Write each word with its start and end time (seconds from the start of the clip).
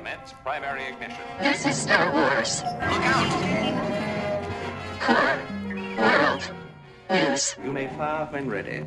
Commence 0.00 0.32
primary 0.42 0.84
ignition. 0.84 1.20
This 1.40 1.66
is 1.66 1.76
Star 1.76 2.10
Wars. 2.10 2.62
Look 2.64 3.04
out! 3.04 3.28
Core 4.98 5.38
World 5.98 6.50
News. 7.10 7.54
You 7.62 7.70
may 7.70 7.86
fire 7.88 8.26
when 8.30 8.48
ready. 8.48 8.86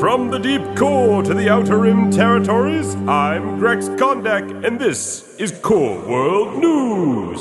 From 0.00 0.30
the 0.30 0.38
deep 0.38 0.62
core 0.74 1.22
to 1.22 1.34
the 1.34 1.50
outer 1.50 1.80
rim 1.80 2.10
territories, 2.10 2.94
I'm 3.06 3.58
Grex 3.58 3.90
Kondak, 3.90 4.64
and 4.66 4.80
this 4.80 5.36
is 5.36 5.52
Core 5.60 6.08
World 6.08 6.58
News. 6.58 7.40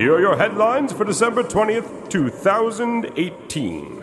Here 0.00 0.14
are 0.14 0.20
your 0.20 0.38
headlines 0.38 0.94
for 0.94 1.04
December 1.04 1.42
20th, 1.42 2.08
2018. 2.08 4.02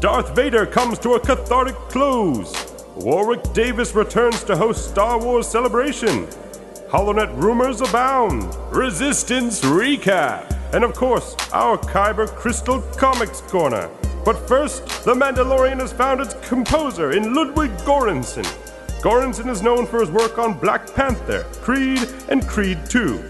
Darth 0.00 0.36
Vader 0.36 0.66
comes 0.66 0.98
to 0.98 1.14
a 1.14 1.20
cathartic 1.20 1.76
close. 1.88 2.75
Warwick 2.96 3.52
Davis 3.52 3.94
returns 3.94 4.42
to 4.44 4.56
host 4.56 4.88
Star 4.88 5.20
Wars 5.22 5.46
Celebration. 5.46 6.26
HoloNet 6.88 7.36
rumors 7.36 7.82
abound. 7.82 8.54
Resistance 8.74 9.60
recap. 9.60 10.50
And 10.72 10.82
of 10.82 10.94
course, 10.94 11.36
our 11.52 11.76
Kyber 11.76 12.26
Crystal 12.26 12.80
Comics 12.96 13.42
Corner. 13.42 13.90
But 14.24 14.48
first, 14.48 14.86
The 15.04 15.12
Mandalorian 15.12 15.78
has 15.80 15.92
found 15.92 16.22
its 16.22 16.34
composer 16.48 17.12
in 17.12 17.34
Ludwig 17.34 17.70
Göransson. 17.78 18.44
Göransson 19.02 19.50
is 19.50 19.60
known 19.60 19.86
for 19.86 20.00
his 20.00 20.10
work 20.10 20.38
on 20.38 20.58
Black 20.58 20.92
Panther, 20.94 21.44
Creed, 21.60 22.00
and 22.30 22.48
Creed 22.48 22.78
2. 22.88 23.22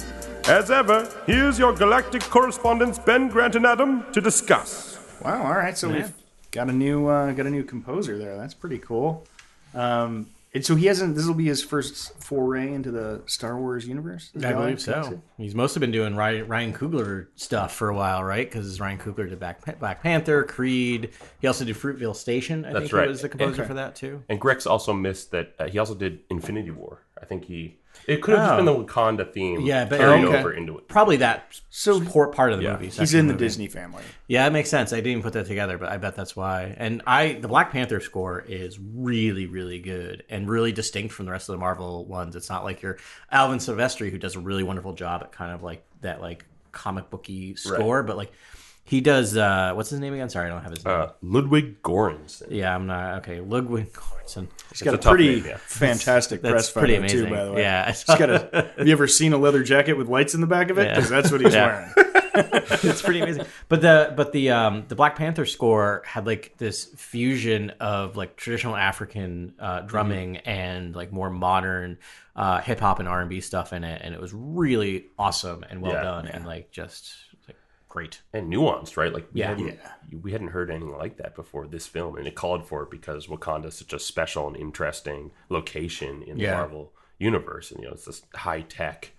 As 0.48 0.70
ever, 0.70 1.12
here's 1.26 1.58
your 1.58 1.72
galactic 1.72 2.22
correspondents 2.22 3.00
Ben 3.00 3.28
Grant 3.28 3.56
and 3.56 3.66
Adam 3.66 4.06
to 4.12 4.20
discuss. 4.20 4.96
Wow. 5.24 5.42
All 5.42 5.54
right. 5.54 5.76
So 5.76 5.88
we've 5.88 6.12
got 6.52 6.68
a 6.70 6.72
new 6.72 7.08
uh, 7.08 7.32
got 7.32 7.46
a 7.46 7.50
new 7.50 7.64
composer 7.64 8.16
there. 8.16 8.36
That's 8.36 8.54
pretty 8.54 8.78
cool. 8.78 9.26
Um, 9.74 10.28
and 10.54 10.64
so 10.64 10.74
he 10.74 10.86
hasn't. 10.86 11.16
This 11.16 11.26
will 11.26 11.34
be 11.34 11.44
his 11.44 11.62
first 11.62 12.14
foray 12.22 12.72
into 12.72 12.90
the 12.90 13.20
Star 13.26 13.60
Wars 13.60 13.86
universe. 13.86 14.30
I 14.36 14.38
believe 14.54 14.82
galaxy? 14.82 14.84
so. 14.90 15.22
He's 15.36 15.54
mostly 15.54 15.80
been 15.80 15.90
doing 15.90 16.16
Ryan, 16.16 16.48
Ryan 16.48 16.72
Coogler 16.72 17.26
stuff 17.36 17.74
for 17.74 17.90
a 17.90 17.94
while, 17.94 18.24
right? 18.24 18.48
Because 18.50 18.80
Ryan 18.80 18.96
Coogler 18.98 19.28
did 19.28 19.38
Black, 19.38 19.78
Black 19.78 20.02
Panther, 20.02 20.44
Creed. 20.44 21.10
He 21.42 21.46
also 21.46 21.66
did 21.66 21.76
Fruitvale 21.76 22.16
Station. 22.16 22.64
I 22.64 22.72
That's 22.72 22.84
think 22.84 22.92
right. 22.94 23.02
he 23.02 23.08
was 23.08 23.20
the 23.20 23.28
composer 23.28 23.62
Okay. 23.62 23.68
for 23.68 23.74
that 23.74 23.96
too. 23.96 24.22
And 24.30 24.40
Grex 24.40 24.66
also 24.66 24.94
missed 24.94 25.30
that 25.32 25.54
uh, 25.58 25.66
he 25.68 25.78
also 25.78 25.94
did 25.94 26.20
Infinity 26.30 26.70
War. 26.70 27.02
I 27.20 27.24
think 27.24 27.44
he. 27.46 27.76
It 28.06 28.20
could 28.22 28.36
have 28.36 28.44
just 28.46 28.52
Oh. 28.52 28.56
been 28.58 28.66
the 28.66 28.74
Wakanda 28.92 29.32
theme. 29.32 29.62
Yeah, 29.62 29.86
but- 29.86 29.98
carried 29.98 30.24
Okay. 30.26 30.38
over 30.38 30.52
into 30.52 30.76
it. 30.76 30.86
Probably 30.86 31.16
that 31.16 31.46
So- 31.70 31.98
support 31.98 32.34
part 32.34 32.52
of 32.52 32.58
the 32.58 32.64
Yeah. 32.64 32.72
movie. 32.74 32.84
He's 32.86 32.94
section 32.94 33.20
in 33.20 33.26
the 33.26 33.32
movie. 33.32 33.44
Disney 33.46 33.68
family. 33.68 34.02
Yeah, 34.28 34.46
it 34.46 34.50
makes 34.52 34.68
sense. 34.68 34.92
I 34.92 35.00
didn't 35.00 35.22
put 35.22 35.32
that 35.32 35.46
together, 35.46 35.78
but 35.78 35.90
I 35.90 35.96
bet 35.96 36.14
that's 36.14 36.36
why. 36.36 36.74
And 36.76 37.00
I, 37.06 37.32
the 37.40 37.48
Black 37.48 37.72
Panther 37.72 38.00
score 38.00 38.44
is 38.46 38.78
really, 38.78 39.46
really 39.46 39.78
good 39.78 40.24
and 40.28 40.46
really 40.48 40.72
distinct 40.72 41.14
from 41.14 41.24
the 41.24 41.32
rest 41.32 41.48
of 41.48 41.54
the 41.54 41.58
Marvel 41.58 42.04
ones. 42.04 42.36
It's 42.36 42.50
not 42.50 42.64
like 42.64 42.82
your 42.82 42.98
Alvin 43.32 43.58
Silvestri 43.60 44.10
who 44.10 44.18
does 44.18 44.36
a 44.36 44.40
really 44.40 44.62
wonderful 44.62 44.92
job 44.92 45.22
at 45.22 45.32
kind 45.32 45.52
of 45.52 45.62
like 45.62 45.82
that, 46.02 46.20
like 46.20 46.44
comic 46.72 47.08
booky 47.08 47.56
score, 47.56 48.02
but 48.02 48.18
like 48.18 48.30
he 48.86 49.00
does. 49.00 49.36
uh 49.36 49.72
What's 49.74 49.90
his 49.90 50.00
name 50.00 50.14
again? 50.14 50.30
Sorry, 50.30 50.46
I 50.46 50.48
don't 50.48 50.62
have 50.62 50.72
his 50.72 50.84
name. 50.84 50.94
Uh, 51.00 51.08
Ludwig 51.22 51.82
Göransson. 51.82 52.46
yeah, 52.50 52.74
I'm 52.74 52.86
not 52.86 53.18
okay. 53.18 53.40
Ludwig 53.40 53.92
Göransson. 53.92 54.48
He's 54.70 54.82
got 54.82 54.94
a 54.94 54.98
a, 54.98 55.00
pretty 55.00 55.36
name, 55.36 55.44
yeah. 55.46 55.56
fantastic 55.66 56.40
That's 56.42 56.52
press 56.52 56.72
pretty 56.72 56.94
photo 56.94 56.98
amazing. 57.06 57.24
too. 57.26 57.30
By 57.34 57.44
the 57.44 57.52
way, 57.52 57.62
Yeah. 57.62 57.86
He's 57.86 58.04
got 58.04 58.30
a. 58.30 58.72
Have 58.78 58.86
you 58.86 58.92
ever 58.92 59.06
seen 59.06 59.32
a 59.32 59.38
leather 59.38 59.62
jacket 59.62 59.94
with 59.94 60.08
lights 60.08 60.34
in 60.34 60.40
the 60.40 60.46
back 60.46 60.70
of 60.70 60.78
it? 60.78 60.86
Yeah. 60.86 60.94
Because 60.94 61.10
that's 61.10 61.30
what 61.30 61.40
he's 61.42 61.54
Yeah. 61.54 61.92
wearing. 61.96 62.12
it's 62.82 63.02
pretty 63.02 63.20
amazing. 63.20 63.46
But 63.68 63.80
the 63.80 64.12
but 64.16 64.32
the 64.32 64.50
um 64.50 64.84
the 64.88 64.94
Black 64.94 65.16
Panther 65.16 65.46
score 65.46 66.02
had 66.04 66.26
like 66.26 66.54
this 66.58 66.84
fusion 66.84 67.70
of 67.80 68.16
like 68.16 68.36
traditional 68.36 68.76
African 68.76 69.54
uh, 69.58 69.80
drumming 69.80 70.36
and 70.38 70.94
like 70.94 71.12
more 71.12 71.30
modern 71.30 71.98
uh, 72.34 72.60
hip 72.60 72.78
hop 72.80 72.98
and 72.98 73.08
R 73.08 73.20
and 73.20 73.30
B 73.30 73.40
stuff 73.40 73.72
in 73.72 73.84
it, 73.84 74.02
and 74.04 74.14
it 74.14 74.20
was 74.20 74.34
really 74.34 75.06
awesome 75.18 75.64
and 75.70 75.80
well 75.80 75.92
Yeah. 75.92 76.02
done 76.02 76.26
and 76.28 76.44
like 76.44 76.70
just 76.70 77.14
like 77.25 77.25
great. 77.96 78.20
and 78.32 78.52
nuanced, 78.52 78.96
right? 78.96 79.12
Like 79.12 79.26
we 79.32 79.40
Yeah. 79.40 79.48
hadn't 79.48 79.78
we 80.22 80.32
hadn't 80.32 80.48
heard 80.48 80.70
anything 80.70 80.96
like 80.96 81.16
that 81.16 81.34
before 81.34 81.66
this 81.66 81.86
film, 81.86 82.16
and 82.16 82.26
it 82.26 82.34
called 82.34 82.66
for 82.66 82.82
it 82.82 82.90
because 82.90 83.26
Wakanda 83.26 83.66
is 83.66 83.74
such 83.74 83.92
a 83.92 83.98
special 83.98 84.46
and 84.46 84.56
interesting 84.56 85.30
location 85.48 86.22
in 86.22 86.36
the 86.36 86.44
Yeah. 86.44 86.56
Marvel 86.56 86.92
universe, 87.18 87.70
and 87.70 87.80
you 87.80 87.86
know 87.88 87.94
it's 87.94 88.04
this 88.04 88.22
high 88.34 88.60
tech, 88.60 89.12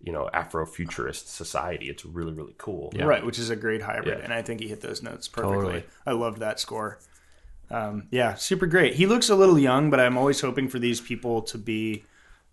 you 0.00 0.12
know, 0.12 0.28
Afrofuturist 0.32 1.26
society. 1.28 1.88
It's 1.90 2.04
really 2.04 2.32
really 2.32 2.54
cool. 2.58 2.92
Right, 2.96 3.24
which 3.24 3.38
is 3.38 3.50
a 3.50 3.56
great 3.56 3.82
hybrid, 3.82 4.18
Yeah. 4.18 4.24
and 4.24 4.32
I 4.32 4.42
think 4.42 4.60
he 4.60 4.68
hit 4.68 4.80
those 4.80 5.02
notes 5.02 5.28
perfectly. 5.28 5.56
Totally. 5.56 5.84
I 6.06 6.12
loved 6.12 6.38
that 6.38 6.58
score. 6.58 6.98
Um, 7.70 8.08
yeah, 8.10 8.34
super 8.34 8.66
great. 8.66 8.94
He 8.94 9.06
looks 9.06 9.28
a 9.30 9.34
little 9.36 9.58
young, 9.58 9.88
but 9.90 9.98
I'm 10.00 10.18
always 10.18 10.40
hoping 10.40 10.68
for 10.68 10.78
these 10.78 11.00
people 11.00 11.42
to 11.42 11.58
be. 11.58 12.04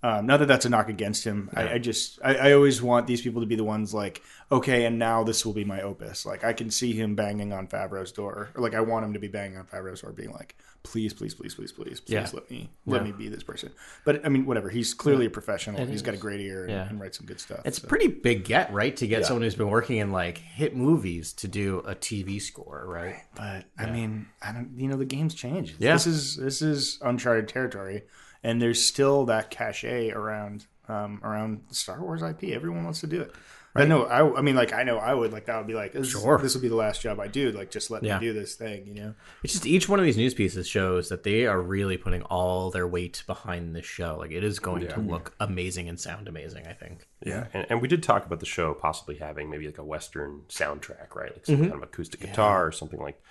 Um, 0.02 0.26
not 0.28 0.38
that 0.38 0.48
that's 0.48 0.66
a 0.66 0.70
knock 0.70 0.88
against 0.88 1.26
him. 1.26 1.50
I, 1.54 1.74
I 1.74 1.78
just 1.78 2.20
I, 2.24 2.36
I 2.36 2.52
always 2.54 2.82
want 2.82 3.06
these 3.06 3.22
people 3.22 3.42
to 3.42 3.48
be 3.48 3.56
the 3.56 3.64
ones 3.66 3.94
like, 3.94 4.22
okay, 4.52 4.86
and 4.86 4.98
now 4.98 5.24
this 5.24 5.46
will 5.46 5.54
be 5.54 5.66
my 5.66 5.82
opus. 5.82 6.26
Like 6.26 6.44
I 6.44 6.54
can 6.54 6.72
see 6.72 6.94
him 6.94 7.16
banging 7.16 7.52
on 7.52 7.68
Favreau's 7.68 8.12
door, 8.14 8.50
or 8.56 8.62
like 8.62 8.74
I 8.74 8.80
want 8.82 9.06
him 9.06 9.14
to 9.14 9.20
be 9.20 9.28
banging 9.28 9.58
on 9.58 9.66
Favreau's 9.66 10.02
door, 10.02 10.14
being 10.14 10.32
like, 10.32 10.56
please, 10.84 11.14
please, 11.14 11.34
please, 11.34 11.54
please, 11.54 11.72
please, 11.74 12.00
please, 12.00 12.14
Yeah. 12.14 12.30
let 12.34 12.50
me 12.50 12.70
let 12.86 13.04
me 13.04 13.12
be 13.12 13.28
this 13.28 13.44
person. 13.44 13.72
But 14.06 14.26
I 14.26 14.30
mean, 14.30 14.46
whatever. 14.46 14.70
He's 14.70 14.94
clearly 14.94 15.26
a 15.26 15.30
professional. 15.30 15.86
He's 15.86 16.02
got 16.02 16.14
a 16.14 16.18
great 16.18 16.40
ear 16.40 16.62
and, 16.64 16.72
Yeah. 16.72 16.88
and 16.88 17.00
writes 17.00 17.18
some 17.18 17.28
good 17.28 17.42
stuff. 17.42 17.60
It's 17.66 17.81
so. 17.81 17.86
a 17.86 17.90
pretty 17.90 18.08
big 18.08 18.46
get, 18.46 18.72
right? 18.72 18.96
To 18.96 19.06
get 19.08 19.26
someone 19.26 19.42
who's 19.42 19.56
been 19.56 19.70
working 19.70 19.98
in 19.98 20.14
like 20.14 20.38
hit 20.38 20.78
movies 20.78 21.34
to 21.34 21.50
do 21.50 21.80
a 21.80 21.94
TV 21.94 22.42
score, 22.42 22.86
right? 22.88 23.18
But 23.36 23.66
I 23.78 23.90
mean, 23.92 24.28
I 24.42 24.54
don't. 24.54 24.72
You 24.78 24.88
know, 24.88 24.96
the 24.96 25.04
game's 25.06 25.34
changed. 25.36 25.76
Yeah. 25.80 25.94
This 25.94 26.08
is 26.08 26.38
this 26.38 26.62
is 26.62 27.00
uncharted 27.02 27.50
territory, 27.50 28.04
and 28.44 28.62
there's 28.62 28.84
still 28.84 29.26
that 29.26 29.50
cachet 29.50 30.12
around 30.12 30.66
um, 30.88 31.20
around 31.24 31.62
Star 31.72 32.02
Wars 32.02 32.22
IP. 32.22 32.46
Everyone 32.46 32.84
wants 32.84 33.02
to 33.02 33.08
do 33.08 33.22
it. 33.22 33.34
I 33.76 33.86
know. 33.86 34.06
I, 34.06 34.40
I 34.40 34.42
mean, 34.42 34.56
like 34.56 34.74
I 34.74 34.82
know 34.84 34.98
I 34.98 35.14
would 35.14 35.32
like 35.32 35.46
that 35.46 35.58
would 35.60 35.68
be 35.68 35.76
like 35.76 35.94
this. 35.94 36.10
Sure. 36.10 36.40
This 36.40 36.56
will 36.56 36.62
be 36.64 36.68
the 36.70 36.76
last 36.76 37.02
job 37.02 37.20
I 37.20 37.28
do. 37.28 37.52
Like 37.52 37.70
just 37.70 37.92
let 37.92 38.02
Yeah. 38.04 38.18
me 38.18 38.26
do 38.26 38.34
this 38.34 38.56
thing. 38.56 38.88
You 38.88 38.94
know. 38.96 39.14
It's 39.44 39.54
just 39.54 39.68
each 39.68 39.88
one 39.88 40.00
of 40.00 40.06
these 40.06 40.18
news 40.18 40.34
pieces 40.34 40.68
shows 40.68 41.10
that 41.10 41.22
they 41.24 41.46
are 41.46 41.62
really 41.62 41.96
putting 41.96 42.24
all 42.24 42.72
their 42.72 42.88
weight 42.88 43.24
behind 43.28 43.76
this 43.76 43.86
show. 43.86 44.18
Like 44.18 44.32
it 44.32 44.44
is 44.44 44.58
going 44.58 44.88
to 44.88 45.00
look 45.00 45.36
amazing 45.40 45.88
and 45.88 46.00
sound 46.00 46.28
amazing. 46.28 46.66
I 46.66 46.74
think. 46.74 47.08
Yeah, 47.24 47.46
and, 47.54 47.68
and 47.70 47.82
we 47.82 47.88
did 47.88 48.02
talk 48.02 48.26
about 48.26 48.40
the 48.40 48.48
show 48.48 48.74
possibly 48.74 49.18
having 49.18 49.52
maybe 49.52 49.68
like 49.68 49.78
a 49.78 49.84
Western 49.86 50.42
soundtrack, 50.50 51.14
right? 51.16 51.32
Like 51.32 51.46
some 51.46 51.56
Mm-hmm. 51.58 51.64
kind 51.66 51.76
of 51.76 51.84
acoustic 51.84 52.22
guitar 52.22 52.66
or 52.66 52.72
something 52.72 53.00
like 53.00 53.22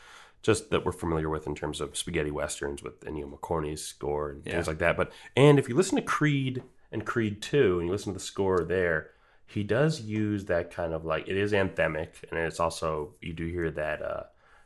just 0.42 0.70
that 0.70 0.84
we're 0.84 0.92
familiar 0.92 1.28
with 1.28 1.46
in 1.46 1.54
terms 1.54 1.80
of 1.80 1.96
spaghetti 1.96 2.30
westerns 2.30 2.82
with 2.82 3.00
Ennio 3.00 3.28
Morricone's 3.28 3.82
score 3.82 4.30
and 4.30 4.44
things 4.44 4.66
like 4.68 4.78
that. 4.78 4.96
But 4.96 5.12
and 5.36 5.58
if 5.58 5.68
you 5.68 5.74
listen 5.74 5.96
to 5.96 6.02
Creed 6.02 6.62
and 6.92 7.04
Creed 7.04 7.42
Two 7.42 7.78
and 7.78 7.86
you 7.88 7.92
listen 7.92 8.12
to 8.12 8.18
the 8.18 8.24
score 8.24 8.64
there, 8.64 9.10
he 9.46 9.62
does 9.64 10.00
use 10.02 10.44
that 10.46 10.70
kind 10.70 10.92
of 10.92 11.04
like 11.04 11.28
it 11.28 11.36
is 11.36 11.52
anthemic 11.52 12.08
and 12.30 12.38
it's 12.38 12.60
also 12.60 13.14
you 13.20 13.32
do 13.32 13.46
hear 13.46 13.70
that 13.70 14.02
uh 14.02 14.22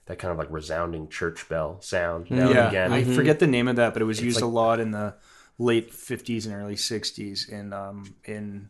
that 0.06 0.18
kind 0.18 0.32
of 0.32 0.38
like 0.38 0.50
resounding 0.50 1.08
church 1.08 1.48
bell 1.48 1.80
sound 1.80 2.30
now 2.30 2.46
and 2.46 2.50
Yeah. 2.54 2.68
again. 2.68 2.92
I 2.92 3.04
forget 3.04 3.38
the 3.38 3.46
name 3.46 3.68
of 3.68 3.76
that, 3.76 3.92
but 3.92 4.02
it 4.02 4.06
was 4.06 4.20
used 4.20 4.42
a 4.42 4.46
lot 4.46 4.80
in 4.80 4.90
the 4.90 5.14
late 5.58 5.92
'50s 5.92 6.44
and 6.44 6.54
early 6.54 6.74
'60s 6.76 7.48
in 7.48 7.72
um, 7.72 8.14
in 8.24 8.68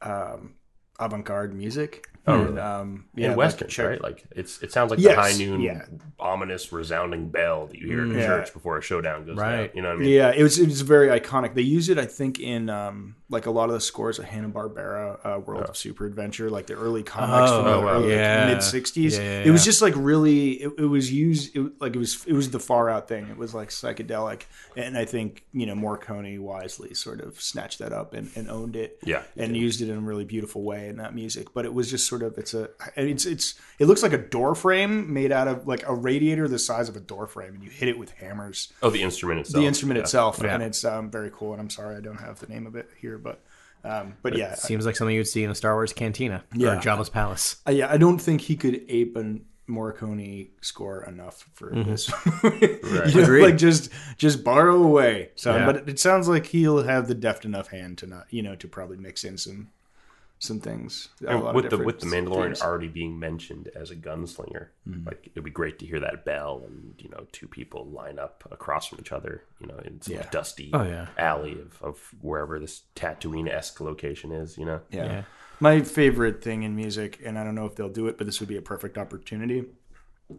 um, 0.00 0.54
avant-garde 0.98 1.54
music. 1.54 2.06
Oh, 2.26 2.44
and, 2.44 2.58
um, 2.58 3.04
yeah, 3.14 3.24
in 3.24 3.30
like 3.30 3.38
westerns, 3.38 3.78
right? 3.78 4.02
Like 4.02 4.22
it's 4.32 4.62
it 4.62 4.70
sounds 4.70 4.90
like 4.90 5.00
Yes, 5.00 5.14
the 5.14 5.20
high 5.22 5.32
noon, 5.50 5.62
yeah. 5.62 5.86
ominous, 6.20 6.70
resounding 6.72 7.30
bell 7.30 7.68
that 7.68 7.78
you 7.78 7.86
hear 7.86 8.02
in 8.02 8.12
Yeah. 8.12 8.26
church 8.26 8.52
before 8.52 8.76
a 8.76 8.82
showdown 8.82 9.24
goes 9.24 9.38
Right. 9.38 9.68
down. 9.68 9.70
You 9.74 9.80
know 9.80 9.88
what 9.88 9.96
I 9.96 10.00
mean? 10.00 10.10
Yeah, 10.10 10.32
it 10.36 10.42
was 10.42 10.58
it 10.58 10.66
was 10.66 10.82
very 10.82 11.08
iconic. 11.08 11.54
They 11.54 11.62
use 11.62 11.88
it, 11.88 11.96
I 11.96 12.04
think, 12.04 12.38
in 12.38 12.68
um, 12.68 13.14
like 13.30 13.46
a 13.46 13.50
lot 13.50 13.70
of 13.70 13.74
the 13.74 13.80
scores 13.80 14.18
of 14.18 14.26
Hanna 14.26 14.50
Barbera, 14.50 15.18
uh, 15.24 15.40
World 15.40 15.64
of 15.70 15.76
Super 15.78 16.04
Adventure, 16.04 16.50
like 16.50 16.66
the 16.66 16.74
early 16.74 17.02
comics 17.02 17.50
from 17.50 17.64
the 17.64 17.70
Oh, 17.70 17.88
early 17.88 18.12
Yeah. 18.12 18.46
mid 18.48 18.58
'60s. 18.58 19.16
Yeah, 19.16 19.22
yeah, 19.22 19.44
It 19.44 19.50
was 19.50 19.64
just 19.64 19.80
like 19.80 19.94
really, 19.96 20.50
it, 20.64 20.72
it 20.76 20.84
was 20.86 21.10
used 21.10 21.56
it, 21.56 21.80
like 21.80 21.96
it 21.96 21.98
was 21.98 22.26
it 22.26 22.34
was 22.34 22.50
the 22.50 22.60
far 22.60 22.90
out 22.90 23.08
thing. 23.08 23.26
It 23.28 23.38
was 23.38 23.54
like 23.54 23.70
psychedelic, 23.70 24.42
and 24.76 24.98
I 24.98 25.06
think 25.06 25.44
you 25.54 25.64
know 25.64 25.74
Morricone 25.74 26.38
wisely 26.40 26.92
sort 26.92 27.22
of 27.22 27.40
snatched 27.40 27.78
that 27.78 27.94
up 27.94 28.12
and, 28.12 28.28
and 28.36 28.50
owned 28.50 28.76
it. 28.76 28.98
Yeah, 29.02 29.22
and 29.34 29.56
used 29.56 29.80
it 29.80 29.88
in 29.88 29.96
a 29.96 30.00
really 30.00 30.26
beautiful 30.26 30.62
way 30.62 30.87
in 30.88 30.96
that 30.96 31.14
music. 31.14 31.52
But 31.54 31.64
it 31.64 31.72
was 31.74 31.90
just 31.90 32.06
sort 32.08 32.22
of 32.22 32.36
it's 32.38 32.54
a 32.54 32.70
it's 32.96 33.24
it's 33.26 33.54
it 33.78 33.86
looks 33.86 34.02
like 34.02 34.12
a 34.12 34.18
door 34.18 34.54
frame 34.54 35.12
made 35.12 35.30
out 35.30 35.46
of 35.48 35.66
like 35.66 35.86
a 35.88 35.94
radiator 35.94 36.48
the 36.48 36.58
size 36.58 36.88
of 36.88 36.96
a 36.96 37.00
door 37.00 37.26
frame, 37.26 37.54
and 37.54 37.62
you 37.62 37.70
hit 37.70 37.88
it 37.88 37.98
with 37.98 38.10
hammers 38.12 38.72
Oh, 38.82 38.90
the 38.90 39.02
instrument 39.02 39.40
itself. 39.40 39.60
the 39.62 39.66
instrument 39.66 39.96
Yeah. 39.98 40.02
itself, 40.02 40.40
Yeah. 40.42 40.54
and 40.54 40.62
it's 40.62 40.84
um, 40.84 41.10
very 41.10 41.30
cool. 41.32 41.52
And 41.52 41.60
I'm 41.60 41.70
sorry 41.70 41.96
I 41.96 42.00
don't 42.00 42.20
have 42.20 42.40
the 42.40 42.46
name 42.48 42.66
of 42.66 42.74
it 42.76 42.88
here, 43.00 43.18
but 43.18 43.40
um, 43.84 44.14
but 44.22 44.36
yeah, 44.36 44.54
Seems 44.54 44.84
like 44.84 44.96
something 44.96 45.14
you'd 45.14 45.28
see 45.28 45.44
in 45.44 45.50
a 45.50 45.54
Star 45.54 45.74
Wars 45.74 45.92
cantina 45.92 46.42
Yeah. 46.52 46.76
or 46.78 46.80
Jabba's 46.80 47.08
palace. 47.08 47.56
I, 47.64 47.70
yeah, 47.70 47.90
I 47.90 47.96
don't 47.96 48.18
think 48.18 48.40
he 48.40 48.56
could 48.56 48.82
ape 48.88 49.16
a 49.16 49.36
Morricone 49.70 50.48
score 50.60 51.04
enough 51.04 51.48
for 51.54 51.70
Mm-hmm. 51.70 51.90
this. 51.90 52.10
you 53.14 53.22
know, 53.22 53.44
like 53.44 53.56
just 53.56 53.90
just 54.16 54.42
borrow 54.42 54.82
away. 54.82 55.30
So, 55.36 55.54
Yeah. 55.54 55.66
but 55.66 55.76
it, 55.76 55.88
it 55.90 56.00
sounds 56.00 56.26
like 56.28 56.46
he'll 56.46 56.82
have 56.82 57.06
the 57.06 57.14
deft 57.14 57.44
enough 57.44 57.68
hand 57.68 57.98
to 57.98 58.06
not, 58.06 58.26
you 58.30 58.42
know, 58.42 58.54
to 58.56 58.66
probably 58.66 58.96
mix 58.96 59.24
in 59.24 59.38
some 59.38 59.68
some 60.40 60.60
things. 60.60 61.08
a 61.24 61.28
And 61.30 61.40
lot 61.42 61.48
of 61.50 61.54
with 61.56 61.70
the 61.70 61.78
with 61.78 62.00
the 62.00 62.06
Mandalorian 62.06 62.46
things. 62.48 62.62
already 62.62 62.88
being 62.88 63.18
mentioned 63.18 63.70
as 63.74 63.90
a 63.90 63.96
gunslinger, 63.96 64.68
Mm-hmm. 64.88 65.06
like 65.06 65.26
it'd 65.32 65.44
be 65.44 65.50
great 65.50 65.78
to 65.80 65.86
hear 65.86 66.00
that 66.00 66.24
bell 66.24 66.62
and 66.66 66.94
you 66.98 67.08
know 67.10 67.26
two 67.32 67.48
people 67.48 67.86
line 67.86 68.18
up 68.18 68.46
across 68.50 68.86
from 68.88 68.98
each 69.00 69.12
other, 69.12 69.42
you 69.60 69.66
know, 69.66 69.78
in 69.84 70.00
some 70.00 70.14
Yeah. 70.14 70.28
dusty 70.30 70.70
Oh, 70.72 70.82
yeah. 70.84 71.08
alley 71.18 71.52
of, 71.60 71.82
of 71.82 72.14
wherever 72.20 72.58
this 72.58 72.82
Tatooine 72.96 73.50
esque 73.50 73.80
location 73.80 74.32
is, 74.32 74.56
you 74.56 74.64
know. 74.64 74.80
Yeah. 74.90 75.04
Yeah. 75.06 75.22
My 75.60 75.80
favorite 75.82 76.42
thing 76.42 76.62
in 76.62 76.76
music, 76.76 77.20
and 77.24 77.36
I 77.36 77.42
don't 77.42 77.56
know 77.56 77.66
if 77.66 77.74
they'll 77.74 77.88
do 77.88 78.06
it, 78.06 78.16
but 78.16 78.26
this 78.26 78.38
would 78.38 78.48
be 78.48 78.56
a 78.56 78.62
perfect 78.62 78.96
opportunity, 78.96 79.64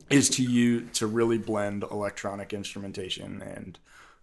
is 0.09 0.29
to 0.29 0.43
you 0.43 0.81
to 0.93 1.07
really 1.07 1.37
blend 1.37 1.83
electronic 1.83 2.53
instrumentation 2.53 3.41
and 3.41 3.77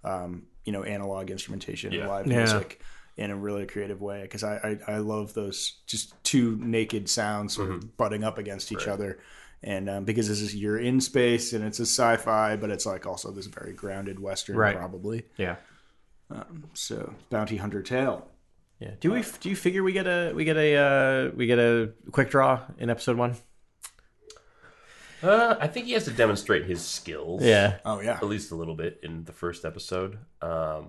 um, 0.05 0.46
you 0.64 0.73
know 0.73 0.82
analog 0.84 1.31
instrumentation 1.31 1.93
and 1.94 2.08
live 2.08 2.26
Yeah. 2.26 2.38
music 2.38 2.81
in 3.16 3.30
a 3.30 3.36
really 3.36 3.66
creative 3.66 4.00
way 4.02 4.22
because 4.22 4.44
I, 4.44 4.78
I 4.88 4.92
I 4.94 4.98
love 4.98 5.32
those 5.34 5.74
just 5.86 6.12
two 6.24 6.56
naked 6.60 7.08
sounds 7.08 7.54
sort 7.54 7.68
Mm-hmm. 7.68 7.76
of 7.78 7.96
butting 7.96 8.24
up 8.24 8.38
against 8.38 8.72
each 8.72 8.86
other. 8.88 9.18
And 9.62 9.88
um, 9.88 10.04
because 10.04 10.28
this 10.28 10.42
is 10.42 10.54
you're 10.54 10.78
in 10.78 11.00
space 11.00 11.52
and 11.54 11.64
it's 11.64 11.80
a 11.80 11.86
sci-fi, 11.86 12.56
but 12.56 12.70
it's 12.70 12.84
like 12.86 13.06
also 13.06 13.30
this 13.32 13.46
very 13.46 13.72
grounded 13.72 14.20
western, 14.20 14.56
Right. 14.56 14.76
probably. 14.76 15.24
Yeah. 15.38 15.56
So 16.74 17.14
bounty 17.30 17.56
hunter 17.56 17.82
tale. 17.82 18.28
Yeah. 18.80 18.90
Do 19.00 19.12
we? 19.12 19.24
Do 19.40 19.48
you 19.48 19.56
figure 19.56 19.82
we 19.82 19.92
get 19.92 20.06
a 20.06 20.32
we 20.34 20.44
get 20.44 20.56
a 20.58 20.76
uh, 20.76 21.30
we 21.34 21.46
get 21.46 21.58
a 21.58 21.92
quick 22.12 22.28
draw 22.30 22.60
in 22.78 22.90
episode 22.90 23.16
one? 23.16 23.36
Uh, 25.22 25.56
I 25.58 25.66
think 25.66 25.86
he 25.86 25.92
has 25.92 26.04
to 26.04 26.10
demonstrate 26.10 26.66
his 26.66 26.84
skills. 26.84 27.42
Yeah. 27.42 27.78
Oh 27.84 28.00
yeah, 28.00 28.16
At 28.16 28.24
least 28.26 28.50
a 28.50 28.54
little 28.54 28.74
bit 28.74 29.00
in 29.02 29.24
the 29.24 29.32
first 29.32 29.64
episode. 29.64 30.18
Um, 30.42 30.88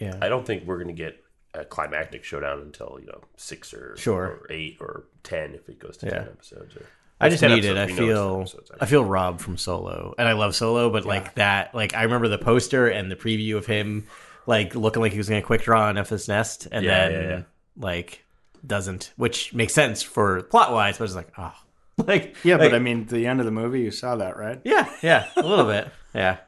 Yeah. 0.00 0.16
I 0.22 0.28
don't 0.30 0.46
think 0.46 0.64
we're 0.64 0.82
going 0.82 0.88
to 0.96 1.02
get 1.02 1.22
a 1.54 1.64
climactic 1.64 2.22
showdown 2.24 2.60
until 2.60 2.98
you 3.00 3.06
know 3.06 3.20
six 3.36 3.72
or 3.74 3.96
Sure. 3.96 4.24
or 4.24 4.46
eight 4.50 4.76
or 4.80 5.04
ten 5.22 5.54
if 5.54 5.68
it 5.68 5.78
goes 5.78 5.96
to 5.98 6.06
Yeah. 6.06 6.12
ten 6.12 6.22
episodes. 6.28 6.76
Or, 6.76 6.86
I 7.22 7.28
just 7.28 7.42
need 7.42 7.64
it. 7.64 7.76
I 7.76 7.82
episodes, 7.82 8.00
we 8.00 8.06
know 8.06 8.40
it's 8.42 8.52
10 8.52 8.60
feel 8.60 8.60
episodes, 8.62 8.70
I 8.80 8.86
feel 8.86 9.04
Rob 9.04 9.40
from 9.40 9.56
Solo, 9.58 10.14
and 10.16 10.26
I 10.26 10.32
love 10.32 10.54
Solo, 10.54 10.88
but 10.90 11.04
like 11.04 11.34
that, 11.34 11.74
like 11.74 11.94
I 11.94 12.04
remember 12.04 12.28
the 12.28 12.38
poster 12.38 12.86
and 12.88 13.10
the 13.10 13.16
preview 13.16 13.56
of 13.56 13.66
him, 13.66 14.06
like 14.46 14.74
looking 14.74 15.02
like 15.02 15.12
he 15.12 15.18
was 15.18 15.28
going 15.28 15.40
to 15.42 15.46
quick 15.46 15.62
draw 15.62 15.86
on 15.88 15.96
Enfys 15.96 16.28
Nest, 16.28 16.66
and 16.72 16.82
Yeah, 16.84 17.08
then 17.08 17.22
yeah, 17.22 17.28
yeah. 17.30 17.42
like 17.76 18.24
doesn't, 18.66 19.12
which 19.16 19.52
makes 19.52 19.74
sense 19.74 20.02
for 20.02 20.42
plot 20.44 20.72
wise, 20.72 20.96
but 20.98 21.04
it's 21.04 21.14
like 21.14 21.28
oh, 21.36 21.52
like 22.06 22.36
yeah. 22.44 22.56
like- 22.56 22.70
but 22.70 22.76
I 22.76 22.78
mean, 22.78 23.04
the 23.06 23.26
end 23.26 23.40
of 23.40 23.44
the 23.46 23.52
movie, 23.52 23.80
you 23.82 23.90
saw 23.90 24.16
that, 24.16 24.36
right? 24.38 24.60
yeah, 24.64 24.90
yeah, 25.02 25.26
a 25.36 25.42
little 25.46 25.66
bit, 25.66 25.88
yeah, 26.14 26.38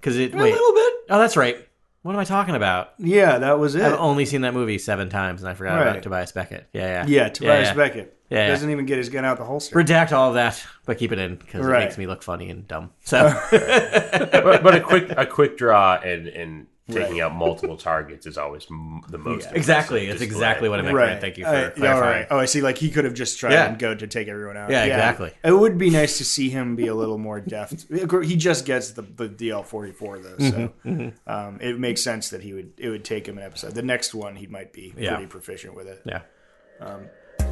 because 0.00 0.16
it 0.18 0.34
A 0.34 0.36
wait, 0.36 0.52
little 0.52 0.72
bit. 0.72 0.92
oh 1.10 1.18
that's 1.18 1.36
right. 1.36 1.68
What 2.02 2.14
am 2.14 2.18
I 2.18 2.24
talking 2.24 2.56
about? 2.56 2.94
Yeah, 2.98 3.38
that 3.38 3.58
was 3.60 3.74
it. 3.76 3.82
I've 3.82 3.92
only 3.98 4.26
seen 4.26 4.40
that 4.40 4.54
movie 4.54 4.78
seven 4.78 5.08
times, 5.08 5.40
and 5.42 5.48
I 5.48 5.54
forgot 5.54 5.78
Right. 5.78 5.88
about 5.90 6.02
Tobias 6.02 6.32
Beckett. 6.32 6.66
Yeah, 6.72 7.04
yeah, 7.04 7.06
Yeah, 7.06 7.28
Tobias 7.28 7.68
yeah. 7.68 7.74
Beckett. 7.74 8.16
Yeah, 8.28 8.38
yeah. 8.38 8.48
Doesn't 8.48 8.70
even 8.70 8.86
get 8.86 8.98
his 8.98 9.08
gun 9.08 9.24
out 9.24 9.36
the 9.38 9.44
holster. 9.44 9.76
Redact 9.76 10.10
all 10.12 10.28
of 10.30 10.34
that, 10.34 10.64
but 10.84 10.98
keep 10.98 11.12
it 11.12 11.18
in 11.20 11.36
because 11.36 11.64
Right. 11.64 11.82
it 11.82 11.84
makes 11.84 11.98
me 11.98 12.06
look 12.06 12.22
funny 12.22 12.50
and 12.50 12.66
dumb. 12.66 12.90
So 13.04 13.32
but, 13.50 14.62
but 14.62 14.74
a 14.74 14.80
quick 14.80 15.12
a 15.16 15.26
quick 15.26 15.56
draw 15.56 15.94
and 15.96 16.26
and 16.28 16.66
taking 16.90 17.20
out 17.20 17.34
multiple 17.34 17.76
targets 17.76 18.26
is 18.26 18.36
always 18.36 18.66
m- 18.70 19.02
the 19.08 19.18
most 19.18 19.48
exactly, 19.52 20.06
It's 20.08 20.18
display. 20.20 20.26
exactly 20.36 20.68
what 20.68 20.80
I 20.80 20.82
meant. 20.82 20.94
right. 20.96 21.20
Thank 21.20 21.38
you 21.38 21.44
for 21.44 21.50
Uh, 21.50 21.70
clarifying. 21.70 22.00
right. 22.20 22.26
Oh, 22.30 22.38
I 22.38 22.44
see. 22.46 22.60
Like 22.60 22.76
he 22.78 22.90
could 22.90 23.04
have 23.04 23.14
just 23.14 23.38
tried 23.38 23.52
Yeah. 23.52 23.66
and 23.68 23.78
go 23.78 23.94
to 23.94 24.06
take 24.06 24.28
everyone 24.28 24.56
out. 24.56 24.70
Yeah, 24.70 24.84
exactly. 24.84 25.32
It 25.44 25.52
would 25.52 25.78
be 25.78 25.90
nice 25.90 26.18
to 26.18 26.24
see 26.24 26.50
him 26.50 26.74
be 26.76 26.88
a 26.88 26.94
little 26.94 27.18
more 27.18 27.40
deft. 27.40 27.86
He 27.90 28.36
just 28.36 28.64
gets 28.66 28.90
the, 28.90 29.02
the 29.02 29.28
DL 29.28 29.62
forty 29.64 29.92
four 29.92 30.18
though, 30.18 30.36
so 30.38 30.72
Mm-hmm, 30.84 31.08
Um, 31.26 31.58
it 31.60 31.78
makes 31.78 32.02
sense 32.02 32.30
that 32.30 32.42
he 32.42 32.52
would. 32.52 32.72
It 32.78 32.88
would 32.88 33.04
take 33.04 33.26
him 33.28 33.38
an 33.38 33.44
episode. 33.44 33.74
The 33.74 33.82
next 33.82 34.14
one, 34.14 34.36
he 34.36 34.46
might 34.46 34.72
be 34.72 34.92
Yeah. 34.96 35.10
pretty 35.14 35.26
proficient 35.28 35.74
with 35.76 35.86
it. 35.86 36.02
Yeah. 36.04 36.22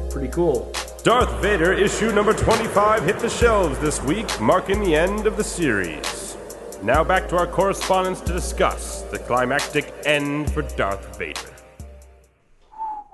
Pretty 0.09 0.27
cool. 0.27 0.71
Darth 1.03 1.41
Vader 1.41 1.71
issue 1.71 2.11
number 2.11 2.33
25 2.33 3.05
hit 3.05 3.19
the 3.19 3.29
shelves 3.29 3.79
this 3.79 4.01
week, 4.03 4.27
marking 4.41 4.81
the 4.83 4.93
end 4.95 5.25
of 5.25 5.37
the 5.37 5.43
series. 5.43 6.30
Now 6.83 7.03
back 7.03 7.29
to 7.29 7.37
our 7.37 7.45
correspondence 7.47 8.21
to 8.21 8.33
discuss 8.33 9.03
the 9.03 9.19
climactic 9.19 9.93
end 10.05 10.51
for 10.51 10.63
Darth 10.63 11.17
Vader. 11.17 11.39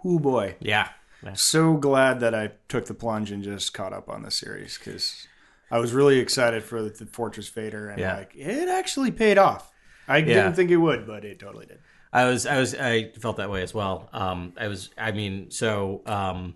Oh 0.06 0.20
boy. 0.20 0.56
Yeah. 0.60 0.90
So 1.34 1.76
glad 1.76 2.22
that 2.22 2.34
I 2.34 2.52
took 2.70 2.86
the 2.86 2.94
plunge 2.94 3.32
and 3.32 3.44
just 3.44 3.74
caught 3.74 3.92
up 3.92 4.08
on 4.10 4.22
the 4.24 4.32
series 4.32 4.78
because 4.78 5.28
I 5.70 5.80
was 5.80 5.92
really 5.92 6.20
excited 6.20 6.64
for 6.64 6.82
the, 6.82 6.90
the 6.92 7.06
Fortress 7.08 7.50
Vader 7.50 7.90
and 7.90 8.00
Yeah. 8.00 8.16
like 8.18 8.34
it 8.36 8.70
actually 8.70 9.12
paid 9.12 9.38
off. 9.38 9.72
I 10.08 10.18
Yeah. 10.20 10.26
didn't 10.26 10.54
think 10.54 10.72
it 10.72 10.78
would, 10.78 11.06
but 11.06 11.26
it 11.26 11.40
totally 11.40 11.66
did. 11.66 11.80
I 12.14 12.26
was, 12.26 12.46
I 12.46 12.58
was, 12.60 12.74
I 12.74 13.10
felt 13.20 13.36
that 13.38 13.50
way 13.52 13.64
as 13.64 13.74
well. 13.74 14.08
Um, 14.14 14.54
I 14.58 14.70
was, 14.70 14.92
I 14.98 15.12
mean, 15.12 15.52
so 15.52 16.02
um, 16.06 16.56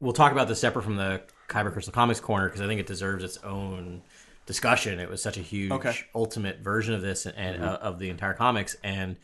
we'll 0.00 0.12
talk 0.12 0.32
about 0.32 0.48
this 0.48 0.60
separate 0.60 0.82
from 0.82 0.96
the 0.96 1.22
Kyber 1.48 1.72
Crystal 1.72 1.94
Comics 1.94 2.20
corner 2.20 2.46
because 2.48 2.60
I 2.60 2.66
think 2.66 2.78
it 2.80 2.86
deserves 2.86 3.24
its 3.24 3.38
own 3.38 4.02
discussion. 4.46 4.98
It 5.00 5.08
was 5.10 5.22
such 5.22 5.36
a 5.36 5.42
huge, 5.42 5.72
Okay. 5.72 5.94
ultimate 6.14 6.60
version 6.60 6.94
of 6.94 7.02
this 7.02 7.26
and 7.26 7.62
uh, 7.64 7.78
of 7.80 7.98
the 7.98 8.08
entire 8.10 8.34
comics, 8.34 8.76
and 8.82 9.16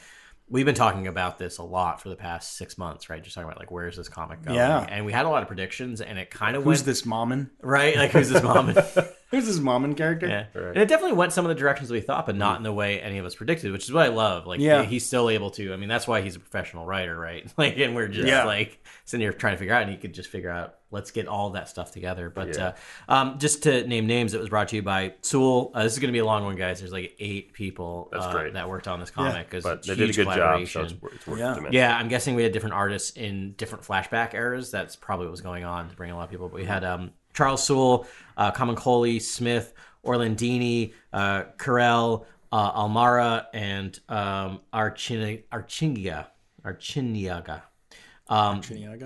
we've 0.51 0.65
been 0.65 0.75
talking 0.75 1.07
about 1.07 1.39
this 1.39 1.59
a 1.59 1.63
lot 1.63 2.01
for 2.01 2.09
the 2.09 2.17
past 2.17 2.57
six 2.57 2.79
months, 2.79 3.11
right? 3.11 3.23
Just 3.23 3.35
talking 3.35 3.49
about 3.49 3.59
like 3.59 3.71
where's 3.71 3.97
this 3.97 4.09
comic 4.09 4.43
going? 4.43 4.57
Yeah. 4.57 4.81
and 4.89 5.05
we 5.05 5.13
had 5.13 5.27
a 5.27 5.29
lot 5.29 5.43
of 5.43 5.49
predictions, 5.49 6.01
and 6.01 6.19
it 6.19 6.31
kind 6.31 6.57
of 6.57 6.63
Who's 6.65 6.79
went 6.79 6.87
this 6.87 7.05
Momin? 7.05 7.51
right, 7.63 7.97
like 7.97 8.13
who's 8.13 8.31
this 8.31 8.43
mom? 8.43 8.75
Who's 9.31 9.45
this 9.45 9.59
Momin 9.59 9.95
character? 9.95 10.27
Yeah, 10.27 10.47
and 10.59 10.79
it 10.79 10.89
definitely 10.89 11.15
went 11.19 11.35
some 11.35 11.45
of 11.45 11.51
the 11.51 11.55
directions 11.55 11.91
we 11.91 12.01
thought, 12.01 12.25
but 12.25 12.35
not 12.35 12.57
in 12.57 12.63
the 12.63 12.73
way 12.73 12.99
any 12.99 13.19
of 13.19 13.27
us 13.27 13.35
predicted, 13.35 13.71
which 13.73 13.85
is 13.85 13.93
what 13.93 14.07
I 14.07 14.09
love. 14.09 14.47
Like, 14.47 14.59
Yeah. 14.59 14.85
he's 14.85 15.05
still 15.05 15.29
able 15.29 15.51
to. 15.51 15.75
I 15.75 15.77
mean, 15.77 15.91
that's 15.91 16.09
why 16.09 16.23
he's 16.23 16.35
a 16.37 16.39
professional 16.41 16.87
writer, 16.87 17.15
right? 17.15 17.47
Like, 17.59 17.77
and 17.77 17.95
we're 17.95 18.09
just 18.09 18.27
Yeah. 18.27 18.45
like 18.45 18.83
sitting 19.05 19.21
here 19.23 19.35
trying 19.35 19.53
to 19.53 19.59
figure 19.59 19.75
out, 19.75 19.83
and 19.83 19.91
he 19.91 19.99
could 19.99 20.15
just 20.15 20.31
figure 20.31 20.49
out. 20.49 20.77
Let's 20.91 21.11
get 21.11 21.29
all 21.29 21.51
that 21.51 21.69
stuff 21.69 21.93
together. 21.93 22.31
But 22.31 22.57
uh, 22.59 22.73
um, 23.09 23.39
just 23.39 23.63
to 23.65 23.87
name 23.87 24.07
names, 24.07 24.33
it 24.33 24.41
was 24.41 24.49
brought 24.49 24.69
to 24.69 24.77
you 24.77 24.83
by 24.83 25.13
Soule. 25.21 25.71
Uh, 25.75 25.83
this 25.83 25.93
is 25.93 25.99
going 25.99 26.09
to 26.09 26.13
be 26.13 26.19
a 26.21 26.25
long 26.25 26.45
one, 26.45 26.57
guys. 26.57 26.79
There's 26.81 26.93
like 26.93 27.15
eight 27.19 27.53
people 27.53 28.09
That's 28.11 28.25
uh, 28.25 28.33
great. 28.33 28.53
that 28.55 28.69
worked 28.69 28.89
on 28.89 28.99
this 29.01 29.11
comic. 29.11 29.51
'cause 29.51 29.63
But 29.65 29.79
it's 29.79 29.87
they 29.89 29.95
did 29.97 30.03
a 30.03 30.07
huge 30.07 30.17
good 30.17 30.25
job, 30.27 30.37
so 30.37 30.41
collaboration. 30.41 30.83
it's, 30.83 31.15
it's 31.17 31.27
worth 31.27 31.39
Yeah. 31.41 31.55
to. 31.55 31.69
Yeah, 31.73 31.97
I'm 31.97 32.09
guessing 32.09 32.35
we 32.37 32.43
had 32.43 32.53
different 32.53 32.75
artists 32.75 33.17
in 33.17 33.53
different 33.59 33.85
flashback 33.85 34.33
eras. 34.33 34.71
That's 34.71 34.97
probably 34.97 35.27
what 35.27 35.33
was 35.33 35.41
going 35.43 35.65
on 35.65 35.91
to 35.91 35.95
bring 35.97 36.11
a 36.11 36.17
lot 36.17 36.25
of 36.25 36.31
people. 36.31 36.49
But 36.49 36.57
we 36.57 36.65
had 36.65 36.85
um, 36.85 37.11
Charles 37.35 37.63
Soule, 37.63 38.07
uh, 38.39 38.51
Camuncoli, 38.53 39.21
Smith, 39.21 39.75
Orlandini, 40.07 40.95
uh, 41.13 41.43
Carell, 41.59 42.25
uh, 42.51 42.73
Almara, 42.83 43.45
and 43.53 44.01
um, 44.09 44.61
Archin- 44.73 45.43
Archingia. 45.53 46.29
Archiniaga. 46.65 47.63
Um, 48.31 48.61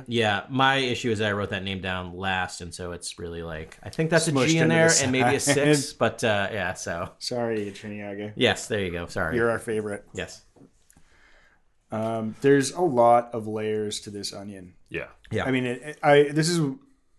yeah, 0.09 0.45
my 0.49 0.77
issue 0.77 1.11
is 1.13 1.21
that 1.21 1.29
I 1.29 1.33
wrote 1.33 1.51
that 1.51 1.63
name 1.63 1.81
down 1.81 2.17
last, 2.17 2.61
and 2.61 2.75
so 2.75 2.91
it's 2.91 3.19
really 3.21 3.43
like 3.45 3.79
I 3.83 3.89
think 3.89 4.11
that's 4.11 4.27
a 4.27 4.33
Smushed 4.33 4.49
G 4.49 4.59
in 4.59 4.69
there 4.69 4.89
the 4.89 5.03
and 5.05 5.13
maybe 5.13 5.37
a 5.37 5.41
six, 5.41 5.93
but 6.05 6.25
uh, 6.25 6.49
yeah. 6.53 6.75
So 6.75 7.11
Sorry, 7.21 7.71
Triniaga. 7.71 8.33
yes, 8.35 8.67
there 8.67 8.81
you 8.81 8.91
go. 8.91 9.07
Sorry. 9.07 9.37
You're 9.37 9.51
our 9.51 9.61
favorite. 9.61 10.05
yes. 10.13 10.43
Um, 11.91 12.35
there's 12.41 12.73
a 12.73 12.81
lot 12.81 13.35
of 13.35 13.47
layers 13.47 14.01
to 14.01 14.11
this 14.11 14.33
onion. 14.33 14.75
Yeah. 14.89 15.09
Yeah. 15.31 15.45
I 15.45 15.51
mean, 15.51 15.67
it, 15.67 15.83
it- 15.83 15.99
I 16.03 16.23
this 16.33 16.49
is 16.49 16.61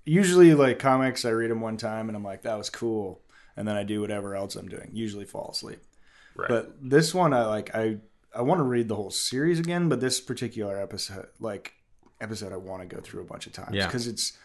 usually 0.05 0.53
like 0.55 0.79
comics. 0.79 1.25
I 1.25 1.29
read 1.29 1.51
them 1.51 1.61
one 1.61 1.77
time 1.77 2.09
and 2.09 2.15
I'm 2.17 2.23
like, 2.23 2.41
that 2.43 2.57
was 2.57 2.69
cool, 2.69 3.21
and 3.55 3.67
then 3.67 3.75
I 3.75 3.83
do 3.83 4.01
whatever 4.01 4.35
else 4.35 4.55
I'm 4.55 4.67
doing. 4.67 4.89
Usually 4.93 5.25
fall 5.25 5.51
asleep. 5.51 5.79
Right. 6.35 6.49
But 6.49 6.75
this 6.81 7.13
one, 7.13 7.33
I 7.33 7.45
like. 7.45 7.73
I 7.75 7.97
I 8.35 8.41
want 8.41 8.59
to 8.59 8.63
read 8.63 8.87
the 8.87 8.95
whole 8.95 9.11
series 9.11 9.59
again, 9.59 9.89
but 9.89 9.99
this 10.01 10.19
particular 10.19 10.81
episode, 10.81 11.27
like 11.39 11.73
episode, 12.23 12.51
I 12.53 12.57
want 12.57 12.87
to 12.87 12.95
go 12.95 13.01
through 13.01 13.21
a 13.21 13.25
bunch 13.25 13.45
of 13.47 13.53
times 13.53 13.75
Yeah. 13.75 13.85
because 13.87 14.07
it's 14.07 14.37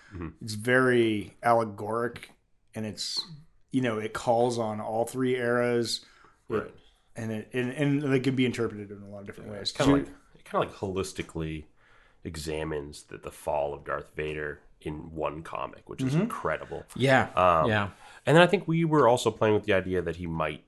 it's 0.42 0.54
very 0.54 1.36
allegoric 1.42 2.30
and 2.74 2.84
it's 2.86 3.24
you 3.70 3.80
know 3.82 3.98
it 3.98 4.12
calls 4.12 4.58
on 4.58 4.80
all 4.80 5.04
three 5.06 5.36
eras. 5.36 6.04
right. 6.48 6.70
And 7.16 7.32
it 7.32 7.48
and, 7.52 7.72
and 7.72 8.14
it 8.14 8.22
can 8.22 8.34
be 8.36 8.46
interpreted 8.46 8.90
in 8.90 9.02
a 9.02 9.08
lot 9.08 9.20
of 9.20 9.26
different 9.26 9.50
ways. 9.50 9.72
Kind 9.72 9.90
of 9.90 9.98
like 9.98 10.08
it 10.34 10.44
kind 10.44 10.64
of 10.64 10.70
like 10.70 10.78
holistically 10.78 11.64
examines 12.24 13.04
the, 13.04 13.18
the 13.18 13.30
fall 13.30 13.74
of 13.74 13.84
Darth 13.84 14.10
Vader 14.14 14.60
in 14.80 14.94
one 15.14 15.42
comic, 15.42 15.88
which 15.88 16.02
is 16.02 16.12
Mm-hmm. 16.12 16.22
incredible. 16.22 16.84
Yeah. 16.94 17.28
Um, 17.34 17.68
yeah. 17.68 17.88
And 18.26 18.36
then 18.36 18.42
I 18.42 18.46
think 18.46 18.68
we 18.68 18.84
were 18.84 19.08
also 19.08 19.30
playing 19.30 19.54
with 19.54 19.64
the 19.64 19.72
idea 19.72 20.02
that 20.02 20.16
he 20.16 20.26
might 20.26 20.64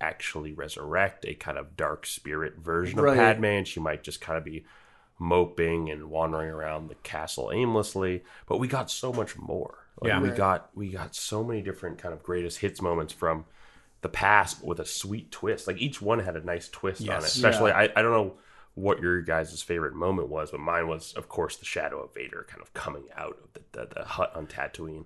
actually 0.00 0.52
resurrect 0.52 1.24
a 1.26 1.34
kind 1.34 1.58
of 1.58 1.76
dark 1.76 2.06
spirit 2.06 2.54
version 2.58 2.98
of 2.98 3.04
Right. 3.04 3.16
Padme, 3.16 3.44
and 3.46 3.68
she 3.68 3.80
might 3.80 4.02
just 4.02 4.20
kind 4.20 4.38
of 4.38 4.44
be 4.44 4.64
moping 5.20 5.88
and 5.90 6.10
wandering 6.10 6.50
around 6.50 6.88
the 6.88 6.94
castle 6.96 7.52
aimlessly. 7.54 8.24
But 8.48 8.58
we 8.58 8.66
got 8.66 8.90
so 8.90 9.12
much 9.12 9.36
more. 9.38 9.86
Like, 10.00 10.08
Yeah. 10.08 10.20
we 10.20 10.28
Right. 10.30 10.36
got 10.36 10.70
we 10.74 10.90
got 10.90 11.14
so 11.14 11.44
many 11.44 11.62
different 11.62 11.98
kind 11.98 12.12
of 12.14 12.22
greatest 12.22 12.58
hits 12.58 12.80
moments 12.82 13.12
from 13.12 13.44
the 14.00 14.08
past, 14.08 14.64
with 14.64 14.80
a 14.80 14.84
sweet 14.86 15.30
twist. 15.30 15.66
Like 15.68 15.76
each 15.76 16.00
one 16.00 16.20
had 16.20 16.34
a 16.34 16.40
nice 16.44 16.68
twist 16.70 17.02
on 17.02 17.08
it. 17.08 17.20
Yes. 17.20 17.36
Especially, 17.36 17.70
I, 17.70 17.84
I 17.94 18.00
don't 18.02 18.12
know 18.12 18.34
what 18.74 19.00
your 19.02 19.20
guys' 19.20 19.60
favorite 19.60 19.92
moment 19.94 20.28
was, 20.28 20.50
but 20.52 20.60
mine 20.60 20.88
was, 20.88 21.12
of 21.14 21.28
course, 21.28 21.56
the 21.56 21.66
shadow 21.66 22.00
of 22.02 22.14
Vader 22.14 22.46
kind 22.48 22.62
of 22.62 22.72
coming 22.72 23.04
out 23.14 23.36
of 23.44 23.52
the, 23.52 23.60
the, 23.72 23.94
the 23.96 24.04
hut 24.04 24.32
on 24.34 24.46
Tatooine. 24.46 25.04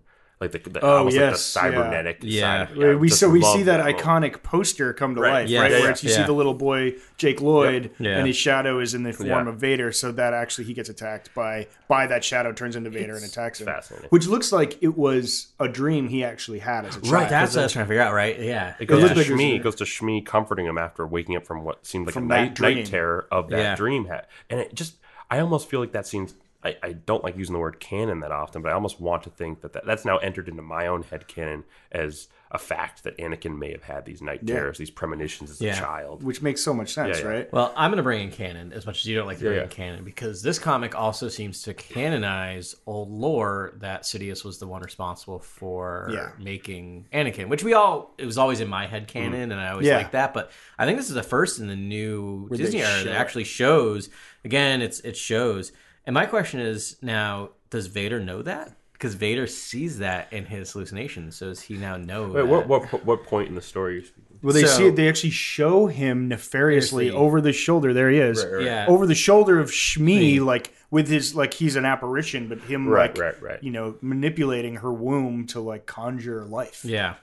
Like 0.52 0.64
the, 0.64 0.70
the 0.70 0.84
Oh, 0.84 0.98
almost 0.98 1.16
yes, 1.16 1.56
like 1.56 1.64
yeah. 1.64 1.70
the 1.70 1.76
cybernetic 1.76 2.18
Yeah. 2.22 2.66
side. 2.66 2.76
of 2.76 2.82
it. 2.82 2.94
We 3.00 3.08
so 3.08 3.28
we 3.30 3.42
see 3.42 3.62
that 3.64 3.78
moment. 3.80 3.98
iconic 3.98 4.42
poster 4.42 4.92
come 4.92 5.14
to 5.14 5.20
Right. 5.20 5.32
life, 5.32 5.48
Yeah, 5.48 5.60
right? 5.62 5.70
yeah, 5.72 5.80
Where 5.80 5.90
it's, 5.90 6.04
you 6.04 6.10
see 6.10 6.22
the 6.22 6.32
little 6.32 6.54
boy 6.54 6.94
Jake 7.16 7.40
Lloyd, 7.40 7.90
Yeah. 7.98 8.18
and 8.18 8.26
his 8.26 8.36
shadow 8.36 8.80
is 8.80 8.94
in 8.94 9.02
the 9.02 9.12
form 9.12 9.28
Yeah. 9.28 9.48
of 9.48 9.56
Vader, 9.56 9.92
so 9.92 10.12
that 10.12 10.34
actually 10.34 10.64
he 10.64 10.74
gets 10.74 10.88
attacked 10.88 11.34
by 11.34 11.66
by 11.88 12.06
that 12.06 12.24
shadow, 12.24 12.52
turns 12.52 12.76
into 12.76 12.90
Vader 12.90 13.14
and 13.14 13.24
attacks 13.24 13.60
him. 13.60 13.66
fascinating. 13.66 14.08
Which 14.10 14.26
looks 14.26 14.52
like 14.52 14.82
it 14.82 14.96
was 14.96 15.48
a 15.60 15.68
dream 15.68 16.08
he 16.08 16.24
actually 16.24 16.58
had 16.60 16.84
as 16.86 16.96
a 16.96 17.00
child. 17.00 17.12
Right, 17.12 17.28
that's 17.28 17.54
what 17.54 17.60
I 17.60 17.64
was 17.64 17.72
trying 17.72 17.84
to 17.84 17.88
figure 17.88 18.02
out. 18.02 18.12
Right, 18.14 18.38
yeah, 18.40 18.74
It 18.80 18.86
goes 18.86 19.02
looked 19.02 19.14
to 19.14 19.20
like 19.20 19.28
Shmi. 19.28 19.56
It 19.56 19.62
goes 19.62 19.74
to 19.76 19.84
Shmi 19.84 20.24
comforting 20.24 20.66
him 20.66 20.78
after 20.78 21.06
waking 21.06 21.36
up 21.36 21.46
from 21.46 21.62
what 21.64 21.86
seemed 21.86 22.06
like 22.06 22.14
From 22.14 22.24
a 22.26 22.34
that 22.34 22.58
night, 22.60 22.76
night 22.76 22.86
terror 22.86 23.26
of 23.30 23.48
that 23.50 23.58
Yeah. 23.58 23.74
dream. 23.76 24.06
Ha- 24.06 24.22
And 24.50 24.60
it 24.60 24.74
just, 24.74 24.94
I 25.30 25.38
almost 25.40 25.68
feel 25.68 25.80
like 25.80 25.92
that 25.92 26.06
seems. 26.06 26.34
I, 26.64 26.76
I 26.82 26.92
don't 26.92 27.22
like 27.22 27.36
using 27.36 27.52
the 27.52 27.58
word 27.58 27.78
canon 27.78 28.20
that 28.20 28.32
often, 28.32 28.62
but 28.62 28.70
I 28.70 28.72
almost 28.72 29.00
want 29.00 29.22
to 29.24 29.30
think 29.30 29.60
that, 29.60 29.72
that 29.74 29.84
that's 29.84 30.04
now 30.04 30.16
entered 30.18 30.48
into 30.48 30.62
my 30.62 30.86
own 30.86 31.02
head 31.02 31.28
canon 31.28 31.64
as 31.92 32.28
a 32.50 32.58
fact 32.58 33.02
that 33.02 33.18
Anakin 33.18 33.58
may 33.58 33.72
have 33.72 33.82
had 33.82 34.04
these 34.04 34.22
night 34.22 34.40
Yeah. 34.44 34.54
terrors, 34.54 34.78
these 34.78 34.90
premonitions 34.90 35.50
as 35.50 35.60
Yeah. 35.60 35.76
a 35.76 35.80
child. 35.80 36.22
which 36.22 36.40
makes 36.40 36.62
so 36.62 36.72
much 36.72 36.92
sense, 36.94 37.18
Yeah, 37.18 37.24
yeah. 37.24 37.30
right? 37.30 37.52
Well, 37.52 37.72
I'm 37.76 37.90
going 37.90 37.96
to 37.96 38.02
bring 38.04 38.22
in 38.22 38.30
canon 38.30 38.72
as 38.72 38.86
much 38.86 39.00
as 39.00 39.06
you 39.06 39.16
don't 39.16 39.26
like 39.26 39.38
to 39.38 39.44
bring 39.44 39.56
Yeah, 39.56 39.62
in 39.64 39.68
yeah. 39.68 39.74
canon 39.74 40.04
because 40.04 40.40
this 40.42 40.58
comic 40.60 40.94
also 40.94 41.28
seems 41.28 41.62
to 41.62 41.74
canonize 41.74 42.76
old 42.86 43.10
lore 43.10 43.72
that 43.78 44.02
Sidious 44.02 44.44
was 44.44 44.58
the 44.58 44.66
one 44.66 44.82
responsible 44.82 45.40
for 45.40 46.08
Yeah. 46.12 46.30
making 46.38 47.06
Anakin, 47.12 47.48
which 47.48 47.64
we 47.64 47.72
all 47.74 48.14
it 48.18 48.26
was 48.26 48.38
always 48.38 48.60
in 48.60 48.68
my 48.68 48.86
head 48.86 49.08
mm-hmm. 49.08 49.18
canon, 49.18 49.52
and 49.52 49.60
I 49.60 49.70
always 49.70 49.86
Yeah. 49.86 49.96
liked 49.98 50.12
that. 50.12 50.32
But 50.32 50.50
I 50.78 50.86
think 50.86 50.96
this 50.98 51.08
is 51.08 51.14
the 51.14 51.22
first 51.22 51.58
in 51.58 51.66
the 51.66 51.76
new 51.76 52.46
Where 52.46 52.56
Disney 52.56 52.82
era 52.82 53.02
that 53.04 53.14
actually 53.16 53.44
shows. 53.44 54.08
Again, 54.44 54.80
it's 54.82 55.00
it 55.00 55.16
shows. 55.16 55.72
And 56.06 56.14
my 56.14 56.26
question 56.26 56.60
is 56.60 56.96
now: 57.02 57.50
Does 57.70 57.86
Vader 57.86 58.20
know 58.20 58.42
that? 58.42 58.72
Because 58.92 59.14
Vader 59.14 59.46
sees 59.46 59.98
that 59.98 60.32
in 60.32 60.46
his 60.46 60.72
hallucinations, 60.72 61.36
so 61.36 61.46
does 61.46 61.62
he 61.62 61.74
now 61.76 61.96
know? 61.96 62.28
Wait, 62.28 62.32
that? 62.34 62.46
what, 62.46 62.68
what 62.68 63.04
what 63.04 63.24
point 63.24 63.48
in 63.48 63.54
the 63.54 63.62
story? 63.62 63.94
are 63.94 63.96
you 63.98 64.04
speaking? 64.04 64.20
Well, 64.42 64.52
they 64.52 64.62
So- 64.64 64.76
see 64.76 64.86
it. 64.88 64.96
They 64.96 65.08
actually 65.08 65.30
show 65.30 65.86
him 65.86 66.28
nefariously 66.28 67.06
Nefariously. 67.06 67.10
over 67.10 67.40
the 67.40 67.52
shoulder. 67.52 67.94
There 67.94 68.10
he 68.10 68.18
is, 68.18 68.44
Yeah. 68.60 68.84
over 68.88 69.06
the 69.06 69.14
shoulder 69.14 69.58
of 69.58 69.70
Shmi, 69.70 70.38
like 70.44 70.70
with 70.90 71.08
his 71.08 71.34
like 71.34 71.54
he's 71.54 71.76
an 71.76 71.84
apparition, 71.86 72.48
but 72.48 72.60
him 72.60 72.86
Right, 72.86 73.16
like 73.16 73.18
right, 73.18 73.42
right. 73.42 73.62
you 73.62 73.70
know 73.70 73.96
manipulating 74.02 74.76
her 74.76 74.92
womb 74.92 75.46
to 75.48 75.60
like 75.60 75.86
conjure 75.86 76.44
life. 76.44 76.84
Yeah, 76.84 77.14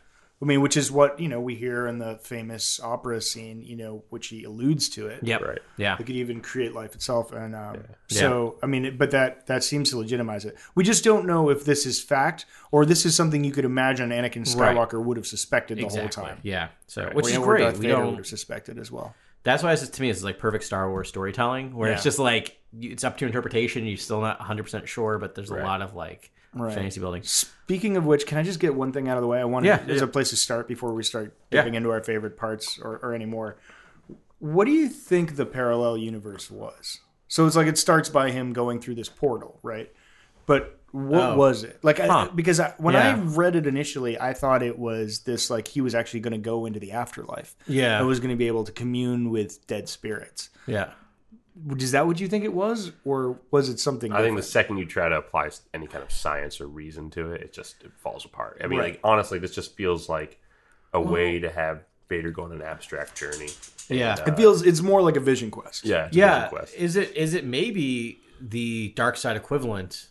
I 0.41 0.45
mean, 0.45 0.61
which 0.61 0.75
is 0.75 0.91
what 0.91 1.19
you 1.19 1.27
know 1.27 1.39
we 1.39 1.53
hear 1.55 1.85
in 1.85 1.99
the 1.99 2.17
famous 2.23 2.79
opera 2.81 3.21
scene, 3.21 3.61
you 3.61 3.75
know, 3.75 4.03
which 4.09 4.27
he 4.27 4.43
alludes 4.43 4.89
to 4.89 5.05
it. 5.07 5.19
yep, 5.21 5.41
Right. 5.41 5.59
yeah, 5.77 5.93
It 5.99 6.05
could 6.07 6.15
even 6.15 6.41
create 6.41 6.73
life 6.73 6.95
itself, 6.95 7.31
and 7.31 7.55
um, 7.55 7.83
so 8.07 8.57
I 8.63 8.65
mean, 8.65 8.97
but 8.97 9.11
that 9.11 9.45
that 9.47 9.63
seems 9.63 9.91
to 9.91 9.97
legitimize 9.99 10.45
it. 10.45 10.55
We 10.73 10.83
just 10.83 11.03
don't 11.03 11.27
know 11.27 11.49
if 11.49 11.63
this 11.63 11.85
is 11.85 12.01
fact 12.01 12.45
or 12.71 12.85
this 12.85 13.05
is 13.05 13.15
something 13.15 13.43
you 13.43 13.51
could 13.51 13.65
imagine 13.65 14.09
Anakin 14.09 14.45
Right. 14.55 14.75
Skywalker 14.75 15.03
would 15.03 15.17
have 15.17 15.27
suspected 15.27 15.77
the 15.77 15.83
exactly. 15.85 16.01
whole 16.23 16.29
time. 16.29 16.39
Yeah, 16.43 16.69
so 16.87 17.03
Right. 17.05 17.13
which 17.13 17.25
Or, 17.25 17.27
is 17.29 17.33
you 17.33 17.39
know, 17.39 17.45
great. 17.45 17.61
Darth 17.61 17.77
We 17.77 17.85
Vader 17.85 17.95
don't 17.97 18.07
would 18.11 18.17
have 18.17 18.27
suspected 18.27 18.79
as 18.79 18.91
well. 18.91 19.13
That's 19.43 19.61
why 19.63 19.73
this 19.75 19.87
to 19.89 20.01
me 20.01 20.07
this 20.09 20.17
is 20.17 20.23
like 20.23 20.37
perfect 20.39 20.63
Star 20.63 20.89
Wars 20.89 21.07
storytelling, 21.09 21.75
where 21.75 21.91
it's 21.91 22.03
just 22.03 22.19
like 22.19 22.57
it's 22.79 23.03
up 23.03 23.17
to 23.19 23.25
interpretation. 23.25 23.85
You're 23.85 23.97
still 23.97 24.21
not 24.21 24.39
100 24.39 24.63
percent 24.63 24.87
sure, 24.89 25.17
but 25.19 25.35
there's 25.35 25.49
a 25.51 25.55
lot 25.55 25.81
of 25.81 25.93
like 25.95 26.31
Right. 26.53 26.73
fantasy 26.73 26.99
building. 26.99 27.23
Speaking 27.23 27.95
of 27.95 28.05
which, 28.05 28.25
can 28.25 28.37
I 28.37 28.43
just 28.43 28.59
get 28.59 28.75
one 28.75 28.91
thing 28.91 29.07
out 29.07 29.17
of 29.17 29.21
the 29.21 29.27
way? 29.27 29.39
I 29.39 29.45
want 29.45 29.65
Yeah, 29.65 29.77
to, 29.77 29.93
as 29.93 30.01
a 30.01 30.07
place 30.07 30.31
to 30.31 30.35
start 30.35 30.67
before 30.67 30.93
we 30.93 31.03
start 31.03 31.33
Yeah. 31.49 31.65
into 31.65 31.89
our 31.91 32.03
favorite 32.03 32.35
parts 32.37 32.77
or, 32.77 32.97
or 33.01 33.13
any 33.13 33.25
more. 33.25 33.57
What 34.39 34.65
do 34.65 34.71
you 34.71 34.89
think 34.89 35.35
the 35.37 35.45
parallel 35.45 35.97
universe 35.97 36.51
was? 36.51 36.99
So 37.27 37.47
it's 37.47 37.55
like 37.55 37.67
it 37.67 37.77
starts 37.77 38.09
by 38.09 38.31
him 38.31 38.51
going 38.53 38.81
through 38.81 38.95
this 38.95 39.07
portal, 39.07 39.59
right? 39.63 39.91
But 40.45 40.79
what 40.91 41.21
Oh. 41.21 41.37
was 41.37 41.63
it? 41.63 41.79
Like, 41.83 42.01
I, 42.01 42.27
because 42.27 42.59
I, 42.59 42.73
when 42.77 42.95
Yeah. 42.95 43.15
I 43.15 43.19
read 43.21 43.55
it 43.55 43.65
initially, 43.65 44.19
I 44.19 44.33
thought 44.33 44.61
it 44.61 44.77
was 44.77 45.19
this 45.19 45.49
like 45.49 45.69
he 45.69 45.79
was 45.79 45.95
actually 45.95 46.19
going 46.19 46.33
to 46.33 46.37
go 46.39 46.65
into 46.65 46.79
the 46.81 46.91
afterlife. 46.91 47.55
Yeah. 47.65 47.97
I 47.97 48.01
was 48.01 48.19
going 48.19 48.31
to 48.31 48.35
be 48.35 48.47
able 48.47 48.65
to 48.65 48.73
commune 48.73 49.29
with 49.29 49.65
dead 49.67 49.87
spirits. 49.87 50.49
Yeah, 50.67 50.89
Is 51.77 51.91
that 51.91 52.07
what 52.07 52.19
you 52.19 52.27
think 52.27 52.43
it 52.45 52.53
was, 52.53 52.91
or 53.03 53.37
was 53.51 53.67
it 53.69 53.79
something? 53.79 54.11
I 54.13 54.21
think 54.21 54.37
the 54.37 54.43
second 54.43 54.77
you 54.77 54.85
try 54.85 55.09
to 55.09 55.17
apply 55.17 55.49
any 55.73 55.85
kind 55.87 56.03
of 56.03 56.11
science 56.11 56.61
or 56.61 56.67
reason 56.67 57.09
to 57.11 57.31
it, 57.33 57.41
it 57.41 57.53
just 57.53 57.83
it 57.83 57.91
falls 57.97 58.23
apart. 58.25 58.61
I 58.63 58.67
mean, 58.67 58.79
Right. 58.79 58.91
like 58.93 58.99
honestly, 59.03 59.37
this 59.37 59.53
just 59.53 59.75
feels 59.75 60.07
like 60.07 60.39
a 60.93 61.01
way 61.01 61.39
to 61.39 61.49
have 61.49 61.83
Vader 62.09 62.31
go 62.31 62.43
on 62.43 62.51
an 62.53 62.61
abstract 62.61 63.15
journey. 63.17 63.49
And, 63.89 63.99
Yeah. 63.99 64.15
uh, 64.19 64.31
it 64.31 64.37
feels 64.37 64.61
it's 64.65 64.81
more 64.81 65.01
like 65.01 65.17
a 65.17 65.19
vision 65.19 65.51
quest. 65.51 65.85
yeah, 65.85 66.05
it's 66.07 66.15
a 66.15 66.19
yeah. 66.19 66.35
vision 66.43 66.49
quest. 66.49 66.75
Is 66.75 66.95
it 66.95 67.15
is 67.17 67.33
it 67.33 67.45
maybe 67.45 68.19
the 68.39 68.93
dark 68.95 69.17
side 69.17 69.35
equivalent 69.37 70.07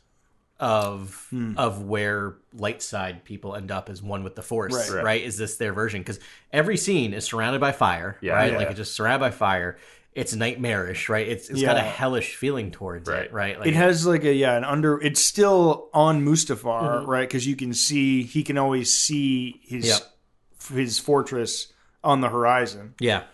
of 0.58 1.26
Hmm. 1.30 1.54
of 1.56 1.82
where 1.84 2.34
light 2.52 2.82
side 2.82 3.24
people 3.24 3.54
end 3.56 3.70
up 3.70 3.88
as 3.88 4.02
one 4.02 4.22
with 4.22 4.34
the 4.34 4.42
force? 4.42 4.74
Right. 4.74 4.90
Right. 4.96 5.04
Right. 5.04 5.22
Is 5.22 5.38
this 5.38 5.56
their 5.56 5.72
version? 5.72 6.02
Because 6.02 6.20
every 6.52 6.76
scene 6.76 7.14
is 7.14 7.24
surrounded 7.24 7.60
by 7.60 7.72
fire. 7.72 8.18
Yeah, 8.20 8.34
right. 8.34 8.52
yeah. 8.52 8.58
Like 8.58 8.68
it's 8.68 8.76
just 8.76 8.94
surrounded 8.94 9.20
by 9.20 9.30
fire. 9.30 9.78
It's 10.20 10.34
nightmarish, 10.34 11.08
right? 11.08 11.26
It's 11.26 11.48
it's 11.50 11.62
got 11.62 11.76
a 11.76 11.80
hellish 11.80 12.36
feeling 12.36 12.70
towards 12.70 13.08
it, 13.08 13.12
Right. 13.12 13.32
right? 13.32 13.58
Like, 13.58 13.68
It 13.68 13.74
has 13.74 14.06
like 14.06 14.24
a 14.24 14.32
yeah 14.34 14.56
an 14.56 14.64
under. 14.64 15.00
It's 15.00 15.20
still 15.20 15.88
on 15.94 16.24
Mustafar, 16.24 16.82
Mm-hmm. 16.82 17.10
right? 17.10 17.28
Because 17.28 17.46
you 17.46 17.56
can 17.56 17.72
see 17.74 18.22
he 18.22 18.42
can 18.42 18.58
always 18.58 18.92
see 18.92 19.60
his 19.64 19.86
Yep. 19.88 20.00
his 20.78 20.98
fortress 20.98 21.72
on 22.04 22.20
the 22.20 22.28
horizon, 22.28 22.94
yeah, 23.00 23.24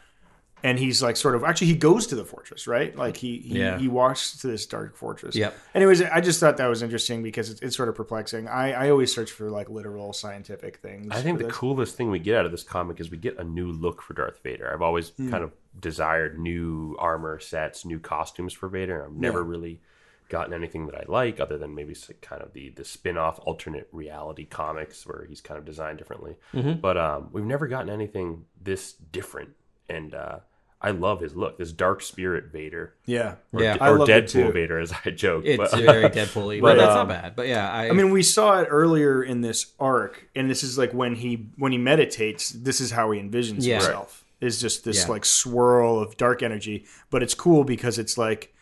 and 0.62 0.78
he's 0.78 1.00
like 1.02 1.16
sort 1.16 1.34
of 1.36 1.44
actually 1.44 1.68
he 1.68 1.76
goes 1.76 2.06
to 2.08 2.14
the 2.16 2.24
fortress, 2.24 2.66
right? 2.66 2.96
Like 2.96 3.16
he 3.16 3.38
he, 3.38 3.58
Yeah. 3.58 3.78
he 3.78 3.86
walks 3.88 4.38
to 4.40 4.46
this 4.48 4.66
dark 4.66 4.96
fortress. 4.96 5.36
Yep. 5.36 5.54
Anyways, 5.74 6.02
I 6.02 6.20
just 6.20 6.40
thought 6.40 6.56
that 6.56 6.66
was 6.66 6.82
interesting 6.82 7.22
because 7.22 7.50
it's, 7.50 7.60
it's 7.62 7.76
sort 7.76 7.88
of 7.88 7.94
perplexing. 7.94 8.48
I 8.48 8.72
I 8.86 8.90
always 8.90 9.14
search 9.14 9.30
for 9.30 9.50
like 9.50 9.68
literal 9.70 10.12
scientific 10.12 10.78
things. 10.78 11.08
I 11.10 11.20
think 11.22 11.38
the 11.38 11.44
this. 11.44 11.54
coolest 11.56 11.96
thing 11.96 12.10
we 12.10 12.18
get 12.18 12.36
out 12.38 12.46
of 12.46 12.50
this 12.52 12.64
comic 12.64 12.98
is 13.00 13.10
we 13.10 13.18
get 13.18 13.38
a 13.38 13.44
new 13.44 13.70
look 13.70 14.02
for 14.02 14.14
Darth 14.14 14.42
Vader. 14.42 14.72
I've 14.72 14.82
always 14.82 15.10
Hmm. 15.10 15.30
kind 15.30 15.44
of 15.44 15.52
desired 15.78 16.38
new 16.38 16.96
armor 16.98 17.38
sets, 17.38 17.84
new 17.84 17.98
costumes 17.98 18.52
for 18.52 18.68
Vader. 18.68 19.04
I've 19.04 19.12
never 19.12 19.42
really 19.42 19.80
gotten 20.28 20.52
anything 20.52 20.86
that 20.86 20.96
I 20.96 21.04
like 21.06 21.38
other 21.38 21.56
than 21.56 21.74
maybe 21.74 21.94
kind 22.20 22.42
of 22.42 22.52
the 22.52 22.70
the 22.70 22.84
spin-off 22.84 23.38
alternate 23.44 23.88
reality 23.92 24.44
comics 24.44 25.06
where 25.06 25.24
he's 25.28 25.40
kind 25.40 25.58
of 25.58 25.64
designed 25.64 25.98
differently. 25.98 26.36
Mm-hmm. 26.52 26.80
But 26.80 26.96
um, 26.96 27.28
we've 27.32 27.44
never 27.44 27.66
gotten 27.68 27.90
anything 27.90 28.44
this 28.60 28.92
different 28.92 29.50
and 29.88 30.14
uh, 30.14 30.38
I 30.80 30.90
love 30.90 31.20
his 31.20 31.34
look. 31.34 31.58
This 31.58 31.72
dark 31.72 32.02
spirit 32.02 32.52
Vader. 32.52 32.94
yeah 33.06 33.36
Or, 33.52 33.62
Yeah. 33.62 33.76
I 33.80 33.88
or 33.90 33.98
love 33.98 34.08
too. 34.08 34.12
Deadpool 34.12 34.52
Vader 34.52 34.78
as 34.78 34.92
I 35.04 35.10
joke. 35.10 35.44
it's 35.46 35.72
but, 35.72 35.80
very 35.80 36.04
Deadpool-y, 36.10 36.60
but, 36.60 36.76
but 36.76 36.76
that's 36.76 36.90
um, 36.96 37.08
not 37.08 37.22
bad. 37.22 37.36
But 37.36 37.48
yeah, 37.48 37.70
I, 37.70 37.88
I 37.88 37.92
mean, 37.92 38.10
we 38.10 38.22
saw 38.22 38.60
it 38.60 38.66
earlier 38.70 39.22
in 39.22 39.40
this 39.40 39.72
arc, 39.80 40.28
and 40.36 40.50
this 40.50 40.62
is 40.62 40.76
like 40.76 40.92
when 40.92 41.14
he 41.16 41.48
when 41.56 41.72
he 41.72 41.78
meditates. 41.78 42.50
This 42.50 42.80
is 42.80 42.90
how 42.90 43.10
he 43.10 43.20
envisions 43.20 43.64
Yeah. 43.64 43.76
himself. 43.76 44.24
Is 44.40 44.60
just 44.60 44.84
this 44.84 45.04
Yeah. 45.04 45.08
like 45.12 45.24
swirl 45.24 45.98
of 45.98 46.16
dark 46.18 46.42
energy, 46.42 46.84
but 47.10 47.22
it's 47.22 47.34
cool 47.34 47.64
because 47.64 47.98
it's 47.98 48.18
like 48.18 48.54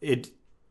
it. 0.00 0.30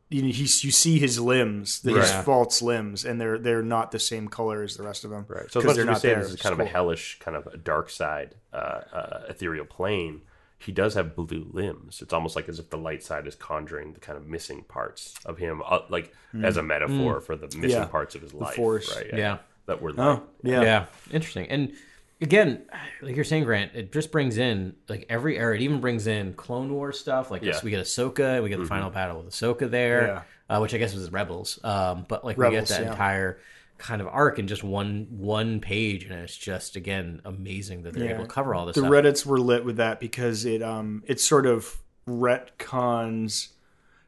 You 0.09 0.21
know, 0.21 0.27
he's, 0.27 0.63
you 0.63 0.69
see 0.69 0.99
his 0.99 1.19
limbs, 1.19 1.81
his 1.81 1.95
Yeah. 1.95 2.21
false 2.21 2.61
limbs, 2.61 3.03
and 3.05 3.19
they're 3.19 3.37
they're 3.39 3.63
not 3.63 3.91
the 3.91 3.99
same 3.99 4.27
color 4.27 4.61
as 4.63 4.77
the 4.77 4.83
rest 4.83 5.03
of 5.03 5.09
them. 5.09 5.25
Right. 5.27 5.51
So 5.51 5.59
'Cause 5.61 5.63
as 5.63 5.65
much 5.67 5.75
they're 5.77 5.83
as 5.83 5.87
not 5.87 6.01
say 6.01 6.07
there, 6.09 6.17
this 6.19 6.27
is 6.27 6.31
which 6.33 6.41
kind 6.43 6.53
of 6.53 6.59
a 6.59 6.65
hellish, 6.65 7.17
kind 7.19 7.35
of 7.35 7.47
a 7.47 7.57
dark 7.57 7.89
side, 7.89 8.35
uh, 8.53 8.55
uh, 8.93 9.23
ethereal 9.27 9.65
plane, 9.65 10.21
he 10.59 10.71
does 10.71 10.93
have 10.93 11.15
blue 11.15 11.49
limbs. 11.51 12.01
It's 12.03 12.13
almost 12.13 12.35
like 12.35 12.47
as 12.47 12.59
if 12.59 12.69
the 12.69 12.77
light 12.77 13.03
side 13.03 13.25
is 13.27 13.35
conjuring 13.35 13.93
the 13.93 13.99
kind 13.99 14.15
of 14.17 14.25
missing 14.27 14.63
parts 14.63 15.15
of 15.25 15.37
him, 15.39 15.61
uh, 15.65 15.79
like 15.89 16.13
as 16.43 16.55
a 16.55 16.63
metaphor 16.63 17.19
for 17.19 17.35
the 17.35 17.47
missing. 17.57 17.71
Yeah. 17.71 17.85
parts 17.85 18.13
of 18.15 18.21
his 18.21 18.33
life. 18.33 18.55
Force. 18.55 18.95
Right. 18.95 19.09
Yeah. 19.11 19.39
That 19.65 19.81
were 19.81 19.91
Oh, 19.97 20.21
yeah. 20.43 20.61
yeah. 20.61 20.85
interesting. 21.11 21.47
And 21.49 21.73
again, 22.21 22.65
like 23.01 23.15
you're 23.15 23.25
saying, 23.25 23.43
Grant, 23.43 23.71
it 23.75 23.91
just 23.91 24.11
brings 24.11 24.37
in 24.37 24.75
like 24.89 25.05
every 25.09 25.37
era. 25.37 25.55
It 25.55 25.61
even 25.61 25.79
brings 25.81 26.07
in 26.07 26.33
Clone 26.33 26.73
War 26.73 26.91
stuff. 26.91 27.31
Like 27.31 27.41
Yeah. 27.43 27.53
Mm-hmm. 27.53 27.65
we 27.65 27.71
get 27.71 27.81
Ahsoka, 27.85 28.41
we 28.43 28.49
get 28.49 28.59
the 28.59 28.65
final 28.65 28.89
battle 28.89 29.21
with 29.21 29.33
Ahsoka 29.33 29.69
there, 29.69 30.25
uh, 30.49 30.59
which 30.59 30.73
I 30.73 30.77
guess 30.77 30.93
was 30.93 31.11
Rebels. 31.11 31.59
Um, 31.63 32.05
but 32.07 32.23
like 32.25 32.37
we 32.37 32.49
get 32.51 32.67
that 32.67 32.81
yeah. 32.83 32.91
entire 32.91 33.39
kind 33.77 34.01
of 34.01 34.07
arc 34.07 34.39
in 34.39 34.47
just 34.47 34.63
one 34.63 35.05
one 35.11 35.59
page, 35.59 36.05
and 36.05 36.13
it's 36.13 36.37
just 36.37 36.75
again 36.77 37.21
amazing 37.25 37.83
that 37.83 37.93
they're 37.93 38.05
Yeah. 38.05 38.13
able 38.15 38.23
to 38.23 38.29
cover 38.29 38.55
all 38.55 38.65
this. 38.65 38.75
The 38.75 38.81
stuff. 38.81 38.91
Reddits 38.91 39.25
were 39.25 39.39
lit 39.39 39.65
with 39.65 39.77
that 39.77 39.99
because 39.99 40.45
it 40.45 40.61
um 40.63 41.03
it 41.07 41.19
sort 41.19 41.45
of 41.45 41.77
retcons 42.07 43.49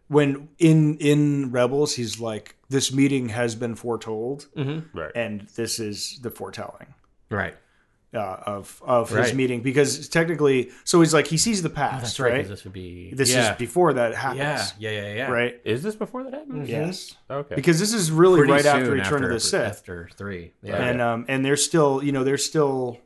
when 0.07 0.47
in 0.59 0.97
in 0.99 1.51
Rebels 1.51 1.95
he's 1.95 2.19
like 2.19 2.55
this 2.69 2.93
meeting 2.93 3.29
has 3.29 3.55
been 3.55 3.75
foretold 3.75 4.47
Right. 4.93 5.11
and 5.15 5.41
this 5.55 5.79
is 5.79 6.19
the 6.21 6.29
foretelling 6.31 6.93
right? 7.29 7.55
Uh, 8.13 8.17
of 8.45 8.81
of 8.85 9.09
his 9.09 9.33
meeting 9.33 9.61
because 9.61 10.07
technically 10.07 10.69
so 10.85 11.01
he's 11.01 11.13
like 11.13 11.27
he 11.27 11.37
sees 11.37 11.61
the 11.61 11.69
past 11.69 12.01
That's 12.03 12.19
right. 12.19 12.31
right, 12.31 12.41
'cause 12.41 12.49
This 12.49 12.63
would 12.63 12.71
be 12.73 13.11
this 13.13 13.33
yeah. 13.33 13.51
is 13.51 13.57
before 13.57 13.93
that 13.93 14.15
happens 14.15 14.39
yeah, 14.79 14.91
yeah, 14.91 15.01
yeah, 15.01 15.13
yeah. 15.15 15.27
right 15.31 15.59
Is 15.65 15.83
this 15.83 15.95
before 15.95 16.23
that 16.23 16.33
happened? 16.33 16.67
yes 16.69 17.15
Okay. 17.29 17.55
because 17.55 17.79
this 17.79 17.93
is 17.93 18.09
really 18.09 18.39
Pretty 18.39 18.53
right 18.53 18.65
after 18.65 18.85
soon 18.85 18.93
Return 18.93 19.23
of 19.25 19.29
the 19.31 19.39
Sith 19.41 19.61
after 19.61 20.09
three. 20.15 20.53
Yeah. 20.63 20.75
and 20.77 21.01
um 21.01 21.25
and 21.27 21.43
they're 21.43 21.57
still 21.57 22.01
you 22.01 22.11
know 22.13 22.23
they're 22.23 22.37
still 22.37 22.99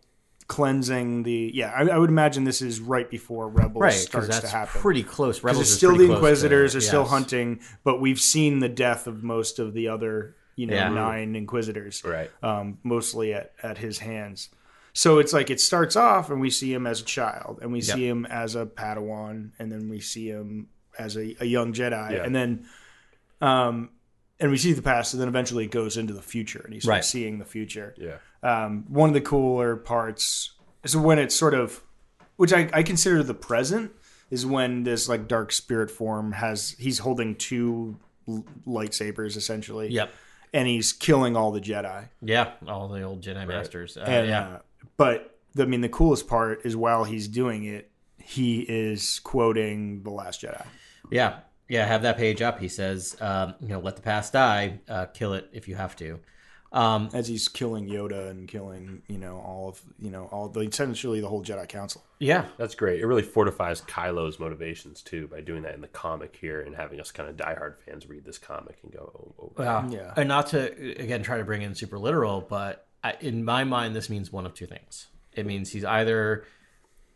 cleansing 0.47 1.23
the 1.23 1.49
yeah 1.53 1.71
I, 1.71 1.87
I 1.89 1.97
would 1.97 2.09
imagine 2.09 2.43
this 2.43 2.61
is 2.61 2.79
right 2.79 3.09
before 3.09 3.47
Rebels 3.47 3.81
Right, 3.81 3.93
starts 3.93 4.27
because 4.27 4.41
to 4.41 4.47
happen 4.49 4.81
pretty 4.81 5.01
close. 5.03 5.37
because 5.37 5.43
Rebels 5.45 5.61
it's 5.63 5.71
is 5.71 5.77
still 5.77 5.95
the 5.95 6.11
Inquisitors 6.11 6.73
to- 6.73 6.77
are 6.77 6.81
still 6.81 7.05
hunting, 7.05 7.61
but 7.83 7.99
we've 8.01 8.19
seen 8.19 8.59
the 8.59 8.69
death 8.69 9.07
of 9.07 9.23
most 9.23 9.59
of 9.59 9.73
the 9.73 9.87
other, 9.87 10.35
you 10.57 10.67
know 10.67 10.75
Yeah. 10.75 10.89
nine 10.89 11.35
Inquisitors, 11.35 12.03
Right. 12.03 12.29
Um, 12.43 12.79
mostly 12.83 13.33
at 13.33 13.53
at 13.63 13.77
his 13.77 13.99
hands. 13.99 14.49
So 14.93 15.19
it's 15.19 15.31
like 15.33 15.49
it 15.49 15.61
starts 15.61 15.95
off, 15.95 16.29
and 16.29 16.41
we 16.41 16.49
see 16.49 16.73
him 16.73 16.85
as 16.85 17.01
a 17.01 17.05
child, 17.05 17.59
and 17.61 17.71
we 17.71 17.79
Yep. 17.79 17.95
see 17.95 18.07
him 18.07 18.25
as 18.25 18.55
a 18.55 18.65
Padawan, 18.65 19.51
and 19.59 19.71
then 19.71 19.87
we 19.89 19.99
see 19.99 20.27
him 20.27 20.67
as 20.99 21.15
a, 21.15 21.35
a 21.39 21.45
young 21.45 21.71
Jedi, 21.73 22.11
Yeah. 22.11 22.23
and 22.23 22.35
then, 22.35 22.65
um, 23.39 23.89
and 24.39 24.51
we 24.51 24.57
see 24.57 24.73
the 24.73 24.81
past, 24.81 25.13
and 25.13 25.21
then 25.21 25.27
eventually 25.29 25.65
it 25.65 25.71
goes 25.71 25.97
into 25.97 26.13
the 26.13 26.21
future, 26.21 26.61
and 26.63 26.73
he's 26.73 26.85
Right. 26.85 27.05
seeing 27.05 27.39
the 27.39 27.45
future 27.45 27.93
Yeah. 27.97 28.17
um, 28.43 28.85
one 28.89 29.09
of 29.09 29.13
the 29.13 29.21
cooler 29.21 29.75
parts 29.77 30.51
is 30.83 30.97
when 30.97 31.19
it's 31.19 31.35
sort 31.35 31.53
of, 31.53 31.81
which 32.37 32.51
I, 32.51 32.69
I 32.73 32.83
consider 32.83 33.23
the 33.23 33.33
present, 33.35 33.91
is 34.29 34.45
when 34.45 34.83
this 34.83 35.07
like 35.09 35.27
dark 35.27 35.51
spirit 35.51 35.91
form 35.91 36.31
has 36.33 36.71
he's 36.79 36.99
holding 36.99 37.35
two 37.35 37.97
l- 38.27 38.45
lightsabers 38.65 39.35
essentially. 39.37 39.89
Yep. 39.89 40.11
And 40.53 40.67
he's 40.67 40.91
killing 40.93 41.35
all 41.37 41.51
the 41.51 41.61
Jedi. 41.61 42.09
Yeah, 42.21 42.51
all 42.67 42.87
the 42.89 43.01
old 43.03 43.21
Jedi 43.21 43.47
masters. 43.47 43.95
Uh, 43.97 44.01
And, 44.01 44.27
yeah, 44.27 44.41
uh, 44.41 44.59
but 45.01 45.39
the, 45.55 45.63
I 45.63 45.65
mean, 45.65 45.81
the 45.81 45.89
coolest 45.89 46.27
part 46.27 46.63
is 46.63 46.75
while 46.75 47.05
he's 47.05 47.27
doing 47.27 47.63
it, 47.65 47.89
he 48.19 48.59
is 48.61 49.19
quoting 49.23 50.03
the 50.03 50.11
Last 50.11 50.41
Jedi. 50.41 50.63
yeah, 51.09 51.39
yeah. 51.67 51.87
Have 51.87 52.03
that 52.03 52.17
page 52.17 52.39
up. 52.43 52.59
He 52.59 52.67
says, 52.67 53.17
um, 53.19 53.55
you 53.59 53.69
know, 53.69 53.79
let 53.79 53.95
the 53.95 54.03
past 54.03 54.33
die. 54.33 54.79
Uh, 54.87 55.07
kill 55.07 55.33
it 55.33 55.49
if 55.53 55.67
you 55.67 55.73
have 55.73 55.95
to. 55.95 56.19
Um, 56.71 57.09
As 57.13 57.27
he's 57.27 57.47
killing 57.47 57.89
Yoda 57.89 58.29
and 58.29 58.47
killing, 58.47 59.01
you 59.07 59.17
know, 59.17 59.39
all 59.39 59.69
of, 59.69 59.81
you 59.99 60.11
know, 60.11 60.25
all 60.31 60.47
the 60.47 60.61
essentially 60.61 61.19
the 61.19 61.27
whole 61.27 61.43
Jedi 61.43 61.67
Council. 61.67 62.03
yeah, 62.19 62.45
That's 62.57 62.75
great. 62.75 63.01
It 63.01 63.07
really 63.07 63.23
fortifies 63.23 63.81
Kylo's 63.81 64.39
motivations 64.39 65.01
too 65.01 65.27
by 65.27 65.41
doing 65.41 65.63
that 65.63 65.73
in 65.73 65.81
the 65.81 65.87
comic 65.87 66.37
here 66.39 66.61
and 66.61 66.75
having 66.75 67.01
us 67.01 67.11
kind 67.11 67.27
of 67.27 67.35
diehard 67.35 67.79
fans 67.85 68.07
read 68.07 68.23
this 68.23 68.37
comic 68.37 68.77
and 68.83 68.93
go, 68.93 69.11
oh, 69.15 69.43
oh. 69.43 69.63
Wow. 69.63 69.89
Yeah. 69.89 70.13
And 70.15 70.29
not 70.29 70.47
to 70.47 70.71
again 71.01 71.23
try 71.23 71.39
to 71.39 71.43
bring 71.43 71.63
in 71.63 71.73
super 71.73 71.97
literal, 71.97 72.39
but 72.39 72.87
I, 73.03 73.15
in 73.19 73.43
my 73.43 73.63
mind, 73.63 73.95
this 73.95 74.09
means 74.09 74.31
one 74.31 74.45
of 74.45 74.53
two 74.53 74.67
things. 74.67 75.07
It 75.33 75.45
means 75.45 75.71
he's 75.71 75.85
either 75.85 76.43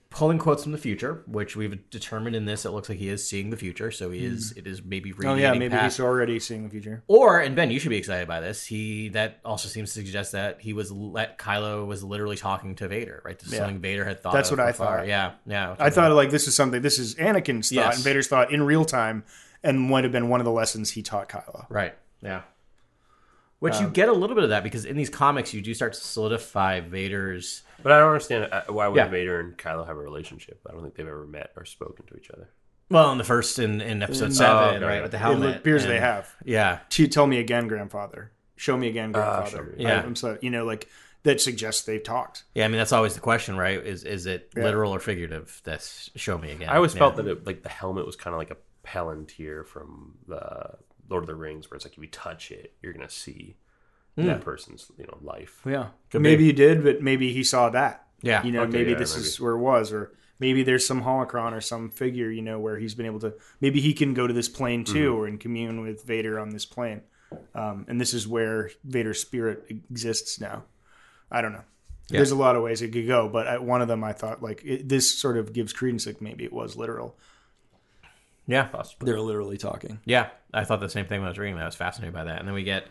pulling 0.09 0.37
quotes 0.37 0.63
from 0.63 0.71
the 0.71 0.77
future, 0.77 1.23
which 1.27 1.57
we've 1.57 1.89
determined 1.89 2.35
in 2.37 2.45
this. 2.45 2.63
It 2.63 2.69
looks 2.69 2.87
like 2.87 2.97
he 2.97 3.09
is 3.09 3.27
seeing 3.27 3.49
the 3.49 3.57
future, 3.57 3.91
so 3.91 4.09
he 4.11 4.23
is. 4.23 4.51
Hmm. 4.51 4.59
It 4.59 4.67
is 4.67 4.81
maybe 4.83 5.13
Oh 5.25 5.35
yeah, 5.35 5.51
maybe 5.51 5.69
past. 5.69 5.97
he's 5.97 6.03
already 6.05 6.39
seeing 6.39 6.63
the 6.63 6.69
future. 6.69 7.03
Or 7.07 7.41
and 7.41 7.55
Ben, 7.55 7.69
you 7.69 7.79
should 7.79 7.89
be 7.89 7.97
excited 7.97 8.25
by 8.27 8.39
this. 8.39 8.65
He 8.65 9.09
that 9.09 9.39
also 9.43 9.67
seems 9.67 9.89
to 9.93 9.99
suggest 9.99 10.31
that 10.31 10.61
he 10.61 10.71
was 10.71 10.89
let 10.91 11.37
Kylo 11.37 11.85
was 11.85 12.03
literally 12.03 12.37
talking 12.37 12.75
to 12.75 12.87
Vader, 12.87 13.21
right? 13.25 13.37
This 13.37 13.49
is 13.49 13.53
Yeah. 13.55 13.59
something 13.59 13.79
Vader 13.81 14.05
had 14.05 14.21
thought. 14.21 14.33
That's 14.33 14.49
what 14.51 14.61
I 14.61 14.71
thought. 14.71 15.05
Yeah, 15.07 15.33
yeah. 15.45 15.75
I 15.77 15.89
thought 15.89 16.11
like 16.13 16.29
this 16.29 16.47
is 16.47 16.55
something. 16.55 16.81
This 16.81 16.97
is 16.97 17.15
Anakin's 17.15 17.69
thought 17.69 17.75
Yes. 17.75 17.95
and 17.95 18.03
Vader's 18.05 18.27
thought 18.27 18.53
in 18.53 18.63
real 18.63 18.85
time, 18.85 19.25
and 19.63 19.79
might 19.81 20.03
have 20.05 20.13
been 20.13 20.29
one 20.29 20.39
of 20.39 20.45
the 20.45 20.51
lessons 20.51 20.91
he 20.91 21.03
taught 21.03 21.27
Kylo. 21.27 21.65
Right. 21.69 21.93
Yeah. 22.21 22.43
Which 23.65 23.75
Um, 23.75 23.83
you 23.85 23.89
get 23.89 24.07
a 24.09 24.13
little 24.13 24.35
bit 24.35 24.43
of 24.45 24.51
that 24.51 24.63
because 24.63 24.85
in 24.85 24.95
these 24.95 25.09
comics 25.09 25.53
you 25.53 25.61
do 25.61 25.73
start 25.73 25.93
to 25.93 25.99
solidify 25.99 26.79
Vader's. 26.79 27.63
But 27.83 27.91
I 27.91 27.99
don't 27.99 28.09
understand 28.09 28.47
uh, 28.51 28.61
why 28.69 28.87
would 28.87 28.95
Yeah. 28.97 29.07
Vader 29.09 29.39
and 29.39 29.57
Kylo 29.57 29.85
have 29.85 29.97
a 29.97 29.99
relationship? 29.99 30.61
I 30.67 30.71
don't 30.71 30.81
think 30.81 30.95
they've 30.95 31.07
ever 31.07 31.25
met 31.27 31.51
or 31.57 31.65
spoken 31.65 32.05
to 32.07 32.15
each 32.17 32.29
other. 32.31 32.49
Well, 32.89 33.11
in 33.11 33.17
the 33.17 33.23
first 33.23 33.57
in, 33.59 33.81
in 33.81 34.03
episode 34.03 34.33
seven, 34.33 34.75
okay. 34.75 34.85
right, 34.85 35.01
with 35.01 35.11
the 35.11 35.17
It 35.17 35.21
helmet. 35.21 35.55
appears 35.57 35.83
and- 35.83 35.91
they 35.91 35.99
have. 35.99 36.33
Yeah. 36.45 36.79
To 36.89 37.07
tell 37.07 37.25
me 37.27 37.39
again, 37.39 37.67
grandfather. 37.67 38.31
Show 38.55 38.77
me 38.77 38.87
again, 38.87 39.11
grandfather. 39.11 39.49
show 39.49 39.63
me. 39.63 39.83
Yeah. 39.83 40.01
I'm 40.03 40.15
so 40.15 40.37
you 40.41 40.49
know 40.51 40.63
like 40.63 40.87
that 41.23 41.41
suggests 41.41 41.81
they've 41.83 42.03
talked. 42.03 42.43
Yeah, 42.53 42.65
I 42.65 42.67
mean 42.67 42.77
that's 42.77 42.93
always 42.93 43.15
the 43.15 43.19
question, 43.19 43.57
right? 43.57 43.83
Is 43.83 44.03
is 44.03 44.27
it 44.27 44.51
Yeah. 44.55 44.63
literal 44.63 44.93
or 44.93 44.99
figurative? 44.99 45.61
That's 45.63 46.11
show 46.15 46.37
me 46.37 46.51
again. 46.51 46.69
I 46.69 46.75
always 46.75 46.93
Yeah. 46.93 46.99
felt 46.99 47.15
that 47.17 47.27
it, 47.27 47.45
like 47.47 47.63
the 47.63 47.69
helmet 47.69 48.05
was 48.05 48.15
kind 48.15 48.33
of 48.33 48.37
like 48.37 48.51
a 48.51 48.57
Palantir 48.87 49.65
from 49.65 50.13
the 50.27 50.75
Lord 51.09 51.23
of 51.23 51.27
the 51.27 51.35
Rings, 51.35 51.69
where 51.69 51.75
it's 51.75 51.85
like 51.85 51.93
if 51.93 51.99
you 51.99 52.07
touch 52.09 52.51
it, 52.51 52.73
you're 52.81 52.93
gonna 52.93 53.09
see 53.09 53.57
Hmm. 54.15 54.27
that 54.27 54.41
person's 54.41 54.91
you 54.97 55.05
know 55.05 55.17
life. 55.21 55.61
Yeah, 55.65 55.87
maybe 56.13 56.45
you 56.45 56.53
did, 56.53 56.83
but 56.83 57.01
maybe 57.01 57.33
he 57.33 57.43
saw 57.43 57.69
that. 57.71 58.07
Yeah. 58.21 58.43
you 58.43 58.51
know, 58.51 58.61
Okay, 58.63 58.71
maybe 58.71 58.91
yeah, 58.91 58.97
this 58.97 59.15
maybe. 59.15 59.27
is 59.27 59.39
where 59.41 59.53
it 59.53 59.59
was, 59.59 59.91
or 59.91 60.13
maybe 60.39 60.63
there's 60.63 60.85
some 60.85 61.03
holocron 61.03 61.51
or 61.51 61.61
some 61.61 61.89
figure, 61.89 62.31
you 62.31 62.41
know, 62.41 62.57
where 62.59 62.77
he's 62.79 62.95
been 62.95 63.05
able 63.05 63.19
to. 63.19 63.33
Maybe 63.61 63.81
he 63.81 63.93
can 63.93 64.13
go 64.13 64.25
to 64.25 64.33
this 64.33 64.47
plane 64.49 64.83
too, 64.85 65.11
Mm-hmm. 65.11 65.19
or 65.19 65.27
in 65.27 65.37
commune 65.37 65.81
with 65.81 66.03
Vader 66.05 66.39
on 66.39 66.49
this 66.49 66.65
plane, 66.65 67.01
um, 67.53 67.85
and 67.89 67.99
this 67.99 68.13
is 68.13 68.25
where 68.27 68.71
Vader's 68.85 69.19
spirit 69.19 69.65
exists 69.69 70.39
now. 70.39 70.63
I 71.29 71.41
don't 71.41 71.51
know. 71.53 71.63
There's 72.07 72.31
a 72.31 72.35
lot 72.35 72.55
of 72.55 72.61
ways 72.63 72.81
it 72.83 72.93
could 72.93 73.07
go, 73.07 73.27
but 73.27 73.47
I, 73.47 73.57
one 73.57 73.81
of 73.81 73.87
them 73.87 74.03
I 74.03 74.13
thought 74.13 74.41
like 74.41 74.61
it, 74.63 74.87
this 74.87 75.11
sort 75.19 75.37
of 75.37 75.51
gives 75.53 75.73
credence 75.73 76.05
like 76.05 76.21
maybe 76.21 76.45
it 76.45 76.53
was 76.53 76.75
literal. 76.77 77.17
Yeah. 78.47 78.65
Possibly. 78.65 79.05
They're 79.11 79.19
literally 79.21 79.57
talking. 79.57 79.99
Yeah, 80.05 80.29
I 80.53 80.63
thought 80.65 80.79
the 80.79 80.89
same 80.89 81.05
thing 81.05 81.19
when 81.21 81.27
I 81.27 81.31
was 81.31 81.39
reading 81.39 81.55
that. 81.55 81.63
I 81.63 81.65
was 81.65 81.75
fascinated 81.75 82.13
by 82.13 82.25
that. 82.25 82.39
And 82.39 82.47
then 82.47 82.53
we 82.55 82.63
get 82.63 82.85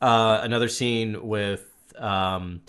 uh, 0.00 0.40
another 0.42 0.68
scene 0.68 1.26
with 1.26 1.64
um, 1.98 2.62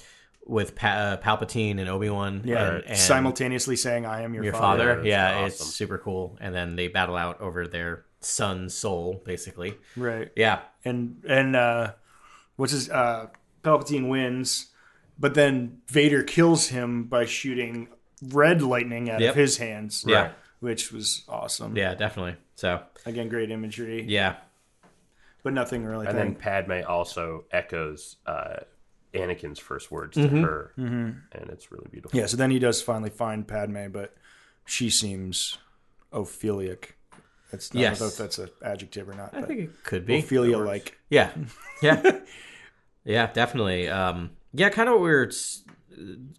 with 0.45 0.75
pa- 0.75 0.87
uh, 0.87 1.17
Palpatine 1.17 1.79
and 1.79 1.89
Obi 1.89 2.09
Wan. 2.09 2.41
Yeah, 2.45 2.75
and, 2.75 2.83
and 2.85 2.97
simultaneously 2.97 3.75
saying, 3.75 4.05
"I 4.05 4.21
am 4.21 4.33
your, 4.33 4.43
your 4.45 4.53
father." 4.53 4.95
father. 4.95 5.07
Yeah, 5.07 5.35
awesome. 5.35 5.45
it's 5.47 5.65
super 5.75 5.97
cool. 5.97 6.37
And 6.39 6.53
then 6.55 6.75
they 6.75 6.87
battle 6.87 7.15
out 7.15 7.41
over 7.41 7.67
their 7.67 8.05
son's 8.21 8.73
soul, 8.73 9.21
basically. 9.25 9.75
Right. 9.95 10.31
Yeah, 10.35 10.61
and 10.85 11.23
and 11.27 11.55
uh 11.55 11.93
what's 12.55 12.71
his 12.71 12.89
uh 12.89 13.27
Palpatine 13.63 14.07
wins, 14.09 14.67
but 15.19 15.33
then 15.33 15.81
Vader 15.87 16.23
kills 16.23 16.67
him 16.69 17.05
by 17.05 17.25
shooting 17.25 17.89
red 18.29 18.61
lightning 18.61 19.09
out 19.09 19.19
Yep. 19.19 19.29
of 19.31 19.35
his 19.35 19.57
hands. 19.57 20.05
Yeah. 20.07 20.31
Which 20.59 20.91
was 20.91 21.23
awesome. 21.29 21.75
yeah, 21.77 21.93
definitely. 21.95 22.35
So 22.55 22.81
Again, 23.05 23.29
great 23.29 23.51
imagery. 23.51 24.03
yeah, 24.07 24.37
But 25.43 25.53
nothing 25.53 25.85
really. 25.85 26.07
And 26.07 26.17
then 26.17 26.27
thing. 26.33 26.35
Padme 26.35 26.79
also 26.87 27.45
echoes 27.51 28.15
uh, 28.25 28.57
Anakin's 29.13 29.59
first 29.59 29.91
words 29.91 30.15
to 30.17 30.27
her, 30.27 30.71
and 30.77 31.21
it's 31.49 31.71
really 31.71 31.87
beautiful. 31.91 32.19
Yeah, 32.19 32.25
so 32.25 32.37
then 32.37 32.49
he 32.51 32.57
does 32.59 32.81
finally 32.81 33.11
find 33.11 33.47
Padme, 33.47 33.89
but 33.91 34.15
she 34.65 34.89
seems 34.89 35.57
ophiliac. 36.11 36.89
That's 37.51 37.73
not, 37.73 37.79
Yes. 37.79 37.97
I 37.97 37.99
don't 37.99 38.07
know 38.07 38.11
if 38.11 38.17
that's 38.17 38.39
an 38.39 38.49
adjective 38.63 39.07
or 39.07 39.13
not. 39.13 39.33
I 39.33 39.39
but 39.41 39.47
think 39.47 39.59
it 39.61 39.83
could 39.83 40.05
be. 40.05 40.19
Ophelia 40.19 40.57
like. 40.57 40.97
Yeah, 41.09 41.31
yeah, 41.81 42.19
yeah, 43.05 43.31
definitely. 43.31 43.87
Um, 43.87 44.31
yeah, 44.53 44.69
kind 44.69 44.89
of 44.89 44.95
what 44.95 45.01
we 45.03 45.09
were 45.09 45.27
s- 45.27 45.63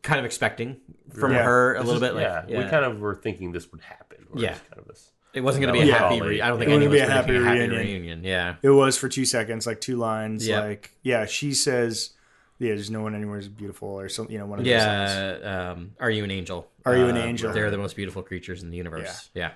kind 0.02 0.18
of 0.20 0.24
expecting 0.24 0.76
from 1.14 1.32
Yeah. 1.32 1.42
her 1.44 1.74
a 1.74 1.78
This 1.78 1.86
little 1.86 2.02
is- 2.02 2.08
bit. 2.10 2.14
Like, 2.14 2.48
yeah, 2.48 2.64
we 2.64 2.70
kind 2.70 2.84
of 2.84 3.00
were 3.00 3.14
thinking 3.14 3.52
this 3.52 3.70
would 3.72 3.80
happen. 3.82 4.04
or 4.30 4.40
Yeah. 4.40 4.50
kind 4.52 4.78
of 4.78 4.86
this. 4.86 5.10
It 5.32 5.40
wasn't 5.40 5.62
going 5.64 5.74
to 5.74 5.80
be 5.80 5.86
a 5.88 5.90
Yeah. 5.92 5.98
happy. 5.98 6.20
Re- 6.20 6.42
I 6.42 6.48
don't 6.48 6.58
think 6.58 6.70
It 6.70 6.74
wouldn't 6.74 6.90
be 6.92 6.98
a 6.98 7.06
happy 7.06 7.26
predicting 7.28 7.42
a 7.42 7.48
happy 7.48 7.60
reunion. 7.60 7.86
reunion. 7.86 8.24
Yeah, 8.24 8.56
It 8.62 8.68
was 8.70 8.98
for 8.98 9.08
two 9.08 9.24
seconds, 9.24 9.66
like 9.66 9.80
two 9.80 9.96
lines. 9.96 10.46
Yeah. 10.46 10.60
Like, 10.60 10.92
yeah, 11.02 11.24
she 11.24 11.54
says, 11.54 12.10
"Yeah, 12.58 12.74
there's 12.74 12.90
no 12.90 13.00
one 13.02 13.14
anywhere 13.14 13.38
as 13.38 13.48
beautiful," 13.48 13.88
or 13.88 14.08
something. 14.10 14.32
You 14.34 14.40
know, 14.40 14.46
one 14.46 14.58
of 14.58 14.64
those 14.66 14.70
yeah. 14.70 15.70
Um, 15.76 15.92
are 15.98 16.10
you 16.10 16.24
an 16.24 16.30
angel? 16.30 16.70
Are 16.84 16.94
you 16.96 17.06
an 17.06 17.16
Uh, 17.16 17.20
angel? 17.20 17.52
They're 17.54 17.70
the 17.70 17.78
most 17.78 17.96
beautiful 17.96 18.22
creatures 18.22 18.62
in 18.62 18.70
the 18.70 18.76
universe. 18.76 19.30
Yeah, 19.34 19.52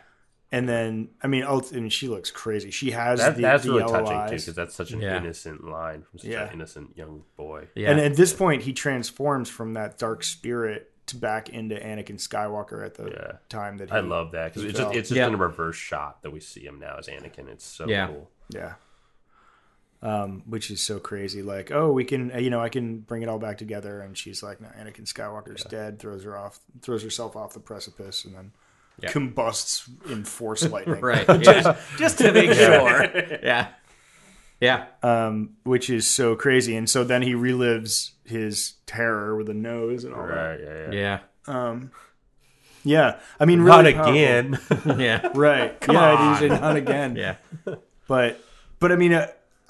And 0.54 0.68
then, 0.68 1.08
I 1.22 1.28
mean, 1.28 1.44
ult- 1.44 1.72
and 1.72 1.90
she 1.90 2.08
looks 2.08 2.30
crazy. 2.30 2.70
She 2.70 2.90
has 2.90 3.18
That, 3.20 3.36
the, 3.36 3.42
that's 3.42 3.64
the 3.64 3.70
really 3.70 3.80
yellow 3.80 3.92
touching 3.92 4.06
too, 4.08 4.12
eyes. 4.14 4.30
because 4.42 4.54
that's 4.54 4.74
such 4.74 4.92
an 4.92 5.00
Yeah. 5.00 5.16
innocent 5.16 5.64
line 5.64 6.02
from 6.02 6.18
such 6.18 6.28
Yeah. 6.28 6.46
an 6.48 6.52
innocent 6.52 6.94
young 6.96 7.24
boy. 7.38 7.68
yeah. 7.74 7.90
And 7.90 7.98
at 7.98 8.16
this 8.16 8.34
point, 8.34 8.62
he 8.62 8.74
transforms 8.74 9.48
from 9.48 9.72
that 9.72 9.96
dark 9.98 10.22
spirit 10.22 10.90
to 11.06 11.16
back 11.16 11.48
into 11.48 11.74
Anakin 11.76 12.16
Skywalker 12.20 12.84
at 12.84 12.94
the 12.96 13.08
Yeah. 13.10 13.32
time 13.48 13.78
that 13.78 13.88
he, 13.90 13.96
I 13.96 14.00
love 14.00 14.32
that 14.32 14.52
because 14.52 14.64
it's 14.68 14.78
just, 14.78 14.94
it's 14.94 15.08
just 15.08 15.16
Yeah. 15.16 15.26
in 15.28 15.34
a 15.34 15.38
reverse 15.38 15.74
shot 15.76 16.22
that 16.22 16.30
we 16.30 16.38
see 16.40 16.64
him 16.66 16.78
now 16.78 16.96
as 16.98 17.08
Anakin. 17.08 17.48
It's 17.48 17.64
so 17.64 17.88
Yeah. 17.88 18.08
cool. 18.08 18.30
yeah. 18.50 18.74
Um, 20.02 20.42
which 20.46 20.70
is 20.70 20.82
so 20.82 20.98
crazy. 20.98 21.42
Like, 21.42 21.70
oh, 21.70 21.92
we 21.92 22.04
can, 22.04 22.30
you 22.42 22.50
know, 22.50 22.60
I 22.60 22.68
can 22.68 22.98
bring 22.98 23.22
it 23.22 23.28
all 23.28 23.38
back 23.38 23.56
together. 23.56 24.00
And 24.00 24.18
she's 24.18 24.42
like, 24.42 24.60
no, 24.60 24.68
Anakin 24.78 25.06
Skywalker's 25.10 25.62
dead. 25.64 25.98
Throws 26.00 26.24
her 26.24 26.36
off, 26.36 26.58
throws 26.82 27.02
herself 27.04 27.36
off 27.36 27.54
the 27.54 27.60
precipice, 27.60 28.24
and 28.24 28.34
then 28.34 28.52
Yeah. 29.00 29.11
combusts 29.11 29.88
in 30.09 30.24
force 30.24 30.68
lightning. 30.68 31.00
right. 31.00 31.26
Yeah. 31.44 31.76
just 31.98 32.18
to 32.18 32.33
make 32.33 32.52
sure. 32.52 33.38
Yeah, 33.42 33.68
yeah. 34.61 34.85
um, 35.02 35.57
which 35.64 35.90
is 35.90 36.07
so 36.07 36.37
crazy. 36.37 36.76
And 36.76 36.88
so 36.88 37.02
then 37.05 37.22
he 37.22 37.33
relives 37.35 38.11
his 38.24 38.74
terror 38.87 39.35
with 39.37 39.48
a 39.48 39.55
nose 39.55 40.05
and 40.05 40.14
all 40.14 40.26
that. 40.26 40.35
Right? 40.35 40.61
Yeah. 40.92 40.92
yeah. 40.92 41.18
Yeah, 41.48 41.78
Yeah, 42.85 43.18
I 43.40 43.44
mean, 43.44 43.64
Not 43.64 43.78
really 43.85 43.94
powerful. 43.94 44.12
again. 44.12 44.59
yeah, 45.00 45.28
right? 45.35 45.76
yeah, 45.88 46.37
it 46.42 46.44
is 46.52 46.61
not 46.61 46.76
again. 46.76 47.16
yeah. 47.16 47.37
but 48.09 48.40
but 48.78 48.92
I 48.92 48.96
mean, 48.96 49.12
uh, 49.12 49.28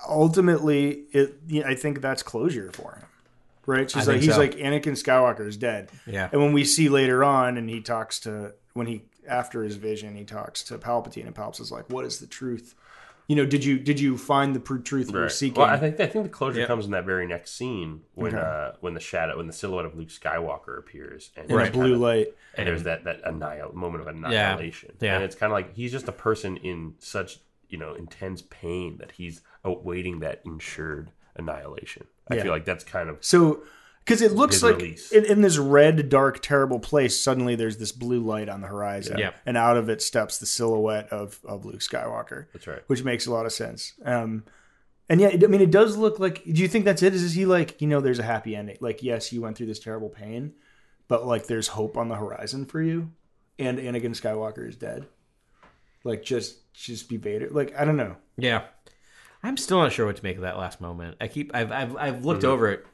ultimately, 0.08 1.04
it. 1.12 1.36
Yeah, 1.46 1.66
I 1.66 1.74
think 1.74 2.00
that's 2.00 2.22
closure 2.22 2.70
for 2.72 2.92
him, 2.96 3.04
right? 3.66 3.90
She's 3.90 4.08
I 4.08 4.12
like 4.12 4.22
he's 4.22 4.32
so. 4.34 4.38
like 4.38 4.54
Anakin 4.56 4.92
Skywalker 4.92 5.46
is 5.46 5.56
dead. 5.56 5.90
Yeah. 6.06 6.28
and 6.32 6.40
when 6.40 6.52
we 6.52 6.64
see 6.64 6.88
later 6.88 7.22
on, 7.24 7.56
and 7.56 7.68
he 7.68 7.80
talks 7.80 8.20
to 8.20 8.54
when 8.74 8.86
he 8.86 9.02
after 9.28 9.62
his 9.62 9.76
vision, 9.76 10.14
he 10.16 10.24
talks 10.24 10.62
to 10.64 10.78
Palpatine, 10.78 11.26
and 11.26 11.34
Palpatine's 11.34 11.72
like, 11.72 11.88
"What 11.90 12.04
is 12.04 12.18
the 12.18 12.26
truth?" 12.26 12.74
You 13.28 13.36
know, 13.36 13.46
did 13.46 13.64
you 13.64 13.78
did 13.78 14.00
you 14.00 14.18
find 14.18 14.54
the 14.54 14.60
truth 14.80 15.08
you 15.08 15.14
were 15.14 15.22
Right. 15.22 15.30
seeking? 15.32 15.60
Well, 15.60 15.70
I 15.70 15.78
think 15.78 15.98
I 16.00 16.06
think 16.06 16.24
the 16.24 16.28
closure 16.30 16.60
Yeah. 16.60 16.66
comes 16.66 16.84
in 16.86 16.90
that 16.90 17.04
very 17.04 17.26
next 17.26 17.52
scene 17.52 18.02
when 18.14 18.34
Okay. 18.34 18.44
uh, 18.44 18.72
when 18.80 18.94
the 18.94 19.00
shadow 19.00 19.36
when 19.36 19.46
the 19.46 19.52
silhouette 19.52 19.86
of 19.86 19.96
Luke 19.96 20.08
Skywalker 20.08 20.76
appears 20.78 21.30
and 21.36 21.48
in 21.50 21.58
it's 21.60 21.68
a 21.68 21.72
blue 21.72 21.82
kinda- 21.92 21.98
light. 21.98 22.34
and 22.56 22.66
there's 22.68 22.82
that 22.82 23.04
that 23.04 23.20
annihil- 23.24 23.72
moment 23.74 24.02
of 24.02 24.08
annihilation. 24.08 24.96
Yeah. 25.00 25.14
And 25.14 25.24
it's 25.24 25.36
kind 25.36 25.52
of 25.52 25.54
like 25.54 25.74
he's 25.74 25.92
just 25.92 26.08
a 26.08 26.12
person 26.12 26.56
in 26.58 26.94
such 26.98 27.38
you 27.68 27.78
know 27.78 27.94
intense 27.94 28.42
pain 28.50 28.98
that 28.98 29.12
he's 29.12 29.40
awaiting 29.64 30.18
that 30.20 30.42
insured 30.44 31.12
annihilation. 31.36 32.06
I 32.28 32.34
Yeah. 32.36 32.42
feel 32.42 32.52
like 32.52 32.64
that's 32.64 32.84
kind 32.84 33.08
of 33.08 33.18
So, 33.24 33.62
because 34.04 34.20
it 34.22 34.32
looks 34.32 34.62
like 34.62 34.82
in, 35.12 35.24
in 35.24 35.40
this 35.42 35.58
red, 35.58 36.08
dark, 36.08 36.40
terrible 36.42 36.80
place, 36.80 37.20
suddenly 37.22 37.54
there's 37.54 37.76
this 37.78 37.92
blue 37.92 38.20
light 38.20 38.48
on 38.48 38.60
the 38.60 38.66
horizon, 38.66 39.18
Yeah. 39.18 39.32
and 39.46 39.56
out 39.56 39.76
of 39.76 39.88
it 39.88 40.02
steps 40.02 40.38
the 40.38 40.46
silhouette 40.46 41.08
of, 41.10 41.38
of 41.44 41.64
Luke 41.64 41.80
Skywalker. 41.80 42.46
That's 42.52 42.66
right. 42.66 42.80
Which 42.88 43.04
makes 43.04 43.26
a 43.26 43.32
lot 43.32 43.46
of 43.46 43.52
sense. 43.52 43.92
Um, 44.04 44.44
and 45.08 45.20
yeah, 45.20 45.28
I 45.28 45.46
mean, 45.46 45.60
it 45.60 45.70
does 45.70 45.96
look 45.96 46.18
like. 46.18 46.42
Do 46.44 46.62
you 46.62 46.68
think 46.68 46.84
that's 46.84 47.02
it? 47.02 47.14
Is 47.14 47.34
he 47.34 47.44
like, 47.44 47.80
you 47.80 47.86
know, 47.88 48.00
there's 48.00 48.18
a 48.18 48.22
happy 48.24 48.56
ending? 48.56 48.78
Like, 48.80 49.02
yes, 49.02 49.32
you 49.32 49.42
went 49.42 49.56
through 49.56 49.66
this 49.66 49.78
terrible 49.80 50.08
pain, 50.08 50.54
but 51.08 51.26
like, 51.26 51.46
there's 51.46 51.68
hope 51.68 51.96
on 51.96 52.08
the 52.08 52.14
horizon 52.16 52.64
for 52.66 52.80
you, 52.80 53.10
and 53.58 53.78
Anakin 53.78 54.10
Skywalker 54.18 54.66
is 54.66 54.76
dead. 54.76 55.06
Like, 56.04 56.22
just 56.22 56.72
just 56.72 57.08
be 57.08 57.16
Vader. 57.18 57.48
Like, 57.50 57.78
I 57.78 57.84
don't 57.84 57.96
know. 57.96 58.16
Yeah, 58.38 58.62
I'm 59.42 59.56
still 59.56 59.78
not 59.78 59.92
sure 59.92 60.06
what 60.06 60.16
to 60.16 60.22
make 60.24 60.36
of 60.36 60.42
that 60.42 60.56
last 60.56 60.80
moment. 60.80 61.16
I 61.20 61.28
keep 61.28 61.50
I've 61.54 61.70
I've, 61.70 61.96
I've 61.96 62.24
looked 62.24 62.44
over 62.44 62.70
it 62.70 62.86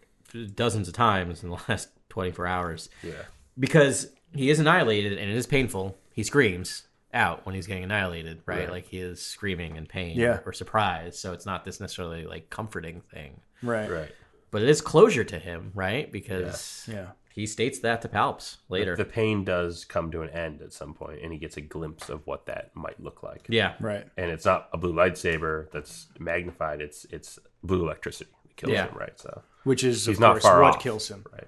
dozens 0.55 0.89
of 0.89 0.95
times 0.95 1.43
in 1.43 1.51
the 1.51 1.57
last 1.69 1.89
24 2.11 2.47
hours 2.47 2.89
yeah. 3.03 3.13
because 3.59 4.11
he 4.35 4.51
is 4.51 4.61
annihilated 4.61 5.13
and 5.19 5.31
it 5.31 5.37
is 5.37 5.47
painful. 5.47 5.99
He 6.13 6.23
screams 6.23 6.85
out 7.15 7.47
when 7.47 7.55
he's 7.55 7.67
getting 7.67 7.85
annihilated, 7.85 8.43
right? 8.47 8.61
Right. 8.61 8.71
Like 8.71 8.87
he 8.87 8.99
is 8.99 9.23
screaming 9.23 9.77
in 9.77 9.87
pain 9.87 10.19
Yeah. 10.19 10.41
or 10.45 10.53
surprise. 10.53 11.19
So 11.19 11.33
it's 11.33 11.47
not 11.47 11.65
this 11.65 11.81
necessarily 11.81 12.27
like 12.27 12.51
comforting 12.51 13.01
thing, 13.13 13.41
Right. 13.63 13.91
Right. 13.91 14.11
but 14.51 14.63
it 14.63 14.69
is 14.69 14.81
closure 14.83 15.25
to 15.25 15.39
him, 15.39 15.73
right? 15.75 16.11
Because 16.13 16.87
Yeah. 16.91 17.07
he 17.33 17.47
states 17.47 17.79
that 17.81 18.03
to 18.03 18.09
Palps 18.09 18.59
later. 18.69 18.95
The 18.97 19.05
pain 19.07 19.45
does 19.45 19.87
come 19.87 20.11
to 20.11 20.21
an 20.23 20.29
end 20.31 20.61
at 20.61 20.73
some 20.75 20.93
point, 20.93 21.21
and 21.23 21.33
he 21.33 21.39
gets 21.39 21.57
a 21.57 21.61
glimpse 21.63 22.11
of 22.11 22.27
what 22.27 22.45
that 22.47 22.75
might 22.77 23.01
look 23.01 23.23
like. 23.23 23.47
yeah, 23.49 23.75
Right. 23.81 24.07
And 24.19 24.31
it's 24.31 24.45
not 24.45 24.69
a 24.75 24.77
blue 24.77 24.93
lightsaber 24.93 25.71
that's 25.71 26.09
magnified. 26.19 26.83
It's 26.83 27.07
it's 27.11 27.39
blue 27.63 27.83
electricity 27.85 28.31
that 28.45 28.57
kills 28.57 28.73
Yeah. 28.75 28.89
him, 28.89 28.99
right? 28.99 29.19
So 29.19 29.43
Which 29.65 29.85
is 29.85 30.07
He's 30.07 30.17
of 30.17 30.21
not 30.21 30.33
course 30.33 30.43
far 30.45 30.63
what 30.63 30.77
off. 30.77 30.83
kills 30.83 31.09
him. 31.09 31.25
right. 31.33 31.45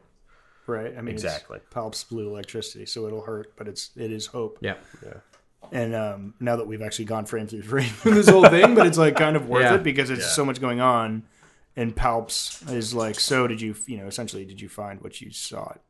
Right. 0.67 0.97
I 0.97 1.01
mean, 1.01 1.15
Exactly. 1.15 1.57
It's 1.59 1.75
Palp's 1.75 2.05
blue 2.05 2.29
electricity, 2.29 2.87
so 2.87 3.07
it'll 3.07 3.23
hurt, 3.23 3.55
but 3.57 3.67
it's 3.67 3.91
it 3.97 4.13
is 4.13 4.27
hope. 4.27 4.59
yeah, 4.61 4.75
Yeah. 5.05 5.15
And 5.73 5.95
um, 5.95 6.35
now 6.41 6.57
that 6.57 6.67
we've 6.67 6.83
actually 6.83 7.05
gone 7.07 7.27
frame 7.27 7.47
through 7.47 7.63
frame 7.75 7.89
through 7.91 8.15
this 8.15 8.29
whole 8.29 8.49
thing, 8.49 8.75
but 8.75 8.87
it's 8.87 8.99
like 8.99 9.17
kind 9.17 9.37
of 9.37 9.49
worth 9.49 9.63
Yeah. 9.65 9.75
it 9.77 9.83
because 9.83 10.11
it's 10.11 10.31
so 10.33 10.45
much 10.45 10.61
going 10.61 10.81
on. 10.81 11.25
And 11.77 11.95
Palps 11.95 12.71
is 12.73 12.95
like, 12.95 13.19
so 13.21 13.47
did 13.47 13.61
you? 13.61 13.75
You 13.87 13.99
know, 13.99 14.07
essentially, 14.07 14.45
did 14.45 14.61
you 14.61 14.69
find 14.69 15.01
what 15.01 15.21
you 15.21 15.31
sought? 15.31 15.81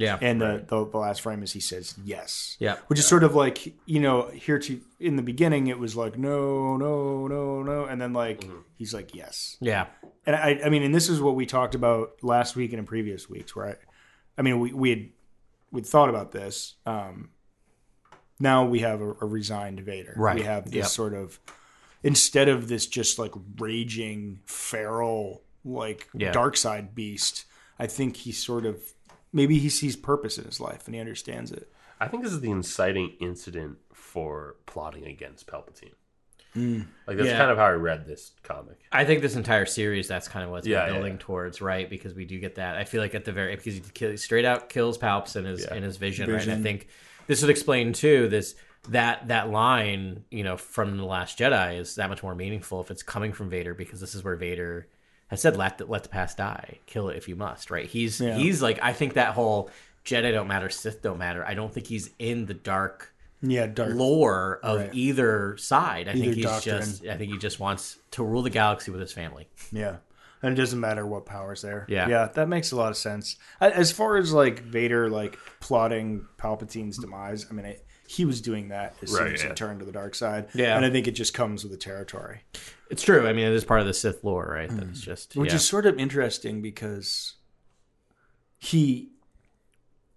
Yeah, 0.00 0.18
And 0.20 0.40
the, 0.40 0.64
the 0.66 0.86
the 0.86 0.98
last 0.98 1.20
frame 1.20 1.42
is 1.42 1.52
he 1.52 1.60
says 1.60 1.94
yes. 2.04 2.56
Yeah. 2.58 2.76
Which 2.88 2.98
is 2.98 3.06
sort 3.06 3.24
of 3.24 3.34
like 3.34 3.74
you 3.86 4.00
know 4.00 4.28
here 4.28 4.58
to 4.58 4.80
in 5.00 5.16
the 5.16 5.22
beginning 5.22 5.66
it 5.68 5.78
was 5.78 5.94
like 5.96 6.18
no 6.18 6.76
no 6.76 7.26
no 7.26 7.62
no 7.62 7.84
and 7.84 8.00
then 8.00 8.12
like 8.12 8.44
he's 8.76 8.92
like 8.94 9.14
yes 9.14 9.56
yeah, 9.60 9.86
and 10.26 10.34
I, 10.36 10.60
I 10.64 10.68
mean, 10.68 10.82
and 10.82 10.94
this 10.94 11.08
is 11.08 11.20
what 11.20 11.34
we 11.34 11.46
talked 11.46 11.74
about 11.74 12.12
last 12.22 12.56
week 12.56 12.72
and 12.72 12.78
in 12.80 12.86
previous 12.86 13.28
weeks, 13.30 13.54
where 13.56 13.66
I, 13.68 13.74
I 14.36 14.42
mean, 14.42 14.60
we 14.60 14.72
we 14.72 14.90
had 14.90 15.08
we 15.70 15.82
thought 15.82 16.08
about 16.08 16.32
this. 16.32 16.74
Um, 16.86 17.30
now 18.40 18.64
we 18.64 18.80
have 18.80 19.00
a, 19.00 19.10
a 19.20 19.26
resigned 19.26 19.80
Vader. 19.80 20.14
Right. 20.16 20.36
We 20.36 20.42
have 20.42 20.64
this 20.66 20.74
Yep. 20.74 20.86
sort 20.86 21.14
of 21.14 21.40
instead 22.02 22.48
of 22.48 22.68
this 22.68 22.86
just 22.86 23.18
like 23.18 23.32
raging 23.58 24.40
feral 24.46 25.42
like 25.64 26.08
Yeah. 26.14 26.32
dark 26.32 26.56
side 26.56 26.94
beast. 26.94 27.44
I 27.78 27.86
think 27.86 28.16
he 28.16 28.32
sort 28.32 28.66
of 28.66 28.82
maybe 29.32 29.58
he 29.58 29.68
sees 29.68 29.96
purpose 29.96 30.38
in 30.38 30.44
his 30.44 30.60
life 30.60 30.86
and 30.86 30.94
he 30.94 31.00
understands 31.00 31.50
it. 31.52 31.70
I 32.00 32.08
think 32.08 32.22
this 32.22 32.32
is 32.32 32.40
the 32.40 32.50
inciting 32.50 33.14
incident 33.20 33.78
for 33.92 34.56
plotting 34.66 35.04
against 35.06 35.46
Palpatine. 35.46 35.92
Mm. 36.56 36.86
Like 37.06 37.16
that's 37.18 37.28
Yeah. 37.28 37.38
kind 37.38 37.50
of 37.50 37.58
how 37.58 37.64
I 37.66 37.72
read 37.72 38.06
this 38.06 38.32
comic. 38.42 38.78
I 38.90 39.04
think 39.04 39.20
this 39.20 39.36
entire 39.36 39.66
series, 39.66 40.08
that's 40.08 40.28
kind 40.28 40.44
of 40.44 40.50
what 40.50 40.58
it's 40.58 40.66
Yeah, 40.66 40.84
been 40.84 40.86
yeah, 40.88 40.92
building 41.00 41.12
yeah. 41.14 41.18
towards, 41.20 41.60
right? 41.60 41.88
Because 41.90 42.14
we 42.14 42.24
do 42.24 42.38
get 42.38 42.54
that. 42.56 42.76
I 42.76 42.84
feel 42.84 43.02
like 43.02 43.14
at 43.14 43.24
the 43.24 43.32
very 43.32 43.54
because 43.56 43.74
he 43.74 43.80
kill, 43.80 44.16
straight 44.16 44.44
out 44.44 44.68
kills 44.68 44.96
Palps 44.96 45.36
in 45.36 45.44
his 45.44 45.64
Yeah. 45.64 45.74
in 45.74 45.82
his 45.82 45.96
vision, 45.98 46.30
right? 46.30 46.42
And 46.42 46.52
I 46.52 46.62
think 46.62 46.88
this 47.26 47.42
would 47.42 47.50
explain 47.50 47.92
too 47.92 48.28
this 48.28 48.54
that 48.88 49.28
that 49.28 49.50
line, 49.50 50.24
you 50.30 50.44
know, 50.44 50.56
from 50.56 50.96
the 50.96 51.04
Last 51.04 51.38
Jedi 51.38 51.78
is 51.78 51.96
that 51.96 52.08
much 52.08 52.22
more 52.22 52.34
meaningful 52.34 52.80
if 52.80 52.90
it's 52.90 53.02
coming 53.02 53.32
from 53.32 53.50
Vader 53.50 53.74
because 53.74 54.00
this 54.00 54.14
is 54.14 54.24
where 54.24 54.36
Vader 54.36 54.86
has 55.28 55.40
said, 55.40 55.56
"Let 55.56 55.78
the, 55.78 55.86
let 55.86 56.02
the 56.02 56.08
past 56.08 56.36
die, 56.38 56.78
kill 56.86 57.08
it 57.08 57.16
if 57.16 57.28
you 57.28 57.36
must." 57.36 57.70
Right? 57.70 57.86
He's 57.86 58.20
Yeah. 58.20 58.36
he's 58.36 58.60
like 58.62 58.78
I 58.82 58.92
think 58.92 59.14
that 59.14 59.34
whole 59.34 59.70
Jedi 60.04 60.32
don't 60.32 60.48
matter, 60.48 60.70
Sith 60.70 61.02
don't 61.02 61.18
matter. 61.18 61.44
I 61.44 61.54
don't 61.54 61.72
think 61.72 61.86
he's 61.86 62.10
in 62.18 62.46
the 62.46 62.54
dark 62.54 63.12
Yeah, 63.42 63.66
dark. 63.66 63.94
lore 63.94 64.58
of 64.62 64.80
Right. 64.80 64.90
either 64.94 65.56
side. 65.58 66.08
I 66.08 66.12
Either 66.12 66.20
think 66.20 66.34
he's 66.34 66.44
doctrine. 66.44 66.78
just 66.80 67.06
I 67.06 67.16
think 67.16 67.32
he 67.32 67.38
just 67.38 67.60
wants 67.60 67.98
to 68.12 68.24
rule 68.24 68.42
the 68.42 68.50
galaxy 68.50 68.90
with 68.90 69.00
his 69.00 69.12
family. 69.12 69.48
Yeah. 69.70 69.96
And 70.40 70.52
it 70.52 70.54
doesn't 70.56 70.78
matter 70.78 71.04
what 71.04 71.26
power's 71.26 71.62
there. 71.62 71.84
Yeah. 71.88 72.08
Yeah, 72.08 72.26
that 72.34 72.48
makes 72.48 72.70
a 72.70 72.76
lot 72.76 72.90
of 72.90 72.96
sense. 72.96 73.36
As 73.60 73.90
far 73.90 74.16
as 74.16 74.32
like 74.32 74.60
Vader 74.62 75.10
like 75.10 75.36
plotting 75.60 76.26
Palpatine's 76.38 76.96
demise, 76.96 77.44
I 77.50 77.54
mean, 77.54 77.66
it, 77.66 77.84
he 78.08 78.24
was 78.24 78.40
doing 78.40 78.68
that 78.68 78.94
as 79.02 79.10
soon 79.10 79.24
Right, 79.24 79.34
as 79.34 79.42
he 79.42 79.50
turned 79.50 79.80
to 79.80 79.84
the 79.84 79.92
dark 79.92 80.14
side. 80.14 80.48
Yeah. 80.54 80.74
And 80.74 80.84
I 80.84 80.88
think 80.88 81.06
it 81.06 81.10
just 81.12 81.34
comes 81.34 81.62
with 81.62 81.72
the 81.72 81.78
territory. 81.78 82.40
It's 82.90 83.02
true. 83.02 83.28
I 83.28 83.34
mean, 83.34 83.44
it 83.44 83.52
is 83.52 83.66
part 83.66 83.80
of 83.80 83.86
the 83.86 83.92
Sith 83.92 84.24
lore, 84.24 84.48
right? 84.50 84.70
That 84.70 84.88
it's 84.88 85.02
mm. 85.02 85.04
just 85.04 85.36
Which 85.36 85.50
yeah. 85.50 85.56
is 85.56 85.66
sort 85.66 85.84
of 85.84 85.98
interesting 85.98 86.62
because 86.62 87.34
he 88.56 89.10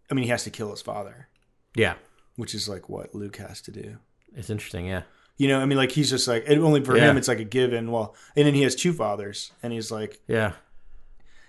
I 0.10 0.13
mean, 0.13 0.23
he 0.23 0.30
has 0.30 0.45
to 0.45 0.49
kill 0.49 0.71
his 0.71 0.82
father, 0.82 1.27
yeah. 1.75 1.95
which 2.38 2.56
is 2.56 2.69
like 2.69 2.88
what 2.88 3.13
Luke 3.13 3.36
has 3.38 3.62
to 3.63 3.71
do. 3.71 3.97
It's 4.36 4.49
interesting. 4.49 4.86
Yeah, 4.86 5.04
You 5.36 5.49
know, 5.49 5.60
I 5.60 5.65
mean, 5.65 5.77
like 5.77 5.91
he's 5.91 6.10
just 6.10 6.27
like, 6.30 6.45
and 6.47 6.62
only 6.62 6.84
for 6.84 6.95
Yeah. 6.95 7.10
him, 7.10 7.17
it's 7.17 7.27
like 7.27 7.39
a 7.39 7.45
given. 7.45 7.91
Well, 7.91 8.15
and 8.38 8.47
then 8.47 8.54
he 8.54 8.62
has 8.63 8.73
two 8.73 8.93
fathers, 8.93 9.51
and 9.62 9.73
he's 9.73 9.91
like, 9.91 10.21
yeah. 10.27 10.54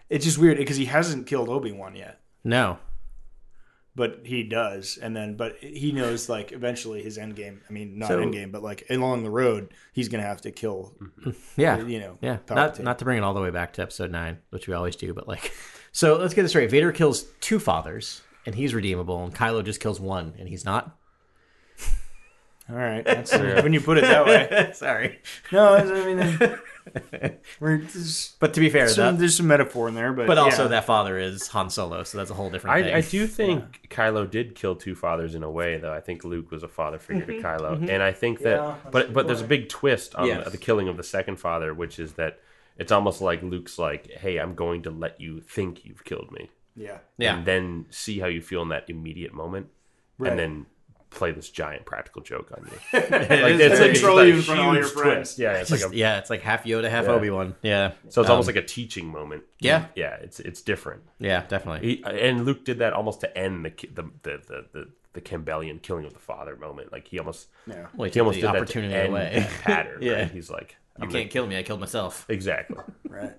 it's 0.09 0.25
just 0.25 0.39
weird 0.39 0.59
because 0.59 0.77
he 0.77 0.87
hasn't 0.87 1.29
killed 1.29 1.49
Obi 1.49 1.71
Wan 1.71 1.95
yet. 1.95 2.21
No, 2.43 2.79
but 3.95 4.21
he 4.25 4.43
does 4.43 4.99
and 5.03 5.15
then 5.15 5.37
but 5.37 5.57
he 5.59 5.93
knows 5.93 6.29
like 6.29 6.51
eventually 6.53 7.03
his 7.03 7.19
end 7.19 7.37
game 7.37 7.61
i 7.69 7.73
mean 7.73 7.99
not 7.99 8.09
So- 8.09 8.21
end 8.21 8.33
game 8.33 8.51
but 8.51 8.63
like 8.63 8.85
along 8.89 9.23
the 9.23 9.31
road 9.31 9.75
he's 9.93 10.09
gonna 10.09 10.23
have 10.23 10.41
to 10.43 10.51
kill 10.51 10.95
mm-hmm. 11.01 11.31
yeah, 11.61 11.79
you 11.79 12.01
know 12.01 12.17
yeah. 12.23 12.39
Not 12.49 12.75
Palpatine. 12.77 12.85
not 12.85 12.99
to 13.01 13.05
bring 13.05 13.19
it 13.19 13.23
all 13.25 13.35
the 13.35 13.41
way 13.43 13.51
back 13.51 13.75
to 13.75 13.83
Episode 13.83 14.11
Nine, 14.11 14.39
which 14.51 14.67
we 14.67 14.75
always 14.75 14.97
do, 14.97 15.13
but 15.13 15.29
like, 15.29 15.53
so 15.93 16.17
let's 16.17 16.33
get 16.33 16.43
this 16.43 16.53
straight. 16.53 16.71
Vader 16.71 16.91
kills 16.93 17.25
two 17.41 17.59
fathers, 17.59 18.23
and 18.47 18.55
he's 18.55 18.73
redeemable, 18.75 19.23
and 19.25 19.35
Kylo 19.35 19.63
just 19.65 19.81
kills 19.81 20.01
one, 20.01 20.35
and 20.39 20.49
he's 20.49 20.65
not. 20.65 20.97
all 22.71 22.77
right 22.77 23.05
that's 23.07 23.33
when 23.33 23.73
you 23.73 23.81
put 23.81 23.99
it 23.99 24.03
that 24.03 24.25
way 24.25 24.71
Sorry, 24.75 25.19
no 25.51 25.75
i 25.77 26.15
mean 26.15 26.59
we're 27.61 27.79
there's 27.79 28.35
but 28.41 28.55
to 28.55 28.61
be 28.61 28.69
fair, 28.69 28.89
some, 28.89 29.15
that, 29.15 29.21
there's 29.21 29.37
some 29.37 29.47
metaphor 29.47 29.89
in 29.89 29.95
there 29.95 30.13
but 30.13 30.27
but 30.27 30.39
also 30.39 30.63
yeah. 30.63 30.69
that 30.69 30.85
father 30.85 31.19
is 31.19 31.49
Han 31.49 31.71
Solo, 31.71 32.03
so 32.05 32.19
that's 32.19 32.31
a 32.31 32.35
whole 32.35 32.51
different 32.51 32.85
thing. 32.85 32.95
I, 32.95 32.99
I 32.99 33.01
do 33.01 33.27
think 33.27 33.89
Kylo 33.89 34.29
did 34.29 34.55
kill 34.55 34.75
two 34.77 34.95
fathers 34.95 35.35
in 35.35 35.43
a 35.43 35.51
way, 35.51 35.79
though. 35.79 35.93
I 35.93 36.01
think 36.01 36.25
Luke 36.25 36.51
was 36.51 36.63
a 36.63 36.69
father 36.69 36.99
figure 36.99 37.25
to 37.27 37.33
mm-hmm. 37.33 37.47
Kylo, 37.47 37.77
mm-hmm. 37.77 37.91
and 37.91 38.03
I 38.03 38.13
think 38.13 38.41
that. 38.41 38.57
Yeah, 38.57 38.67
that's 38.67 38.87
a 38.87 38.91
but 38.91 39.07
good 39.07 39.15
but 39.15 39.27
there's 39.27 39.41
a 39.41 39.47
big 39.47 39.69
twist 39.69 40.15
on 40.15 40.27
Yes. 40.27 40.45
the, 40.45 40.51
the 40.51 40.59
killing 40.59 40.89
of 40.89 40.97
the 40.97 41.03
second 41.03 41.37
father, 41.37 41.73
which 41.75 41.99
is 41.99 42.15
that 42.15 42.41
it's 42.77 42.93
almost 42.93 43.21
like 43.21 43.43
Luke's 43.43 43.79
like, 43.79 44.11
"Hey, 44.11 44.39
I'm 44.39 44.55
going 44.55 44.83
to 44.83 44.91
let 44.91 45.21
you 45.21 45.41
think 45.41 45.85
you've 45.85 46.05
killed 46.05 46.31
me, 46.33 46.51
yeah 46.75 46.99
yeah, 47.19 47.37
and 47.37 47.47
then 47.47 47.87
see 47.91 48.19
how 48.19 48.27
you 48.27 48.43
feel 48.43 48.63
in 48.63 48.71
that 48.71 48.89
immediate 48.91 49.33
moment, 49.33 49.69
Right. 50.19 50.31
and 50.31 50.39
then." 50.39 50.67
Play 51.15 51.31
this 51.33 51.51
giant 51.51 51.85
practical 51.85 52.23
joke 52.23 52.51
on 52.57 52.67
you. 52.67 52.79
Like 53.01 53.11
it's 53.31 53.81
like, 53.81 53.93
Control 53.93 54.19
it's 54.19 54.47
you 54.47 54.53
a 54.53 54.57
in 54.57 54.61
all 54.65 54.73
huge 54.73 54.81
your 54.83 54.89
friends. 54.89 55.17
twist. 55.35 55.39
Yeah, 55.39 55.53
it's 55.59 55.71
like 55.71 55.83
a 55.93 55.95
yeah, 55.97 56.19
it's 56.19 56.31
like 56.31 56.41
half 56.43 56.65
Yoda, 56.65 56.89
half 56.91 57.05
Yeah. 57.05 57.11
Obi 57.13 57.31
Wan. 57.31 57.55
Yeah, 57.63 57.93
so 58.09 58.23
it's 58.23 58.29
Um, 58.29 58.33
almost 58.33 58.47
like 58.49 58.57
a 58.57 58.63
teaching 58.65 59.07
moment. 59.09 59.43
Yeah. 59.61 59.87
yeah, 59.95 60.15
it's 60.17 60.41
it's 60.41 60.63
different. 60.63 61.03
yeah, 61.19 61.45
definitely. 61.47 61.97
He, 61.97 62.05
and 62.05 62.45
Luke 62.45 62.65
did 62.65 62.79
that 62.79 62.93
almost 62.93 63.21
to 63.21 63.39
end 63.39 63.65
the 63.65 63.71
ki- 63.71 63.91
the 63.95 64.05
the 64.23 64.41
the, 64.49 64.65
the, 64.73 64.89
the 65.13 65.21
Campbellian 65.21 65.81
killing 65.83 66.07
of 66.07 66.13
the 66.15 66.19
father 66.19 66.57
moment. 66.57 66.91
Like 66.93 67.07
he 67.09 67.19
almost 67.19 67.49
yeah 67.67 67.87
Well, 67.95 68.07
he 68.07 68.13
he 68.15 68.21
almost 68.21 68.37
the 68.41 68.47
did 68.47 68.57
opportunity 68.57 68.93
that 68.95 68.99
to 68.99 69.05
end 69.05 69.13
away. 69.13 69.39
that 69.41 69.51
pattern. 69.63 69.99
Yeah. 70.03 70.13
right? 70.15 70.31
he's 70.31 70.51
like, 70.51 70.77
You 70.99 71.05
I'm 71.05 71.11
can't 71.11 71.13
gonna- 71.13 71.29
kill 71.29 71.47
me. 71.47 71.59
I 71.59 71.63
killed 71.63 71.81
myself. 71.81 72.25
exactly. 72.29 72.79
right 73.09 73.35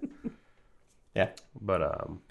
Yeah. 1.15 1.29
But 1.59 1.81
um, 1.81 2.21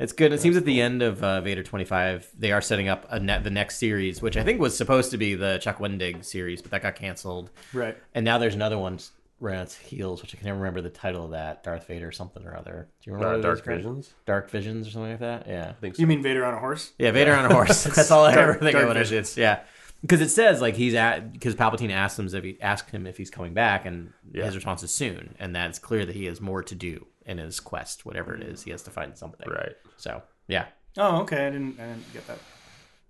It's 0.00 0.12
good. 0.12 0.32
It 0.32 0.40
seems 0.40 0.56
at 0.56 0.64
the 0.64 0.80
end 0.80 1.02
of 1.02 1.22
uh, 1.22 1.42
Vader 1.42 1.62
25, 1.62 2.30
they 2.38 2.52
are 2.52 2.62
setting 2.62 2.88
up 2.88 3.06
a 3.10 3.20
net, 3.20 3.44
the 3.44 3.50
next 3.50 3.76
series, 3.76 4.22
which 4.22 4.36
I 4.36 4.42
think 4.42 4.58
was 4.58 4.76
supposed 4.76 5.10
to 5.10 5.18
be 5.18 5.34
the 5.34 5.58
Chuck 5.58 5.78
Wendig 5.78 6.24
series, 6.24 6.62
but 6.62 6.70
that 6.70 6.82
got 6.82 6.94
canceled. 6.94 7.50
right 7.74 7.96
And 8.14 8.24
now 8.24 8.38
there's 8.38 8.54
another 8.54 8.78
one 8.78 8.98
right 9.40 9.56
on 9.56 9.62
its 9.62 9.76
heels, 9.76 10.22
which 10.22 10.34
I 10.34 10.38
can 10.38 10.46
never 10.46 10.58
remember 10.58 10.80
the 10.80 10.90
title 10.90 11.26
of 11.26 11.30
that. 11.32 11.62
Darth 11.62 11.86
Vader 11.86 12.12
something 12.12 12.44
or 12.46 12.56
other. 12.56 12.88
Do 13.02 13.10
you 13.10 13.14
remember 13.16 13.38
uh, 13.38 13.42
Dark 13.42 13.58
is, 13.58 13.62
Greg? 13.62 13.76
Visions. 13.78 14.14
Dark 14.26 14.50
Visions 14.50 14.88
or 14.88 14.90
something 14.90 15.10
like 15.10 15.20
that? 15.20 15.46
Yeah. 15.46 15.68
I 15.68 15.72
think 15.80 15.96
so. 15.96 16.00
you 16.00 16.06
mean 16.06 16.22
vader 16.22 16.44
on 16.44 16.54
a 16.54 16.58
horse 16.58 16.92
Yeah, 16.98 17.10
Vader 17.10 17.34
on 17.34 17.50
a 17.50 17.54
horse. 17.54 17.84
That's 17.94 18.10
all 18.10 18.24
I 18.24 18.32
ever 18.34 18.54
think 18.54 18.72
Dark 18.72 18.84
of 18.84 18.88
when 18.88 18.96
it 18.96 19.00
Visions. 19.00 19.36
Yeah. 19.36 19.60
Because 20.02 20.20
it 20.22 20.30
says 20.30 20.60
like 20.60 20.76
he's 20.76 20.94
at 20.94 21.32
because 21.32 21.54
Palpatine 21.54 21.90
asked 21.90 22.18
him 22.18 22.26
if 22.26 22.42
he 22.44 22.60
asked 22.60 22.90
him 22.90 23.06
if 23.06 23.16
he's 23.18 23.30
coming 23.30 23.52
back, 23.54 23.84
and 23.84 24.12
Yeah. 24.32 24.44
his 24.46 24.54
response 24.54 24.82
is 24.82 24.90
soon, 24.90 25.34
and 25.38 25.54
that's 25.54 25.78
clear 25.78 26.06
that 26.06 26.14
he 26.14 26.24
has 26.26 26.40
more 26.40 26.62
to 26.62 26.74
do 26.74 27.06
in 27.26 27.38
his 27.38 27.60
quest, 27.60 28.06
whatever 28.06 28.34
it 28.34 28.42
is. 28.42 28.62
He 28.62 28.70
has 28.70 28.82
to 28.84 28.90
find 28.90 29.16
something. 29.16 29.48
Right. 29.48 29.72
So 29.98 30.22
yeah, 30.48 30.66
oh 30.96 31.20
okay 31.22 31.46
i 31.46 31.50
didn't 31.50 31.78
i 31.78 31.84
didn't 31.86 32.12
get 32.12 32.26
that 32.26 32.38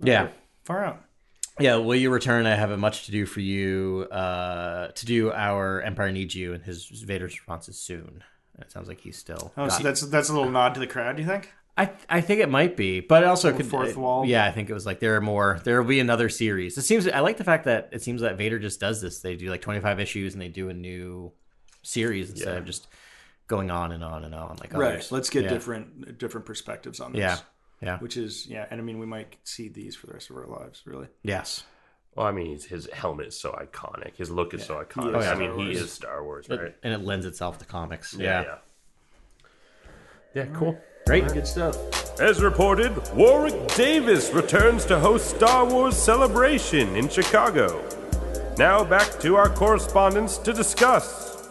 yeah. 0.02 0.28
far 0.64 0.84
out 0.84 1.02
Yeah, 1.60 1.76
will 1.76 1.94
you 1.94 2.10
return? 2.10 2.44
I 2.46 2.54
have 2.56 2.70
a 2.70 2.76
much 2.76 3.06
to 3.06 3.12
do 3.12 3.24
for 3.26 3.40
you 3.40 4.08
uh, 4.10 4.88
to 4.88 5.06
do 5.06 5.30
our 5.32 5.80
Empire 5.82 6.10
Needs 6.10 6.34
You, 6.34 6.54
and 6.54 6.62
his 6.64 6.86
Vader's 6.86 7.32
response 7.38 7.68
is 7.68 7.78
soon. 7.78 8.24
It 8.58 8.70
sounds 8.72 8.88
like 8.88 9.00
he's 9.00 9.16
still. 9.16 9.52
Oh, 9.56 9.66
got- 9.68 9.72
so 9.78 9.82
that's 9.82 10.00
that's 10.02 10.28
a 10.28 10.32
little 10.34 10.50
nod 10.50 10.74
to 10.74 10.80
the 10.80 10.86
crowd. 10.86 11.16
Do 11.16 11.22
you 11.22 11.28
think? 11.28 11.52
I 11.76 11.90
I 12.08 12.20
think 12.20 12.40
it 12.40 12.48
might 12.50 12.76
be, 12.76 13.00
but 13.00 13.22
it 13.22 13.26
also 13.26 13.52
could 13.56 13.66
fourth 13.66 13.90
it- 13.90 13.96
wall. 13.96 14.24
Yeah, 14.26 14.44
I 14.44 14.50
think 14.52 14.68
it 14.68 14.74
was 14.74 14.84
like 14.84 15.00
there 15.00 15.16
are 15.16 15.20
more. 15.20 15.60
There 15.64 15.80
will 15.80 15.88
be 15.88 16.00
another 16.00 16.28
series. 16.28 16.76
It 16.76 16.82
seems. 16.82 17.08
I 17.08 17.20
like 17.20 17.36
the 17.38 17.44
fact 17.44 17.64
that 17.64 17.88
it 17.92 18.02
seems 18.02 18.20
that 18.22 18.36
Vader 18.36 18.58
just 18.58 18.80
does 18.80 19.00
this. 19.00 19.20
They 19.20 19.36
do 19.36 19.48
like 19.48 19.62
twenty 19.62 19.80
five 19.80 19.98
issues 20.00 20.34
and 20.34 20.42
they 20.42 20.48
do 20.48 20.68
a 20.68 20.74
new 20.74 21.32
series 21.82 22.30
instead 22.30 22.58
of 22.58 22.64
just 22.66 22.86
going 23.46 23.70
on 23.70 23.92
and 23.92 24.04
on 24.04 24.24
and 24.24 24.34
on 24.34 24.56
like 24.60 24.72
Right. 24.74 24.92
others. 24.94 25.10
Let's 25.10 25.30
get 25.30 25.44
Yeah. 25.44 25.50
different 25.50 26.18
different 26.18 26.46
perspectives 26.46 27.00
on 27.00 27.12
this. 27.12 27.20
Yeah. 27.20 27.38
Yeah. 27.80 27.98
Which 27.98 28.16
is 28.18 28.46
yeah, 28.46 28.66
and 28.70 28.78
I 28.80 28.84
mean 28.84 28.98
we 28.98 29.06
might 29.06 29.36
see 29.44 29.68
these 29.68 29.96
for 29.96 30.06
the 30.06 30.12
rest 30.12 30.28
of 30.28 30.36
our 30.36 30.46
lives. 30.46 30.82
Really. 30.84 31.08
Yes. 31.22 31.64
Well, 32.14 32.26
I 32.26 32.32
mean, 32.32 32.50
his, 32.52 32.64
his 32.66 32.88
helmet 32.92 33.28
is 33.28 33.38
so 33.40 33.52
iconic. 33.52 34.16
His 34.16 34.30
look 34.30 34.52
is 34.52 34.64
so 34.64 34.84
iconic. 34.84 35.18
is 35.20 35.26
I 35.28 35.36
mean, 35.36 35.56
he 35.60 35.70
is 35.72 35.92
Star 35.92 36.24
Wars, 36.24 36.48
It- 36.50 36.60
right? 36.60 36.76
and 36.82 36.92
it 36.92 36.98
lends 37.02 37.24
itself 37.24 37.58
to 37.60 37.64
comics. 37.64 38.14
yeah. 38.14 38.42
Yeah. 38.42 38.54
Yeah, 40.34 40.46
cool. 40.54 40.78
Great. 41.10 41.26
Good 41.32 41.44
stuff. 41.48 42.20
As 42.20 42.40
reported, 42.40 42.92
Warwick 43.16 43.66
Davis 43.74 44.32
returns 44.32 44.84
to 44.84 44.96
host 45.00 45.28
Star 45.34 45.64
Wars 45.64 45.96
Celebration 45.96 46.94
in 46.94 47.08
Chicago. 47.08 47.84
Now 48.58 48.84
back 48.84 49.18
to 49.18 49.34
our 49.34 49.48
correspondents 49.48 50.38
to 50.38 50.52
discuss. 50.52 51.48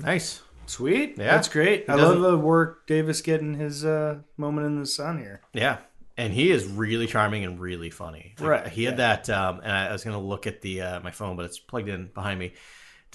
Nice. 0.00 0.42
Sweet. 0.66 1.18
Yeah. 1.18 1.32
That's 1.32 1.48
great. 1.48 1.86
I 1.88 1.96
doesn't- 1.96 2.22
love 2.22 2.30
the 2.30 2.38
Warwick 2.38 2.86
Davis 2.86 3.20
getting 3.20 3.54
his 3.54 3.84
uh, 3.84 4.18
moment 4.36 4.68
in 4.68 4.78
the 4.78 4.86
sun 4.86 5.18
here. 5.18 5.40
Yeah. 5.52 5.78
And 6.16 6.32
he 6.32 6.52
is 6.52 6.68
really 6.68 7.08
charming 7.08 7.42
and 7.44 7.58
really 7.58 7.90
funny. 7.90 8.36
Like, 8.38 8.48
Right, 8.48 8.68
He 8.68 8.84
had 8.84 8.98
that, 8.98 9.28
um, 9.28 9.58
and 9.64 9.72
I 9.72 9.90
was 9.90 10.04
gonna 10.04 10.20
look 10.20 10.46
at 10.46 10.62
the 10.62 10.82
uh, 10.82 11.00
my 11.00 11.10
phone, 11.10 11.34
but 11.34 11.46
it's 11.46 11.58
plugged 11.58 11.88
in 11.88 12.10
behind 12.14 12.38
me. 12.38 12.52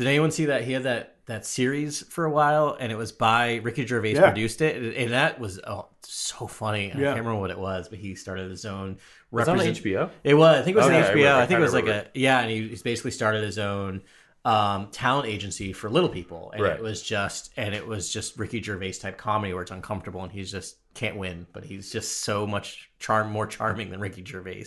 Did 0.02 0.08
anyone 0.08 0.32
see 0.32 0.46
that 0.46 0.64
he 0.64 0.72
had 0.74 0.82
that 0.84 1.18
that 1.28 1.46
series 1.46 2.02
for 2.02 2.26
a 2.26 2.32
while, 2.32 2.76
and 2.80 2.92
it 2.92 2.96
was 2.98 3.12
by 3.12 3.58
Ricky 3.58 3.86
Gervais 3.86 4.14
Yeah. 4.16 4.24
produced 4.32 4.62
it, 4.62 4.98
and 4.98 5.12
that 5.14 5.40
was 5.40 5.60
oh, 5.68 5.90
so 6.02 6.48
funny. 6.48 6.88
I 6.88 6.94
can't 6.94 7.04
remember 7.20 7.36
what 7.36 7.52
it 7.52 7.60
was, 7.60 7.88
but 7.88 8.00
he 8.00 8.16
started 8.16 8.50
his 8.50 8.66
own. 8.66 8.98
It's 9.32 9.48
on 9.48 9.60
HBO. 9.60 10.10
It 10.24 10.34
was. 10.34 10.60
I 10.60 10.64
think 10.64 10.76
it 10.76 10.80
was 10.80 10.88
Okay, 10.88 10.98
an 10.98 11.04
I 11.04 11.08
HBO. 11.08 11.14
remember- 11.14 11.42
I 11.42 11.46
think 11.46 11.60
it 11.60 11.64
was 11.64 11.74
like 11.76 11.86
a 11.88 12.08
yeah, 12.16 12.40
and 12.42 12.50
he, 12.50 12.68
he's 12.70 12.82
basically 12.82 13.12
started 13.12 13.44
his 13.44 13.60
own 13.60 14.02
um, 14.44 14.88
talent 14.92 15.28
agency 15.28 15.72
for 15.72 15.88
little 15.88 16.10
people, 16.10 16.50
and 16.52 16.64
Right. 16.64 16.76
it 16.76 16.82
was 16.82 17.04
just 17.04 17.52
and 17.56 17.76
it 17.76 17.86
was 17.86 18.12
just 18.12 18.40
Ricky 18.40 18.60
Gervais 18.60 18.94
type 18.94 19.20
comedy 19.20 19.54
where 19.54 19.62
it's 19.62 19.70
uncomfortable 19.70 20.24
and 20.24 20.32
he's 20.32 20.50
just 20.52 20.78
can't 20.96 21.16
win, 21.16 21.46
but 21.54 21.64
he's 21.64 21.92
just 21.92 22.22
so 22.24 22.48
much 22.48 22.90
charm, 22.98 23.30
more 23.32 23.46
charming 23.46 23.92
than 23.92 24.00
Ricky 24.00 24.26
Gervais. 24.26 24.66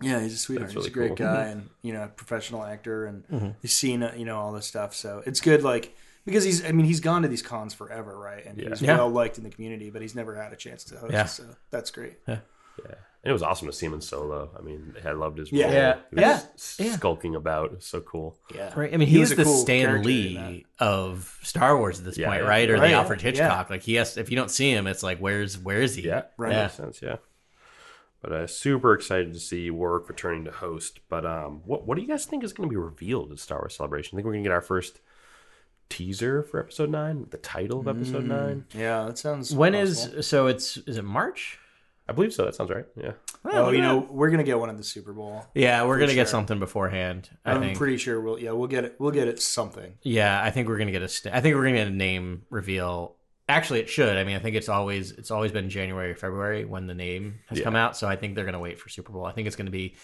Yeah, 0.00 0.20
he's 0.20 0.34
a 0.34 0.38
sweetheart. 0.38 0.70
really 0.70 0.80
he's 0.82 0.86
a 0.90 0.94
great 0.94 1.16
cool. 1.16 1.26
Mm-hmm. 1.26 1.34
guy 1.34 1.44
and 1.46 1.70
you 1.82 1.92
know, 1.92 2.10
professional 2.16 2.62
actor 2.64 3.06
and 3.06 3.54
he's 3.62 3.72
seen 3.74 4.02
uh, 4.02 4.14
you 4.16 4.24
know 4.24 4.38
all 4.38 4.52
this 4.52 4.66
stuff. 4.66 4.94
So 4.94 5.22
it's 5.26 5.40
good 5.40 5.62
like 5.62 5.94
because 6.24 6.44
he's 6.44 6.64
I 6.64 6.72
mean 6.72 6.86
he's 6.86 7.00
gone 7.00 7.22
to 7.22 7.28
these 7.28 7.42
cons 7.42 7.72
forever, 7.74 8.18
right? 8.18 8.44
And 8.44 8.60
he's 8.60 8.82
Yeah. 8.82 8.96
well 8.98 9.08
liked 9.10 9.38
in 9.38 9.44
the 9.44 9.50
community, 9.50 9.90
but 9.90 10.02
he's 10.02 10.14
never 10.14 10.34
had 10.34 10.52
a 10.52 10.56
chance 10.56 10.84
to 10.84 10.98
host. 10.98 11.12
Yeah. 11.12 11.24
So 11.24 11.44
that's 11.70 11.90
great. 11.90 12.14
Yeah. 12.28 12.38
Yeah. 12.84 12.94
And 13.24 13.30
it 13.30 13.32
was 13.32 13.42
awesome 13.42 13.66
to 13.66 13.72
see 13.72 13.86
him 13.86 13.94
in 13.94 14.00
solo. 14.02 14.50
I 14.56 14.60
mean, 14.62 14.94
I 15.04 15.10
loved 15.12 15.38
his 15.38 15.50
Yeah. 15.50 15.64
role. 15.64 15.72
Yeah. 15.74 15.94
He 16.10 16.16
was 16.16 16.76
Yeah. 16.78 16.92
skulking 16.96 17.34
about. 17.34 17.66
It 17.72 17.76
was 17.76 17.84
so 17.86 18.00
cool. 18.00 18.38
Yeah. 18.54 18.72
Right. 18.78 18.92
I 18.94 18.96
mean, 18.98 19.08
He 19.08 19.14
he, 19.14 19.20
was 19.20 19.32
is 19.32 19.36
the 19.36 19.42
cool 19.44 19.56
Stan 19.62 20.02
Lee 20.04 20.64
of 20.78 21.36
Star 21.42 21.76
Wars 21.76 21.98
at 21.98 22.04
this 22.04 22.16
Yeah, 22.18 22.28
point, 22.28 22.42
yeah. 22.42 22.48
right? 22.48 22.70
Or 22.70 22.74
Right. 22.74 22.88
the 22.88 22.94
Alfred 22.94 23.20
Yeah. 23.22 23.30
Hitchcock. 23.30 23.70
Like 23.70 23.82
he 23.82 23.94
has, 23.94 24.16
if 24.16 24.30
you 24.30 24.36
don't 24.36 24.50
see 24.50 24.70
him, 24.70 24.86
it's 24.86 25.02
like 25.02 25.18
where's 25.18 25.58
where 25.58 25.80
is 25.80 25.94
he? 25.96 26.02
Yeah, 26.02 26.24
Right. 26.36 26.52
Yeah. 26.52 26.62
makes 26.64 26.74
sense. 26.74 27.00
Yeah. 27.02 27.16
But 28.26 28.32
uh, 28.34 28.46
super 28.48 28.92
excited 28.92 29.32
to 29.34 29.38
see 29.38 29.70
Warwick 29.70 30.08
returning 30.08 30.44
to 30.46 30.50
host. 30.50 30.98
But 31.08 31.24
um, 31.24 31.60
what 31.64 31.86
what 31.86 31.94
do 31.94 32.02
you 32.02 32.08
guys 32.08 32.24
think 32.24 32.42
is 32.42 32.52
going 32.52 32.68
to 32.68 32.72
be 32.72 32.76
revealed 32.76 33.30
at 33.30 33.38
Star 33.38 33.58
Wars 33.60 33.76
Celebration? 33.76 34.16
I 34.16 34.18
think 34.18 34.26
we're 34.26 34.32
going 34.32 34.42
to 34.42 34.48
get 34.48 34.54
our 34.54 34.60
first 34.60 34.98
teaser 35.88 36.42
for 36.42 36.60
Episode 36.60 36.90
Nine, 36.90 37.26
the 37.30 37.36
title 37.38 37.80
of 37.80 37.88
Episode 37.88 38.24
Mm. 38.24 38.28
Nine. 38.28 38.64
Yeah, 38.74 39.04
that 39.04 39.18
sounds 39.18 39.54
When 39.54 39.74
possible. 39.74 40.18
is 40.18 40.26
so? 40.26 40.46
It's 40.48 40.76
is 40.78 40.96
it 40.96 41.04
March? 41.04 41.58
I 42.08 42.12
believe 42.12 42.32
so. 42.32 42.44
That 42.44 42.54
sounds 42.54 42.70
right. 42.70 42.84
Yeah. 42.96 43.12
Oh, 43.44 43.70
you 43.70 43.80
know, 43.80 43.98
we're 44.10 44.30
gonna 44.30 44.44
get 44.44 44.58
one 44.58 44.70
at 44.70 44.76
the 44.76 44.84
Super 44.84 45.12
Bowl. 45.12 45.44
Yeah, 45.54 45.84
we're 45.84 45.98
gonna 45.98 46.14
get 46.14 46.28
something 46.28 46.58
beforehand. 46.60 47.28
I 47.44 47.52
I'm 47.52 47.60
think. 47.60 47.78
pretty 47.78 47.96
sure 47.96 48.20
we'll 48.20 48.38
yeah, 48.38 48.52
we'll 48.52 48.68
get 48.68 48.84
it 48.84 48.94
we'll 49.00 49.10
get 49.10 49.26
it 49.28 49.42
something. 49.42 49.94
Yeah, 50.02 50.40
I 50.40 50.50
think 50.50 50.68
we're 50.68 50.78
gonna 50.78 50.92
get 50.92 51.02
a. 51.02 51.08
St- 51.08 51.34
I 51.34 51.40
think 51.40 51.56
we're 51.56 51.64
gonna 51.64 51.76
get 51.78 51.88
a 51.88 51.90
name 51.90 52.42
reveal. 52.50 53.15
Actually, 53.48 53.80
it 53.80 53.88
should. 53.88 54.16
I 54.16 54.24
mean, 54.24 54.34
I 54.36 54.40
think 54.40 54.56
it's 54.56 54.68
always 54.68 55.12
it's 55.12 55.30
always 55.30 55.52
been 55.52 55.70
January 55.70 56.10
or 56.10 56.16
February 56.16 56.64
when 56.64 56.86
the 56.88 56.94
name 56.94 57.38
has 57.46 57.58
Yeah. 57.58 57.64
come 57.64 57.76
out. 57.76 57.96
So 57.96 58.08
I 58.08 58.16
think 58.16 58.34
they're 58.34 58.44
gonna 58.44 58.58
wait 58.58 58.78
for 58.80 58.88
Super 58.88 59.12
Bowl. 59.12 59.24
I 59.24 59.32
think 59.32 59.46
it's 59.46 59.54
gonna 59.56 59.70
be 59.70 59.94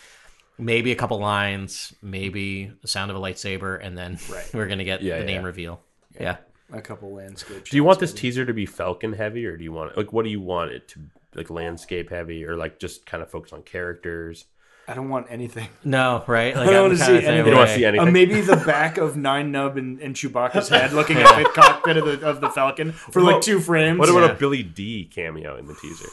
maybe 0.59 0.93
a 0.93 0.95
couple 0.95 1.19
lines, 1.19 1.93
maybe 2.03 2.71
the 2.83 2.89
sound 2.89 3.11
of 3.11 3.17
a 3.17 3.21
lightsaber, 3.21 3.81
and 3.85 3.99
then 3.99 4.19
we're 4.55 4.69
gonna 4.69 4.85
get 4.85 5.03
Yeah, 5.03 5.15
the 5.17 5.21
yeah, 5.23 5.27
name 5.27 5.41
yeah. 5.43 5.47
reveal. 5.47 5.81
Yeah. 6.21 6.37
A 6.73 6.81
couple 6.81 7.13
landscapes. 7.13 7.71
Do 7.71 7.77
you 7.77 7.85
want 7.85 7.99
this 7.99 8.13
teaser 8.15 8.47
to 8.47 8.55
be 8.55 8.65
Falcon 8.65 9.13
heavy, 9.13 9.45
or 9.45 9.57
do 9.57 9.65
you 9.65 9.73
want 9.73 9.97
like 9.97 10.13
what 10.13 10.25
do 10.25 10.31
you 10.31 10.41
want 10.41 10.71
it 10.71 10.87
to 10.89 11.01
like 11.35 11.51
landscape 11.51 12.11
heavy, 12.11 12.45
or 12.45 12.57
like 12.57 12.79
just 12.79 13.07
kind 13.07 13.23
of 13.25 13.31
focus 13.31 13.53
on 13.53 13.63
characters? 13.63 14.45
I 14.89 14.95
don't 14.95 15.09
want 15.09 15.27
anything. 15.31 15.69
No, 15.85 16.25
right? 16.27 16.55
Like 16.57 16.69
I 16.69 16.73
don't 16.73 16.83
wanna 16.83 16.97
see 16.97 17.13
the 17.13 17.21
same 17.21 17.29
anything. 17.29 17.37
You 17.37 17.51
don't 17.51 17.55
want 17.59 17.69
to 17.69 17.73
way. 17.75 17.79
see 17.79 17.85
anything. 17.85 18.09
Uh, 18.09 18.11
maybe 18.11 18.41
the 18.41 18.57
back 18.57 18.99
of 18.99 19.17
Nien 19.17 19.53
Nunb 19.53 19.77
and, 19.79 20.01
and 20.01 20.15
Chewbacca's 20.15 20.69
head 20.69 20.93
looking 20.95 21.19
at 21.19 21.37
the 21.37 21.49
cockpit 21.51 21.97
of 21.97 22.05
the 22.07 22.27
of 22.29 22.41
the 22.41 22.51
Falcon 22.51 22.93
for 22.93 23.21
like 23.23 23.41
two 23.43 23.61
frames. 23.61 23.99
what 23.99 24.09
about 24.09 24.23
Yeah. 24.23 24.33
a 24.33 24.35
Billy 24.35 24.63
Dee 24.63 25.05
cameo 25.05 25.57
in 25.57 25.67
the 25.67 25.75
teaser? 25.75 26.09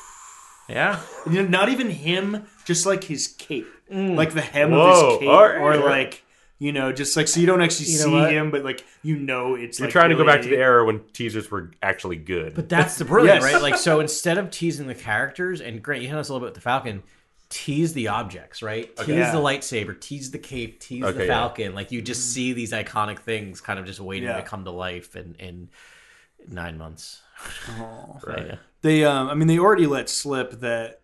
Yeah. 0.68 1.00
You 1.26 1.42
know, 1.42 1.48
not 1.48 1.70
even 1.70 1.90
him, 1.90 2.46
just 2.66 2.86
like 2.86 3.04
his 3.06 3.28
cape, 3.28 3.68
like 3.90 4.34
the 4.34 4.42
hem 4.42 4.72
Whoa, 4.72 4.80
of 4.82 5.10
his 5.14 5.20
cape, 5.22 5.30
all 5.30 5.44
right, 5.48 5.58
or 5.58 5.78
like 5.78 6.24
you 6.60 6.72
know, 6.74 6.92
just 6.92 7.16
like 7.16 7.28
so 7.30 7.40
you 7.40 7.48
don't 7.48 7.62
actually 7.62 7.86
You 7.88 7.98
see 7.98 8.12
him, 8.36 8.52
but 8.52 8.64
like 8.64 8.86
you 9.02 9.16
know 9.16 9.56
it's. 9.56 9.80
You're 9.80 9.88
like 9.88 9.94
trying 9.94 10.10
to 10.12 10.16
go 10.16 10.26
back 10.26 10.42
to 10.44 10.48
the 10.50 10.58
era 10.58 10.86
when 10.86 11.00
teasers 11.14 11.50
were 11.50 11.72
actually 11.82 12.18
good. 12.18 12.54
But 12.54 12.68
that's 12.70 12.98
the 12.98 13.06
brilliant, 13.06 13.42
Yes. 13.42 13.54
right? 13.54 13.62
Like, 13.62 13.78
so 13.78 14.00
instead 14.02 14.38
of 14.38 14.52
teasing 14.52 14.86
the 14.88 14.94
characters, 14.94 15.62
and 15.62 15.82
great, 15.82 16.02
you 16.04 16.10
hit 16.10 16.18
us 16.18 16.28
a 16.30 16.34
little 16.34 16.46
bit 16.46 16.52
with 16.54 16.56
the 16.56 16.62
Falcon, 16.62 17.02
tease 17.50 17.94
the 17.94 18.08
objects, 18.10 18.62
right? 18.62 18.96
Tease 18.96 19.08
Yeah. 19.08 19.32
the 19.32 19.40
lightsaber, 19.40 20.00
tease 20.00 20.32
the 20.32 20.38
cape, 20.40 20.80
tease 20.80 21.04
Okay, 21.04 21.18
the 21.18 21.26
yeah. 21.26 21.34
Falcon. 21.34 21.74
Like, 21.76 21.92
you 21.92 22.02
just 22.02 22.32
see 22.34 22.54
these 22.54 22.72
iconic 22.72 23.20
things 23.20 23.60
kind 23.60 23.80
of 23.80 23.86
just 23.86 24.00
waiting 24.00 24.30
Yeah. 24.30 24.38
to 24.38 24.44
come 24.44 24.66
to 24.66 24.72
life 24.72 25.16
in, 25.16 25.36
in 25.40 25.70
nine 26.48 26.78
months. 26.78 27.22
Right. 28.28 28.48
Yeah. 28.48 28.56
They, 28.82 29.04
um, 29.04 29.30
I 29.30 29.34
mean, 29.34 29.48
they 29.48 29.60
already 29.60 29.88
let 29.88 30.10
slip 30.10 30.60
that 30.60 30.99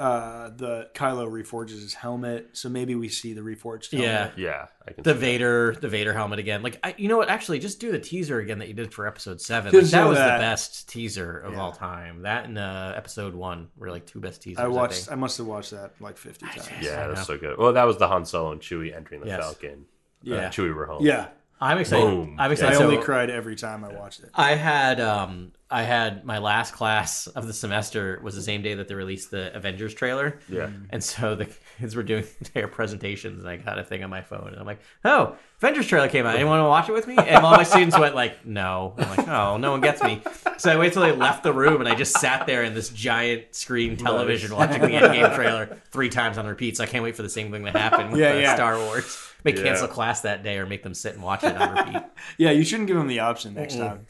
uh, 0.00 0.48
the 0.56 0.88
Kylo 0.94 1.28
reforges 1.30 1.80
his 1.82 1.92
helmet, 1.94 2.48
so 2.54 2.68
maybe 2.68 2.94
we 2.94 3.08
see 3.10 3.34
the 3.34 3.42
reforged 3.42 3.92
helmet. 3.92 4.32
Yeah. 4.36 4.44
yeah, 4.44 4.66
I 4.88 4.92
can. 4.92 5.02
The 5.04 5.10
see 5.10 5.14
that. 5.14 5.20
Vader, 5.20 5.76
the 5.80 5.88
Vader 5.88 6.14
helmet 6.14 6.38
again. 6.38 6.62
Like, 6.62 6.78
I, 6.82 6.94
you 6.96 7.08
know 7.08 7.18
what? 7.18 7.28
Actually, 7.28 7.58
just 7.58 7.78
do 7.80 7.92
the 7.92 7.98
teaser 7.98 8.38
again 8.38 8.58
that 8.60 8.68
you 8.68 8.74
did 8.74 8.94
for 8.94 9.06
episode 9.06 9.40
seven. 9.40 9.72
Like, 9.74 9.84
that 9.90 10.08
was 10.08 10.16
that. 10.18 10.38
the 10.38 10.40
best 10.42 10.88
teaser 10.88 11.38
of 11.38 11.58
all 11.58 11.72
time. 11.72 12.22
That 12.22 12.46
and 12.46 12.58
uh, 12.58 12.94
episode 12.96 13.34
one 13.34 13.68
were 13.76 13.90
like 13.90 14.06
two 14.06 14.20
best 14.20 14.40
teasers. 14.42 14.58
I 14.60 14.64
I 14.64 14.68
watched. 14.68 14.94
think. 14.94 15.12
I 15.12 15.14
must 15.16 15.36
have 15.38 15.46
watched 15.46 15.72
that 15.72 15.92
like 16.00 16.16
fifty 16.16 16.46
times. 16.46 16.68
Yeah, 16.80 17.04
I 17.04 17.08
that's 17.08 17.26
so 17.26 17.36
good. 17.36 17.58
Well, 17.58 17.74
that 17.74 17.84
was 17.84 17.98
the 17.98 18.08
Han 18.08 18.24
Solo 18.24 18.52
and 18.52 18.60
Chewie 18.60 18.96
entering 18.96 19.20
the 19.20 19.26
Yes. 19.26 19.40
Falcon. 19.40 19.84
Yeah. 20.22 20.36
uh, 20.36 20.50
Chewie 20.50 20.74
were 20.74 20.86
home. 20.86 21.04
Yeah, 21.04 21.28
I'm 21.60 21.78
excited. 21.78 22.04
Boom. 22.06 22.36
I'm 22.38 22.50
excited. 22.52 22.78
I 22.78 22.82
only 22.82 22.96
So- 22.96 23.02
cried 23.02 23.28
every 23.30 23.56
time 23.56 23.84
I 23.84 23.92
watched 23.92 24.20
it. 24.22 24.30
I 24.34 24.54
had 24.54 24.98
um 25.00 25.52
I 25.72 25.82
had 25.84 26.24
my 26.24 26.38
last 26.38 26.74
class 26.74 27.28
of 27.28 27.46
the 27.46 27.52
semester 27.52 28.18
was 28.24 28.34
the 28.34 28.42
same 28.42 28.60
day 28.60 28.74
that 28.74 28.88
they 28.88 28.94
released 28.96 29.30
the 29.30 29.54
Avengers 29.56 29.94
trailer. 29.94 30.40
Yeah. 30.48 30.70
And 30.90 31.02
so 31.02 31.36
the 31.36 31.48
kids 31.78 31.94
were 31.94 32.02
doing 32.02 32.24
their 32.54 32.66
presentations 32.66 33.38
and 33.40 33.48
I 33.48 33.56
got 33.56 33.78
a 33.78 33.84
thing 33.84 34.02
on 34.02 34.10
my 34.10 34.20
phone 34.20 34.48
and 34.48 34.58
I'm 34.58 34.66
like, 34.66 34.80
Oh, 35.04 35.36
Avengers 35.58 35.86
trailer 35.86 36.08
came 36.08 36.26
out. 36.26 36.34
Anyone 36.34 36.58
want 36.58 36.64
to 36.64 36.68
watch 36.68 36.88
it 36.88 36.92
with 36.92 37.06
me? 37.06 37.14
And 37.16 37.44
all 37.44 37.52
my 37.56 37.62
students 37.62 37.96
went 37.96 38.16
like, 38.16 38.44
No. 38.44 38.94
I'm 38.98 39.16
like, 39.16 39.28
Oh, 39.28 39.58
no 39.58 39.70
one 39.70 39.80
gets 39.80 40.02
me. 40.02 40.20
So 40.58 40.72
I 40.72 40.76
waited 40.76 40.94
till 40.94 41.02
they 41.02 41.12
left 41.12 41.44
the 41.44 41.52
room 41.52 41.80
and 41.80 41.88
I 41.88 41.94
just 41.94 42.18
sat 42.18 42.46
there 42.48 42.64
in 42.64 42.74
this 42.74 42.88
giant 42.88 43.54
screen 43.54 43.96
television 43.96 44.52
watching 44.54 44.80
the 44.80 44.88
Endgame 44.88 45.34
trailer 45.36 45.78
three 45.92 46.08
times 46.08 46.36
on 46.36 46.46
repeat. 46.46 46.78
So 46.78 46.82
I 46.84 46.86
can't 46.88 47.04
wait 47.04 47.14
for 47.14 47.22
the 47.22 47.28
same 47.30 47.52
thing 47.52 47.64
to 47.64 47.70
happen 47.70 48.10
with 48.10 48.20
Yeah, 48.20 48.34
yeah. 48.34 48.54
Star 48.56 48.76
Wars. 48.76 49.18
May 49.44 49.52
Yeah. 49.54 49.62
cancel 49.62 49.86
class 49.88 50.22
that 50.22 50.42
day 50.42 50.58
or 50.58 50.66
make 50.66 50.82
them 50.82 50.94
sit 50.94 51.14
and 51.14 51.22
watch 51.22 51.44
it 51.44 51.56
on 51.56 51.76
repeat. 51.76 52.02
Yeah, 52.38 52.50
you 52.50 52.64
shouldn't 52.64 52.88
give 52.88 52.96
them 52.96 53.06
the 53.06 53.20
option 53.20 53.54
next 53.54 53.76
time. 53.76 54.06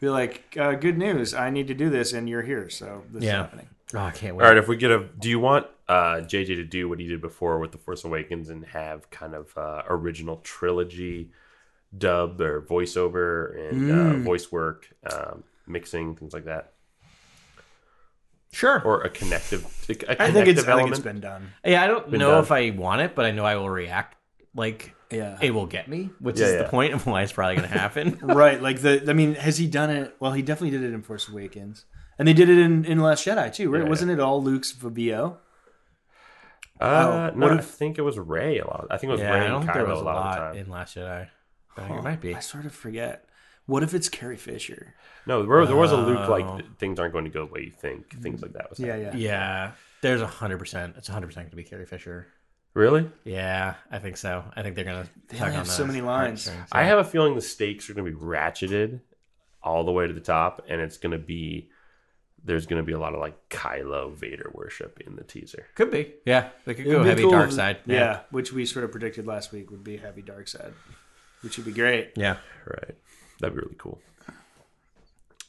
Be 0.00 0.08
like, 0.08 0.56
uh, 0.58 0.72
good 0.72 0.96
news, 0.98 1.34
I 1.34 1.50
need 1.50 1.68
to 1.68 1.74
do 1.74 1.90
this, 1.90 2.12
and 2.14 2.28
you're 2.28 2.42
here, 2.42 2.70
so 2.70 3.02
this 3.12 3.22
is 3.22 3.26
Yeah. 3.28 3.36
happening. 3.42 3.68
Oh, 3.94 3.98
I 3.98 4.10
can't 4.12 4.34
wait. 4.36 4.44
All 4.44 4.50
right, 4.50 4.56
if 4.58 4.66
we 4.68 4.76
get 4.76 4.90
a, 4.90 5.00
do 5.18 5.28
you 5.28 5.38
want 5.38 5.66
uh, 5.88 6.20
JJ 6.22 6.46
to 6.56 6.64
do 6.64 6.88
what 6.88 7.00
he 7.00 7.06
did 7.08 7.20
before 7.20 7.58
with 7.58 7.72
the 7.72 7.78
Force 7.78 8.04
Awakens 8.04 8.48
and 8.48 8.64
have 8.66 9.10
kind 9.10 9.34
of 9.34 9.56
uh, 9.58 9.82
original 9.88 10.36
trilogy 10.38 11.30
dub 11.96 12.40
or 12.40 12.62
voiceover 12.62 13.70
and 13.70 13.90
uh, 13.90 14.16
voice 14.24 14.50
work, 14.52 14.88
um, 15.12 15.42
mixing 15.66 16.14
things 16.16 16.32
like 16.32 16.44
that, 16.44 16.72
Sure. 18.52 18.80
or 18.84 19.02
a 19.02 19.08
connective, 19.10 19.64
a 19.88 19.94
connective 19.94 20.20
I 20.20 20.30
think 20.32 20.48
it's. 20.48 20.60
I 20.60 20.62
think 20.62 20.68
element? 20.72 20.90
it's 20.92 21.00
been 21.00 21.20
done. 21.20 21.48
Yeah, 21.64 21.82
I 21.84 21.86
don't 21.88 22.10
know 22.12 22.30
done. 22.32 22.42
if 22.44 22.50
I 22.52 22.70
want 22.70 23.00
it, 23.02 23.14
but 23.14 23.24
I 23.26 23.32
know 23.32 23.44
I 23.44 23.56
will 23.56 23.70
react 23.70 24.16
like 24.54 24.94
Yeah. 25.10 25.38
it 25.40 25.52
will 25.52 25.66
get 25.66 25.88
me, 25.88 26.10
which 26.20 26.38
Yeah, 26.38 26.46
is 26.46 26.52
yeah. 26.52 26.62
the 26.62 26.68
point 26.68 26.94
of 26.94 27.04
why 27.06 27.22
it's 27.22 27.32
probably 27.32 27.56
going 27.56 27.68
to 27.72 27.78
happen. 27.78 28.18
Right, 28.22 28.60
like 28.62 28.80
the. 28.80 29.04
I 29.08 29.12
mean, 29.12 29.34
has 29.34 29.58
he 29.58 29.66
done 29.66 29.90
it? 29.90 30.14
Well, 30.20 30.32
he 30.32 30.42
definitely 30.42 30.70
did 30.78 30.84
it 30.88 30.94
in 30.94 31.02
Force 31.02 31.28
Awakens, 31.28 31.84
and 32.18 32.28
they 32.28 32.32
did 32.32 32.48
it 32.48 32.58
in 32.58 32.84
in 32.84 32.98
Last 33.00 33.26
Jedi 33.26 33.52
too. 33.54 33.70
Right? 33.70 33.82
Yeah, 33.82 33.88
Wasn't 33.88 34.10
it 34.10 34.20
all 34.20 34.42
Luke's 34.42 34.72
VO? 34.72 35.38
Uh, 36.80 37.30
Oh, 37.32 37.36
no, 37.36 37.46
what 37.48 37.58
I 37.58 37.60
think 37.60 37.98
it 37.98 38.02
was 38.02 38.18
Rey 38.18 38.58
a 38.58 38.66
lot. 38.66 38.86
I 38.90 38.96
think 38.96 39.08
it 39.10 39.12
was 39.12 39.20
yeah, 39.20 39.32
Rey 39.34 39.40
I 39.40 39.48
don't 39.48 39.56
and 39.56 39.64
think 39.64 39.74
there 39.74 39.84
Kylo 39.84 39.90
was 39.90 39.98
a 40.00 40.02
a 40.02 40.04
lot, 40.04 40.14
lot 40.14 40.38
of 40.38 40.52
the 40.54 40.58
time. 40.60 40.66
in 40.66 40.70
Last 40.72 40.96
Jedi. 40.96 41.28
I 41.76 41.80
think 41.86 41.98
it 41.98 42.02
might 42.02 42.20
be. 42.20 42.34
I 42.34 42.40
sort 42.40 42.64
of 42.64 42.72
forget. 42.74 43.24
What 43.66 43.82
if 43.82 43.94
it's 43.94 44.08
Carrie 44.08 44.36
Fisher? 44.38 44.94
No, 45.26 45.44
there, 45.46 45.66
there 45.66 45.76
was 45.76 45.92
a 45.92 45.96
Luke 45.96 46.28
like 46.28 46.78
things 46.78 46.98
aren't 46.98 47.12
going 47.12 47.24
to 47.26 47.30
go 47.30 47.46
the 47.46 47.52
way 47.52 47.60
you 47.64 47.70
think. 47.70 48.20
Things 48.22 48.42
like 48.42 48.54
that 48.54 48.70
was. 48.70 48.80
Yeah, 48.80 48.96
happening. 48.96 49.22
yeah. 49.22 49.28
Yeah, 49.30 49.70
there's 50.00 50.22
a 50.22 50.26
hundred 50.26 50.58
percent. 50.58 50.94
It's 50.96 51.08
a 51.08 51.12
hundred 51.12 51.26
percent 51.28 51.44
going 51.46 51.50
to 51.50 51.56
be 51.56 51.64
Carrie 51.64 51.86
Fisher. 51.86 52.26
Really? 52.74 53.10
Yeah, 53.24 53.74
I 53.90 53.98
think 53.98 54.16
so. 54.16 54.44
I 54.54 54.62
think 54.62 54.76
they're 54.76 54.84
going 54.84 55.02
to 55.04 55.36
tug 55.36 55.40
only 55.48 55.52
on 55.52 55.64
have 55.64 55.66
so 55.68 55.84
many 55.84 56.00
lines. 56.00 56.46
heartstrings. 56.46 56.68
I 56.72 56.84
have 56.84 56.98
a 56.98 57.04
feeling 57.04 57.34
the 57.34 57.40
stakes 57.40 57.90
are 57.90 57.94
going 57.94 58.10
to 58.10 58.16
be 58.16 58.24
ratcheted 58.24 59.00
all 59.62 59.84
the 59.84 59.92
way 59.92 60.06
to 60.06 60.12
the 60.12 60.20
top, 60.20 60.64
and 60.68 60.80
it's 60.80 60.96
going 60.96 61.12
to 61.12 61.18
be 61.18 61.68
there's 62.42 62.64
going 62.66 62.80
to 62.80 62.86
be 62.86 62.92
a 62.92 62.98
lot 62.98 63.12
of 63.12 63.20
like 63.20 63.48
Kylo 63.50 64.14
Vader 64.14 64.50
worship 64.54 64.98
in 65.06 65.14
the 65.16 65.24
teaser. 65.24 65.66
Could 65.74 65.90
be. 65.90 66.14
Yeah, 66.24 66.48
they 66.64 66.74
could 66.74 66.86
It 66.86 66.90
go 66.90 66.98
would 66.98 67.04
be 67.04 67.08
heavy 67.10 67.22
cool 67.22 67.32
dark 67.32 67.48
if- 67.50 67.54
side. 67.56 67.78
Yeah. 67.86 68.20
which 68.30 68.52
we 68.52 68.64
sort 68.64 68.84
of 68.84 68.92
predicted 68.92 69.26
last 69.26 69.52
week 69.52 69.70
would 69.70 69.84
be 69.84 69.96
heavy 69.98 70.22
dark 70.22 70.48
side, 70.48 70.72
which 71.42 71.56
would 71.58 71.66
be 71.66 71.72
great. 71.72 72.12
yeah. 72.16 72.36
Right. 72.66 72.94
That'd 73.40 73.54
be 73.56 73.60
really 73.62 73.76
cool. 73.78 74.00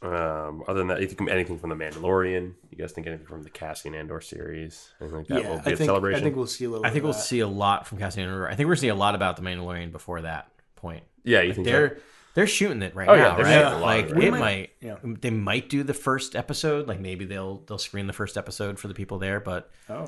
Um, 0.04 0.64
other 0.68 0.80
than 0.80 0.88
that, 0.88 1.00
you 1.02 1.08
think 1.08 1.30
anything 1.30 1.60
from 1.60 1.70
the 1.70 1.76
Mandalorian? 1.76 2.54
You 2.72 2.78
guys 2.78 2.92
think 2.92 3.06
anything 3.06 3.28
from 3.28 3.44
the 3.44 3.52
Cassian 3.52 3.94
Andor 3.94 4.20
series? 4.20 4.90
Anything 5.00 5.18
like 5.20 5.28
that 5.28 5.44
yeah, 5.44 5.50
will 5.50 5.58
be 5.60 5.70
I 5.70 5.74
a 5.74 5.76
think 5.76 5.88
celebration. 5.88 6.20
I 6.20 6.24
think 6.24 6.36
we'll 6.36 6.48
see 6.48 6.66
a 6.66 6.70
little. 6.70 6.86
I 6.86 6.90
think 6.90 7.04
we'll 7.04 7.14
that. 7.14 7.20
see 7.20 7.40
a 7.42 7.48
lot 7.48 7.86
from 7.88 8.00
Cassian 8.00 8.24
Andor. 8.24 8.50
I 8.50 8.56
think 8.56 8.68
we're 8.68 8.76
seeing 8.76 8.92
a 8.92 8.96
lot 8.96 9.14
about 9.14 9.36
the 9.36 9.44
Mandalorian 9.44 9.92
before 9.92 10.22
that 10.22 10.50
point. 10.76 11.04
yeah, 11.24 11.42
you 11.42 11.54
think? 11.54 11.66
They're 11.66 12.00
they're 12.34 12.48
shooting 12.48 12.82
it 12.82 12.96
right 12.96 13.08
Oh, 13.10 13.16
now, 13.16 13.36
they're 13.36 13.46
right? 13.46 13.64
shooting 13.68 13.82
like 13.82 14.06
of 14.10 14.18
it. 14.18 14.24
it 14.24 14.32
might- 14.32 14.40
might, 14.40 14.70
yeah. 14.80 14.96
they 15.04 15.30
might 15.30 15.70
do 15.70 15.84
the 15.84 15.94
first 15.94 16.36
episode. 16.36 16.88
Like 16.88 17.00
maybe 17.00 17.26
they'll 17.26 17.58
they'll 17.68 17.78
screen 17.78 18.08
the 18.08 18.14
first 18.14 18.38
episode 18.38 18.80
for 18.80 18.88
the 18.88 18.94
people 18.96 19.20
there, 19.20 19.40
but 19.40 19.70
Oh, 19.88 20.08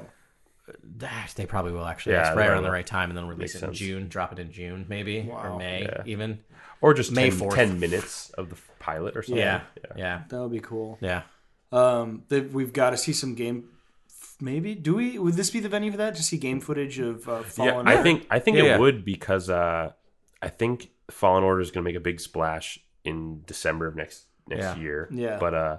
they 1.35 1.45
probably 1.45 1.71
will 1.73 1.85
actually. 1.85 2.13
Yeah, 2.13 2.21
right 2.29 2.33
probably 2.33 2.45
around 2.47 2.63
the 2.63 2.71
right 2.71 2.87
time, 2.87 3.09
and 3.09 3.17
then 3.17 3.27
release 3.27 3.55
it 3.55 3.57
in 3.59 3.67
sense. 3.67 3.77
June. 3.77 4.07
Drop 4.07 4.31
it 4.31 4.39
in 4.39 4.51
June, 4.51 4.85
maybe 4.87 5.21
Wow. 5.21 5.53
or 5.53 5.57
May, 5.59 5.83
Yeah. 5.83 6.03
even. 6.05 6.39
or 6.81 6.93
just 6.93 7.11
May 7.13 7.29
10, 7.29 7.39
4th. 7.39 7.55
10 7.55 7.79
minutes 7.79 8.29
of 8.31 8.49
the 8.49 8.55
pilot 8.83 9.15
or 9.17 9.23
something. 9.23 9.37
Yeah, 9.43 9.61
yeah, 9.95 10.23
that 10.29 10.41
would 10.41 10.51
be 10.51 10.59
cool. 10.59 10.97
yeah. 11.01 11.23
Um, 11.71 12.23
that 12.29 12.51
we've 12.51 12.71
got 12.73 12.91
to 12.91 12.97
see 12.97 13.13
some 13.13 13.33
game. 13.35 13.69
Maybe 14.39 14.75
do 14.75 14.95
we? 14.95 15.17
Would 15.17 15.35
this 15.35 15.49
be 15.49 15.59
the 15.59 15.69
venue 15.69 15.91
for 15.91 15.97
that? 15.97 16.15
To 16.15 16.23
see 16.23 16.37
game 16.37 16.59
footage 16.59 16.99
of 16.99 17.27
uh, 17.27 17.37
Yeah, 17.37 17.41
Fallen? 17.43 17.87
I 17.87 18.01
think 18.03 18.27
I 18.29 18.39
think 18.39 18.57
Yeah, 18.57 18.63
it 18.63 18.67
yeah. 18.67 18.77
would 18.77 19.05
because 19.05 19.49
uh, 19.49 19.91
I 20.41 20.49
think 20.49 20.89
Fallen 21.09 21.43
Order 21.43 21.61
is 21.61 21.71
going 21.71 21.83
to 21.83 21.87
make 21.89 21.95
a 21.95 21.99
big 22.03 22.19
splash 22.19 22.79
in 23.03 23.43
December 23.45 23.87
of 23.87 23.95
next 23.95 24.25
next 24.47 24.61
Yeah. 24.63 24.75
year. 24.77 25.07
Yeah. 25.11 25.37
but 25.39 25.53
uh, 25.53 25.77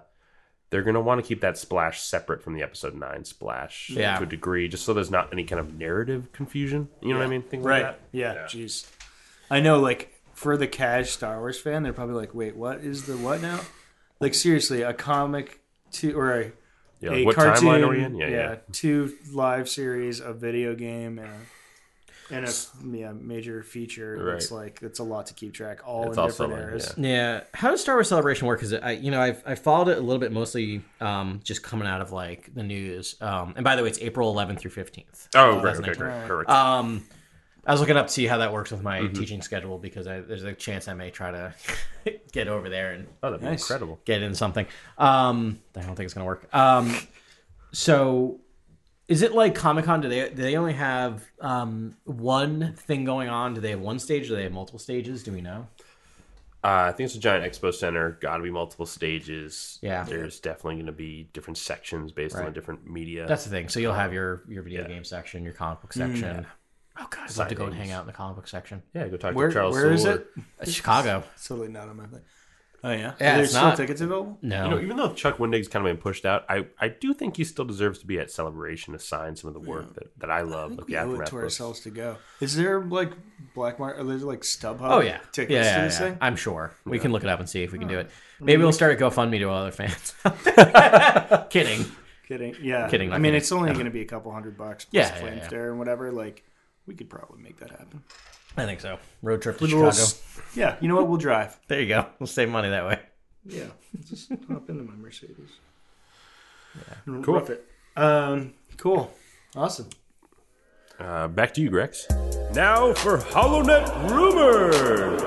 they're 0.71 0.83
going 0.83 0.95
to 0.95 1.01
want 1.01 1.21
to 1.23 1.27
keep 1.27 1.43
that 1.43 1.59
splash 1.59 2.01
separate 2.03 2.43
from 2.43 2.55
the 2.55 2.63
episode 2.63 2.95
nine 2.95 3.25
splash 3.25 3.91
Yeah. 3.91 4.17
to 4.17 4.23
a 4.25 4.27
degree, 4.27 4.67
just 4.69 4.85
so 4.85 4.95
there's 4.95 5.11
not 5.11 5.33
any 5.33 5.45
kind 5.45 5.61
of 5.61 5.75
narrative 5.75 6.33
confusion. 6.33 6.89
You 7.03 7.11
know 7.13 7.19
what 7.19 7.27
I 7.27 7.31
mean? 7.31 7.43
Things 7.43 7.65
right. 7.65 7.83
like 7.85 7.93
that. 7.93 8.01
Yeah. 8.13 8.35
Jeez. 8.47 8.87
I 9.51 9.61
know. 9.61 9.79
Like 9.79 10.14
for 10.45 10.57
the 10.59 10.67
cash 10.69 11.11
Star 11.11 11.39
Wars 11.41 11.59
fan, 11.59 11.83
they're 11.83 11.93
probably 11.95 12.15
like, 12.17 12.35
"Wait, 12.35 12.55
what 12.55 12.81
is 12.81 13.07
the 13.07 13.17
what 13.17 13.41
now?" 13.41 13.61
Like 14.21 14.35
seriously, 14.35 14.83
a 14.83 14.93
comic 14.93 15.61
to 15.93 16.13
or 16.19 16.39
a, 16.41 16.53
Yeah, 17.01 17.13
a 17.13 17.25
what 17.25 17.35
cartoon, 17.35 17.69
timeline 17.69 17.83
are 17.83 17.89
we 17.89 18.05
in? 18.05 18.15
Yeah, 18.15 18.29
yeah. 18.29 18.57
two 18.71 19.13
live 19.33 19.69
series, 19.69 20.21
a 20.21 20.33
video 20.35 20.75
game, 20.75 21.19
and 21.19 21.31
a, 22.31 22.35
and 22.35 22.47
a 22.47 22.53
yeah, 22.97 23.13
major 23.13 23.63
feature. 23.63 24.35
It's 24.37 24.51
like 24.51 24.81
it's 24.83 24.99
a 24.99 25.03
lot 25.03 25.27
to 25.29 25.35
keep 25.35 25.53
track, 25.55 25.81
all 25.87 26.09
It's 26.09 26.17
in 26.17 26.23
also 26.23 26.47
different 26.47 26.63
like, 26.73 26.73
eras. 26.73 26.95
yeah. 26.99 27.09
Yeah, 27.09 27.41
how 27.55 27.71
does 27.71 27.81
Star 27.81 27.95
Wars 27.97 28.09
Celebration 28.09 28.47
work? 28.47 28.61
Because 28.61 28.75
I, 28.75 28.93
you 28.93 29.11
know, 29.11 29.21
I've 29.21 29.43
I 29.47 29.55
followed 29.55 29.89
it 29.89 29.99
a 29.99 30.01
little 30.03 30.21
bit, 30.21 30.31
mostly 30.33 30.83
um, 31.01 31.41
just 31.43 31.63
coming 31.63 31.89
out 31.89 32.01
of 32.03 32.13
like 32.13 32.55
the 32.55 32.63
news. 32.63 33.17
Um, 33.21 33.55
and 33.57 33.65
by 33.65 33.77
the 33.77 33.83
way, 33.83 33.89
it's 33.89 33.99
April 34.01 34.33
11th 34.35 34.61
through 34.61 34.73
15th. 34.73 35.29
Oh, 35.35 35.61
great, 35.61 35.77
okay, 35.77 35.93
2019. 35.93 35.95
great, 35.97 36.29
correct. 36.29 36.51
Um, 36.51 37.05
I 37.67 37.73
was 37.73 37.81
looking 37.81 37.97
up 37.97 38.09
to 38.09 38.13
see 38.13 38.27
how 38.27 38.39
that 38.39 38.53
works 38.53 38.71
with 38.71 38.83
my 38.83 39.01
Mm-hmm. 39.01 39.13
teaching 39.15 39.43
schedule 39.43 39.79
because 39.79 40.07
I, 40.07 40.21
there's 40.21 40.45
a 40.45 40.53
chance 40.53 40.87
I 40.89 40.95
may 40.95 41.11
try 41.11 41.31
to 41.31 41.55
get 42.33 42.49
over 42.49 42.69
there 42.69 42.93
and 42.93 43.07
oh, 43.23 43.31
that'd 43.31 43.41
be 43.41 43.47
nice. 43.47 43.63
incredible. 43.63 44.01
get 44.05 44.23
in 44.23 44.35
something. 44.35 44.67
Um, 44.99 45.61
I 45.77 45.81
don't 45.83 45.95
think 45.97 46.05
it's 46.07 46.15
gonna 46.15 46.27
work. 46.27 46.49
Um, 46.55 46.95
so 47.73 48.41
is 49.09 49.23
it 49.23 49.33
like 49.35 49.55
Comic 49.55 49.85
Con? 49.85 50.01
Do 50.01 50.09
they 50.09 50.29
do 50.29 50.43
they 50.43 50.57
only 50.57 50.73
have 50.75 51.25
um, 51.41 51.97
one 52.05 52.75
thing 52.77 53.05
going 53.05 53.29
on? 53.29 53.55
Do 53.55 53.61
they 53.61 53.71
have 53.71 53.81
one 53.81 53.99
stage? 53.99 54.29
Do 54.29 54.37
they 54.37 54.45
have 54.45 54.53
multiple 54.53 54.79
stages? 54.79 55.23
Do 55.23 55.33
we 55.33 55.41
know? 55.41 55.67
Uh, 56.63 56.89
I 56.89 56.93
think 56.93 57.09
it's 57.09 57.15
a 57.15 57.19
giant 57.21 57.45
expo 57.45 57.75
center. 57.75 58.13
Got 58.23 58.39
to 58.39 58.43
be 58.43 58.51
multiple 58.51 58.87
stages. 58.87 59.79
Yeah. 59.83 60.03
there's 60.05 60.41
definitely 60.41 60.77
going 60.77 60.87
to 60.87 60.93
be 60.93 61.29
different 61.35 61.59
sections 61.59 62.11
based 62.11 62.35
on 62.37 62.41
Right. 62.41 62.49
the 62.49 62.59
different 62.59 62.89
media. 62.91 63.27
That's 63.29 63.45
the 63.45 63.51
thing. 63.51 63.69
So 63.69 63.81
you'll 63.81 63.93
have 63.93 64.15
your 64.15 64.45
your 64.49 64.63
video 64.63 64.87
game 64.89 65.05
section, 65.05 65.45
your 65.45 65.53
comic 65.53 65.83
book 65.83 65.93
section. 65.93 66.47
Oh 66.99 67.07
god, 67.11 67.29
I'd 67.29 67.37
love 67.37 67.49
to 67.49 67.55
go 67.55 67.65
and 67.67 67.75
hang 67.75 67.91
out 67.91 68.03
in 68.03 68.07
the 68.07 68.13
comic 68.13 68.37
book 68.37 68.47
section. 68.49 68.83
yeah. 68.95 69.09
Go 69.09 69.17
talk 69.17 69.35
Where, 69.35 69.49
to 69.49 69.55
Charles. 69.55 69.75
where 69.75 69.91
is 69.93 70.03
Soule 70.03 70.13
or- 70.13 70.17
it? 70.17 70.27
Uh, 70.61 70.65
Chicago. 70.71 71.25
It's 71.35 71.49
totally 71.49 71.69
not 71.69 71.89
on 71.89 71.97
my 71.97 72.07
thing. 72.07 72.21
Oh 72.85 72.91
yeah, 72.91 72.99
Yeah, 72.99 73.07
Are 73.09 73.15
there 73.19 73.43
it's 73.45 73.53
still 73.53 73.63
not- 73.65 73.77
tickets 73.79 74.01
available? 74.03 74.39
No. 74.43 74.65
You 74.65 74.71
know, 74.73 74.81
even 74.81 74.97
though 74.99 75.15
Chuck 75.15 75.39
Wendig's 75.39 75.69
kind 75.69 75.87
of 75.87 75.91
been 75.91 76.01
pushed 76.03 76.27
out, 76.27 76.45
I, 76.51 76.67
I 76.79 76.89
do 76.89 77.15
think 77.15 77.37
he 77.39 77.43
still 77.45 77.65
deserves 77.65 77.99
to 78.01 78.07
be 78.07 78.19
at 78.19 78.31
Celebration 78.31 78.93
to 78.93 78.99
sign 78.99 79.37
some 79.37 79.49
of 79.49 79.55
the 79.55 79.61
work 79.71 79.95
that, 79.95 80.19
that 80.19 80.31
I 80.31 80.43
love, 80.43 80.73
I 80.73 80.77
think 80.77 80.81
like 80.81 80.89
we 80.89 80.95
the 80.95 80.99
owe 81.01 81.03
it 81.03 81.07
aftermath 81.13 81.29
to 81.31 81.35
books. 81.37 81.43
ourselves 81.45 81.81
to 81.81 81.91
go. 81.91 82.17
Is 82.41 82.55
there 82.55 82.81
like 82.85 83.13
black 83.55 83.79
market? 83.79 84.01
Are 84.03 84.05
there 84.05 84.19
like 84.19 84.43
StubHub? 84.43 84.79
Oh 84.83 85.01
yeah, 85.01 85.19
tickets 85.33 85.53
yeah, 85.55 85.63
to 85.63 85.67
yeah, 85.81 85.85
this 85.87 85.95
yeah. 85.99 86.07
thing. 86.11 86.19
I'm 86.21 86.37
sure 86.37 86.75
we 86.85 86.99
can 86.99 87.11
look 87.11 87.25
it 87.25 87.31
up 87.31 87.41
and 87.41 87.49
see 87.49 87.63
if 87.63 87.73
we 87.73 87.79
can 87.79 87.89
do 87.89 87.99
it. 88.01 88.11
Maybe 88.39 88.63
we'll 88.63 88.73
start 88.73 88.93
a 88.93 88.97
GoFundMe 89.03 89.39
to 89.39 89.51
other 89.51 89.71
fans. 89.73 90.15
Kidding. 91.51 91.87
Kidding. 92.29 92.55
Yeah. 92.63 92.89
Kidding, 92.89 93.09
not 93.11 93.17
I 93.17 93.19
mean, 93.19 93.31
kidding. 93.31 93.37
it's 93.39 93.53
only 93.53 93.73
going 93.73 93.85
to 93.87 93.91
be 93.91 94.01
a 94.03 94.07
couple 94.07 94.33
hundred 94.33 94.57
bucks. 94.57 94.87
Yeah, 94.91 95.09
Plus 95.09 95.15
yeah, 95.15 95.21
Flame 95.27 95.39
yeah. 95.39 95.47
Stare 95.47 95.71
and 95.71 95.79
whatever. 95.79 96.11
Like, 96.13 96.43
we 96.87 96.95
could 96.95 97.09
probably 97.11 97.43
make 97.43 97.59
that 97.59 97.71
happen. 97.71 98.03
I 98.57 98.65
think 98.67 98.81
so. 98.81 98.99
Road 99.23 99.43
trip 99.43 99.59
to 99.59 99.65
With 99.65 99.73
a 99.73 99.77
little 99.77 99.91
Chicago. 99.91 100.13
s- 100.13 100.23
yeah. 100.55 100.77
You 100.81 100.87
know 100.89 100.95
what? 100.97 101.09
We'll 101.09 101.19
drive. 101.19 101.59
There 101.69 101.81
you 101.81 101.89
go. 101.89 102.07
We'll 102.19 102.27
save 102.27 102.49
money 102.51 102.69
that 102.71 102.87
way. 102.87 102.99
Yeah. 103.47 103.65
Just 104.09 104.31
hop 104.49 104.69
into 104.71 104.85
my 104.85 104.95
Mercedes. 104.95 105.37
Yeah. 106.77 106.95
Cool. 107.23 107.35
Rough 107.35 107.51
it. 107.51 107.67
Um. 107.97 108.55
Cool. 108.77 109.11
Awesome. 109.57 109.89
Uh, 110.99 111.29
back 111.29 111.53
to 111.55 111.61
you, 111.61 111.71
Grex. 111.71 112.07
Now 112.55 112.93
for 112.95 113.19
HoloNet 113.19 114.11
rumors. 114.11 115.23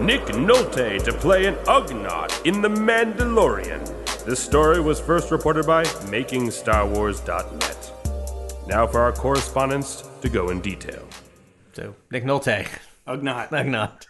Nick 0.00 0.22
Nolte 0.26 1.02
to 1.04 1.12
play 1.12 1.46
an 1.46 1.54
Ugnaught 1.66 2.44
in 2.46 2.60
The 2.62 2.68
Mandalorian. 2.68 3.84
This 4.24 4.40
story 4.40 4.80
was 4.80 4.98
first 5.00 5.30
reported 5.30 5.66
by 5.66 5.84
MakingStarWars.net. 5.84 7.92
Now 8.68 8.86
for 8.86 9.00
our 9.00 9.12
correspondents 9.12 10.07
to 10.22 10.28
go 10.28 10.50
in 10.50 10.60
detail. 10.60 11.06
So 11.72 11.94
Nick 12.10 12.24
Nolte, 12.24 12.66
Ugnaught. 13.06 13.48
Ugnaught. 13.50 14.06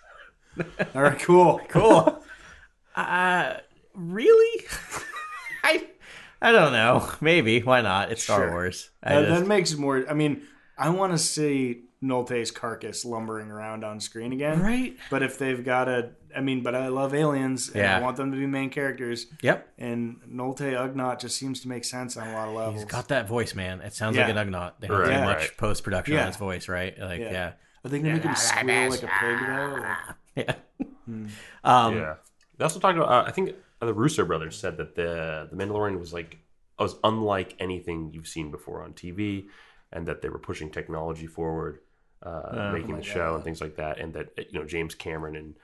All 0.95 1.03
right. 1.03 1.19
Cool. 1.21 1.61
Cool. 1.69 2.23
uh, 2.97 3.55
really? 3.95 4.65
I 5.65 5.87
I 6.41 6.53
don't 6.53 6.73
know. 6.73 7.09
Maybe. 7.21 7.61
Why 7.63 7.81
not? 7.83 8.11
It's 8.13 8.23
Star 8.23 8.41
Sure. 8.41 8.51
Wars. 8.51 8.91
I 9.03 9.15
Uh, 9.15 9.23
just- 9.25 9.41
that 9.43 9.47
makes 9.49 9.75
more. 9.77 10.05
I 10.09 10.15
mean, 10.15 10.43
I 10.79 10.91
want 10.91 11.13
to 11.13 11.19
see 11.19 11.83
Nolte's 12.03 12.51
carcass 12.51 13.05
lumbering 13.05 13.51
around 13.51 13.85
on 13.85 13.99
screen 14.01 14.33
again. 14.33 14.61
Right. 14.63 14.97
But 15.11 15.23
if 15.23 15.37
they've 15.39 15.65
got 15.65 15.89
a, 15.89 16.11
I 16.37 16.41
mean, 16.41 16.63
but 16.63 16.75
I 16.75 16.89
love 16.89 17.13
aliens. 17.15 17.69
And 17.69 17.77
Yeah. 17.79 17.97
I 17.99 18.01
want 18.01 18.17
them 18.17 18.31
to 18.31 18.37
be 18.39 18.47
main 18.47 18.71
characters. 18.71 19.27
Yep. 19.43 19.69
And 19.79 20.21
Nolte 20.31 20.73
Ugnaught 20.75 21.19
just 21.21 21.37
seems 21.37 21.61
to 21.63 21.69
make 21.69 21.85
sense 21.85 22.17
on 22.17 22.29
a 22.29 22.33
lot 22.33 22.49
of 22.49 22.55
levels. 22.55 22.77
He's 22.83 22.85
got 22.85 23.09
that 23.09 23.27
voice, 23.27 23.55
man. 23.55 23.81
It 23.81 23.95
sounds 23.95 24.17
Yeah. 24.17 24.29
like 24.29 24.37
an 24.37 24.49
Ugnaught. 24.53 24.75
They 24.79 24.87
don't 24.89 24.99
Right, 25.01 25.07
do 25.07 25.13
Yeah. 25.13 25.25
much 25.25 25.39
right. 25.39 25.57
post 25.57 25.83
production 25.83 26.17
on 26.17 26.27
his 26.29 26.37
voice, 26.37 26.69
right? 26.69 26.97
Like, 26.99 27.21
Yeah. 27.21 27.33
yeah. 27.33 27.53
Are 27.85 27.89
they 27.91 27.99
gonna 27.99 28.13
make 28.15 28.23
him 28.23 28.35
squeal 28.37 28.91
like 28.91 29.03
a 29.03 29.07
pig 29.07 29.39
though? 29.47 29.95
Yeah. 30.37 30.55
Um, 31.65 31.97
yeah. 31.97 32.15
They 32.57 32.65
also 32.65 32.79
talked 32.81 32.97
about. 32.97 33.09
Uh, 33.11 33.25
I 33.27 33.33
think 33.33 33.55
uh, 33.81 33.87
the 33.87 33.95
Russo 33.95 34.25
brothers 34.25 34.57
said 34.59 34.77
that 34.77 34.95
the 34.95 35.49
the 35.51 35.57
Mandalorian 35.57 35.99
was 35.99 36.13
like 36.13 36.39
was 36.79 36.97
unlike 37.03 37.57
anything 37.59 38.11
you've 38.13 38.29
seen 38.29 38.51
before 38.51 38.83
on 38.83 38.93
TV, 38.93 39.49
and 39.93 40.07
that 40.07 40.23
they 40.23 40.29
were 40.29 40.39
pushing 40.39 40.71
technology 40.71 41.27
forward, 41.27 41.81
uh, 42.23 42.71
making 42.75 42.97
the 42.97 43.03
show 43.03 43.35
and 43.35 43.45
things 43.45 43.61
like 43.61 43.77
that, 43.77 43.99
and 43.99 44.13
that 44.15 44.31
you 44.53 44.59
know 44.59 44.65
James 44.67 44.95
Cameron 44.95 45.37
and 45.37 45.55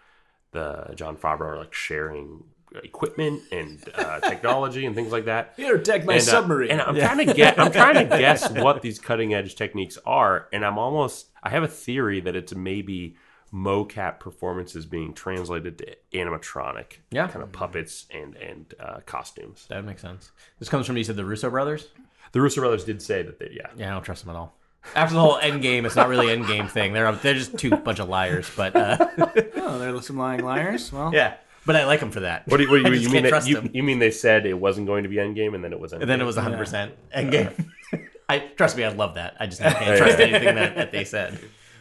the 0.52 0.92
Jon 0.94 1.16
Favreau 1.16 1.40
are 1.40 1.58
like 1.58 1.74
sharing 1.74 2.44
equipment 2.82 3.40
and 3.52 3.84
uh, 3.94 4.18
technology 4.28 4.84
and 4.86 4.94
things 4.96 5.12
like 5.12 5.26
that. 5.26 5.52
Here, 5.56 5.78
take 5.78 6.04
my 6.04 6.14
and, 6.14 6.22
uh, 6.22 6.24
submarine. 6.24 6.70
and 6.72 6.80
I'm 6.82 6.96
trying 6.96 7.26
to 7.26 7.32
get 7.34 7.58
I'm 7.58 7.72
trying 7.82 8.08
to 8.08 8.18
guess 8.18 8.50
what 8.50 8.82
these 8.82 8.98
cutting 8.98 9.34
edge 9.34 9.54
techniques 9.56 9.98
are, 10.06 10.48
and 10.52 10.64
I'm 10.64 10.78
almost 10.78 11.28
I 11.42 11.50
have 11.50 11.62
a 11.62 11.68
theory 11.68 12.20
that 12.20 12.34
it's 12.36 12.54
maybe 12.54 13.16
mocap 13.52 14.18
performances 14.18 14.84
being 14.86 15.14
translated 15.14 15.78
to 15.78 15.96
animatronic, 16.12 16.94
Yeah. 17.12 17.28
kind 17.28 17.42
of 17.42 17.52
puppets 17.52 18.06
and 18.10 18.34
and 18.36 18.74
uh, 18.80 19.00
costumes. 19.06 19.66
that 19.68 19.84
makes 19.84 20.02
sense. 20.02 20.32
This 20.58 20.68
comes 20.68 20.86
from 20.86 20.96
you 20.96 21.04
said 21.04 21.16
the 21.16 21.24
Russo 21.24 21.50
brothers. 21.50 21.88
The 22.32 22.40
Russo 22.40 22.60
brothers 22.60 22.84
did 22.84 23.00
say 23.00 23.22
that 23.22 23.38
they 23.38 23.50
yeah. 23.52 23.68
Yeah, 23.76 23.90
I 23.90 23.94
don't 23.94 24.02
trust 24.02 24.24
them 24.24 24.34
at 24.34 24.38
all. 24.38 24.56
After 24.94 25.14
the 25.14 25.20
whole 25.20 25.38
end 25.38 25.62
game, 25.62 25.86
it's 25.86 25.96
not 25.96 26.08
really 26.08 26.30
end 26.30 26.46
game 26.46 26.68
thing. 26.68 26.92
They're 26.92 27.10
they're 27.12 27.34
just 27.34 27.58
two 27.58 27.70
bunch 27.70 27.98
of 27.98 28.08
liars. 28.08 28.50
But 28.56 28.76
uh, 28.76 28.96
oh, 29.56 29.78
they're 29.78 30.00
some 30.02 30.18
lying 30.18 30.44
liars. 30.44 30.92
Well, 30.92 31.12
yeah, 31.12 31.34
but 31.66 31.76
I 31.76 31.84
like 31.84 32.00
them 32.00 32.10
for 32.10 32.20
that. 32.20 32.46
What 32.46 32.58
do 32.58 32.64
you, 32.64 32.70
what 32.70 32.84
do 32.84 32.92
you, 32.94 33.00
you 33.00 33.10
mean? 33.10 33.24
That, 33.24 33.46
you, 33.46 33.68
you 33.72 33.82
mean 33.82 33.98
they 33.98 34.10
said 34.10 34.46
it 34.46 34.54
wasn't 34.54 34.86
going 34.86 35.02
to 35.04 35.08
be 35.08 35.18
end 35.18 35.34
game, 35.34 35.54
and 35.54 35.64
then 35.64 35.72
it 35.72 35.80
was 35.80 35.92
Endgame? 35.92 36.02
And 36.02 36.10
then 36.10 36.20
it 36.20 36.24
was 36.24 36.36
100 36.36 36.56
percent 36.58 36.92
Endgame. 37.14 37.68
I 38.28 38.38
trust 38.38 38.76
me, 38.76 38.84
I 38.84 38.88
love 38.88 39.14
that. 39.14 39.36
I 39.38 39.46
just 39.46 39.60
can't 39.60 39.98
trust 39.98 40.18
anything 40.18 40.54
that, 40.54 40.76
that 40.76 40.92
they 40.92 41.04
said. 41.04 41.38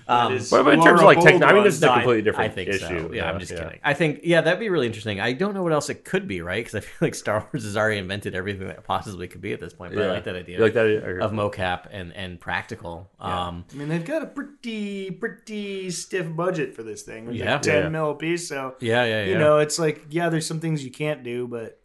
Um, 0.08 0.34
is- 0.34 0.49
But, 0.49 0.64
but 0.64 0.74
in 0.74 0.84
terms 0.84 0.99
of 0.99 1.06
like 1.06 1.18
technology, 1.22 1.45
I 1.45 1.54
mean, 1.54 1.64
this 1.64 1.76
is 1.76 1.84
a 1.84 1.88
completely 1.88 2.22
different 2.24 2.51
I 2.51 2.54
think 2.56 2.70
issue. 2.70 2.80
So. 3.08 3.14
Yeah, 3.14 3.30
I'm 3.30 3.39
just 3.39 3.51
kidding. 3.56 3.80
I 3.84 3.93
think 3.93 4.22
yeah, 4.24 4.41
that'd 4.41 4.60
be 4.60 4.70
really 4.70 4.88
interesting. 4.88 5.20
I 5.20 5.34
don't 5.34 5.54
know 5.54 5.64
what 5.64 5.72
else 5.74 5.89
it 5.89 6.04
could 6.04 6.28
be, 6.28 6.41
right? 6.41 6.64
Because 6.64 6.76
I 6.76 6.80
feel 6.82 6.97
like 7.08 7.16
Star 7.16 7.47
Wars 7.54 7.64
has 7.64 7.78
already 7.78 7.99
invented 7.99 8.36
everything 8.36 8.68
that 8.68 8.78
it 8.78 8.84
possibly 8.84 9.28
could 9.28 9.41
be 9.41 9.54
at 9.54 9.60
this 9.60 9.74
point. 9.74 9.93
But 9.93 10.04
I 10.04 10.12
like 10.12 10.24
that 10.26 10.36
idea. 10.36 10.58
You 10.58 10.64
like 10.64 10.74
that 10.74 10.86
idea? 10.86 11.20
of 11.24 11.32
mocap 11.32 11.88
and 11.91 12.14
and 12.14 12.39
practical. 12.39 13.10
Um, 13.20 13.66
I 13.72 13.76
mean, 13.76 13.88
they've 13.89 14.04
got 14.06 14.22
a 14.24 14.28
pretty 14.28 15.12
pretty 15.12 15.89
stiff 15.91 16.28
budget 16.36 16.76
for 16.76 16.84
this 16.84 17.04
thing. 17.04 17.28
It's 17.30 17.38
Yeah. 17.38 17.54
like 17.54 17.62
ten 17.62 17.84
Yeah. 17.84 17.89
mil 17.89 18.12
a 18.12 18.16
piece. 18.16 18.47
So 18.47 18.76
yeah, 18.80 19.04
yeah, 19.06 19.24
yeah. 19.24 19.32
you 19.32 19.38
know, 19.38 19.60
it's 19.60 19.80
like 19.80 20.06
yeah, 20.10 20.30
there's 20.30 20.45
some 20.47 20.60
things 20.60 20.84
you 20.84 20.91
can't 20.91 21.24
do, 21.24 21.47
but 21.47 21.80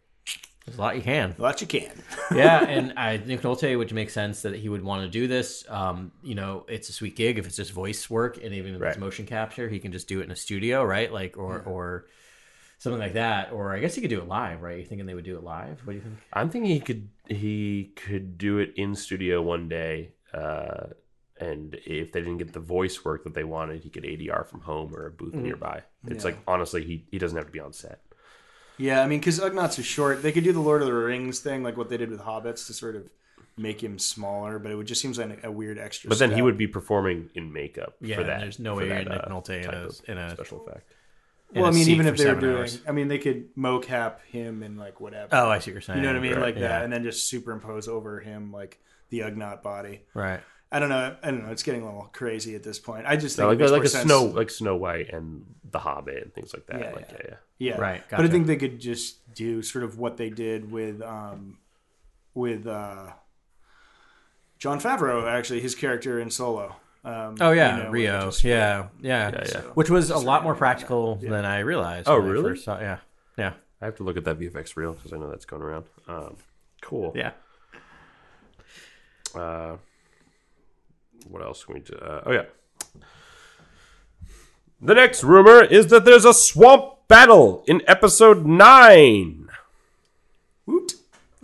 There's 0.69 0.77
a 0.77 0.81
lot 0.81 0.95
you 0.95 1.01
can. 1.01 1.35
a 1.37 1.41
lot 1.41 1.61
you 1.61 1.67
can. 1.67 1.91
yeah, 2.35 2.63
and 2.63 2.93
I 2.97 3.17
Nick 3.17 3.41
Nolte, 3.41 3.77
which 3.77 3.91
makes 3.91 4.13
sense 4.13 4.43
that 4.43 4.55
he 4.55 4.69
would 4.69 4.83
want 4.83 5.03
to 5.03 5.09
do 5.09 5.27
this. 5.27 5.65
Um, 5.67 6.11
you 6.21 6.35
know, 6.35 6.65
it's 6.67 6.89
a 6.89 6.93
sweet 6.93 7.15
gig 7.15 7.39
if 7.39 7.45
it's 7.47 7.55
just 7.55 7.71
voice 7.71 8.09
work, 8.09 8.37
and 8.43 8.53
even 8.53 8.75
if 8.75 8.81
Right. 8.81 8.89
it's 8.89 8.99
motion 8.99 9.25
capture, 9.25 9.67
he 9.67 9.79
can 9.79 9.91
just 9.91 10.07
do 10.07 10.21
it 10.21 10.25
in 10.25 10.31
a 10.31 10.35
studio, 10.35 10.83
right? 10.83 11.11
Like, 11.11 11.37
or 11.37 11.61
or 11.61 12.05
something 12.77 12.99
like 12.99 13.13
that. 13.13 13.51
Or 13.51 13.73
I 13.73 13.79
guess 13.79 13.95
he 13.95 14.01
could 14.01 14.09
do 14.11 14.19
it 14.21 14.27
live, 14.27 14.61
right? 14.61 14.77
You 14.79 14.85
thinking 14.85 15.07
they 15.07 15.15
would 15.15 15.25
do 15.25 15.37
it 15.37 15.43
live? 15.43 15.81
What 15.85 15.93
do 15.93 15.97
you 15.97 16.03
think? 16.03 16.17
I'm 16.33 16.49
thinking 16.51 16.69
he 16.71 16.79
could 16.79 17.09
he 17.27 17.91
could 17.95 18.37
do 18.37 18.59
it 18.59 18.73
in 18.75 18.93
studio 18.95 19.41
one 19.41 19.67
day, 19.69 20.11
uh, 20.33 20.87
and 21.39 21.75
if 21.85 22.11
they 22.11 22.19
didn't 22.19 22.37
get 22.37 22.53
the 22.53 22.59
voice 22.59 23.03
work 23.03 23.23
that 23.23 23.33
they 23.33 23.43
wanted, 23.43 23.81
he 23.81 23.89
could 23.89 24.03
ADR 24.03 24.45
from 24.47 24.61
home 24.61 24.93
or 24.95 25.07
a 25.07 25.11
booth 25.11 25.33
nearby. 25.33 25.81
It's 26.07 26.23
Yeah. 26.23 26.31
like 26.31 26.39
honestly, 26.47 26.83
he 26.83 27.05
he 27.11 27.17
doesn't 27.17 27.37
have 27.37 27.47
to 27.47 27.51
be 27.51 27.59
on 27.59 27.73
set. 27.73 28.01
Yeah, 28.79 29.01
I 29.03 29.07
mean, 29.07 29.19
because 29.19 29.39
Ugnaughts 29.39 29.77
are 29.77 29.83
short. 29.83 30.23
They 30.23 30.31
could 30.31 30.43
do 30.43 30.53
the 30.53 30.59
Lord 30.61 30.81
of 30.81 30.87
the 30.87 30.93
Rings 30.93 31.39
thing, 31.41 31.61
like 31.63 31.77
what 31.77 31.89
they 31.89 31.97
did 31.97 32.09
with 32.09 32.21
Hobbits, 32.21 32.65
to 32.67 32.73
sort 32.73 32.95
of 32.95 33.07
make 33.57 33.83
him 33.83 33.99
smaller. 33.99 34.57
But 34.57 34.71
it 34.71 34.75
would 34.75 34.87
just 34.87 35.01
seems 35.01 35.17
like 35.19 35.43
a 35.43 35.51
weird 35.51 35.77
extra. 35.77 36.09
But 36.09 36.17
then 36.17 36.29
he 36.29 36.35
step. 36.37 36.45
would 36.45 36.57
be 36.57 36.67
performing 36.67 37.29
in 37.35 37.51
makeup 37.53 37.95
Yeah, 38.01 38.15
for 38.15 38.23
that. 38.23 38.39
there's 38.39 38.57
no 38.57 38.73
for 38.75 38.81
way 38.81 38.87
you're 38.87 39.03
that, 39.03 39.07
Nick 39.09 39.21
uh, 39.23 39.27
Nolte 39.29 39.49
in 39.57 39.63
type 39.65 39.73
a- 39.73 39.85
of 39.85 40.01
in 40.07 40.17
a- 40.17 40.33
special 40.33 40.65
effect. 40.65 40.91
in 41.53 41.61
Well, 41.61 41.65
I 41.69 41.73
a 41.73 41.75
mean, 41.75 41.83
seat 41.85 41.91
even 41.91 42.05
for 42.05 42.11
if 42.13 42.17
they 42.17 42.23
were 42.25 42.29
seven 42.31 42.43
doing, 42.43 42.57
hours. 42.57 42.81
I 42.87 42.91
mean, 42.93 43.07
they 43.09 43.17
could 43.19 43.53
mocap 43.55 44.21
him 44.31 44.63
and 44.63 44.77
like 44.79 45.01
whatever. 45.01 45.27
Oh, 45.33 45.49
I 45.49 45.59
see 45.59 45.71
what 45.71 45.73
you're 45.73 45.81
saying. 45.81 45.99
you 45.99 46.03
know 46.03 46.09
what 46.13 46.17
I 46.19 46.21
mean, 46.21 46.33
right, 46.35 46.41
like 46.41 46.55
yeah. 46.55 46.67
that, 46.69 46.83
and 46.85 46.93
then 46.93 47.03
just 47.03 47.27
superimpose 47.27 47.87
over 47.89 48.21
him 48.21 48.51
like 48.53 48.79
the 49.09 49.19
Ugnaught 49.19 49.61
body. 49.61 50.03
Right. 50.13 50.39
I 50.71 50.77
don't 50.79 50.89
know. 50.89 51.15
I 51.23 51.31
don't 51.31 51.43
know. 51.45 51.51
It's 51.51 51.63
getting 51.63 51.81
a 51.81 51.85
little 51.85 52.09
crazy 52.13 52.53
at 52.55 52.63
this 52.63 52.77
point. 52.79 53.05
I 53.07 53.15
just 53.15 53.35
think 53.35 53.45
No, 53.45 53.65
like 53.65 53.71
like 53.71 53.83
a 53.83 53.89
sense- 53.89 54.05
Snow 54.05 54.25
like 54.25 54.49
Snow 54.51 54.75
White 54.75 55.09
and 55.11 55.45
the 55.71 55.79
Hobbit 55.79 56.21
and 56.23 56.33
things 56.33 56.53
like 56.53 56.67
that. 56.67 56.79
Yeah, 56.79 56.91
like 56.91 57.09
yeah. 57.11 57.17
yeah, 57.19 57.25
yeah. 57.29 57.35
Yeah, 57.61 57.77
Right, 57.77 58.03
But 58.09 58.21
I 58.21 58.27
think 58.29 58.47
they 58.47 58.55
could 58.55 58.79
just 58.79 59.33
do 59.33 59.61
sort 59.61 59.83
of 59.83 59.97
what 59.99 60.15
they 60.17 60.29
did 60.29 60.71
with 60.71 61.01
um, 61.01 61.57
with 62.33 62.65
uh, 62.67 63.07
Jon 64.59 64.79
Favreau. 64.79 65.27
Actually, 65.29 65.59
his 65.61 65.75
character 65.75 66.19
in 66.19 66.29
Solo. 66.29 66.75
Um, 67.03 67.35
Oh 67.41 67.51
yeah, 67.51 67.77
you 67.77 67.83
know, 67.83 67.89
Rio. 67.89 68.19
they 68.19 68.25
just- 68.27 68.43
yeah, 68.43 68.87
yeah, 69.01 69.31
Yeah, 69.31 69.43
yeah. 69.47 69.61
Which 69.73 69.89
was 69.89 70.09
a 70.09 70.17
lot 70.17 70.43
more 70.43 70.53
practical 70.55 71.15
than 71.15 71.45
I 71.45 71.59
realized. 71.59 72.07
Oh, 72.07 72.17
really? 72.17 72.43
first 72.51 72.63
saw- 72.65 72.79
yeah, 72.79 72.99
yeah, 73.37 73.53
I 73.81 73.85
have 73.85 73.95
to 73.97 74.03
look 74.03 74.17
at 74.17 74.23
that 74.25 74.37
VFX 74.39 74.75
reel 74.77 74.93
because 74.93 75.11
I 75.13 75.17
know 75.17 75.29
that's 75.29 75.45
going 75.45 75.61
around. 75.61 75.85
Um, 76.07 76.37
cool. 76.81 77.11
yeah. 77.15 77.31
Uh, 79.35 79.77
what 81.27 81.41
else 81.41 81.63
can 81.65 81.73
we 81.75 81.79
do? 81.81 81.95
Uh, 81.95 82.21
oh 82.25 82.31
yeah. 82.31 82.45
The 84.81 84.93
next 84.95 85.23
rumor 85.23 85.63
is 85.63 85.87
that 85.87 86.05
there's 86.05 86.25
a 86.25 86.33
swamp 86.33 87.07
battle 87.07 87.63
in 87.67 87.81
episode 87.87 88.45
nine. 88.45 89.49
Woot. 90.65 90.93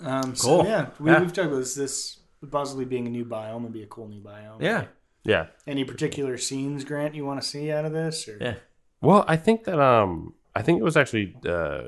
Um, 0.02 0.36
so, 0.36 0.48
Cool. 0.62 0.66
yeah, 0.66 0.90
we, 1.00 1.12
Yeah. 1.12 1.20
we've 1.20 1.34
talked 1.34 1.48
about 1.48 1.58
this. 1.58 1.76
This 1.76 2.18
possibly 2.50 2.86
being 2.86 3.08
a 3.08 3.10
new 3.10 3.26
biome 3.26 3.64
would 3.64 3.74
be 3.74 3.84
a 3.84 3.88
cool 3.88 4.08
new 4.08 4.22
biome. 4.22 4.62
Yeah, 4.62 4.86
Yeah. 5.24 5.48
Any 5.68 5.84
particular 5.84 6.38
scenes, 6.38 6.84
Grant, 6.86 7.16
you 7.16 7.26
want 7.26 7.42
to 7.42 7.48
see 7.48 7.72
out 7.72 7.86
of 7.86 7.92
this? 7.92 8.28
Or? 8.28 8.38
yeah. 8.40 8.56
Well, 9.02 9.26
I 9.28 9.36
think 9.36 9.66
that 9.66 9.80
um, 9.80 10.34
I 10.56 10.62
think 10.62 10.80
it 10.80 10.84
was 10.84 10.96
actually 10.96 11.36
uh, 11.46 11.82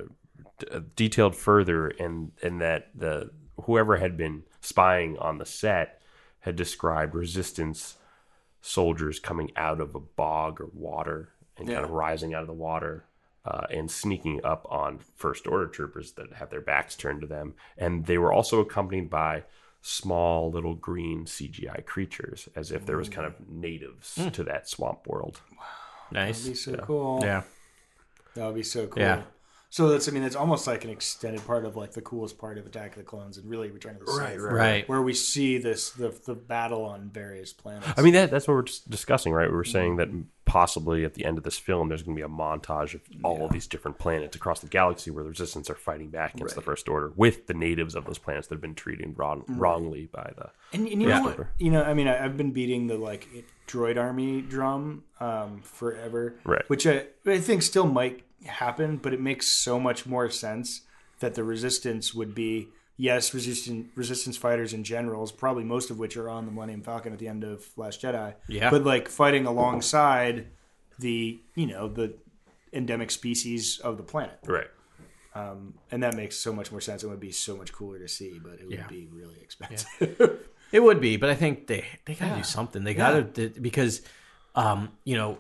d- 0.60 0.68
uh, 0.72 0.80
detailed 0.96 1.36
further, 1.36 1.88
in 1.88 2.32
in 2.44 2.60
that 2.60 2.90
the 2.96 3.30
whoever 3.64 3.98
had 3.98 4.18
been 4.18 4.44
spying 4.62 5.18
on 5.18 5.38
the 5.38 5.46
set 5.46 5.97
had 6.42 6.56
described 6.56 7.14
resistance 7.16 7.98
soldiers 8.62 9.20
coming 9.20 9.52
out 9.56 9.80
of 9.80 9.96
a 9.96 10.00
bog 10.00 10.60
or 10.62 10.70
water 10.74 11.30
and 11.58 11.68
kind 11.68 11.84
of 11.84 11.90
rising 11.92 12.34
out 12.34 12.42
of 12.42 12.48
the 12.48 12.54
water. 12.54 13.04
Uh, 13.46 13.66
and 13.70 13.90
sneaking 13.90 14.42
up 14.44 14.68
on 14.70 15.00
first 15.16 15.48
order 15.48 15.68
troopers 15.68 16.12
that 16.12 16.34
have 16.34 16.50
their 16.50 16.60
backs 16.60 16.98
turned 16.98 17.22
to 17.22 17.28
them. 17.28 17.54
And 17.78 18.06
they 18.06 18.18
were 18.18 18.34
also 18.34 18.60
accompanied 18.60 19.10
by 19.10 19.44
small 19.82 20.52
little 20.52 20.76
green 20.76 21.24
CGI 21.24 21.86
creatures, 21.86 22.50
as 22.58 22.74
if 22.74 22.86
there 22.86 22.98
was 22.98 23.08
kind 23.08 23.26
of 23.26 23.36
natives 23.48 24.20
to 24.34 24.44
that 24.44 24.68
swamp 24.68 25.08
world. 25.08 25.40
That'd 26.12 26.36
be 26.44 26.50
Nice. 26.50 26.62
so 26.66 26.76
cool. 26.76 27.20
Yeah, 27.24 27.44
That 28.36 28.48
would 28.48 28.56
be 28.56 28.64
so 28.64 28.88
cool. 28.88 29.02
Yeah. 29.02 29.22
So 29.70 29.89
that's, 29.89 30.07
I 30.07 30.11
mean, 30.11 30.24
it's 30.24 30.36
almost 30.36 30.65
like 30.65 30.86
an 30.86 30.89
extended 30.89 31.45
part 31.45 31.65
of 31.65 31.76
like 31.76 31.91
the 31.91 32.01
coolest 32.01 32.38
part 32.38 32.57
of 32.57 32.65
Attack 32.65 32.91
of 32.91 32.97
the 32.99 33.03
Clones 33.03 33.38
and 33.38 33.49
really 33.49 33.70
Return 33.70 33.95
of 33.97 34.05
the 34.05 34.11
Sith. 34.11 34.22
right. 34.22 34.39
right 34.39 34.89
Where 34.89 35.01
we 35.01 35.13
see 35.13 35.57
this, 35.57 35.89
the, 35.89 36.18
the 36.26 36.36
battle 36.36 36.86
on 36.86 37.09
various 37.09 37.51
planets. 37.51 37.88
I 37.97 38.01
mean, 38.01 38.13
that, 38.13 38.32
that's 38.32 38.47
what 38.47 38.53
we're 38.53 38.65
discussing, 38.89 39.34
right? 39.34 39.49
We 39.49 39.55
were 39.55 39.65
saying 39.65 39.97
that 39.97 40.07
possibly 40.45 41.03
at 41.03 41.15
the 41.15 41.26
end 41.26 41.38
of 41.38 41.43
this 41.43 41.59
film, 41.59 41.89
there's 41.89 42.01
going 42.01 42.15
to 42.15 42.20
be 42.20 42.26
a 42.26 42.30
montage 42.30 42.93
of 42.93 43.01
all 43.24 43.45
of 43.45 43.51
these 43.51 43.68
different 43.68 43.99
planets 43.99 44.38
across 44.38 44.61
the 44.61 44.68
galaxy 44.68 45.11
where 45.11 45.24
the 45.24 45.30
Resistance 45.30 45.70
are 45.70 45.76
fighting 45.76 46.09
back 46.09 46.34
against 46.36 46.55
the 46.55 46.61
First 46.61 46.88
Order 46.88 47.11
with 47.18 47.47
the 47.47 47.53
natives 47.53 47.93
of 47.93 48.05
those 48.05 48.18
planets 48.18 48.47
that 48.47 48.55
have 48.55 48.61
been 48.61 48.74
treated 48.74 49.13
wrong, 49.18 49.41
mm-hmm. 49.41 49.59
wrongly 49.59 50.05
by 50.11 50.32
the. 50.38 50.49
And, 50.72 50.88
and 50.88 51.01
you 51.01 51.09
Yeah. 51.09 51.20
know 51.20 51.26
what? 51.26 51.47
You 51.57 51.72
know, 51.72 51.84
I 51.84 51.93
mean, 51.93 52.07
I, 52.07 52.24
I've 52.24 52.38
been 52.38 52.51
beating 52.51 52.88
the 52.88 52.97
like 52.97 53.28
droid 53.68 53.97
army 53.97 54.41
drum 54.41 55.03
um, 55.20 55.61
forever, 55.63 56.36
Right. 56.45 56.68
Which 56.70 56.88
I 56.88 57.05
I 57.26 57.39
think 57.39 57.61
still 57.61 57.86
might 57.88 58.24
happen, 58.45 58.97
but 58.97 59.13
it 59.13 59.20
makes 59.22 59.47
so 59.47 59.80
much 59.80 60.05
more 60.05 60.30
sense 60.30 60.82
that 61.20 61.36
the 61.36 61.43
resistance 61.43 62.13
would 62.13 62.34
be 62.36 62.70
yes, 62.95 63.34
resistance 63.34 63.88
resistance 63.95 64.38
fighters 64.38 64.74
and 64.74 64.86
generals, 64.86 65.32
probably 65.32 65.63
most 65.63 65.89
of 65.91 65.99
which 65.99 66.15
are 66.18 66.30
on 66.30 66.45
the 66.45 66.51
Millennium 66.51 66.82
Falcon 66.82 67.11
at 67.13 67.20
the 67.20 67.28
end 67.28 67.43
of 67.43 67.65
Last 67.76 68.01
Jedi. 68.01 68.34
Yeah. 68.47 68.70
but 68.70 68.84
like 68.84 69.07
fighting 69.09 69.45
alongside 69.45 70.47
the 70.99 71.39
you 71.55 71.68
know 71.68 71.88
the 71.88 72.13
endemic 72.74 73.11
species 73.11 73.80
of 73.80 73.97
the 73.97 74.03
planet, 74.03 74.39
Right. 74.45 74.68
and 75.91 76.03
that 76.03 76.15
makes 76.15 76.36
so 76.38 76.51
much 76.53 76.72
more 76.72 76.82
sense. 76.82 77.03
It 77.03 77.07
would 77.07 77.20
be 77.20 77.32
so 77.32 77.55
much 77.57 77.72
cooler 77.74 77.99
to 77.99 78.07
see, 78.07 78.39
but 78.43 78.53
it 78.59 78.65
would 78.68 78.74
Yeah. 78.78 78.88
be 78.88 79.07
really 79.11 79.39
expensive. 79.41 80.39
It 80.72 80.82
would 80.82 80.99
be, 81.01 81.18
but 81.18 81.30
I 81.30 81.36
think 81.36 81.68
they 81.68 81.86
they 82.05 82.13
gotta 82.15 82.36
do 82.36 82.43
something. 82.43 82.84
They 82.84 82.93
gotta 82.93 83.24
th- 83.24 83.61
because, 83.61 84.01
um, 84.55 84.91
you 85.03 85.15
know, 85.15 85.38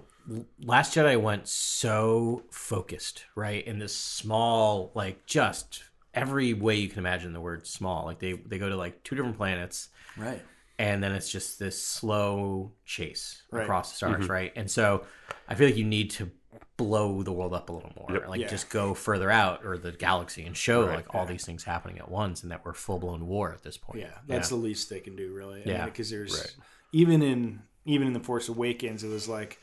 Last 0.61 0.93
Jedi 0.95 1.19
went 1.21 1.47
so 1.47 2.43
focused, 2.51 3.25
right, 3.35 3.65
in 3.65 3.79
this 3.79 3.95
small, 3.95 4.91
like 4.93 5.25
just 5.25 5.83
every 6.13 6.53
way 6.53 6.75
you 6.75 6.89
can 6.89 6.99
imagine 6.99 7.31
the 7.33 7.39
word 7.41 7.65
small. 7.67 8.05
Like 8.05 8.19
they 8.19 8.33
they 8.33 8.57
go 8.57 8.69
to 8.69 8.75
like 8.75 9.03
two 9.03 9.15
different 9.15 9.37
planets, 9.37 9.89
right. 10.17 10.41
and 10.79 11.01
then 11.03 11.11
it's 11.13 11.29
just 11.31 11.59
this 11.59 11.81
slow 11.81 12.71
chase 12.85 13.41
Right. 13.51 13.63
across 13.63 13.91
the 13.91 13.97
stars, 13.97 14.27
right? 14.29 14.51
And 14.55 14.69
so 14.69 15.05
I 15.47 15.55
feel 15.55 15.67
like 15.67 15.77
you 15.77 15.85
need 15.85 16.09
to 16.11 16.29
blow 16.77 17.23
the 17.23 17.31
world 17.31 17.53
up 17.53 17.69
a 17.69 17.73
little 17.73 17.91
more, 17.97 18.25
like 18.27 18.39
Yeah. 18.39 18.47
just 18.47 18.69
go 18.69 18.93
further 18.93 19.29
out 19.31 19.65
or 19.65 19.77
the 19.77 19.91
galaxy 19.91 20.43
and 20.45 20.55
show 20.55 20.81
like 20.81 21.13
all 21.15 21.25
these 21.25 21.43
things 21.45 21.63
happening 21.63 21.97
at 21.97 22.09
once, 22.09 22.43
and 22.43 22.51
that 22.51 22.63
we're 22.63 22.73
full 22.73 22.99
blown 22.99 23.25
war 23.27 23.51
at 23.51 23.63
this 23.63 23.77
point. 23.77 23.99
Yeah, 23.99 24.17
that's 24.27 24.49
the 24.49 24.55
least 24.55 24.89
they 24.89 24.99
can 24.99 25.15
do, 25.15 25.33
really. 25.33 25.63
Yeah. 25.65 25.85
because 25.85 26.09
there's 26.09 26.55
even 26.93 27.21
in 27.21 27.61
even 27.85 28.07
in 28.07 28.13
the 28.13 28.19
Force 28.19 28.47
Awakens, 28.49 29.03
it 29.03 29.07
was 29.09 29.27
like 29.27 29.59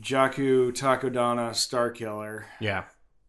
Jakku, 0.00 0.72
Takodana, 0.72 1.50
Starkiller, 1.50 2.44
yeah. 2.60 2.84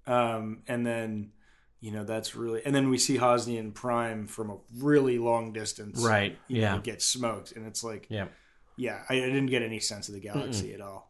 um, 0.08 0.64
and 0.68 0.86
then 0.86 1.32
you 1.80 1.92
know 1.92 2.04
that's 2.04 2.36
really, 2.36 2.62
and 2.66 2.76
then 2.76 2.90
we 2.90 2.98
see 2.98 3.18
Hosnian 3.18 3.72
Prime 3.74 4.28
from 4.28 4.50
a 4.50 4.58
really 4.78 5.18
long 5.18 5.54
distance, 5.54 6.04
Right, 6.04 6.38
You 6.48 6.62
yeah. 6.62 6.76
know, 6.76 6.82
get 6.82 7.02
smoked, 7.02 7.54
and 7.54 7.66
it's 7.66 7.84
like, 7.84 8.08
Yeah. 8.10 8.28
yeah, 8.76 9.04
I, 9.10 9.14
I 9.16 9.20
didn't 9.22 9.46
get 9.48 9.62
any 9.62 9.80
sense 9.80 10.10
of 10.10 10.16
the 10.16 10.20
galaxy 10.20 10.74
at 10.74 10.82
all. 10.82 11.09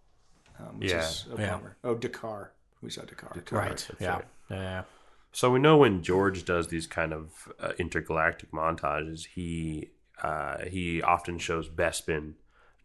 Um, 0.60 0.80
which 0.80 0.92
Yeah. 0.92 1.08
is 1.08 1.28
a 1.34 1.42
Yeah. 1.42 1.52
bummer. 1.56 1.78
Oh, 1.84 1.96
D'Qar, 1.96 2.50
we 2.82 2.90
saw 2.90 3.04
D'Qar. 3.04 3.52
Right. 3.52 3.90
Yeah. 4.00 4.22
Yeah. 4.50 4.84
So 5.32 5.52
we 5.52 5.60
know 5.60 5.78
when 5.78 6.02
George 6.04 6.44
does 6.44 6.68
these 6.68 6.88
kind 6.88 7.14
of 7.14 7.52
uh, 7.60 7.74
intergalactic 7.78 8.52
montages, 8.52 9.26
he 9.28 9.92
uh, 10.22 10.66
he 10.66 11.02
often 11.02 11.38
shows 11.38 11.70
Bespin, 11.70 12.34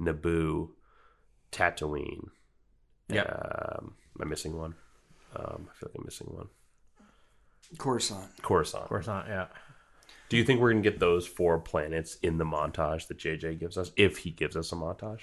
Naboo, 0.01 0.71
Tatooine. 1.51 2.29
Yeah. 3.09 3.23
Um, 3.23 3.97
am 4.21 4.23
I 4.23 4.25
missing 4.25 4.57
one? 4.57 4.75
Um, 5.35 5.69
I 5.69 5.75
feel 5.75 5.89
like 5.89 5.99
I'm 5.99 6.05
missing 6.05 6.29
one. 6.29 6.49
Coruscant. 7.79 8.31
Coruscant. 8.43 8.85
Of 8.85 8.89
course 8.89 9.07
not. 9.09 9.27
Yeah. 9.27 9.47
Do 10.29 10.37
you 10.37 10.45
think 10.45 10.61
we're 10.61 10.71
gonna 10.71 10.83
get 10.83 11.01
those 11.01 11.27
four 11.27 11.59
planets 11.59 12.17
in 12.23 12.39
the 12.39 12.45
montage 12.45 13.09
that 13.09 13.19
JJ 13.19 13.59
gives 13.59 13.77
us, 13.77 13.91
if 13.97 14.19
he 14.19 14.31
gives 14.31 14.57
us 14.57 14.71
a 14.71 14.77
montage? 14.77 15.23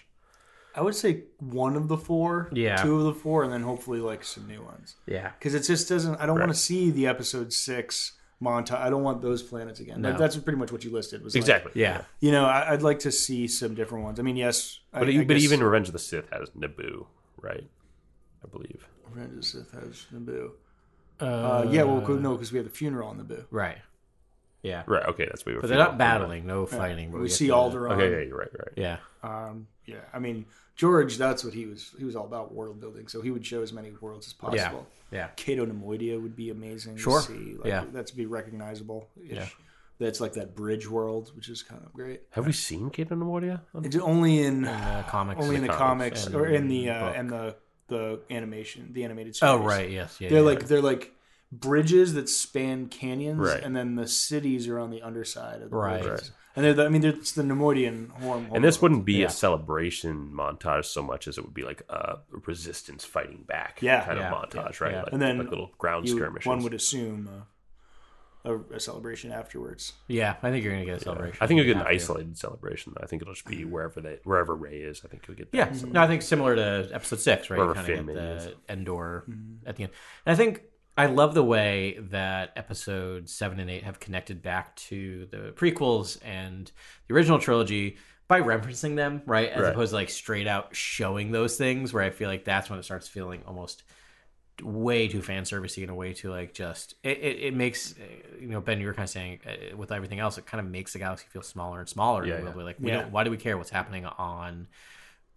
I 0.75 0.81
would 0.81 0.95
say 0.95 1.23
one 1.39 1.75
of 1.75 1.87
the 1.89 1.97
four, 1.97 2.49
Yeah. 2.53 2.77
two 2.81 2.97
of 2.97 3.03
the 3.03 3.13
four, 3.13 3.43
and 3.43 3.51
then 3.51 3.61
hopefully 3.61 3.99
like 3.99 4.23
some 4.23 4.47
new 4.47 4.61
ones. 4.63 4.95
Yeah. 5.05 5.31
because 5.37 5.53
it 5.53 5.63
just 5.63 5.89
doesn't. 5.89 6.15
I 6.15 6.25
don't 6.25 6.37
Right. 6.37 6.45
want 6.47 6.53
to 6.55 6.59
see 6.59 6.91
the 6.91 7.07
episode 7.07 7.51
six 7.53 8.13
montage. 8.41 8.79
I 8.79 8.89
don't 8.89 9.03
want 9.03 9.21
those 9.21 9.43
planets 9.43 9.79
again. 9.79 10.01
Like 10.01 10.13
No. 10.13 10.19
that's 10.19 10.35
pretty 10.37 10.57
much 10.57 10.71
what 10.71 10.83
you 10.83 10.91
listed. 10.91 11.23
Was 11.23 11.35
like, 11.35 11.41
Exactly. 11.41 11.71
Yeah. 11.75 12.03
you 12.21 12.31
know, 12.31 12.45
I, 12.45 12.71
I'd 12.73 12.81
like 12.81 12.99
to 12.99 13.11
see 13.11 13.47
some 13.47 13.75
different 13.75 14.03
ones. 14.03 14.19
I 14.19 14.23
mean, 14.23 14.35
yes, 14.37 14.79
But, 14.93 15.03
I, 15.09 15.11
I 15.11 15.17
but 15.19 15.27
guess 15.35 15.43
even 15.43 15.61
Revenge 15.63 15.87
of 15.89 15.93
the 15.93 15.99
Sith 15.99 16.29
has 16.31 16.49
Naboo, 16.57 17.05
right? 17.41 17.69
I 18.43 18.47
believe. 18.47 18.87
Revenge 19.09 19.29
of 19.31 19.35
the 19.37 19.43
Sith 19.43 19.71
has 19.71 20.05
Naboo. 20.13 20.51
Uh, 21.19 21.67
yeah, 21.69 21.83
well, 21.83 22.01
no, 22.17 22.31
because 22.35 22.51
we 22.51 22.57
have 22.57 22.65
the 22.65 22.71
funeral 22.73 23.09
on 23.09 23.19
Naboo. 23.19 23.45
Right. 23.51 23.77
Yeah. 24.63 24.83
Right. 24.85 25.05
Okay, 25.07 25.25
that's 25.25 25.41
what 25.41 25.47
we 25.47 25.55
were. 25.55 25.61
But 25.61 25.69
they're 25.69 25.77
not 25.77 25.97
battling, 25.97 26.45
no 26.45 26.65
fighting. 26.65 27.11
But 27.11 27.21
We 27.21 27.27
get 27.27 27.33
see 27.35 27.47
to- 27.47 27.53
Alderaan. 27.53 27.91
Okay, 27.93 28.11
yeah, 28.11 28.19
you're 28.27 28.37
right. 28.37 28.49
Right. 28.57 28.73
Yeah. 28.75 28.97
Um, 29.23 29.67
yeah, 29.85 29.97
I 30.13 30.19
mean 30.19 30.45
George. 30.75 31.17
That's 31.17 31.43
what 31.43 31.53
he 31.53 31.65
was. 31.65 31.93
He 31.97 32.05
was 32.05 32.15
all 32.15 32.25
about 32.25 32.53
world 32.53 32.79
building. 32.79 33.07
So 33.07 33.21
he 33.21 33.31
would 33.31 33.45
show 33.45 33.61
as 33.61 33.73
many 33.73 33.91
worlds 33.99 34.27
as 34.27 34.33
possible. 34.33 34.87
Yeah. 35.11 35.17
Yeah. 35.19 35.27
Cato 35.35 35.65
Nemoidia 35.65 36.21
would 36.21 36.35
be 36.35 36.49
amazing. 36.51 36.97
Sure. 36.97 37.21
To 37.21 37.27
see. 37.27 37.55
Like, 37.55 37.65
Yeah. 37.65 37.85
That's 37.91 38.11
be 38.11 38.25
recognizable. 38.25 39.09
Yeah. 39.21 39.45
That's 39.99 40.19
like 40.21 40.33
that 40.33 40.55
bridge 40.55 40.89
world, 40.89 41.31
which 41.35 41.49
is 41.49 41.61
kind 41.63 41.81
of 41.85 41.93
great. 41.93 42.21
Have 42.31 42.45
we 42.47 42.53
seen 42.53 42.89
Cato 42.89 43.15
Nemoidia? 43.15 43.61
It's 43.83 43.95
only 43.97 44.39
in 44.43 44.65
Uh, 44.65 45.03
comics. 45.09 45.41
only 45.43 45.57
in 45.57 45.61
the 45.63 45.67
comics, 45.69 46.25
and 46.25 46.35
or 46.35 46.47
in 46.47 46.67
the 46.67 46.89
uh, 46.89 46.99
book. 47.07 47.13
and 47.17 47.29
the 47.29 47.55
the 47.87 48.19
animation, 48.31 48.93
the 48.93 49.03
animated 49.03 49.35
series. 49.35 49.51
Oh 49.51 49.57
right. 49.63 49.89
Yes. 49.89 50.21
Yeah. 50.21 50.29
They're 50.29 50.39
yeah. 50.39 50.45
like 50.45 50.67
they're 50.67 50.81
like 50.81 51.13
bridges 51.51 52.13
that 52.13 52.29
span 52.29 52.87
canyons, 52.87 53.39
Right. 53.39 53.61
and 53.63 53.75
then 53.75 53.95
the 53.95 54.07
cities 54.07 54.67
are 54.67 54.79
on 54.79 54.89
the 54.89 55.01
underside 55.01 55.61
of 55.61 55.69
the 55.69 55.75
Right. 55.75 56.01
bridges. 56.01 56.31
And 56.55 56.65
they're 56.65 56.73
the, 56.73 56.85
I 56.85 56.89
mean, 56.89 57.01
they're, 57.01 57.11
it's 57.11 57.31
the 57.31 57.43
Nemoidian 57.43 58.09
horn. 58.11 58.49
And 58.53 58.63
this 58.63 58.81
wouldn't 58.81 59.05
be 59.05 59.13
Yeah. 59.19 59.27
a 59.27 59.29
celebration 59.29 60.31
montage 60.33 60.85
so 60.85 61.01
much 61.01 61.27
as 61.27 61.37
it 61.37 61.45
would 61.45 61.53
be 61.53 61.63
like 61.63 61.81
a 61.89 62.19
resistance 62.45 63.05
fighting 63.05 63.43
back 63.47 63.81
Yeah. 63.81 64.03
kind 64.05 64.17
Yeah. 64.19 64.31
of 64.33 64.49
montage, 64.49 64.79
Yeah. 64.79 64.85
right? 64.85 64.93
Yeah. 64.93 65.03
Like, 65.03 65.13
And 65.13 65.21
then 65.21 65.37
like 65.39 65.49
little 65.49 65.71
ground 65.77 66.07
you, 66.09 66.15
skirmishes. 66.15 66.47
one 66.47 66.61
would 66.63 66.73
assume 66.73 67.27
uh, 67.29 67.41
a, 68.43 68.57
a 68.75 68.79
celebration 68.81 69.31
afterwards. 69.31 69.93
Yeah. 70.07 70.35
I 70.41 70.49
think 70.51 70.63
you're 70.63 70.73
gonna 70.73 70.83
get 70.85 70.97
a 70.97 71.03
celebration. 71.03 71.37
I 71.39 71.47
think 71.47 71.57
you'll 71.59 71.67
get 71.67 71.71
an 71.73 71.77
You 71.77 71.83
have 71.83 71.87
to. 71.91 71.95
isolated 71.95 72.37
celebation. 72.37 72.95
I 73.01 73.05
think 73.05 73.21
it'll 73.21 73.33
just 73.35 73.45
be 73.45 73.63
wherever 73.65 74.01
they 74.01 74.19
wherever 74.23 74.53
Rey 74.55 74.79
is. 74.79 75.03
I 75.05 75.07
think 75.09 75.27
you'll 75.27 75.37
get 75.37 75.51
that. 75.51 75.57
Yeah, 75.75 75.89
no, 75.89 76.01
I 76.01 76.07
think 76.07 76.21
similar 76.21 76.55
to 76.55 76.89
episode 76.91 77.19
six, 77.19 77.49
right? 77.49 77.57
Wherever 77.57 77.75
Kind 77.75 77.85
Finn 77.87 77.99
of 77.99 78.05
get 78.07 78.17
is. 78.17 78.45
the 78.45 78.55
Endor 78.73 79.25
at 79.65 79.75
the 79.75 79.83
end, 79.83 79.91
and 80.25 80.33
I 80.33 80.35
think 80.35 80.63
I 80.97 81.05
love 81.07 81.33
the 81.33 81.43
way 81.43 81.97
that 82.11 82.51
episode 82.55 83.29
seven 83.29 83.59
and 83.59 83.69
eight 83.69 83.83
have 83.83 83.99
connected 83.99 84.41
back 84.41 84.75
to 84.75 85.27
the 85.31 85.53
prequels 85.55 86.17
and 86.23 86.69
the 87.07 87.13
original 87.15 87.39
trilogy 87.39 87.97
by 88.27 88.41
referencing 88.41 88.95
them, 88.95 89.21
right? 89.25 89.49
As 89.49 89.61
Right. 89.63 89.71
opposed 89.71 89.91
to 89.91 89.95
like 89.95 90.09
straight 90.09 90.47
out 90.47 90.75
showing 90.75 91.31
those 91.31 91.57
things, 91.57 91.93
where 91.93 92.03
I 92.03 92.09
feel 92.09 92.29
like 92.29 92.45
that's 92.45 92.69
when 92.69 92.77
it 92.79 92.83
starts 92.83 93.07
feeling 93.07 93.41
almost 93.47 93.83
way 94.61 95.07
too 95.07 95.21
fan 95.21 95.43
servicey 95.43 95.81
and 95.81 95.89
a 95.89 95.95
way 95.95 96.13
too 96.13 96.29
like 96.29 96.53
just 96.53 96.93
it, 97.03 97.17
it, 97.17 97.39
it 97.39 97.53
makes 97.55 97.93
uh, 97.93 98.03
you 98.39 98.47
know 98.49 98.61
Ben 98.61 98.79
you 98.79 98.85
were 98.85 98.93
kind 98.93 99.05
of 99.05 99.09
saying 99.09 99.39
uh, 99.47 99.75
with 99.75 99.91
everything 99.91 100.19
else 100.19 100.37
it 100.37 100.45
kind 100.45 100.63
of 100.63 100.69
makes 100.71 100.93
the 100.93 100.99
galaxy 100.99 101.25
feel 101.29 101.41
smaller 101.41 101.79
and 101.79 101.89
smaller 101.89 102.23
Yeah, 102.25 102.37
in 102.37 102.45
a 102.45 102.55
yeah. 102.55 102.63
like 102.63 102.77
we 102.79 102.91
Yeah. 102.91 102.97
don't 102.97 103.11
why 103.11 103.23
do 103.23 103.31
we 103.31 103.37
care 103.37 103.57
what's 103.57 103.71
happening 103.71 104.05
on 104.05 104.67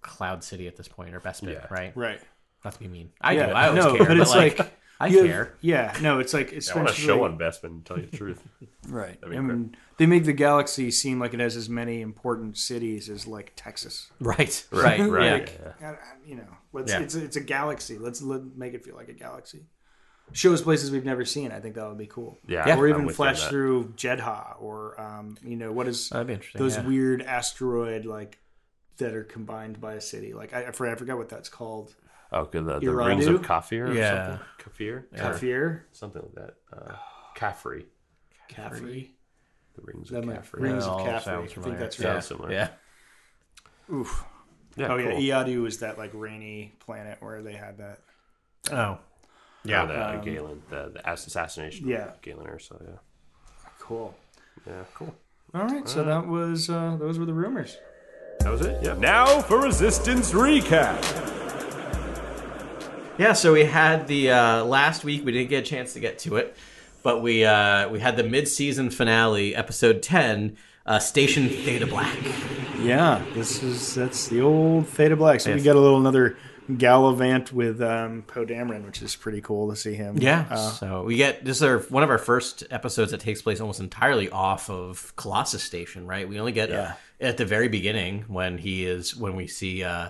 Cloud 0.02 0.44
City 0.44 0.66
at 0.66 0.76
this 0.76 0.88
point 0.88 1.14
or 1.14 1.20
Bespin 1.20 1.52
Yeah. 1.52 1.66
right 1.70 1.96
Right. 1.96 2.20
not 2.64 2.74
to 2.74 2.78
be 2.80 2.88
mean 2.88 3.12
I 3.20 3.34
Yeah, 3.34 3.46
do 3.46 3.52
I 3.52 3.68
always 3.68 3.84
no, 3.84 3.96
care 3.96 4.07
but 4.07 4.18
it's 4.18 4.30
like, 4.30 4.59
like, 4.59 4.72
I 5.05 5.07
you 5.09 5.24
have- 5.24 5.50
Yeah, 5.61 5.96
no, 6.00 6.18
it's 6.18 6.34
like 6.34 6.48
I 6.48 6.52
want 6.52 6.59
especially 6.59 6.94
to 6.94 7.00
show 7.00 7.24
on 7.24 7.38
Bespin, 7.38 7.78
to 7.78 7.84
tell 7.84 7.98
you 7.98 8.07
the 8.11 8.16
truth. 8.16 8.42
right. 8.88 9.18
I 9.24 9.28
mean, 9.28 9.76
they 9.98 10.07
make 10.07 10.24
the 10.24 10.32
galaxy 10.32 10.90
seem 10.90 11.18
like 11.20 11.34
it 11.34 11.40
has 11.40 11.57
as 11.57 11.68
many 11.68 12.00
important 12.00 12.57
cities 12.59 13.09
as 13.09 13.26
like 13.26 13.52
Texas. 13.57 14.11
right 14.20 14.64
right 14.70 15.00
right. 15.09 15.59
yeah. 15.62 15.72
yeah. 15.80 15.96
You 16.26 16.36
know, 16.36 16.48
let's, 16.72 16.92
Yeah. 16.92 17.00
it's 17.00 17.14
it's 17.14 17.36
a 17.36 17.40
galaxy. 17.40 17.98
Let's 17.98 18.20
let, 18.22 18.42
make 18.57 18.74
it 18.74 18.84
feel 18.84 18.96
like 18.96 19.09
a 19.09 19.12
galaxy. 19.14 19.66
Show 20.32 20.55
us 20.55 20.62
places 20.62 20.90
we've 20.90 21.05
never 21.05 21.24
seen. 21.26 21.52
I 21.52 21.61
think 21.61 21.74
that 21.74 21.86
would 21.86 21.98
be 21.98 22.07
cool. 22.07 22.38
Yeah, 22.48 22.66
Yeah. 22.66 22.78
or 22.78 22.88
even 22.88 23.05
with 23.05 23.16
flash 23.16 23.44
through 23.48 23.92
Jedha, 23.96 24.61
or 24.61 24.98
um, 25.00 25.36
you 25.44 25.57
know, 25.57 25.70
what 25.70 25.86
is 25.86 26.09
that'd 26.09 26.26
be 26.26 26.32
interesting 26.32 26.61
those 26.61 26.76
yeah. 26.76 26.86
weird 26.86 27.20
asteroid 27.22 28.07
like 28.07 28.38
that 28.96 29.12
are 29.14 29.24
combined 29.24 29.80
by 29.80 29.94
a 29.94 30.00
city. 30.00 30.32
Like 30.32 30.55
I, 30.55 30.62
I 30.62 30.68
I 30.68 30.70
forgot 30.70 31.18
what 31.18 31.28
that's 31.28 31.48
called. 31.50 31.94
Oh, 32.37 32.45
good. 32.45 32.66
The, 32.66 32.80
the 32.80 32.87
Iradu? 32.87 33.07
rings 33.07 33.26
of 33.26 33.43
Kafir. 33.43 33.87
Or 33.87 33.95
Yeah. 33.95 34.26
something? 34.26 34.47
Kafir. 34.59 35.07
Kafir, 35.16 35.87
Something 35.93 36.22
like 36.22 36.35
that. 36.35 36.55
Uh, 36.76 36.95
Kafri. 37.37 37.85
Kafri. 38.51 39.11
The 39.76 39.82
rings 39.82 40.11
of 40.11 40.24
Kafri. 40.24 40.61
rings 40.61 40.85
That 40.85 40.91
of 40.91 40.99
all 40.99 41.05
Caffrey. 41.07 41.24
sounds 41.24 41.53
I 41.59 41.62
think 41.62 41.78
that's 41.78 41.99
yeah. 41.99 42.12
right. 42.14 42.24
similar. 42.24 42.53
yeah 42.53 42.68
Oof. 43.93 44.24
Yeah. 44.76 44.87
Oh 44.93 44.99
cool. 44.99 45.18
yeah, 45.20 45.45
Eadu 45.45 45.66
is 45.66 45.78
that 45.78 45.99
like 45.99 46.11
rainy 46.14 46.72
planet 46.80 47.18
where 47.20 47.43
they 47.43 47.53
had 47.53 47.78
that. 47.78 47.99
oh 48.72 48.99
Yeah. 49.64 49.87
yeah 49.89 50.16
the 50.16 50.24
Galen, 50.24 50.62
the, 50.70 50.91
the 50.95 51.11
assassination. 51.11 51.87
Yeah. 51.89 52.09
Of 52.09 52.22
Galen 52.22 52.47
Erso. 52.47 52.80
Yeah. 52.82 52.99
Cool. 53.78 54.14
Yeah. 54.66 54.82
Cool. 54.95 55.14
All 55.55 55.62
right, 55.66 55.89
so 55.89 56.03
that 56.05 56.26
was 56.26 56.68
uh, 56.70 56.97
those 56.99 57.18
were 57.18 57.26
the 57.26 57.35
rumors. 57.35 57.76
That 58.41 58.51
was 58.51 58.62
it. 58.62 58.82
Yeah. 58.82 58.95
Now 58.95 59.41
for 59.43 59.61
Resistance 59.61 60.32
Recap. 60.32 61.01
Yeah, 63.17 63.33
so 63.33 63.53
we 63.53 63.65
had 63.65 64.09
the 64.09 64.31
uh, 64.33 64.65
last 64.65 65.05
week. 65.05 65.25
We 65.25 65.31
didn't 65.33 65.51
get 65.51 65.65
a 65.65 65.67
chance 65.67 65.93
to 65.93 66.01
get 66.01 66.19
to 66.21 66.37
it, 66.37 66.57
but 67.05 67.23
we 67.23 67.45
uh, 67.45 67.89
we 67.89 68.01
had 68.01 68.17
the 68.17 68.25
mid-season 68.25 68.91
finale, 68.91 69.55
episode 69.55 70.03
ten, 70.03 70.57
uh, 70.85 70.99
Station 70.99 71.49
Theta 71.49 71.87
Black. 71.87 72.17
Yeah, 72.81 73.25
this 73.33 73.62
is 73.62 73.95
that's 73.95 74.27
the 74.29 74.41
old 74.41 74.89
Theta 74.89 75.15
Black. 75.15 75.41
So 75.41 75.55
we 75.55 75.62
got 75.62 75.77
a 75.77 75.81
little 75.81 75.99
another 75.99 76.37
Gallivant 76.69 77.53
with 77.53 77.81
um, 77.81 78.23
Poe 78.27 78.45
Dameron, 78.45 78.85
which 78.85 79.01
is 79.01 79.15
pretty 79.15 79.41
cool 79.41 79.71
to 79.71 79.77
see 79.77 79.95
him. 79.95 80.17
Yeah, 80.19 80.47
Uh, 80.51 80.71
so 80.71 81.05
we 81.05 81.17
get 81.17 81.45
this 81.45 81.59
is 81.59 81.62
our, 81.62 81.79
one 81.91 82.03
of 82.03 82.11
our 82.11 82.19
first 82.19 82.65
episodes 82.71 83.12
that 83.12 83.21
takes 83.21 83.43
place 83.43 83.61
almost 83.61 83.79
entirely 83.81 84.29
off 84.29 84.69
of 84.69 85.15
Colossus 85.15 85.62
Station, 85.62 86.07
right? 86.07 86.29
We 86.29 86.41
only 86.41 86.53
get 86.53 86.71
Yeah. 86.71 86.95
at 87.21 87.37
the 87.37 87.45
very 87.45 87.69
beginning 87.69 88.25
when 88.29 88.59
he 88.59 88.87
is 88.87 89.15
when 89.15 89.37
we 89.37 89.47
see 89.47 89.85
uh, 89.85 90.09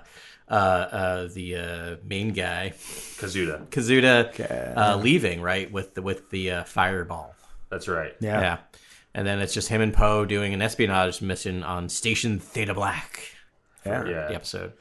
uh, 0.49 0.53
uh, 0.55 1.28
the 1.32 1.57
uh, 1.57 1.97
main 2.05 2.32
guy 2.32 2.72
Kazuda. 3.18 3.66
Kazuda 3.68 4.76
uh, 4.76 4.97
leaving, 4.97 5.40
right, 5.40 5.70
with 5.72 5.95
the 5.95 6.03
with 6.03 6.30
the 6.30 6.51
uh, 6.51 6.64
fireball. 6.64 7.34
That's 7.70 7.88
right. 7.88 8.14
yeah. 8.20 8.40
Yeah. 8.40 8.59
And 9.14 9.26
then 9.26 9.38
it's 9.40 9.55
just 9.55 9.68
him 9.68 9.80
and 9.80 9.95
Poe 9.95 10.24
doing 10.24 10.55
an 10.55 10.61
espionage 10.62 11.22
mission 11.22 11.62
on 11.62 11.88
Station 11.88 12.40
Theta 12.40 12.74
Black 12.74 13.20
for 13.82 14.09
Yeah. 14.11 14.26
the 14.28 14.34
episode. 14.34 14.72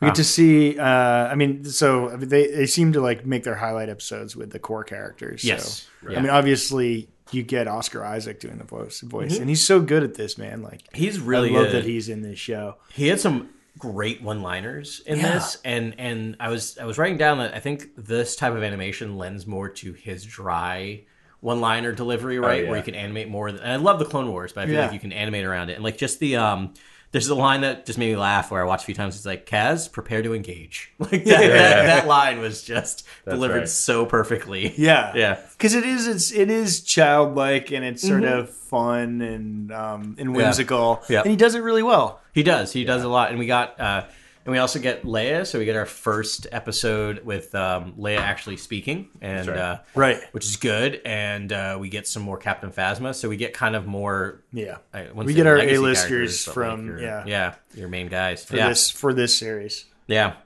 We 0.00 0.06
get 0.06 0.14
to 0.14 0.24
see. 0.24 0.78
Uh, 0.78 0.84
I 0.84 1.34
mean, 1.34 1.64
so 1.64 2.16
they 2.16 2.46
they 2.46 2.66
seem 2.66 2.92
to 2.92 3.00
like 3.00 3.26
make 3.26 3.42
their 3.42 3.56
highlight 3.56 3.88
episodes 3.88 4.36
with 4.36 4.50
the 4.52 4.60
core 4.60 4.84
characters. 4.84 5.42
So. 5.42 5.48
Yes. 5.48 5.88
I 6.08 6.20
mean, 6.20 6.30
obviously, 6.30 7.08
you 7.32 7.42
get 7.42 7.66
Oscar 7.66 8.04
Isaac 8.04 8.38
doing 8.38 8.58
the 8.58 8.64
voice, 8.64 9.00
voice, 9.00 9.38
and 9.40 9.48
he's 9.48 9.64
so 9.66 9.80
good 9.80 10.04
at 10.04 10.14
this, 10.14 10.38
man. 10.38 10.62
Like, 10.62 10.82
He's 10.94 11.18
really 11.18 11.50
I 11.50 11.58
love 11.58 11.72
good. 11.72 11.82
that 11.82 11.84
he's 11.84 12.08
in 12.08 12.22
this 12.22 12.38
show. 12.38 12.76
he 12.94 13.08
had 13.08 13.18
some 13.18 13.48
great 13.78 14.22
one-liners 14.22 15.00
in 15.06 15.18
Yeah. 15.18 15.34
this 15.34 15.58
and 15.64 15.94
and 15.98 16.36
I 16.40 16.48
was 16.50 16.76
I 16.78 16.84
was 16.84 16.98
writing 16.98 17.16
down 17.16 17.38
that 17.38 17.54
I 17.54 17.60
think 17.60 17.88
this 17.96 18.34
type 18.36 18.52
of 18.54 18.62
animation 18.62 19.16
lends 19.16 19.46
more 19.46 19.68
to 19.68 19.92
his 19.92 20.24
dry 20.24 21.04
one-liner 21.40 21.92
delivery, 21.92 22.38
right? 22.40 22.64
yeah. 22.64 22.68
Where 22.68 22.76
you 22.76 22.82
can 22.82 22.96
animate 22.96 23.28
more. 23.28 23.46
And 23.46 23.60
I 23.60 23.76
love 23.76 24.00
the 24.00 24.04
Clone 24.04 24.28
Wars, 24.32 24.52
but 24.52 24.62
I 24.62 24.66
feel 24.66 24.74
Yeah. 24.74 24.82
like 24.86 24.92
you 24.92 24.98
can 24.98 25.12
animate 25.12 25.44
around 25.44 25.70
it. 25.70 25.74
And 25.74 25.84
like 25.84 25.96
just 25.96 26.18
the 26.18 26.36
um 26.36 26.74
there's 27.10 27.28
a 27.28 27.34
line 27.34 27.62
that 27.62 27.86
just 27.86 27.98
made 27.98 28.10
me 28.10 28.16
laugh 28.16 28.50
where 28.50 28.60
I 28.60 28.64
watched 28.64 28.82
a 28.82 28.86
few 28.86 28.94
times. 28.94 29.16
It's 29.16 29.24
like, 29.24 29.46
Kaz, 29.46 29.90
prepare 29.90 30.22
to 30.22 30.34
engage. 30.34 30.92
Like 30.98 31.24
that, 31.24 31.40
that, 31.40 31.86
that 31.86 32.06
line 32.06 32.38
was 32.40 32.62
just 32.62 33.06
delivered 33.24 33.58
right. 33.60 33.68
so 33.68 34.04
perfectly. 34.04 34.74
Yeah, 34.76 35.12
Yeah. 35.14 35.40
because 35.52 35.74
it 35.74 35.84
is 35.84 36.06
it's 36.06 36.32
it 36.32 36.50
is 36.50 36.82
childlike 36.82 37.70
and 37.72 37.84
it's 37.84 38.02
sort 38.06 38.24
of 38.24 38.50
fun 38.50 39.20
and 39.22 39.72
um 39.72 40.16
and 40.18 40.34
whimsical. 40.36 41.02
Yeah. 41.08 41.22
and 41.22 41.30
he 41.30 41.36
does 41.36 41.54
it 41.54 41.60
really 41.60 41.82
well. 41.82 42.20
He 42.34 42.42
does. 42.42 42.72
He 42.72 42.84
does 42.84 43.02
a 43.02 43.08
lot, 43.08 43.30
and 43.30 43.38
we 43.38 43.46
got 43.46 43.80
uh, 43.80 44.04
and 44.48 44.52
we 44.54 44.58
also 44.60 44.78
get 44.78 45.02
Leia. 45.02 45.46
So 45.46 45.58
we 45.58 45.66
get 45.66 45.76
our 45.76 45.84
first 45.84 46.46
episode 46.52 47.22
with 47.22 47.54
um, 47.54 47.92
Leia 47.98 48.16
actually 48.16 48.56
speaking, 48.56 49.10
and 49.20 49.46
right. 49.46 49.58
uh, 49.58 49.78
Right. 49.94 50.20
which 50.32 50.46
is 50.46 50.56
good. 50.56 51.02
And 51.04 51.52
uh, 51.52 51.76
we 51.78 51.90
get 51.90 52.08
some 52.08 52.22
more 52.22 52.38
Captain 52.38 52.70
Phasma. 52.70 53.14
So 53.14 53.28
we 53.28 53.36
get 53.36 53.52
kind 53.52 53.76
of 53.76 53.86
more. 53.86 54.42
Yeah, 54.50 54.78
I 54.94 55.08
We 55.14 55.34
get 55.34 55.46
our 55.46 55.58
A-listers 55.58 56.06
characters, 56.08 56.46
but 56.46 56.54
from- 56.54 56.86
your, 56.86 56.98
yeah. 56.98 57.24
yeah 57.26 57.54
your 57.74 57.90
main 57.90 58.08
guys 58.08 58.42
for 58.42 58.56
yeah 58.56 58.70
this 58.70 58.88
for 58.90 59.12
this 59.12 59.36
series. 59.36 59.84
yeah. 60.06 60.36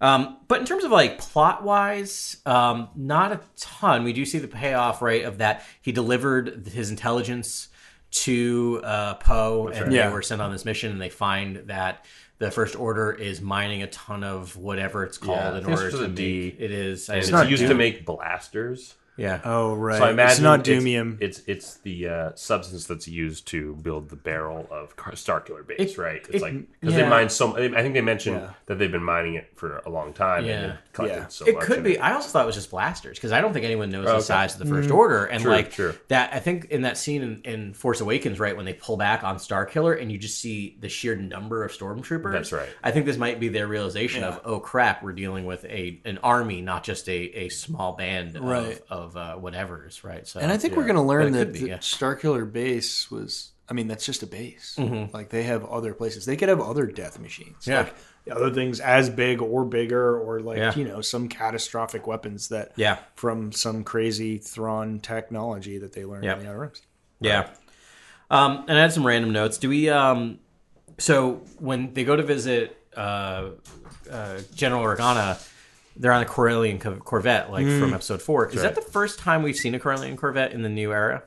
Um, 0.00 0.38
but 0.48 0.58
in 0.58 0.66
terms 0.66 0.82
of 0.82 0.90
like 0.90 1.18
plot 1.18 1.62
wise, 1.62 2.38
um, 2.46 2.88
not 2.96 3.30
a 3.30 3.40
ton. 3.56 4.02
We 4.02 4.12
do 4.12 4.24
see 4.24 4.40
the 4.40 4.48
payoff, 4.48 5.00
right, 5.00 5.24
of 5.24 5.38
that 5.38 5.62
he 5.80 5.92
delivered 5.92 6.66
his 6.66 6.90
intelligence 6.90 7.68
to 8.10 8.80
uh, 8.84 9.14
Poe, 9.14 9.68
and 9.68 9.92
Yeah. 9.92 10.08
they 10.08 10.12
were 10.12 10.22
sent 10.22 10.42
on 10.42 10.50
this 10.50 10.64
mission, 10.64 10.90
and 10.90 11.00
they 11.00 11.08
find 11.08 11.56
that 11.68 12.04
the 12.38 12.50
First 12.50 12.76
Order 12.76 13.12
is 13.12 13.40
mining 13.40 13.82
a 13.82 13.86
ton 13.86 14.24
of 14.24 14.56
whatever 14.56 15.04
it's 15.04 15.18
called 15.18 15.38
Yeah, 15.38 15.52
I 15.52 15.58
in 15.58 15.64
think 15.64 15.78
it's 15.78 15.94
order 15.94 16.08
to 16.08 16.08
make 16.08 16.56
it 16.58 16.70
is. 16.70 17.08
And 17.08 17.18
it's 17.18 17.30
not 17.30 17.48
used 17.48 17.66
to 17.66 17.74
make 17.74 18.04
blasters. 18.04 18.94
Yeah. 19.16 19.40
Oh 19.44 19.74
right. 19.74 19.98
So 19.98 20.04
I 20.04 20.10
imagine 20.10 20.32
it's 20.32 20.40
not 20.40 20.64
Doonium. 20.64 21.18
It's 21.20 21.40
it's, 21.46 21.76
the 21.78 22.08
uh, 22.08 22.30
substance 22.34 22.86
that's 22.86 23.06
used 23.06 23.46
to 23.48 23.74
build 23.76 24.08
the 24.08 24.16
barrel 24.16 24.66
of 24.70 24.96
Starkiller 24.96 25.66
base, 25.66 25.92
It- 25.92 25.98
right? 25.98 26.16
It's 26.28 26.30
it- 26.36 26.42
like 26.42 26.54
because 26.80 26.94
they 26.96 27.08
mine 27.08 27.28
so. 27.28 27.56
I 27.56 27.82
think 27.82 27.94
they 27.94 28.00
mentioned 28.00 28.36
Yeah. 28.40 28.50
that 28.66 28.78
they've 28.78 28.90
been 28.90 29.04
mining 29.04 29.34
it 29.34 29.52
for 29.56 29.78
a 29.86 29.90
long 29.90 30.12
time. 30.12 30.44
Yeah. 30.44 30.76
Yeah. 31.00 31.28
so 31.28 31.44
it 31.46 31.60
could 31.60 31.84
be. 31.84 31.92
It. 31.94 31.98
I 32.00 32.14
also 32.14 32.28
thought 32.28 32.42
it 32.42 32.46
was 32.46 32.54
just 32.56 32.70
blasters 32.70 33.16
because 33.18 33.32
I 33.32 33.40
don't 33.40 33.52
think 33.52 33.64
anyone 33.64 33.90
knows 33.90 34.04
the 34.06 34.12
okay. 34.14 34.20
size 34.22 34.54
of 34.54 34.60
the 34.60 34.66
First 34.74 34.90
Order, 34.90 35.26
and 35.26 35.42
True, 35.42 35.52
like 35.52 35.70
true. 35.72 35.94
that. 36.08 36.32
I 36.34 36.40
think 36.40 36.66
in 36.66 36.82
that 36.82 36.98
scene 36.98 37.22
in, 37.22 37.42
in 37.44 37.74
Force 37.74 38.00
Awakens, 38.00 38.40
right 38.40 38.56
when 38.56 38.64
they 38.64 38.74
pull 38.74 38.96
back 38.96 39.22
on 39.22 39.36
Starkiller, 39.36 40.00
and 40.00 40.10
you 40.10 40.18
just 40.18 40.40
see 40.40 40.76
the 40.80 40.88
sheer 40.88 41.14
number 41.14 41.62
of 41.64 41.70
stormtroopers. 41.72 42.32
That's 42.32 42.52
right. 42.52 42.68
I 42.82 42.90
think 42.90 43.06
this 43.06 43.16
might 43.16 43.38
be 43.38 43.48
their 43.48 43.66
realization 43.68 44.24
of, 44.24 44.40
oh 44.44 44.58
crap, 44.60 45.02
we're 45.02 45.12
dealing 45.12 45.44
with 45.44 45.64
a 45.66 46.00
an 46.04 46.18
army, 46.22 46.60
not 46.62 46.82
just 46.84 47.08
a, 47.08 47.12
a 47.44 47.48
small 47.48 47.92
band 47.92 48.38
Right. 48.40 48.80
of, 48.90 49.03
of 49.03 49.03
uh, 49.16 49.34
whatever's 49.36 50.02
right. 50.04 50.26
So 50.26 50.40
And 50.40 50.50
I 50.50 50.56
think 50.56 50.76
we're 50.76 50.84
going 50.84 50.96
to 50.96 51.02
learn 51.02 51.32
that 51.32 51.52
be, 51.52 51.60
the 51.60 51.68
yeah. 51.68 51.78
Starkiller 51.78 52.50
base 52.50 53.10
was. 53.10 53.50
I 53.68 53.72
mean, 53.72 53.88
that's 53.88 54.04
just 54.04 54.22
a 54.22 54.26
base. 54.26 54.76
Mm-hmm. 54.78 55.14
Like 55.14 55.30
they 55.30 55.44
have 55.44 55.64
other 55.64 55.94
places. 55.94 56.26
They 56.26 56.36
could 56.36 56.48
have 56.50 56.60
other 56.60 56.86
death 56.86 57.18
machines. 57.18 57.66
Yeah. 57.66 57.80
Like 57.82 57.94
other 58.30 58.50
things 58.52 58.78
as 58.80 59.08
big 59.08 59.40
or 59.40 59.64
bigger, 59.64 60.18
or 60.18 60.40
like 60.40 60.58
Yeah. 60.58 60.74
you 60.74 60.84
know 60.84 61.00
some 61.00 61.28
catastrophic 61.28 62.06
weapons 62.06 62.48
that. 62.48 62.72
Yeah. 62.76 62.98
From 63.16 63.52
some 63.52 63.82
crazy 63.84 64.36
Thrawn 64.38 65.00
technology 65.00 65.78
that 65.78 65.92
they 65.94 66.04
learned 66.04 66.24
Yep. 66.24 66.38
in 66.38 66.44
the 66.44 66.50
Outer 66.50 66.58
Rims. 66.60 66.82
Yeah. 67.20 67.48
Um, 68.30 68.64
and 68.68 68.76
I 68.78 68.82
had 68.82 68.92
some 68.92 69.06
random 69.06 69.32
notes. 69.32 69.56
Do 69.58 69.68
we? 69.70 69.88
Um, 69.88 70.38
so 70.98 71.42
when 71.58 71.92
they 71.94 72.04
go 72.04 72.16
to 72.16 72.22
visit 72.22 72.76
uh, 72.96 73.50
uh, 74.10 74.40
General 74.54 74.82
Organa, 74.84 75.40
they're 75.96 76.12
on 76.12 76.22
a 76.22 76.26
Corellian 76.26 76.80
Corvette, 77.00 77.50
like 77.50 77.66
from 77.66 77.90
mm. 77.90 77.94
Episode 77.94 78.20
Four. 78.20 78.48
Is 78.48 78.62
that 78.62 78.74
the 78.74 78.80
first 78.80 79.18
time 79.18 79.42
we've 79.42 79.56
seen 79.56 79.74
a 79.74 79.78
Corellian 79.78 80.16
Corvette 80.16 80.52
in 80.52 80.62
the 80.62 80.68
new 80.68 80.92
era, 80.92 81.22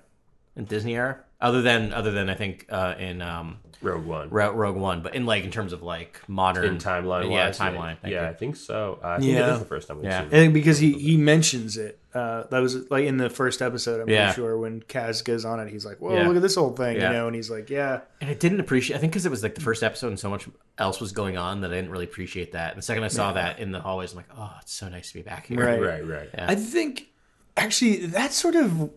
in 0.55 0.65
Disney 0.65 0.95
era? 0.95 1.19
Other 1.39 1.61
than 1.61 1.93
other 1.93 2.11
than 2.11 2.29
I 2.29 2.33
think 2.33 2.65
uh, 2.69 2.95
in 2.97 3.21
um, 3.21 3.57
Rogue 3.81 4.05
One. 4.05 4.29
Ro- 4.31 4.53
Rogue 4.53 4.75
One, 4.75 5.01
but 5.03 5.13
in 5.13 5.27
like 5.27 5.43
in 5.43 5.51
terms 5.51 5.71
of 5.71 5.83
like 5.83 6.19
modern 6.27 6.65
in 6.65 6.77
timeline, 6.79 7.25
yeah, 7.31 7.45
wise, 7.45 7.59
timeline. 7.59 7.99
thank 7.99 8.11
Yeah. 8.13 8.27
I 8.27 8.33
think 8.33 8.55
so. 8.55 8.97
Uh, 9.03 9.07
I 9.09 9.19
think 9.19 9.33
Yeah. 9.33 9.53
is 9.53 9.59
the 9.59 9.65
first 9.65 9.87
time 9.87 9.97
we've 9.97 10.05
Yeah. 10.05 10.21
seen 10.21 10.27
I 10.29 10.31
think 10.31 10.53
because 10.55 10.79
he 10.79 10.93
he 10.93 11.15
mentions 11.15 11.77
it. 11.77 11.99
Uh, 12.11 12.45
that 12.49 12.57
was 12.59 12.89
like 12.89 13.05
in 13.05 13.17
the 13.17 13.29
first 13.29 13.61
episode. 13.61 14.01
I'm 14.01 14.09
Yeah. 14.09 14.25
pretty 14.33 14.41
sure 14.41 14.57
when 14.57 14.81
Kaz 14.81 15.23
goes 15.23 15.45
on 15.45 15.59
it, 15.59 15.69
he's 15.69 15.85
like, 15.85 15.97
"Whoa, 15.99 16.15
Yeah. 16.15 16.27
look 16.27 16.37
at 16.37 16.41
this 16.41 16.55
whole 16.55 16.71
thing," 16.75 16.95
Yeah. 16.97 17.09
you 17.11 17.17
know, 17.17 17.27
and 17.27 17.35
he's 17.35 17.51
like, 17.51 17.69
"Yeah." 17.69 17.99
And 18.19 18.31
I 18.31 18.33
didn't 18.33 18.59
appreciate. 18.59 18.95
I 18.97 18.99
think 18.99 19.11
because 19.13 19.27
it 19.27 19.29
was 19.29 19.43
like 19.43 19.53
the 19.53 19.61
first 19.61 19.83
episode 19.83 20.07
and 20.07 20.19
so 20.19 20.31
much 20.31 20.47
else 20.79 20.99
was 20.99 21.11
going 21.11 21.37
on 21.37 21.61
that 21.61 21.71
I 21.71 21.75
didn't 21.75 21.91
really 21.91 22.05
appreciate 22.05 22.53
that. 22.53 22.71
And 22.71 22.79
the 22.79 22.81
second 22.81 23.03
I 23.03 23.09
saw 23.09 23.33
that 23.33 23.59
in 23.59 23.71
the 23.71 23.79
hallways, 23.81 24.13
I'm 24.13 24.17
like, 24.17 24.29
oh, 24.35 24.55
it's 24.63 24.73
so 24.73 24.89
nice 24.89 25.09
to 25.09 25.13
be 25.13 25.21
back 25.21 25.45
here. 25.45 25.63
Right. 25.63 25.79
Right, 25.79 26.07
right. 26.07 26.29
Yeah. 26.33 26.47
I 26.49 26.55
think 26.55 27.09
actually 27.55 28.07
that 28.07 28.33
sort 28.33 28.55
of 28.55 28.89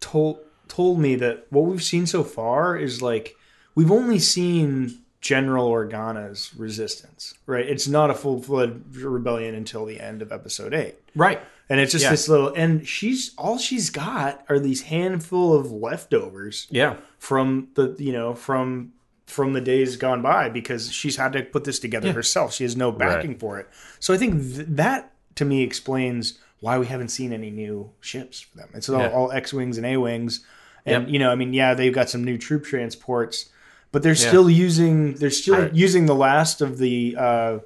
told 0.00 0.40
told 0.68 0.98
me 1.00 1.14
that 1.16 1.46
what 1.50 1.64
we've 1.66 1.82
seen 1.82 2.06
so 2.06 2.22
far 2.24 2.76
is 2.76 3.02
like 3.02 3.34
we've 3.74 3.90
only 3.90 4.18
seen 4.18 4.98
General 5.20 5.68
Organa's 5.68 6.52
resistance, 6.56 7.34
right? 7.46 7.66
It's 7.66 7.88
not 7.88 8.10
a 8.10 8.14
full 8.14 8.40
fledged 8.40 8.96
rebellion 8.96 9.54
until 9.54 9.84
the 9.84 10.00
end 10.00 10.22
of 10.22 10.30
episode 10.30 10.72
eight. 10.74 10.94
Right. 11.16 11.40
And 11.68 11.80
it's 11.80 11.92
just 11.92 12.04
Yeah. 12.04 12.10
this 12.12 12.28
little 12.28 12.52
and 12.54 12.86
she's 12.86 13.32
all 13.36 13.58
she's 13.58 13.90
got 13.90 14.44
are 14.48 14.58
these 14.58 14.82
handful 14.82 15.54
of 15.54 15.70
leftovers 15.72 16.66
Yeah. 16.70 16.96
from 17.18 17.68
the 17.74 17.94
you 17.98 18.12
know, 18.12 18.34
from 18.34 18.92
from 19.26 19.52
the 19.52 19.60
days 19.60 19.96
gone 19.96 20.22
by 20.22 20.48
because 20.48 20.90
she's 20.90 21.16
had 21.16 21.32
to 21.34 21.42
put 21.42 21.64
this 21.64 21.78
together 21.78 22.12
herself. 22.12 22.54
She 22.54 22.64
has 22.64 22.76
no 22.76 22.90
backing 22.90 23.36
for 23.38 23.58
it. 23.58 23.68
So 24.00 24.14
I 24.14 24.16
think 24.16 24.40
th- 24.40 24.66
that 24.70 25.12
to 25.34 25.44
me 25.44 25.62
explains 25.62 26.38
why 26.60 26.78
we 26.78 26.86
haven't 26.86 27.08
seen 27.08 27.32
any 27.32 27.50
new 27.50 27.90
ships 28.00 28.40
for 28.40 28.56
them. 28.56 28.68
It's 28.74 28.88
all, 28.88 29.00
Yeah. 29.00 29.10
all 29.10 29.30
X 29.30 29.52
wings 29.52 29.76
and 29.76 29.86
A 29.86 29.96
wings, 29.98 30.44
and 30.86 31.04
Yep. 31.04 31.12
you 31.12 31.18
know, 31.18 31.30
I 31.30 31.34
mean, 31.34 31.52
yeah, 31.52 31.74
they've 31.74 31.92
got 31.94 32.08
some 32.10 32.24
new 32.24 32.38
troop 32.38 32.64
transports, 32.64 33.46
but 33.92 34.02
they're 34.02 34.14
still 34.14 34.48
using 34.50 35.14
they're 35.14 35.30
still 35.30 35.54
I- 35.66 35.70
using 35.72 36.06
the 36.06 36.14
last 36.14 36.60
of 36.60 36.78
the 36.78 37.16
uh, 37.18 37.58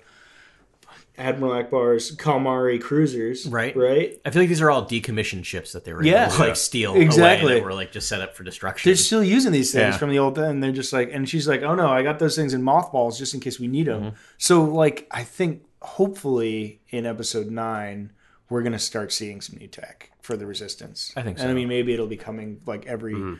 Admiral 1.18 1.52
Ackbar's 1.52 2.16
Calamari 2.16 2.80
cruisers, 2.80 3.46
Right. 3.46 3.76
Right. 3.76 4.18
I 4.24 4.30
feel 4.30 4.40
like 4.42 4.48
these 4.48 4.62
are 4.62 4.70
all 4.70 4.84
decommissioned 4.86 5.44
ships 5.44 5.72
that 5.72 5.84
they 5.84 5.92
were 5.92 6.02
Yeah. 6.02 6.24
able 6.26 6.36
to 6.36 6.40
like 6.40 6.56
steal 6.56 6.94
Exactly. 6.94 7.44
away 7.52 7.60
that 7.60 7.64
were 7.64 7.74
like 7.74 7.92
just 7.92 8.08
set 8.08 8.22
up 8.22 8.34
for 8.34 8.44
destruction. 8.44 8.88
They're 8.88 8.96
still 8.96 9.22
using 9.22 9.52
these 9.52 9.72
things 9.72 9.92
Yeah. 9.94 9.98
from 9.98 10.08
the 10.10 10.18
old 10.18 10.38
and 10.38 10.62
they're 10.62 10.72
just 10.72 10.92
like 10.92 11.10
and 11.12 11.28
she's 11.28 11.46
like 11.46 11.62
oh 11.62 11.74
no 11.74 11.88
i 11.88 12.02
got 12.02 12.18
those 12.18 12.34
things 12.34 12.54
in 12.54 12.62
mothballs 12.62 13.18
just 13.18 13.34
in 13.34 13.40
case 13.40 13.60
we 13.60 13.68
need 13.68 13.86
them 13.88 14.02
Mm-hmm. 14.02 14.16
so 14.38 14.64
like 14.64 15.06
i 15.10 15.22
think 15.22 15.64
hopefully 15.82 16.80
in 16.88 17.04
episode 17.04 17.50
9 17.50 18.10
we're 18.48 18.62
going 18.62 18.72
to 18.72 18.78
start 18.78 19.12
seeing 19.12 19.40
some 19.42 19.58
new 19.58 19.66
tech 19.68 20.10
for 20.22 20.36
the 20.36 20.46
resistance 20.46 21.12
I 21.16 21.22
think 21.22 21.36
so. 21.38 21.42
and 21.44 21.52
i 21.52 21.54
mean 21.54 21.68
maybe 21.68 21.92
it'll 21.92 22.06
be 22.06 22.16
coming 22.16 22.60
like 22.66 22.86
every 22.86 23.38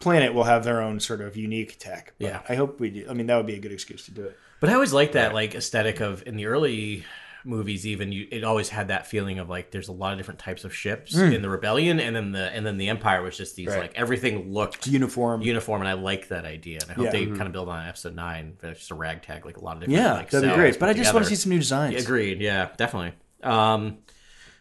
planet 0.00 0.32
will 0.34 0.44
have 0.44 0.62
their 0.62 0.80
own 0.80 1.00
sort 1.00 1.20
of 1.20 1.36
unique 1.36 1.78
tech 1.78 2.12
but 2.18 2.26
Yeah. 2.26 2.40
i 2.48 2.54
hope 2.54 2.78
we 2.80 2.90
do 2.90 3.06
i 3.10 3.14
mean 3.14 3.26
that 3.26 3.36
would 3.36 3.46
be 3.46 3.54
a 3.56 3.58
good 3.60 3.72
excuse 3.72 4.04
to 4.04 4.10
do 4.12 4.24
it 4.24 4.38
But 4.60 4.70
I 4.70 4.74
always 4.74 4.92
like 4.92 5.12
that 5.12 5.34
like 5.34 5.54
aesthetic 5.54 6.00
of 6.00 6.22
in 6.26 6.36
the 6.36 6.46
early 6.46 7.04
movies 7.44 7.86
even 7.86 8.12
you 8.12 8.26
it 8.30 8.44
always 8.44 8.68
had 8.68 8.88
that 8.88 9.06
feeling 9.06 9.38
of 9.38 9.48
like 9.48 9.70
there's 9.70 9.88
a 9.88 9.92
lot 9.92 10.12
of 10.12 10.18
different 10.18 10.38
types 10.40 10.64
of 10.64 10.74
ships 10.74 11.14
Hmm. 11.16 11.32
in 11.32 11.40
the 11.42 11.48
rebellion 11.48 11.98
and 12.00 12.14
then 12.14 12.32
the 12.32 12.50
and 12.54 12.66
then 12.66 12.76
the 12.76 12.88
empire 12.88 13.22
was 13.22 13.36
just 13.36 13.56
these 13.56 13.68
like 13.68 13.92
everything 13.94 14.52
looked 14.52 14.86
uniform 14.86 15.40
uniform 15.42 15.80
and 15.80 15.88
I 15.88 15.94
like 15.94 16.28
that 16.28 16.44
idea 16.44 16.80
and 16.82 16.90
I 16.90 16.94
hope 16.94 17.04
Yeah. 17.06 17.10
they 17.12 17.26
kind 17.26 17.42
of 17.42 17.52
build 17.52 17.68
on 17.68 17.86
episode 17.88 18.14
9 18.14 18.56
but 18.60 18.70
it's 18.70 18.80
just 18.80 18.90
a 18.90 18.94
ragtag 18.96 19.46
like 19.46 19.56
a 19.56 19.64
lot 19.64 19.76
of 19.76 19.80
different 19.82 19.98
yeah 20.00 20.12
like, 20.14 20.30
that'd 20.30 20.48
be 20.50 20.54
great 20.54 20.78
but 20.78 20.88
i 20.88 20.92
just 20.92 21.14
want 21.14 21.24
to 21.24 21.28
see 21.30 21.36
some 21.36 21.50
new 21.50 21.58
designs 21.60 22.02
Agreed. 22.04 22.40
Yeah, 22.40 22.68
definitely. 22.76 23.12
Um, 23.42 23.98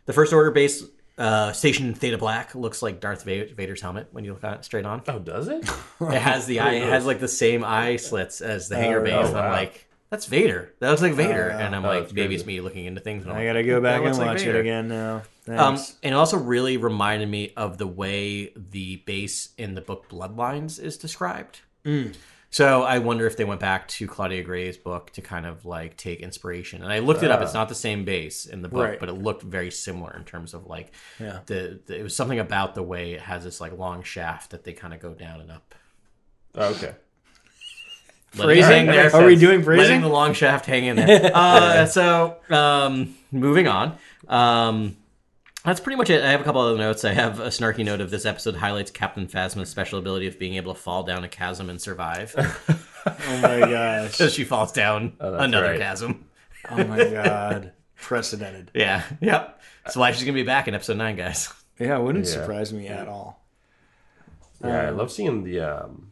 the 0.06 0.14
first 0.14 0.32
order 0.32 0.52
base 0.52 0.84
uh, 1.18 1.52
station 1.52 1.94
Theta 1.94 2.18
Black 2.18 2.54
looks 2.56 2.82
like 2.82 3.00
Darth 3.00 3.24
Vader's 3.24 3.82
helmet 3.82 4.08
when 4.12 4.24
you 4.24 4.34
look 4.34 4.44
at 4.44 4.54
it 4.60 4.66
straight 4.66 4.86
on. 4.86 5.02
Oh, 5.08 5.20
does 5.20 5.48
it? 5.48 5.68
It 6.02 6.22
has 6.22 6.46
the 6.46 6.60
eye. 6.62 6.74
It 6.74 6.84
has 6.84 7.06
like 7.06 7.20
the 7.20 7.28
same 7.28 7.64
eye 7.64 7.96
slits 7.96 8.42
as 8.42 8.70
the 8.70 8.76
hangar 8.76 9.02
base. 9.02 9.14
oh, 9.14 9.28
and 9.30 9.38
I'm 9.38 9.52
like, 9.52 9.88
that's 10.10 10.26
Vader. 10.26 10.74
That 10.80 10.90
looks 10.92 11.02
like 11.02 11.14
Vader. 11.14 11.50
and 11.50 11.76
I'm 11.76 11.84
like, 11.84 12.14
maybe 12.14 12.36
it's 12.36 12.46
me 12.46 12.62
looking 12.62 12.86
into 12.86 13.02
things. 13.02 13.24
And 13.24 13.32
I'm 13.32 13.38
i 13.38 13.42
like, 13.42 13.50
gotta 13.50 13.64
go 13.64 13.82
back 13.82 13.96
and 13.98 14.06
looks 14.06 14.18
like 14.20 14.28
watch 14.28 14.44
it 14.44 14.56
again 14.56 14.88
now 14.88 15.24
Um, 15.48 15.76
and 16.04 16.14
it 16.14 16.14
also 16.14 16.38
really 16.38 16.78
reminded 16.78 17.28
me 17.30 17.52
of 17.58 17.78
the 17.78 17.88
way 17.88 18.54
the 18.56 18.98
base 19.08 19.50
in 19.58 19.74
the 19.76 19.82
book 19.82 20.08
Bloodlines 20.10 20.80
is 20.80 20.98
described. 20.98 21.62
Mm. 21.84 22.16
So 22.50 22.84
I 22.84 23.00
wonder 23.00 23.28
if 23.28 23.36
they 23.36 23.44
went 23.44 23.60
back 23.60 23.88
to 23.90 24.08
Claudia 24.08 24.42
Gray's 24.42 24.78
book 24.78 25.12
to 25.12 25.22
kind 25.22 25.46
of 25.46 25.66
like 25.66 25.98
take 25.98 26.22
inspiration. 26.22 26.82
And 26.82 26.92
I 26.92 27.00
looked 27.00 27.22
it 27.22 27.30
up; 27.30 27.42
it's 27.42 27.54
not 27.54 27.68
the 27.70 27.76
same 27.76 28.06
base 28.06 28.46
in 28.46 28.62
the 28.62 28.70
book. 28.70 28.84
Right. 28.90 29.00
but 29.00 29.10
it 29.10 29.14
looked 29.14 29.44
very 29.44 29.70
similar 29.70 30.16
in 30.16 30.24
terms 30.24 30.54
of 30.54 30.66
like 30.66 30.94
Yeah. 31.20 31.40
the, 31.46 31.80
the. 31.86 32.00
It 32.00 32.04
was 32.04 32.16
something 32.16 32.40
about 32.40 32.74
the 32.74 32.84
way 32.84 33.14
it 33.14 33.22
has 33.22 33.44
this 33.44 33.60
like 33.60 33.78
long 33.78 34.02
shaft 34.02 34.52
that 34.52 34.64
they 34.64 34.74
kind 34.74 34.94
of 34.94 35.02
go 35.02 35.14
down 35.14 35.42
and 35.42 35.52
up. 35.52 35.76
Oh, 36.56 36.72
okay. 36.72 36.96
Phrasing 38.32 38.90
Are 38.90 39.10
there. 39.10 39.26
we 39.26 39.36
doing 39.36 39.64
phrasing? 39.64 39.84
Letting 39.86 40.02
the 40.02 40.10
long 40.10 40.34
shaft 40.34 40.66
hang 40.66 40.86
in 40.86 40.96
there. 40.96 41.32
uh, 41.34 41.86
so, 41.86 42.38
um, 42.50 43.16
moving 43.32 43.68
on. 43.68 43.98
Um, 44.28 44.98
that's 45.68 45.80
pretty 45.82 45.98
much 45.98 46.10
it. 46.10 46.24
I 46.24 46.32
have 46.32 46.42
a 46.42 46.44
couple 46.44 46.62
other 46.62 46.78
notes. 46.78 47.04
I 47.06 47.14
have 47.14 47.40
a 47.40 47.48
snarky 47.48 47.84
note 47.86 48.02
of 48.02 48.10
this 48.10 48.26
episode 48.26 48.56
highlights 48.56 48.90
Captain 48.90 49.28
Phasma's 49.28 49.70
special 49.70 50.00
ability 50.00 50.26
of 50.28 50.40
being 50.40 50.56
able 50.56 50.74
to 50.74 50.80
fall 50.80 51.04
down 51.04 51.24
a 51.24 51.28
chasm 51.28 51.70
and 51.70 51.80
survive. 51.82 52.34
oh 53.06 53.42
my 53.42 53.60
gosh 53.60 54.16
so 54.16 54.30
she 54.30 54.44
falls 54.44 54.72
down 54.72 55.14
that's 55.20 55.44
another 55.44 55.72
right. 55.72 55.80
chasm. 55.80 56.26
oh 56.72 56.84
my 56.86 57.04
god 57.10 57.72
precedented 57.96 58.72
Yeah. 58.76 59.04
Yep. 59.22 59.62
That's 59.84 59.96
why 59.96 60.12
she's 60.12 60.24
gonna 60.24 60.34
be 60.34 60.44
back 60.44 60.68
in 60.68 60.74
episode 60.74 60.98
nine, 60.98 61.16
guys. 61.16 61.54
yeah 61.80 61.98
it 61.98 62.02
wouldn't 62.02 62.26
Yeah. 62.26 62.32
surprise 62.32 62.72
me 62.74 62.88
at 62.88 63.08
all 63.08 63.46
Yeah, 64.64 64.88
I 64.88 64.90
love 64.90 65.12
seeing 65.12 65.44
the 65.44 65.60
um, 65.62 66.07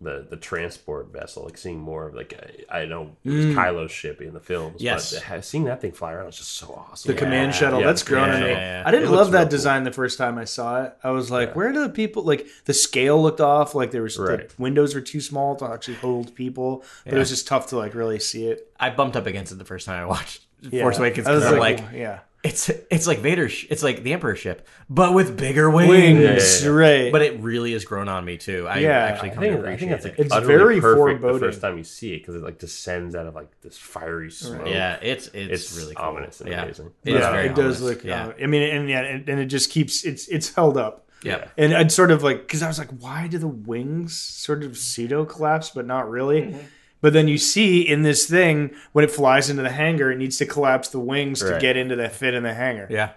the 0.00 0.26
the 0.28 0.36
transport 0.36 1.10
vessel, 1.12 1.44
like 1.44 1.56
seeing 1.56 1.80
more 1.80 2.06
of 2.08 2.14
like 2.14 2.34
I, 2.70 2.80
I 2.82 2.84
know 2.84 3.16
it 3.24 3.30
was 3.30 3.46
Kylo's 3.46 3.90
ship 3.90 4.20
in 4.20 4.34
the 4.34 4.40
films, 4.40 4.76
Mm. 4.76 4.84
Yes. 4.84 5.18
but 5.28 5.42
seeing 5.44 5.64
that 5.64 5.80
thing 5.80 5.92
fly 5.92 6.12
around 6.12 6.26
was 6.26 6.36
just 6.36 6.52
so 6.52 6.84
awesome. 6.90 7.10
The 7.10 7.16
command 7.18 7.54
shuttle. 7.54 7.80
Yeah, 7.80 7.86
that's 7.86 8.02
the 8.02 8.10
grown 8.10 8.24
command 8.24 8.42
on 8.44 8.48
me. 8.48 8.54
Yeah, 8.56 8.80
yeah. 8.80 8.82
I 8.86 8.90
didn't 8.90 9.08
It 9.08 9.16
love 9.16 9.30
that 9.32 9.38
real 9.38 9.44
cool. 9.46 9.50
design 9.50 9.84
the 9.84 9.92
first 9.92 10.18
time 10.18 10.36
I 10.36 10.44
saw 10.44 10.82
it. 10.84 10.94
I 11.02 11.10
was 11.12 11.30
like, 11.30 11.56
where 11.56 11.72
do 11.72 11.80
the 11.80 11.88
people 11.88 12.24
like 12.24 12.46
the 12.66 12.74
scale 12.74 13.22
looked 13.22 13.40
off? 13.40 13.74
Like 13.74 13.90
there 13.90 14.02
was 14.02 14.18
Right. 14.18 14.48
the 14.48 14.62
windows 14.62 14.94
were 14.94 15.00
too 15.00 15.20
small 15.22 15.56
to 15.56 15.64
actually 15.66 15.94
hold 15.96 16.34
people, 16.34 16.84
but 17.04 17.14
it 17.14 17.18
was 17.18 17.30
just 17.30 17.46
tough 17.48 17.68
to 17.68 17.76
like 17.78 17.94
really 17.94 18.18
see 18.18 18.48
it. 18.48 18.70
I 18.78 18.90
bumped 18.90 19.16
up 19.16 19.26
against 19.26 19.50
it 19.52 19.56
the 19.56 19.64
first 19.64 19.86
time 19.86 20.02
I 20.02 20.06
watched 20.06 20.42
Yeah. 20.60 20.82
Force 20.82 20.98
Awakens 20.98 21.26
I 21.26 21.32
was 21.32 21.40
because 21.42 21.54
I'm 21.54 21.58
like, 21.60 21.80
yeah, 21.94 22.18
it's 22.46 22.68
it's 22.90 23.06
like 23.06 23.18
Vader's, 23.18 23.52
sh- 23.52 23.66
it's 23.70 23.82
like 23.82 24.02
the 24.02 24.12
Emperor's 24.12 24.38
ship, 24.38 24.66
but 24.88 25.12
with 25.14 25.36
bigger 25.36 25.68
wings. 25.70 25.88
wings, 25.90 26.62
yeah, 26.64 26.68
right? 26.70 27.10
But 27.12 27.22
it 27.22 27.40
really 27.40 27.72
has 27.72 27.84
grown 27.84 28.08
on 28.08 28.24
me 28.24 28.36
too. 28.36 28.66
I 28.68 28.78
Yeah, 28.78 28.90
actually 28.90 29.30
I 29.30 29.34
come 29.34 29.42
to 29.44 29.50
think, 29.52 29.66
I 29.66 29.76
think 29.76 29.90
that's 29.90 30.04
like 30.04 30.18
it. 30.18 30.26
It's 30.26 30.36
very 30.46 30.80
perfect 30.80 31.20
foreboding. 31.22 31.40
the 31.40 31.46
first 31.46 31.60
time 31.60 31.76
you 31.76 31.84
see 31.84 32.14
it 32.14 32.18
because 32.20 32.36
it 32.36 32.42
like 32.42 32.58
descends 32.58 33.14
out 33.14 33.26
of 33.26 33.34
like 33.34 33.50
this 33.62 33.76
fiery 33.76 34.30
smoke. 34.30 34.66
Yeah, 34.66 34.98
it's 35.02 35.26
it's, 35.34 35.52
It's 35.68 35.76
really 35.78 35.94
cool. 35.94 36.04
ominous 36.06 36.40
and 36.40 36.50
yeah. 36.50 36.62
amazing. 36.62 36.92
It 37.04 37.14
is 37.14 37.20
yeah, 37.20 37.30
very 37.32 37.46
it 37.48 37.54
does 37.56 37.82
look. 37.82 38.04
Yeah, 38.04 38.28
uh, 38.28 38.32
I 38.40 38.46
mean, 38.46 38.62
and 38.62 38.88
yeah, 38.88 39.00
and, 39.02 39.28
and 39.28 39.40
it 39.40 39.46
just 39.46 39.70
keeps 39.70 40.04
it's 40.04 40.28
it's 40.28 40.54
held 40.54 40.76
up. 40.76 41.08
yeah. 41.24 41.48
And 41.58 41.74
I'd 41.74 41.90
sort 41.90 42.10
of 42.12 42.22
like 42.22 42.42
because 42.42 42.62
I 42.62 42.68
was 42.68 42.78
like, 42.78 42.90
why 43.00 43.26
do 43.26 43.38
the 43.38 43.48
wings 43.48 44.16
sort 44.16 44.62
of 44.62 44.78
pseudo 44.78 45.24
collapse, 45.24 45.70
but 45.70 45.84
not 45.86 46.08
really? 46.08 46.42
Mm-hmm. 46.42 46.58
But 47.00 47.12
then 47.12 47.28
you 47.28 47.38
see 47.38 47.82
in 47.82 48.02
this 48.02 48.26
thing 48.28 48.74
when 48.92 49.04
it 49.04 49.10
flies 49.10 49.50
into 49.50 49.62
the 49.62 49.70
hangar, 49.70 50.10
it 50.10 50.18
needs 50.18 50.38
to 50.38 50.46
collapse 50.46 50.88
the 50.88 50.98
wings 51.00 51.40
to 51.40 51.50
Right. 51.52 51.60
get 51.60 51.76
into 51.76 51.94
the 51.96 52.08
fit 52.08 52.34
in 52.34 52.42
the 52.42 52.54
hangar. 52.54 52.86
Yeah. 52.90 53.10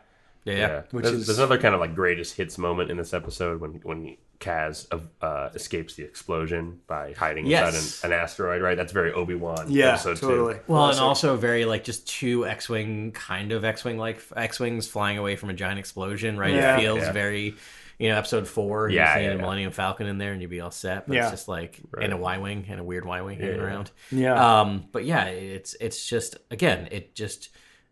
Yeah, 0.46 0.56
yeah. 0.56 0.82
Which 0.92 1.04
there's, 1.04 1.16
is- 1.16 1.28
there's 1.28 1.38
another 1.40 1.58
kind 1.58 1.74
of 1.76 1.80
like 1.82 1.96
greatest 1.96 2.36
hits 2.38 2.58
moment 2.58 2.90
in 2.92 2.98
this 2.98 3.14
episode 3.14 3.60
when 3.62 3.74
when 3.84 4.18
Kaz 4.40 4.88
uh, 5.22 5.50
escapes 5.54 5.96
the 5.96 6.04
explosion 6.04 6.80
by 6.88 7.12
hiding 7.12 7.46
Yes. 7.46 7.76
inside 7.76 8.08
an, 8.08 8.14
an 8.14 8.20
asteroid. 8.24 8.62
Right, 8.62 8.78
that's 8.78 8.94
very 8.94 9.12
Obi 9.12 9.36
Wan. 9.36 9.66
Yeah, 9.70 9.94
episode 9.96 10.16
two. 10.18 10.28
totally. 10.30 10.56
Well, 10.68 10.90
and 10.90 11.00
also 11.00 11.36
very 11.36 11.66
like 11.66 11.84
just 11.84 12.08
two 12.08 12.48
X-wing 12.48 13.12
kind 13.12 13.52
of 13.52 13.66
X-wing 13.66 13.98
like 13.98 14.22
X-wings 14.36 14.88
flying 14.88 15.18
away 15.18 15.36
from 15.36 15.50
a 15.50 15.54
giant 15.54 15.78
explosion, 15.78 16.38
right? 16.38 16.54
Yeah. 16.54 16.78
It 16.78 16.80
feels 16.80 17.00
Yeah. 17.00 17.12
very, 17.12 17.56
you 18.00 18.10
know, 18.10 18.16
episode 18.18 18.48
four. 18.48 18.90
You 18.90 18.96
Yeah, 18.96 19.16
see 19.16 19.22
yeah, 19.24 19.28
a 19.32 19.36
yeah. 19.36 19.42
Millennium 19.42 19.72
Falcon 19.72 20.08
in 20.08 20.18
there, 20.18 20.32
and 20.32 20.42
you'd 20.42 20.50
be 20.50 20.62
all 20.62 20.72
set. 20.72 21.08
But 21.08 21.16
Yeah. 21.18 21.24
it's 21.24 21.32
just 21.32 21.48
like 21.48 21.80
in 22.02 22.12
a 22.12 22.18
Y-wing 22.18 22.66
and 22.70 22.80
a 22.80 22.84
weird 22.84 23.06
Y-wing 23.06 23.40
hanging 23.40 23.56
yeah. 23.58 23.62
around. 23.62 23.92
Yeah. 24.12 24.62
Um, 24.62 24.86
but 24.92 25.06
yeah, 25.06 25.26
it's 25.26 25.76
it's 25.80 26.06
just 26.08 26.38
again, 26.50 26.88
it 26.92 27.14
just 27.14 27.50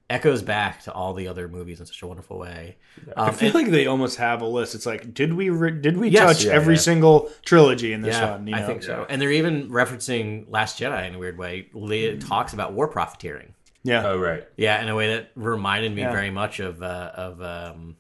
echoes 0.09 0.41
back 0.41 0.81
to 0.83 0.93
all 0.93 1.13
the 1.13 1.27
other 1.27 1.49
movies 1.49 1.81
in 1.81 1.85
such 1.85 2.01
a 2.01 2.07
wonderful 2.07 2.39
way. 2.39 2.77
I 3.17 3.27
Um, 3.27 3.33
feel 3.35 3.47
and- 3.47 3.55
like 3.55 3.67
they 3.71 3.87
almost 3.87 4.17
have 4.19 4.41
a 4.41 4.45
list. 4.45 4.73
It's 4.73 4.85
like, 4.85 5.13
did 5.13 5.33
we 5.33 5.49
re- 5.49 5.71
did 5.81 5.97
we 5.97 6.07
Yes. 6.07 6.37
touch 6.37 6.45
Yeah, 6.45 6.53
every 6.53 6.75
yeah. 6.75 6.79
single 6.79 7.29
trilogy 7.43 7.91
in 7.91 8.01
this 8.03 8.15
yeah, 8.15 8.31
one? 8.31 8.47
You 8.47 8.55
I 8.55 8.61
think 8.61 8.83
so. 8.83 9.05
And 9.09 9.21
they're 9.21 9.33
even 9.33 9.69
referencing 9.69 10.45
Last 10.47 10.79
Jedi 10.79 11.09
in 11.09 11.15
a 11.15 11.19
weird 11.19 11.37
way. 11.37 11.67
Leia 11.75 12.25
talks 12.25 12.53
about 12.53 12.71
war 12.71 12.87
profiteering. 12.87 13.53
Yeah, 13.83 14.05
Oh 14.07 14.17
right. 14.17 14.45
Yeah, 14.55 14.81
in 14.81 14.87
a 14.87 14.95
way 14.95 15.13
that 15.13 15.31
reminded 15.35 15.93
me 15.93 16.03
Yeah. 16.03 16.11
very 16.13 16.31
much 16.31 16.61
of 16.61 16.81
uh, 16.81 17.11
of 17.13 17.41
um, 17.41 17.97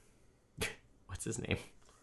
what's 1.07 1.25
his 1.25 1.39
name, 1.45 1.57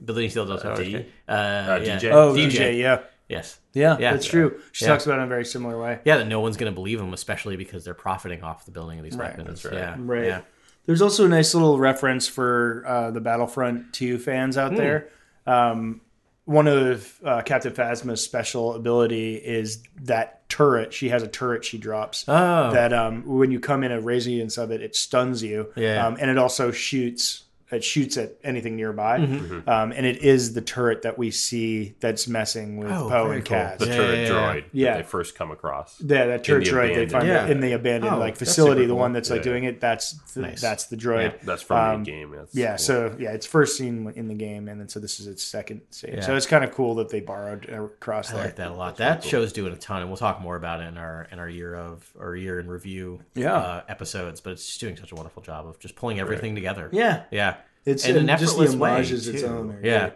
Benicio 0.05 0.47
del 0.47 0.59
Toro. 0.59 0.77
D? 0.77 0.97
Uh, 1.29 1.33
Uh, 1.33 1.81
yeah. 1.83 1.97
DJ? 1.99 2.11
Oh, 2.13 2.35
DJ. 2.35 2.51
DJ. 2.51 2.79
Yeah, 2.81 2.99
Yes. 3.29 3.59
yeah, 3.73 3.97
Yeah. 3.99 4.13
that's 4.13 4.27
true. 4.27 4.61
She 4.73 4.85
Yeah. 4.85 4.91
talks 4.93 5.07
about 5.07 5.15
it 5.19 5.23
in 5.23 5.25
a 5.25 5.29
very 5.29 5.45
similar 5.45 5.81
way. 5.81 5.99
Yeah, 6.05 6.19
that 6.19 6.27
no 6.27 6.41
one's 6.41 6.57
going 6.57 6.71
to 6.71 6.75
believe 6.75 7.01
him, 7.01 7.13
especially 7.13 7.57
because 7.57 7.85
they're 7.85 7.95
profiting 7.95 8.43
off 8.43 8.65
the 8.67 8.71
building 8.73 8.99
of 8.99 9.05
these 9.05 9.17
Right, 9.17 9.31
weapons. 9.37 9.63
that's 9.63 9.65
right. 9.65 9.75
Yeah. 9.81 9.97
Right. 9.99 10.25
Yeah. 10.27 10.41
There's 10.87 11.01
also 11.01 11.25
a 11.25 11.29
nice 11.29 11.55
little 11.55 11.79
reference 11.79 12.29
for 12.29 12.85
uh, 12.87 13.11
the 13.11 13.21
Battlefront 13.21 13.95
2 13.95 14.19
fans 14.19 14.59
out 14.59 14.77
there. 14.77 15.09
Um, 15.47 16.03
one 16.45 16.69
of 16.69 17.11
uh, 17.25 17.41
Captain 17.41 17.73
Phasma's 17.73 18.23
special 18.23 18.75
ability 18.75 19.37
is 19.37 19.83
that 20.03 20.47
turret. 20.51 20.93
She 20.93 21.09
has 21.09 21.23
a 21.23 21.27
turret 21.27 21.65
she 21.65 21.79
drops 21.79 22.27
Oh. 22.29 22.71
that 22.73 22.93
um, 22.93 23.23
when 23.27 23.51
you 23.51 23.61
come 23.61 23.83
in 23.83 23.93
a 23.93 24.01
radiance 24.03 24.59
of 24.59 24.71
it, 24.71 24.83
it 24.83 24.95
stuns 24.95 25.43
you. 25.43 25.69
Yeah. 25.75 26.07
Um, 26.07 26.19
and 26.21 26.31
it 26.31 26.37
also 26.37 26.71
shoots. 26.71 27.44
It 27.75 27.85
shoots 27.85 28.17
at 28.17 28.33
anything 28.43 28.77
nearby, 28.77 29.19
Mm-hmm. 29.19 29.69
um, 29.69 29.93
and 29.93 30.07
it 30.07 30.19
is 30.23 30.55
the 30.55 30.61
turret 30.61 31.03
that 31.03 31.19
we 31.19 31.31
see 31.31 31.95
that's 32.01 32.27
messing 32.29 32.77
with 32.77 32.91
Oh, 32.91 33.09
Poe 33.09 33.25
very 33.25 33.37
and 33.39 33.45
cool. 33.45 33.73
The 33.79 33.87
Yeah, 33.87 33.97
turret 33.97 34.19
yeah, 34.19 34.23
yeah. 34.23 34.29
droid 34.31 34.65
Yeah. 34.73 34.91
that 34.93 34.97
they 34.99 35.03
first 35.09 35.35
come 35.37 35.51
across. 35.51 36.01
Yeah, 36.01 36.27
that 36.27 36.45
turret 36.45 36.65
the 36.65 36.71
droid 36.71 36.95
they 36.95 37.09
find 37.09 37.27
Yeah. 37.27 37.47
in 37.47 37.61
the 37.61 37.73
abandoned 37.73 38.15
Oh, 38.15 38.19
like 38.19 38.37
facility, 38.37 38.83
super 38.83 38.89
the 38.89 38.95
one 38.95 39.13
that's 39.13 39.31
like 39.31 39.39
Yeah. 39.41 39.45
doing 39.45 39.65
it. 39.65 39.81
That's 39.81 40.13
the, 40.35 40.43
Nice. 40.43 40.61
that's 40.61 40.87
the 40.87 40.97
droid. 40.97 41.33
Yeah. 41.33 41.39
That's 41.45 41.63
from 41.63 41.95
Um, 41.97 42.05
the 42.05 42.11
game. 42.11 42.31
That's, 42.37 42.55
Yeah, 42.55 42.77
so 42.77 43.15
yeah, 43.19 43.31
it's 43.33 43.47
first 43.47 43.77
seen 43.77 44.13
in 44.17 44.29
the 44.29 44.35
game, 44.35 44.69
and 44.69 44.81
then 44.81 44.89
so 44.89 45.01
this 45.01 45.21
is 45.21 45.27
its 45.27 45.43
second 45.43 45.83
scene. 45.91 46.15
Yeah. 46.15 46.21
So 46.21 46.37
it's 46.37 46.47
kind 46.47 46.65
of 46.65 46.73
cool 46.73 46.95
that 46.97 47.09
they 47.09 47.21
borrowed 47.21 47.69
across 47.69 48.31
I 48.31 48.37
there. 48.37 48.45
like 48.45 48.57
that 48.57 48.71
a 48.71 48.75
lot. 48.75 48.97
That 48.99 49.25
show's 49.25 49.53
doing 49.53 49.73
a 49.73 49.77
ton, 49.77 50.01
and 50.01 50.11
we'll 50.11 50.17
talk 50.17 50.41
more 50.41 50.57
about 50.57 50.81
it 50.81 50.85
in 50.85 50.97
our 50.99 51.27
in 51.33 51.39
our 51.39 51.49
year 51.49 51.75
of 51.75 52.09
our 52.19 52.37
year 52.37 52.61
in 52.61 52.69
review 52.69 53.21
Yeah. 53.35 53.55
uh, 53.57 53.83
episodes. 53.89 54.41
But 54.41 54.53
it's 54.55 54.67
just 54.67 54.81
doing 54.81 54.97
such 54.97 55.13
a 55.13 55.15
wonderful 55.15 55.43
job 55.43 55.67
of 55.67 55.79
just 55.79 55.97
pulling 55.97 56.21
everything 56.21 56.55
together. 56.55 56.89
Yeah, 56.93 57.23
yeah, 57.31 57.57
it's 57.85 58.07
In 58.07 58.17
an 58.17 58.29
and 58.31 58.39
just 58.41 58.57
the 58.57 58.63
effortless 58.63 58.77
way, 58.77 58.91
homage 58.91 59.13
is 59.13 59.29
its 59.29 59.43
too. 59.43 59.47
own. 59.49 59.69
They're 59.69 59.85
Yeah, 59.87 60.01
great. 60.09 60.13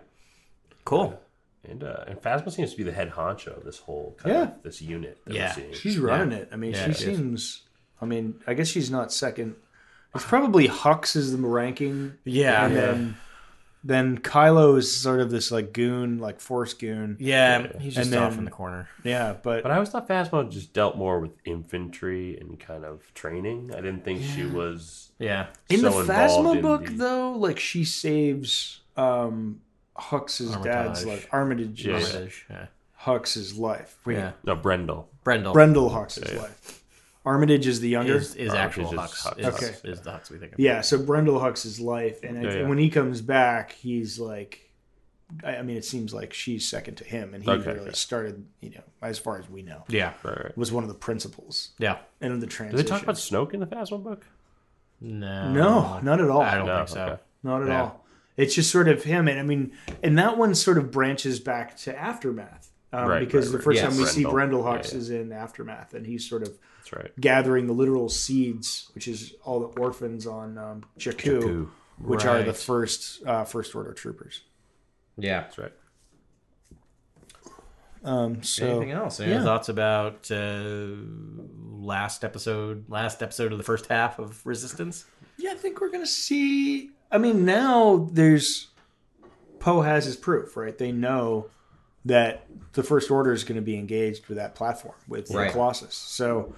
cool. 0.84 1.20
and 1.68 1.84
uh, 1.84 2.04
and 2.06 2.20
Phasma 2.22 2.50
seems 2.52 2.70
to 2.72 2.76
be 2.76 2.82
the 2.82 2.92
head 2.92 3.10
honcho 3.12 3.56
of 3.58 3.64
this 3.64 3.78
whole 3.78 4.16
kind 4.18 4.34
Yeah. 4.34 4.42
of 4.44 4.62
this 4.62 4.80
unit 4.80 5.18
that 5.26 5.34
Yeah. 5.34 5.48
we're 5.48 5.54
seeing. 5.62 5.74
she's 5.74 5.98
running 5.98 6.32
it. 6.38 6.48
I 6.52 6.56
mean, 6.56 6.72
Yeah, 6.72 6.86
she 6.86 6.92
she 6.94 7.04
seems. 7.16 7.62
I 8.00 8.06
mean, 8.06 8.40
I 8.46 8.54
guess 8.54 8.68
she's 8.68 8.90
not 8.90 9.12
second. 9.12 9.56
It's 10.14 10.24
probably 10.24 10.68
Hux 10.68 11.14
is 11.16 11.32
the 11.36 11.38
ranking, 11.46 12.14
Yeah, 12.24 12.64
and 12.66 12.76
then 12.76 13.16
then 13.84 14.18
Kylo 14.18 14.76
is 14.76 14.94
sort 14.94 15.20
of 15.20 15.30
this 15.30 15.50
like 15.50 15.72
goon, 15.72 16.18
like 16.18 16.40
force 16.40 16.74
goon. 16.74 17.16
yeah. 17.20 17.68
He's 17.78 17.94
just 17.94 18.12
And 18.12 18.20
off 18.22 18.36
in 18.36 18.44
the 18.44 18.50
corner. 18.50 18.88
Yeah, 19.04 19.34
but, 19.42 19.62
But 19.62 19.70
I 19.72 19.74
always 19.76 19.88
thought 19.90 20.08
Phasma 20.08 20.50
just 20.50 20.72
dealt 20.72 20.96
more 20.96 21.20
with 21.20 21.30
infantry 21.44 22.38
and 22.38 22.58
kind 22.58 22.84
of 22.84 23.02
training. 23.14 23.70
I 23.72 23.76
didn't 23.76 24.04
think 24.04 24.22
she 24.22 24.44
was 24.46 25.10
Yeah, 25.18 25.46
in 25.68 25.80
so 25.80 25.90
the 25.90 25.98
involved 26.00 26.10
Phasma 26.10 26.56
in 26.56 26.62
book, 26.62 26.84
the- 26.86 26.92
though, 26.92 27.32
like 27.32 27.58
she 27.60 27.84
saves 27.84 28.80
um 28.96 29.60
Hux's 29.96 30.50
dad's 30.56 31.04
Armitage. 31.04 31.06
like 31.06 31.28
Armitage, 31.32 31.84
Yeah. 31.86 31.94
Armitage, 31.94 32.46
yeah. 32.50 32.66
Hux's 32.94 33.56
life. 33.58 33.96
Wait, 34.04 34.14
yeah. 34.16 34.32
no 34.44 34.56
Brendol. 34.56 35.04
Brendol 35.24 35.54
Brendol 35.54 35.92
Hux's 35.92 36.32
life. 36.34 36.77
Armitage 37.28 37.66
is 37.66 37.80
the 37.80 37.88
younger. 37.88 38.16
is, 38.16 38.34
is 38.34 38.52
Armitage 38.54 38.60
actual 38.84 38.92
is 38.94 38.98
Hux. 39.00 39.26
Hux. 39.26 39.38
Is, 39.38 39.46
Okay. 39.46 39.90
is 39.90 40.00
the 40.00 40.10
Hux 40.10 40.30
we 40.30 40.38
think 40.38 40.52
of. 40.54 40.60
yeah, 40.60 40.80
so 40.80 40.98
Brendol 40.98 41.40
Hux's 41.40 41.78
life, 41.80 42.22
and 42.22 42.36
Yeah, 42.42 42.50
think 42.50 42.62
yeah. 42.62 42.68
when 42.68 42.78
he 42.78 42.88
comes 42.90 43.20
back, 43.20 43.72
he's 43.72 44.18
like, 44.18 44.70
I, 45.44 45.56
I 45.56 45.62
mean, 45.62 45.76
it 45.76 45.84
seems 45.84 46.14
like 46.14 46.32
she's 46.32 46.66
second 46.66 46.94
to 46.96 47.04
him, 47.04 47.34
and 47.34 47.44
he 47.44 47.50
Okay, 47.50 47.66
really 47.72 47.80
okay. 47.80 47.92
started, 47.92 48.46
you 48.60 48.70
know, 48.70 48.82
as 49.02 49.18
far 49.18 49.38
as 49.38 49.48
we 49.50 49.60
know, 49.62 49.84
yeah, 49.88 50.14
Right, 50.24 50.44
right. 50.44 50.56
was 50.56 50.72
one 50.72 50.84
of 50.84 50.88
the 50.88 50.94
principles 50.94 51.70
yeah. 51.78 51.98
and 52.20 52.32
of 52.32 52.40
the 52.40 52.46
Do 52.46 52.50
transition. 52.50 52.84
they 52.84 52.88
talk 52.90 53.02
about 53.02 53.16
Snoke 53.16 53.52
in 53.52 53.60
the 53.60 53.66
Phasma 53.66 54.02
book? 54.02 54.24
No, 55.00 55.52
No, 55.52 56.00
not 56.00 56.20
at 56.20 56.28
all. 56.30 56.40
I 56.42 56.54
don't 56.56 56.66
No, 56.66 56.76
think 56.78 56.88
so. 56.88 57.04
okay. 57.04 57.22
Not 57.42 57.62
at 57.62 57.68
Yeah. 57.68 57.80
all. 57.82 58.04
It's 58.36 58.54
just 58.54 58.70
sort 58.70 58.88
of 58.88 59.02
him, 59.04 59.28
and 59.28 59.38
I 59.38 59.42
mean, 59.42 59.72
and 60.02 60.16
that 60.18 60.38
one 60.38 60.54
sort 60.54 60.78
of 60.78 60.90
branches 60.90 61.40
back 61.40 61.76
to 61.78 61.96
Aftermath, 61.98 62.70
um, 62.92 63.08
Right, 63.08 63.20
because 63.20 63.46
right, 63.46 63.52
the 63.52 63.58
right. 63.58 63.64
first 63.64 63.76
Yes. 63.82 63.88
time 63.92 63.98
we 63.98 64.06
see 64.06 64.24
Brendol. 64.24 64.32
Brendol 64.32 64.64
Hux 64.64 64.84
Yeah, 64.84 64.90
yeah. 64.92 64.98
is 64.98 65.10
in 65.10 65.32
Aftermath, 65.32 65.94
and 65.94 66.06
he's 66.06 66.28
sort 66.28 66.42
of 66.42 66.58
That's 66.78 66.92
right. 66.92 67.20
gathering 67.20 67.66
the 67.66 67.72
literal 67.74 68.08
seeds, 68.08 68.90
which 68.94 69.06
is 69.08 69.34
all 69.44 69.60
the 69.60 69.80
orphans 69.80 70.26
on 70.26 70.56
um, 70.58 70.84
Jakku, 70.98 71.40
Jakku. 71.42 71.68
which 71.98 72.24
are 72.24 72.42
the 72.42 72.52
first 72.54 73.24
uh, 73.26 73.44
first 73.44 73.74
order 73.74 73.92
troopers. 73.92 74.42
Yeah. 75.16 75.40
That's 75.42 75.58
right. 75.58 75.72
Um, 78.04 78.42
so 78.44 78.64
Anything 78.66 78.92
else? 78.92 79.18
Any 79.20 79.32
yeah. 79.32 79.42
thoughts 79.42 79.68
about 79.68 80.30
uh, 80.30 80.86
last 81.80 82.24
episode? 82.24 82.84
Last 82.88 83.22
episode 83.22 83.50
of 83.52 83.58
the 83.58 83.64
first 83.64 83.86
half 83.86 84.18
of 84.20 84.44
Resistance. 84.46 85.04
yeah, 85.36 85.50
I 85.50 85.54
think 85.54 85.80
we're 85.80 85.90
gonna 85.90 86.06
see. 86.06 86.90
I 87.10 87.18
mean, 87.18 87.44
now 87.44 88.08
there's 88.12 88.68
Poe 89.58 89.82
has 89.82 90.04
his 90.04 90.16
proof, 90.16 90.56
right? 90.56 90.76
They 90.78 90.92
know 90.92 91.46
that 92.04 92.46
the 92.72 92.82
First 92.82 93.10
Order 93.10 93.32
is 93.32 93.44
going 93.44 93.56
to 93.56 93.62
be 93.62 93.76
engaged 93.78 94.26
with 94.28 94.38
that 94.38 94.54
platform 94.54 94.94
with 95.08 95.30
Right. 95.30 95.46
the 95.46 95.52
Colossus. 95.52 95.94
So 95.94 96.54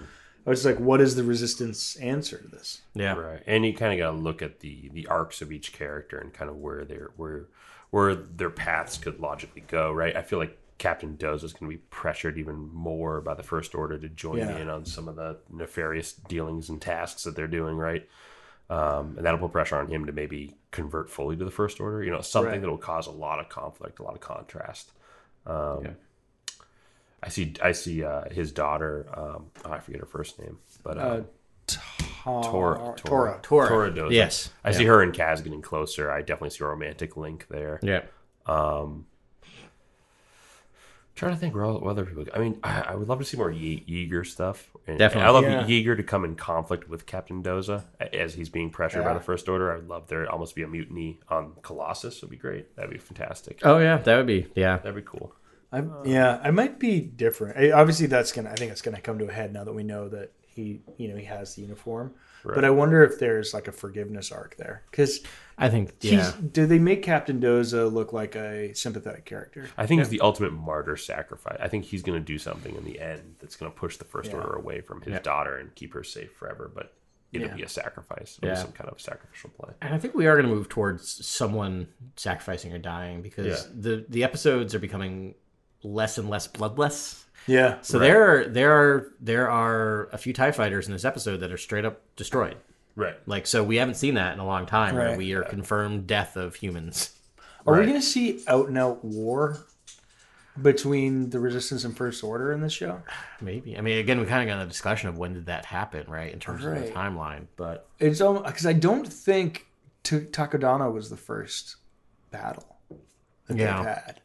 I 0.46 0.50
was 0.50 0.64
like, 0.64 0.78
what 0.78 1.00
is 1.00 1.16
the 1.16 1.24
Resistance 1.24 1.96
answer 1.96 2.38
to 2.38 2.48
this? 2.48 2.82
Yeah. 2.94 3.14
Right, 3.14 3.42
and 3.46 3.64
you 3.64 3.74
kind 3.74 3.92
of 3.92 3.98
got 3.98 4.12
to 4.12 4.16
look 4.16 4.42
at 4.42 4.60
the 4.60 4.90
the 4.92 5.06
arcs 5.06 5.42
of 5.42 5.50
each 5.52 5.72
character 5.72 6.18
and 6.18 6.32
kind 6.32 6.50
of 6.50 6.56
where 6.56 6.84
their 6.84 7.10
where 7.16 7.46
where 7.90 8.14
their 8.14 8.50
paths 8.50 8.96
could 8.98 9.18
logically 9.20 9.62
go. 9.66 9.90
Right, 9.92 10.14
I 10.16 10.22
feel 10.22 10.38
like 10.38 10.56
Captain 10.78 11.16
Doza 11.16 11.44
is 11.44 11.52
going 11.52 11.70
to 11.70 11.76
be 11.76 11.82
pressured 11.90 12.38
even 12.38 12.56
more 12.72 13.20
by 13.20 13.34
the 13.34 13.42
First 13.42 13.74
Order 13.74 13.98
to 13.98 14.08
join 14.08 14.38
Yeah. 14.38 14.56
in 14.58 14.68
on 14.70 14.84
some 14.86 15.08
of 15.08 15.16
the 15.16 15.38
nefarious 15.50 16.12
dealings 16.12 16.68
and 16.70 16.80
tasks 16.80 17.24
that 17.24 17.34
they're 17.36 17.46
doing. 17.48 17.76
Right, 17.76 18.08
um, 18.70 19.14
and 19.16 19.26
that'll 19.26 19.40
put 19.40 19.52
pressure 19.52 19.76
on 19.76 19.88
him 19.88 20.06
to 20.06 20.12
maybe 20.12 20.54
convert 20.70 21.10
fully 21.10 21.36
to 21.36 21.44
the 21.44 21.50
First 21.50 21.80
Order. 21.80 22.02
You 22.04 22.10
know, 22.12 22.20
something 22.20 22.52
Right. 22.52 22.60
that 22.60 22.70
will 22.70 22.78
cause 22.78 23.06
a 23.08 23.10
lot 23.12 23.40
of 23.40 23.48
conflict, 23.48 23.98
a 23.98 24.02
lot 24.04 24.14
of 24.14 24.20
contrast. 24.20 24.92
Um, 25.46 25.84
Yeah. 25.84 25.90
I 27.22 27.28
see. 27.28 27.54
I 27.62 27.72
see 27.72 28.02
uh, 28.02 28.30
his 28.30 28.50
daughter. 28.50 29.06
Um, 29.12 29.46
oh, 29.64 29.72
I 29.72 29.78
forget 29.80 30.00
her 30.00 30.06
first 30.06 30.38
name, 30.38 30.58
but 30.82 30.96
uh, 30.96 31.00
Uh, 32.26 32.42
Torra, 32.42 32.94
Torra. 32.96 33.38
Torra. 33.42 33.68
Torra 33.68 33.90
Doza. 33.92 34.10
Yes. 34.12 34.50
I 34.64 34.72
see 34.72 34.84
her 34.84 35.02
and 35.02 35.12
Kaz 35.12 35.42
getting 35.44 35.62
closer. 35.62 36.10
I 36.10 36.20
definitely 36.20 36.50
see 36.50 36.64
a 36.64 36.66
romantic 36.66 37.16
link 37.16 37.46
there. 37.48 37.78
Yeah. 37.82 38.02
Trying 41.20 41.32
to 41.34 41.38
think 41.38 41.54
where 41.54 41.66
what 41.66 41.84
other 41.84 42.04
people. 42.04 42.24
I 42.34 42.38
mean, 42.38 42.58
I, 42.64 42.80
I 42.80 42.94
would 42.96 43.06
love 43.08 43.18
to 43.20 43.24
see 43.24 43.36
more 43.36 43.50
Ye- 43.50 43.84
Yeager 43.88 44.26
stuff. 44.26 44.70
And 44.86 44.98
Definitely. 44.98 45.28
I 45.28 45.30
love 45.30 45.44
Yeah. 45.44 45.62
Yeager 45.64 45.96
to 45.96 46.02
come 46.02 46.24
in 46.24 46.34
conflict 46.34 46.88
with 46.88 47.06
Captain 47.06 47.42
Doza 47.42 47.84
as 48.12 48.34
he's 48.34 48.48
being 48.48 48.70
pressured 48.70 49.04
by 49.04 49.12
the 49.14 49.20
First 49.20 49.48
Order. 49.48 49.70
I 49.72 49.76
would 49.76 49.88
love 49.88 50.08
there 50.08 50.24
to 50.24 50.30
almost 50.30 50.54
be 50.56 50.62
a 50.62 50.66
mutiny 50.66 51.20
on 51.28 51.52
Colossus. 51.62 52.16
It 52.16 52.22
would 52.22 52.30
be 52.30 52.36
great. 52.36 52.74
That'd 52.74 52.90
be 52.90 52.98
fantastic. 52.98 53.60
Oh 53.62 53.78
yeah, 53.78 53.98
that 53.98 54.16
would 54.16 54.26
be 54.26 54.48
yeah. 54.56 54.78
That'd 54.78 54.96
be 54.96 55.02
cool. 55.02 55.34
I, 55.72 55.84
yeah, 56.04 56.40
I 56.42 56.50
might 56.50 56.80
be 56.80 57.00
different. 57.00 57.56
I, 57.56 57.70
obviously, 57.70 58.06
that's 58.06 58.32
gonna. 58.32 58.50
I 58.50 58.54
think 58.56 58.72
it's 58.72 58.82
gonna 58.82 59.00
come 59.00 59.18
to 59.20 59.28
a 59.28 59.32
head 59.32 59.52
now 59.52 59.62
that 59.64 59.72
we 59.72 59.84
know 59.84 60.08
that 60.08 60.32
he, 60.46 60.80
you 60.96 61.06
know, 61.08 61.16
he 61.16 61.26
has 61.26 61.54
the 61.54 61.62
uniform. 61.62 62.12
But 62.44 62.64
I 62.64 62.70
wonder 62.70 63.02
if 63.04 63.18
there's 63.18 63.52
like 63.54 63.68
a 63.68 63.72
forgiveness 63.72 64.32
arc 64.32 64.56
there 64.56 64.82
because 64.90 65.20
I 65.58 65.68
think 65.68 65.92
yeah. 66.00 66.32
Do 66.52 66.66
they 66.66 66.78
make 66.78 67.02
Captain 67.02 67.40
Doza 67.40 67.92
look 67.92 68.12
like 68.12 68.34
a 68.34 68.72
sympathetic 68.74 69.24
character? 69.26 69.68
I 69.76 69.86
think 69.86 70.00
it's 70.00 70.08
the 70.10 70.20
ultimate 70.20 70.52
martyr 70.52 70.96
sacrifice. 70.96 71.58
I 71.60 71.68
think 71.68 71.84
he's 71.84 72.02
going 72.02 72.18
to 72.18 72.24
do 72.24 72.38
something 72.38 72.74
in 72.74 72.84
the 72.84 72.98
end 73.00 73.36
that's 73.40 73.56
going 73.56 73.70
to 73.70 73.76
push 73.78 73.98
the 73.98 74.04
First 74.06 74.30
Yeah. 74.30 74.36
Order 74.38 74.54
away 74.54 74.80
from 74.80 75.02
his 75.02 75.12
Yeah. 75.12 75.18
daughter 75.20 75.56
and 75.56 75.74
keep 75.74 75.92
her 75.94 76.02
safe 76.02 76.32
forever. 76.32 76.70
But 76.74 76.94
it'll 77.32 77.48
Yeah. 77.48 77.54
be 77.56 77.62
a 77.62 77.68
sacrifice. 77.68 78.38
It'll 78.42 78.48
Yeah. 78.48 78.54
be 78.54 78.60
some 78.62 78.72
kind 78.72 78.88
of 78.88 79.00
sacrificial 79.00 79.50
play. 79.50 79.74
And 79.82 79.94
I 79.94 79.98
think 79.98 80.14
we 80.14 80.26
are 80.26 80.34
going 80.34 80.48
to 80.48 80.54
move 80.54 80.68
towards 80.70 81.26
someone 81.26 81.88
sacrificing 82.16 82.72
or 82.72 82.78
dying 82.78 83.20
because 83.22 83.46
Yeah. 83.66 83.72
the 83.74 84.06
the 84.08 84.24
episodes 84.24 84.74
are 84.74 84.78
becoming 84.80 85.34
less 85.82 86.16
and 86.18 86.28
less 86.30 86.46
bloodless. 86.46 87.24
Yeah. 87.46 87.78
So 87.82 87.98
there 87.98 88.22
are 88.22 88.44
there 88.46 88.72
are 88.72 89.12
there 89.20 89.50
are 89.50 90.08
a 90.12 90.18
few 90.18 90.32
Tie 90.32 90.52
fighters 90.52 90.86
in 90.86 90.92
this 90.92 91.04
episode 91.04 91.38
that 91.38 91.50
are 91.50 91.56
straight 91.58 91.84
up 91.84 92.00
destroyed. 92.16 92.56
Right. 92.96 93.16
Like, 93.26 93.46
so 93.46 93.62
we 93.64 93.76
haven't 93.76 93.94
seen 93.94 94.14
that 94.14 94.34
in 94.34 94.40
a 94.40 94.46
long 94.46 94.66
time. 94.66 94.94
Where 94.94 95.08
Right. 95.10 95.18
we 95.18 95.32
are 95.32 95.42
confirmed 95.42 96.06
death 96.06 96.36
of 96.36 96.56
humans. 96.56 97.16
Are 97.66 97.74
we 97.78 97.82
going 97.86 97.94
to 98.00 98.02
see 98.02 98.42
out 98.48 98.68
and 98.68 98.76
out 98.78 99.04
war 99.04 99.58
between 100.60 101.30
the 101.30 101.38
Resistance 101.38 101.84
and 101.84 101.96
First 101.96 102.22
Order 102.24 102.52
in 102.52 102.60
this 102.60 102.72
show? 102.72 103.00
Maybe. 103.40 103.76
I 103.76 103.80
mean, 103.80 103.98
again, 103.98 104.18
we 104.20 104.26
kind 104.26 104.48
of 104.48 104.54
got 104.54 104.62
a 104.62 104.66
discussion 104.68 105.08
of 105.08 105.18
when 105.18 105.34
did 105.34 105.46
that 105.46 105.64
happen, 105.64 106.10
right? 106.10 106.32
In 106.32 106.40
terms 106.40 106.64
of 106.64 106.74
the 106.74 106.90
timeline, 106.90 107.46
but 107.56 107.88
It's 107.98 108.18
because 108.20 108.66
I 108.66 108.72
don't 108.72 109.06
think 109.10 109.66
T- 110.02 110.20
Takodana 110.20 110.92
was 110.92 111.10
the 111.10 111.16
first 111.16 111.76
battle 112.30 112.76
that 113.46 113.56
Yeah. 113.56 113.76
they've 113.76 113.86
had. 113.86 114.20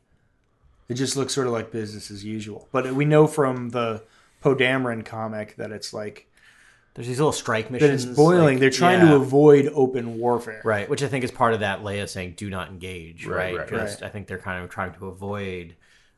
It 0.87 0.93
just 0.95 1.15
looks 1.17 1.33
sort 1.33 1.47
of 1.47 1.53
like 1.53 1.71
business 1.71 2.11
as 2.11 2.23
usual. 2.23 2.67
But 2.71 2.93
we 2.93 3.05
know 3.05 3.25
from 3.27 3.69
the 3.69 4.03
Poe 4.41 4.55
Dameron 4.55 5.03
comic 5.05 5.55
that 5.55 5.71
it's 5.71 5.93
like 5.93 6.27
there's 6.93 7.07
these 7.07 7.17
little 7.19 7.31
strike 7.33 7.69
missions. 7.71 8.03
that 8.05 8.09
it's 8.11 8.17
boiling. 8.17 8.43
like- 8.55 8.59
They're 8.59 8.69
trying 8.69 9.01
yeah. 9.01 9.09
to 9.11 9.15
avoid 9.15 9.69
open 9.73 10.17
warfare. 10.17 10.61
Right, 10.63 10.87
which 10.89 11.03
I 11.03 11.07
think 11.07 11.23
is 11.25 11.31
part 11.31 11.53
of 11.53 11.59
that 11.61 11.81
Leia 11.81 12.07
saying 12.07 12.35
"do 12.37 12.49
not 12.49 12.69
engage." 12.69 13.25
Right, 13.25 13.55
Right, 13.57 13.65
because 13.67 14.01
right. 14.01 14.07
I 14.07 14.11
think 14.11 14.27
they're 14.27 14.37
kind 14.37 14.63
of 14.63 14.69
trying 14.69 14.93
to 14.93 15.07
avoid 15.07 15.75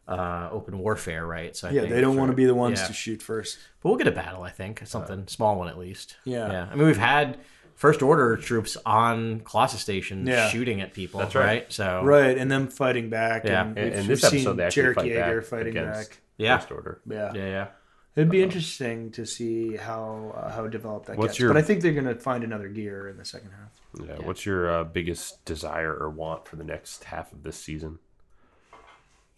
uh, 0.07 0.49
open 0.51 0.77
warfare. 0.79 1.25
Right, 1.25 1.55
so 1.55 1.67
I 1.67 1.71
Yeah, 1.71 1.85
they 1.85 1.99
don't 2.01 2.15
want 2.15 2.31
to 2.31 2.35
be 2.35 2.45
the 2.45 2.55
ones 2.55 2.79
Yeah. 2.79 2.87
to 2.87 2.93
shoot 2.93 3.21
first. 3.21 3.57
But 3.81 3.89
we'll 3.89 3.97
get 3.97 4.07
a 4.07 4.11
battle. 4.11 4.43
I 4.43 4.51
think 4.51 4.81
something 4.85 5.27
small 5.27 5.57
one 5.57 5.67
at 5.67 5.77
least. 5.77 6.15
Yeah. 6.25 6.51
yeah. 6.51 6.67
I 6.71 6.75
mean, 6.75 6.87
we've 6.87 6.95
had 6.97 7.37
first 7.77 8.01
order 8.01 8.35
troops 8.35 8.75
on 8.85 9.39
Colossus 9.41 9.79
Station 9.79 10.27
Yeah. 10.27 10.49
shooting 10.49 10.81
at 10.81 10.93
people. 10.93 11.19
That's 11.21 11.33
right. 11.35 11.45
right. 11.45 11.71
So 11.71 12.01
Right, 12.03 12.37
and 12.37 12.51
them 12.51 12.67
fighting 12.67 13.09
back. 13.09 13.45
Yeah. 13.45 13.61
and, 13.61 13.77
And, 13.77 13.85
we've- 13.85 13.97
and 13.99 14.07
this 14.09 14.23
episode, 14.25 14.37
seen 14.43 14.55
they 14.57 14.63
actually 14.65 14.81
Cherokee 14.83 14.99
fight 15.01 15.11
Yeager 15.11 15.39
back 15.41 15.49
fighting 15.49 15.77
against 15.77 16.09
back. 16.09 16.19
Yeah. 16.37 16.57
First 16.57 16.71
Order. 16.71 17.01
Yeah. 17.09 17.31
yeah, 17.33 17.45
yeah. 17.45 17.67
It'd 18.15 18.29
be 18.31 18.41
interesting 18.41 19.11
to 19.11 19.25
see 19.27 19.75
how 19.77 20.33
uh, 20.35 20.49
how 20.51 20.67
developed 20.67 21.05
that 21.05 21.17
What's 21.17 21.33
gets. 21.33 21.39
your- 21.39 21.49
But 21.53 21.57
I 21.57 21.61
think 21.61 21.81
they're 21.83 21.93
going 21.93 22.05
to 22.05 22.15
find 22.15 22.43
another 22.43 22.67
gear 22.67 23.07
in 23.07 23.17
the 23.17 23.25
second 23.25 23.51
half. 23.51 23.79
Yeah. 24.07 24.25
What's 24.25 24.43
your 24.43 24.69
uh, 24.71 24.83
biggest 24.83 25.45
desire 25.45 25.93
or 25.95 26.09
want 26.09 26.47
for 26.47 26.55
the 26.55 26.63
next 26.63 27.03
half 27.05 27.31
of 27.31 27.43
this 27.43 27.57
season? 27.57 27.99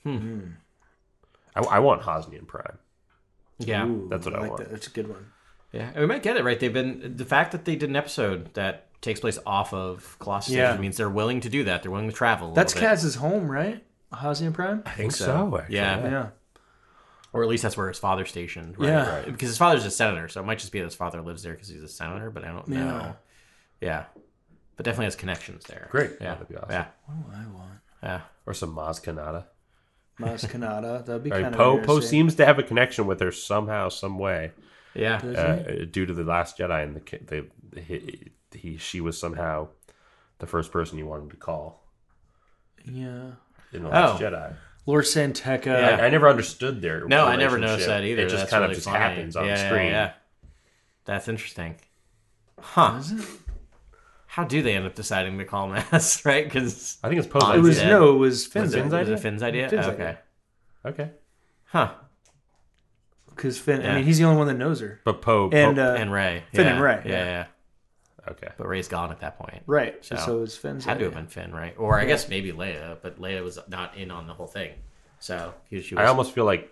Hmm. 0.04 0.40
I, 1.56 1.62
I 1.62 1.80
want 1.80 2.04
Hosnian 2.04 2.48
Prime. 2.48 2.78
Yeah. 3.58 3.86
Ooh, 3.86 4.08
That's 4.10 4.26
what 4.26 4.36
I 4.36 4.40
like 4.40 4.50
want. 4.52 4.64
That. 4.64 4.72
That's 4.72 4.88
a 4.88 4.92
good 4.92 5.10
one. 5.10 5.26
Yeah, 5.72 5.89
and 5.93 5.99
we 5.99 6.05
might 6.07 6.24
get 6.24 6.36
it 6.38 6.43
right. 6.43 6.59
They've 6.59 6.74
been 6.74 7.15
the 7.17 7.26
fact 7.26 7.51
that 7.51 7.65
they 7.65 7.76
did 7.76 7.89
an 7.89 7.95
episode 7.95 8.53
that 8.55 8.88
takes 9.01 9.20
place 9.20 9.38
off 9.45 9.74
of 9.74 10.17
Colossus 10.20 10.53
Yeah. 10.53 10.70
Station 10.70 10.82
means 10.82 10.97
they're 10.97 11.09
willing 11.09 11.41
to 11.41 11.49
do 11.49 11.63
that. 11.65 11.84
They're 11.84 11.91
willing 11.91 12.09
to 12.09 12.15
travel. 12.15 12.51
a 12.51 12.55
That's 12.55 12.74
little 12.76 12.89
bit. 12.89 12.95
Kaz's 12.95 13.15
home, 13.15 13.49
right? 13.49 13.84
Hosnian 14.11 14.53
Prime. 14.53 14.82
I 14.86 14.91
think 14.91 15.11
so. 15.11 15.57
actually, 15.61 15.76
Yeah. 15.76 16.09
Yeah. 16.09 16.28
or 17.32 17.43
at 17.43 17.49
least 17.49 17.61
that's 17.63 17.78
where 17.78 17.88
his 17.88 17.99
father's 17.99 18.30
stationed. 18.30 18.78
Right? 18.80 18.89
Yeah. 18.89 19.09
right. 19.17 19.26
because 19.26 19.49
his 19.49 19.57
father's 19.59 19.86
a 19.86 19.91
senator, 19.91 20.28
so 20.28 20.41
it 20.41 20.45
might 20.45 20.57
just 20.59 20.72
be 20.72 20.80
that 20.80 20.86
his 20.86 20.95
father 20.95 21.22
lives 21.22 21.43
there 21.43 21.53
because 21.53 21.67
he's 21.70 21.84
a 21.84 21.88
senator. 21.88 22.32
But 22.32 22.43
I 22.43 22.47
don't 22.47 22.67
know. 22.67 23.15
Yeah, 23.80 24.05
but 24.76 24.84
definitely 24.86 25.05
has 25.05 25.15
connections 25.15 25.63
there. 25.65 25.88
Great. 25.91 26.13
Yeah, 26.20 26.34
That'd 26.34 26.49
be 26.49 26.55
awesome. 26.57 26.72
yeah, 26.72 26.86
What 27.05 27.32
do 27.32 27.38
I 27.38 27.53
want? 27.57 27.72
yeah. 28.03 28.22
Or 28.45 28.53
some 28.53 28.76
Maz 28.76 29.01
Kanata. 29.01 29.45
Maz 30.20 30.45
Kanata. 30.45 31.05
That'd 31.05 31.24
be 31.24 31.32
I 31.32 31.36
mean, 31.36 31.43
kind 31.43 31.55
of 31.55 31.59
Poe 31.59 31.78
Poe 31.80 31.99
seems 32.01 32.36
to 32.36 32.45
have 32.45 32.59
a 32.59 32.63
connection 32.63 33.05
with 33.05 33.22
her 33.22 33.32
somehow, 33.32 33.88
some 33.89 34.17
way, 34.20 34.51
Yeah, 34.96 35.18
uh, 35.18 35.86
due 35.90 36.06
to 36.06 36.14
the 36.14 36.24
Last 36.24 36.58
Jedi 36.58 36.84
and 36.84 36.96
the, 36.96 37.48
the 37.74 37.82
he, 37.82 38.32
he 38.54 38.78
she 38.78 39.02
was 39.02 39.18
somehow 39.20 39.68
the 40.40 40.48
first 40.48 40.72
person 40.72 40.98
you 40.98 41.06
wanted 41.06 41.30
to 41.32 41.36
call 41.38 41.84
Yeah. 42.86 43.32
in 43.72 43.84
the 43.84 43.90
Last 43.90 44.22
Oh. 44.22 44.26
Jedi. 44.26 44.56
Lor 44.86 45.04
San 45.04 45.34
Tekka. 45.34 45.66
Yeah. 45.68 45.98
I, 46.02 46.06
I 46.08 46.10
never 46.10 46.28
understood 46.28 46.82
their 46.82 47.06
no, 47.08 47.26
I 47.26 47.36
never 47.36 47.60
noticed 47.60 47.88
that 47.88 48.04
either. 48.04 48.24
It 48.24 48.30
just 48.30 48.38
That's 48.44 48.50
kind 48.52 48.62
really 48.62 48.72
of 48.74 48.78
just 48.78 48.88
funny. 48.88 48.98
happens 49.00 49.36
on 49.36 49.46
yeah, 49.46 49.56
the 49.56 49.70
screen. 49.70 49.92
Yeah, 49.92 50.14
that's 51.06 51.28
interesting. 51.28 51.76
Huh? 52.60 53.00
How 54.26 54.44
do 54.44 54.62
they 54.62 54.74
end 54.76 54.86
up 54.86 54.96
deciding 54.96 55.38
to 55.38 55.46
call 55.46 55.70
Maz? 55.70 56.26
Right? 56.26 56.44
Because 56.46 56.98
I 57.04 57.10
think 57.10 57.20
it's 57.20 57.28
Poe's 57.28 57.56
It 57.56 57.62
was 57.62 57.82
no, 57.84 58.16
it 58.16 58.18
was 58.18 58.46
Finn's 58.48 58.74
Finn's 58.74 58.94
idea. 58.94 59.12
was 59.12 59.20
it 59.20 59.24
Finn's 59.24 59.44
idea? 59.44 59.70
Finn's 59.70 59.86
okay. 59.88 60.04
idea. 60.04 60.20
Okay, 60.86 61.10
Huh? 61.66 61.92
Because 63.40 63.58
Finn, 63.58 63.86
I 63.86 63.96
mean, 63.96 64.04
he's 64.04 64.18
the 64.18 64.26
only 64.26 64.38
one 64.38 64.48
that 64.48 64.56
knows 64.58 64.82
her. 64.82 65.00
but 65.06 65.22
Poe 65.22 65.50
And 65.54 65.78
Poe- 65.78 65.94
uh, 65.94 65.96
and 65.96 66.12
Rey. 66.12 66.44
Finn 66.54 66.66
yeah. 66.66 66.74
and 66.74 66.84
Rey. 66.84 67.02
Yeah, 67.06 67.12
yeah. 67.12 67.26
yeah. 67.26 67.46
okay. 68.32 68.50
But 68.58 68.68
Rey's 68.68 68.90
gone 68.90 69.12
at 69.12 69.22
that 69.22 69.40
point. 69.40 69.64
right. 69.66 70.04
So- 70.04 70.18
So, 70.18 70.38
it 70.38 70.42
was 70.42 70.58
Finn's. 70.58 70.84
Had 70.84 71.00
to 71.00 71.06
have 71.06 71.14
been 71.14 71.28
Finn, 71.28 71.54
right? 71.54 71.74
Or 71.78 71.98
I 72.00 72.04
guess 72.06 72.28
maybe 72.28 72.52
Leia, 72.52 72.98
but 73.02 73.20
Leia 73.22 73.42
was 73.44 73.58
not 73.70 73.96
in 73.98 74.12
on 74.12 74.28
the 74.28 74.34
whole 74.34 74.48
thing. 74.48 74.72
So 75.20 75.54
he, 75.70 75.82
she 75.82 75.96
was 75.96 76.02
I 76.04 76.08
almost 76.08 76.34
feel 76.34 76.44
like 76.46 76.70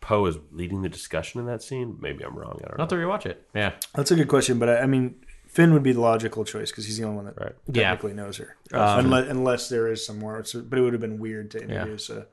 Poe 0.00 0.26
is 0.26 0.36
leading 0.52 0.82
the 0.82 0.88
discussion 0.88 1.40
in 1.40 1.46
that 1.46 1.62
scene. 1.62 1.96
Maybe 2.00 2.24
I'm 2.24 2.36
wrong. 2.36 2.58
I 2.64 2.68
don't 2.68 2.78
know. 2.78 2.82
not 2.82 2.88
to 2.90 2.96
rewatch 2.96 3.26
it. 3.26 3.46
Yeah. 3.54 3.72
That's 3.94 4.10
a 4.10 4.16
good 4.16 4.28
question, 4.28 4.58
but 4.58 4.68
I, 4.68 4.78
I 4.80 4.86
mean, 4.86 5.14
Finn 5.46 5.72
would 5.74 5.82
be 5.84 5.92
the 5.92 6.00
logical 6.00 6.44
choice 6.44 6.70
because 6.72 6.86
he's 6.86 6.98
the 6.98 7.04
only 7.04 7.16
one 7.16 7.26
that 7.26 7.40
Right. 7.40 7.54
Yeah. 7.72 7.96
knows 8.14 8.38
her. 8.38 8.56
unless, 8.72 9.28
unless 9.28 9.68
there 9.68 9.86
is 9.86 10.04
some 10.04 10.18
more, 10.18 10.42
but 10.54 10.76
it 10.78 10.82
would 10.82 10.92
have 10.92 11.00
been 11.00 11.18
weird 11.20 11.50
to 11.52 11.58
introduce 11.60 12.10
a 12.10 12.26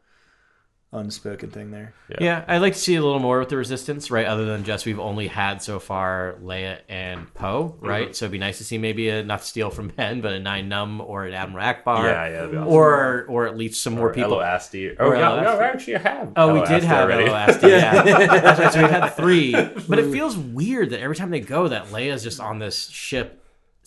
unspoken 0.93 1.51
thing 1.51 1.69
there. 1.69 1.93
Yeah. 2.19 2.45
I'd 2.47 2.59
like 2.59 2.73
to 2.73 2.79
see 2.79 2.95
a 2.95 3.01
little 3.03 3.19
more 3.19 3.39
with 3.39 3.49
the 3.49 3.57
Resistance, 3.57 4.09
right? 4.09 4.25
Other 4.25 4.45
than 4.45 4.63
just 4.63 4.85
we've 4.85 4.99
only 4.99 5.27
had 5.27 5.61
so 5.61 5.79
far 5.79 6.35
Leia 6.41 6.79
and 6.87 7.31
Poe, 7.33 7.75
Mm-hmm. 7.77 7.85
right? 7.85 8.15
So 8.15 8.25
it'd 8.25 8.31
be 8.31 8.37
nice 8.37 8.57
to 8.59 8.63
see 8.63 8.77
maybe 8.77 9.09
a 9.09 9.21
not 9.23 9.43
steal 9.43 9.69
from 9.69 9.87
Ben, 9.97 10.21
but 10.21 10.31
a 10.33 10.39
Nien 10.39 10.69
Nunb 10.69 11.01
or 11.01 11.25
an 11.25 11.33
Admiral 11.33 11.65
Ackbar. 11.65 12.03
Yeah, 12.03 12.25
yeah, 12.27 12.31
that'd 12.31 12.51
be 12.51 12.57
awesome. 12.57 12.73
Or 12.73 13.25
or 13.27 13.47
at 13.47 13.57
least 13.57 13.83
some 13.83 13.93
more 13.95 14.13
people. 14.13 14.33
Ello 14.35 14.43
Asty. 14.43 14.95
Oh, 14.97 15.07
Or 15.09 15.15
yeah, 15.17 15.29
Ello 15.29 15.41
no, 15.43 15.49
Asty. 15.57 15.61
actually, 15.73 15.95
I 15.97 15.99
have. 15.99 16.33
Oh, 16.37 16.53
we 16.53 16.59
Ello 16.59 16.67
did 16.69 16.83
Asty 16.83 16.85
have 16.85 17.03
already. 17.09 17.25
Ello 17.27 17.37
yeah. 17.69 18.03
That's 18.39 18.59
right. 18.59 18.73
So 18.73 18.81
we 18.83 18.89
had 18.89 19.09
three, 19.09 19.51
but 19.89 19.99
it 19.99 20.11
feels 20.11 20.37
weird 20.37 20.91
that 20.91 21.01
every 21.01 21.15
time 21.17 21.29
they 21.31 21.41
go, 21.41 21.67
that 21.67 21.87
Leia's 21.87 22.23
just 22.23 22.39
on 22.39 22.59
this 22.59 22.87
ship, 22.89 23.43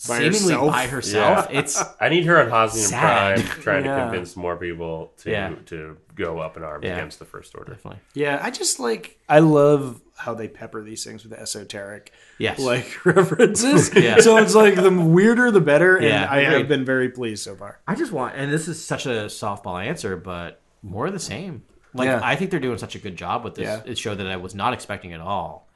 By 0.07 0.17
seemingly 0.17 0.53
herself? 0.53 0.71
by 0.71 0.87
herself. 0.87 1.47
It's 1.51 1.83
I 2.01 2.09
need 2.09 2.25
her 2.25 2.41
on 2.41 2.49
Hosnian 2.49 2.87
Sad. 2.87 3.39
Prime 3.45 3.61
trying 3.61 3.85
Yeah. 3.85 3.95
to 3.97 4.01
convince 4.05 4.35
more 4.35 4.55
people 4.57 5.13
to 5.19 5.31
Yeah. 5.31 5.53
to 5.67 5.97
go 6.15 6.39
up 6.39 6.57
in 6.57 6.63
arms 6.63 6.83
Yeah. 6.85 6.97
against 6.97 7.19
the 7.19 7.25
First 7.25 7.53
Order. 7.55 7.73
definitely 7.73 7.99
Yeah, 8.13 8.39
I 8.41 8.49
just 8.51 8.79
like 8.79 9.19
I 9.29 9.39
love 9.39 10.01
how 10.17 10.33
they 10.33 10.47
pepper 10.47 10.83
these 10.83 11.03
things 11.03 11.23
with 11.23 11.33
esoteric 11.33 12.11
yes. 12.37 12.59
like 12.59 13.05
references. 13.05 13.93
Yeah. 13.95 14.17
So 14.19 14.37
it's 14.37 14.55
like 14.55 14.75
the 14.75 14.91
weirder 14.91 15.51
the 15.51 15.61
better, 15.61 15.97
and 15.97 16.05
Yeah, 16.05 16.27
I 16.29 16.41
have 16.41 16.67
been 16.67 16.85
very 16.85 17.09
pleased 17.09 17.43
so 17.43 17.55
far. 17.55 17.79
I 17.87 17.95
just 17.95 18.11
want, 18.11 18.35
and 18.35 18.51
this 18.51 18.67
is 18.67 18.83
such 18.83 19.05
a 19.05 19.25
softball 19.27 19.83
answer, 19.83 20.15
but 20.17 20.61
more 20.83 21.07
of 21.07 21.13
the 21.13 21.19
same. 21.19 21.63
Like 21.93 22.07
Yeah. 22.07 22.21
I 22.23 22.35
think 22.35 22.49
they're 22.51 22.59
doing 22.59 22.77
such 22.77 22.95
a 22.95 22.99
good 22.99 23.15
job 23.17 23.43
with 23.43 23.55
this. 23.55 23.63
Yeah. 23.65 23.81
It 23.85 23.97
showed 23.97 24.17
that 24.19 24.27
I 24.27 24.37
was 24.37 24.55
not 24.55 24.73
expecting 24.73 25.13
at 25.13 25.21
all. 25.21 25.67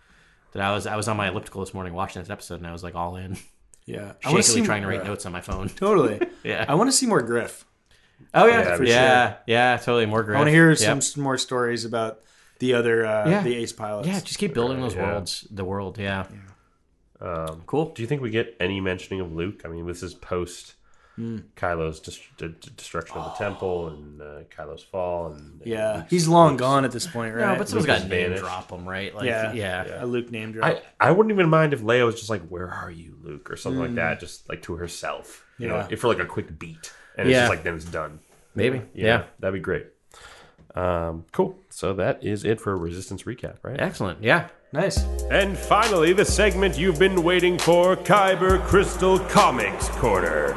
That 0.53 0.61
I 0.63 0.73
was 0.73 0.87
I 0.87 0.95
was 0.95 1.07
on 1.07 1.17
my 1.17 1.27
elliptical 1.27 1.61
this 1.61 1.73
morning 1.73 1.93
watching 1.93 2.21
this 2.21 2.29
episode, 2.31 2.55
and 2.55 2.65
I 2.67 2.71
was 2.71 2.81
like 2.83 2.95
all 2.95 3.15
in, 3.17 3.37
Yeah, 3.85 4.13
I 4.23 4.31
want 4.31 4.43
to 4.43 4.49
shakily 4.51 4.61
see 4.61 4.65
trying 4.65 4.81
to 4.81 4.87
write 4.87 5.03
notes 5.03 5.25
on 5.25 5.31
my 5.31 5.41
phone. 5.41 5.69
Totally. 5.75 6.19
Yeah. 6.43 6.65
I 6.67 6.75
want 6.75 6.89
to 6.89 6.91
see 6.95 7.05
more 7.07 7.21
Griff. 7.23 7.65
Oh 8.33 8.45
yeah, 8.45 8.53
Yeah, 8.59 8.59
yeah, 8.69 8.75
for 8.77 8.83
yeah, 8.83 9.35
yeah, 9.47 9.77
totally 9.77 10.05
more 10.05 10.23
Griff. 10.23 10.35
I 10.35 10.39
want 10.39 10.47
to 10.47 10.51
hear 10.53 10.69
Yep. 10.69 10.77
some, 10.77 11.01
some 11.01 11.23
more 11.23 11.37
stories 11.37 11.85
about 11.85 12.21
the 12.59 12.73
other 12.75 13.05
uh, 13.05 13.29
Yeah. 13.29 13.41
the 13.43 13.55
ace 13.55 13.73
pilots. 13.73 14.07
Yeah, 14.07 14.19
just 14.19 14.37
keep 14.37 14.53
building 14.53 14.79
those 14.79 14.95
Yeah. 14.95 15.11
worlds. 15.11 15.47
The 15.51 15.65
world, 15.65 15.97
yeah. 15.97 16.25
Um, 17.19 17.63
Cool. 17.65 17.93
do 17.93 18.01
you 18.01 18.07
think 18.07 18.21
we 18.21 18.29
get 18.29 18.55
any 18.59 18.79
mentioning 18.81 19.21
of 19.21 19.31
Luke? 19.33 19.61
I 19.65 19.69
mean, 19.69 19.87
this 19.87 20.03
is 20.03 20.13
post 20.13 20.75
Hmm. 21.15 21.37
Kylo's 21.55 22.01
dis- 22.01 22.19
d- 22.37 22.49
d- 22.59 22.71
destruction 22.75 23.17
of 23.17 23.25
the 23.31 23.43
temple 23.43 23.87
and 23.87 24.21
uh, 24.21 24.25
Kylo's 24.53 24.83
fall, 24.83 25.27
and 25.31 25.61
yeah. 25.63 25.97
Luke's- 25.99 26.09
He's 26.09 26.27
long 26.27 26.51
Luke's- 26.51 26.59
gone 26.59 26.83
at 26.85 26.91
this 26.91 27.07
point, 27.07 27.33
right? 27.35 27.53
No, 27.53 27.57
but 27.57 27.69
someone's 27.69 27.87
Luke 27.87 27.97
got 27.99 28.03
to 28.03 28.09
name 28.09 28.23
vanished. 28.25 28.43
drop 28.43 28.67
them, 28.67 28.85
right? 28.87 29.15
Like, 29.15 29.25
yeah, 29.25 29.53
yeah, 29.53 30.03
A 30.03 30.05
Luke 30.05 30.29
name 30.29 30.51
drop. 30.51 30.65
I, 30.69 30.81
I 31.07 31.11
wouldn't 31.11 31.31
even 31.31 31.49
mind 31.49 31.71
if 31.73 31.81
Leia 31.81 32.05
was 32.05 32.15
just 32.15 32.29
like, 32.29 32.45
"Where 32.49 32.69
are 32.69 32.91
you, 32.91 33.17
Luke?" 33.23 33.49
or 33.49 33.55
something 33.55 33.79
like 33.79 33.95
that, 33.95 34.19
just 34.19 34.49
like 34.49 34.61
to 34.63 34.75
herself. 34.75 35.45
You 35.57 35.69
know. 35.69 35.75
Yeah. 35.77 35.87
if 35.89 36.01
for 36.01 36.07
like 36.09 36.19
a 36.19 36.25
quick 36.25 36.59
beat, 36.59 36.91
and 37.17 37.29
it's 37.29 37.37
just 37.37 37.49
like 37.49 37.63
then 37.63 37.75
it's 37.75 37.85
done. 37.85 38.19
maybe, 38.53 38.79
You 38.93 39.05
yeah. 39.07 39.23
that'd 39.39 39.53
be 39.53 39.61
great. 39.61 39.87
Um, 40.75 41.23
cool. 41.31 41.57
So 41.69 41.93
that 41.93 42.21
is 42.25 42.43
it 42.43 42.59
for 42.59 42.77
Resistance 42.77 43.23
recap, 43.23 43.55
right? 43.63 43.79
Excellent, 43.79 44.21
yeah. 44.21 44.49
nice. 44.73 44.97
And 45.31 45.57
finally, 45.57 46.11
the 46.11 46.25
segment 46.25 46.77
you've 46.77 46.99
been 46.99 47.23
waiting 47.23 47.57
for 47.57 47.95
Kyber 47.95 48.61
Crystal 48.65 49.17
Comics 49.19 49.87
Corner. 49.89 50.53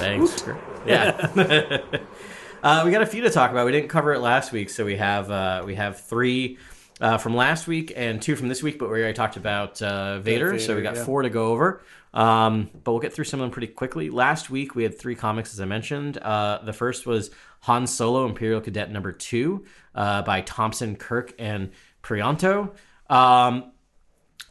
Thanks. 0.00 0.44
Yeah. 0.86 1.18
uh, 2.62 2.82
we 2.84 2.90
got 2.90 3.02
a 3.02 3.06
few 3.06 3.22
to 3.22 3.30
talk 3.30 3.50
about. 3.50 3.66
We 3.66 3.72
didn't 3.72 3.88
cover 3.88 4.14
it 4.14 4.20
last 4.20 4.50
week, 4.50 4.70
so 4.70 4.84
we 4.84 4.96
have 4.96 5.30
uh, 5.30 5.62
we 5.66 5.74
have 5.74 6.00
three 6.00 6.58
uh, 7.00 7.18
from 7.18 7.36
last 7.36 7.66
week 7.66 7.92
and 7.94 8.20
two 8.20 8.34
from 8.34 8.48
this 8.48 8.62
week. 8.62 8.78
But 8.78 8.90
we 8.90 8.98
already 8.98 9.14
talked 9.14 9.36
about 9.36 9.80
uh, 9.82 10.20
Vader, 10.20 10.58
so 10.58 10.74
we 10.74 10.82
got 10.82 10.96
yeah. 10.96 11.04
four 11.04 11.22
to 11.22 11.30
go 11.30 11.48
over. 11.48 11.82
Um, 12.12 12.70
but 12.82 12.92
we'll 12.92 13.00
get 13.00 13.12
through 13.12 13.26
some 13.26 13.40
of 13.40 13.44
them 13.44 13.50
pretty 13.50 13.68
quickly. 13.68 14.10
Last 14.10 14.50
week 14.50 14.74
we 14.74 14.82
had 14.82 14.98
three 14.98 15.14
comics, 15.14 15.52
as 15.52 15.60
I 15.60 15.64
mentioned. 15.64 16.18
Uh, 16.18 16.60
the 16.64 16.72
first 16.72 17.06
was 17.06 17.30
Han 17.60 17.86
Solo, 17.86 18.26
Imperial 18.26 18.60
Cadet 18.60 18.90
number 18.90 19.12
two, 19.12 19.64
uh, 19.94 20.22
by 20.22 20.40
Thompson, 20.40 20.96
Kirk, 20.96 21.34
and 21.38 21.70
Prianto. 22.02 22.74
Um, 23.08 23.72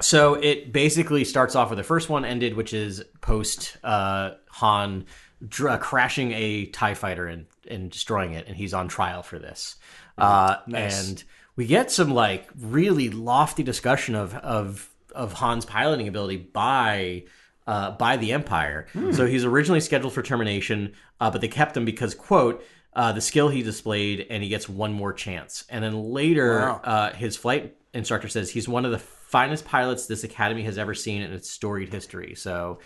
so 0.02 0.36
it 0.36 0.72
basically 0.72 1.26
starts 1.26 1.56
off 1.56 1.70
where 1.70 1.76
the 1.76 1.84
first 1.84 2.08
one 2.08 2.24
ended, 2.24 2.56
which 2.56 2.74
is 2.74 3.04
post 3.20 3.78
uh, 3.84 4.32
Han 4.52 5.06
dr- 5.48 5.80
crashing 5.80 6.32
a 6.34 6.66
Tie 6.68 6.94
Fighter 6.94 7.28
and 7.28 7.46
and 7.68 7.92
destroying 7.92 8.34
it, 8.34 8.48
and 8.48 8.56
he's 8.56 8.74
on 8.74 8.88
trial 8.88 9.22
for 9.24 9.38
this. 9.40 9.76
Uh, 10.18 10.58
And 10.74 11.24
we 11.56 11.66
get 11.68 11.92
some 11.92 12.12
like 12.14 12.50
really 12.58 13.10
lofty 13.10 13.64
discussion 13.64 14.16
of 14.16 14.36
of 14.36 14.90
of 15.14 15.34
Han's 15.34 15.66
piloting 15.66 16.08
ability 16.08 16.38
by 16.38 17.24
uh, 17.68 17.92
by 17.92 18.18
the 18.18 18.32
Empire. 18.32 18.88
So 19.12 19.26
he's 19.26 19.46
originally 19.46 19.80
scheduled 19.82 20.14
for 20.14 20.22
termination, 20.24 20.94
uh, 21.22 21.30
but 21.30 21.42
they 21.42 21.48
kept 21.48 21.78
him 21.78 21.86
because, 21.86 22.16
quote, 22.16 22.64
uh, 22.94 23.12
the 23.12 23.22
skill 23.22 23.50
he 23.50 23.62
displayed, 23.62 24.26
and 24.30 24.42
he 24.42 24.50
gets 24.50 24.68
one 24.68 24.92
more 24.92 25.14
chance. 25.14 25.66
And 25.70 25.84
then 25.84 25.94
later, 26.12 26.60
Wow. 26.62 26.82
uh, 26.84 27.14
his 27.14 27.38
flight 27.38 27.76
instructor 27.94 28.28
says 28.28 28.50
he's 28.50 28.68
one 28.68 28.86
of 28.86 28.92
the 28.92 28.98
finest 29.00 29.66
pilots 29.66 30.08
this 30.08 30.24
academy 30.24 30.64
has 30.64 30.80
ever 30.80 30.96
seen 30.96 31.22
in 31.22 31.32
its 31.32 31.50
storied 31.52 31.90
history. 31.94 32.34
So 32.36 32.80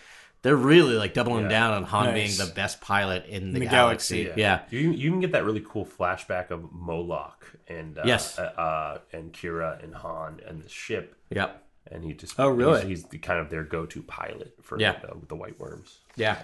they're 0.43 0.55
really 0.55 0.93
like 0.95 1.13
doubling 1.15 1.47
down 1.47 1.73
on 1.73 1.83
Han 1.85 2.05
Nice. 2.13 2.37
being 2.37 2.47
the 2.47 2.53
best 2.53 2.79
pilot 2.81 3.25
in 3.25 3.53
the, 3.53 3.59
the 3.61 3.65
galaxy. 3.65 4.23
galaxy, 4.25 4.39
Yeah. 4.41 4.61
You 4.69 4.91
you 4.91 5.09
can 5.09 5.19
get 5.21 5.31
that 5.31 5.43
really 5.45 5.63
cool 5.67 5.85
flashback 5.85 6.51
of 6.51 6.71
Moloch 6.71 7.45
and 7.67 7.97
uh, 7.97 8.03
Yes. 8.05 8.37
uh, 8.37 8.43
uh, 8.43 8.97
and 9.11 9.33
Qi'ra 9.33 9.83
and 9.83 9.95
Han 9.95 10.39
and 10.47 10.61
the 10.61 10.69
ship, 10.69 11.15
Yep. 11.31 11.63
and 11.91 12.03
he 12.03 12.13
just 12.13 12.39
Oh, 12.39 12.49
really? 12.49 12.81
he's, 12.81 12.99
he's 13.01 13.03
the, 13.05 13.17
kind 13.17 13.39
of 13.39 13.49
their 13.49 13.63
go 13.63 13.85
to 13.87 14.03
pilot 14.03 14.53
for 14.61 14.79
Yeah. 14.79 14.99
the, 15.01 15.15
the 15.29 15.35
White 15.35 15.59
Worms. 15.59 15.99
Yeah. 16.15 16.37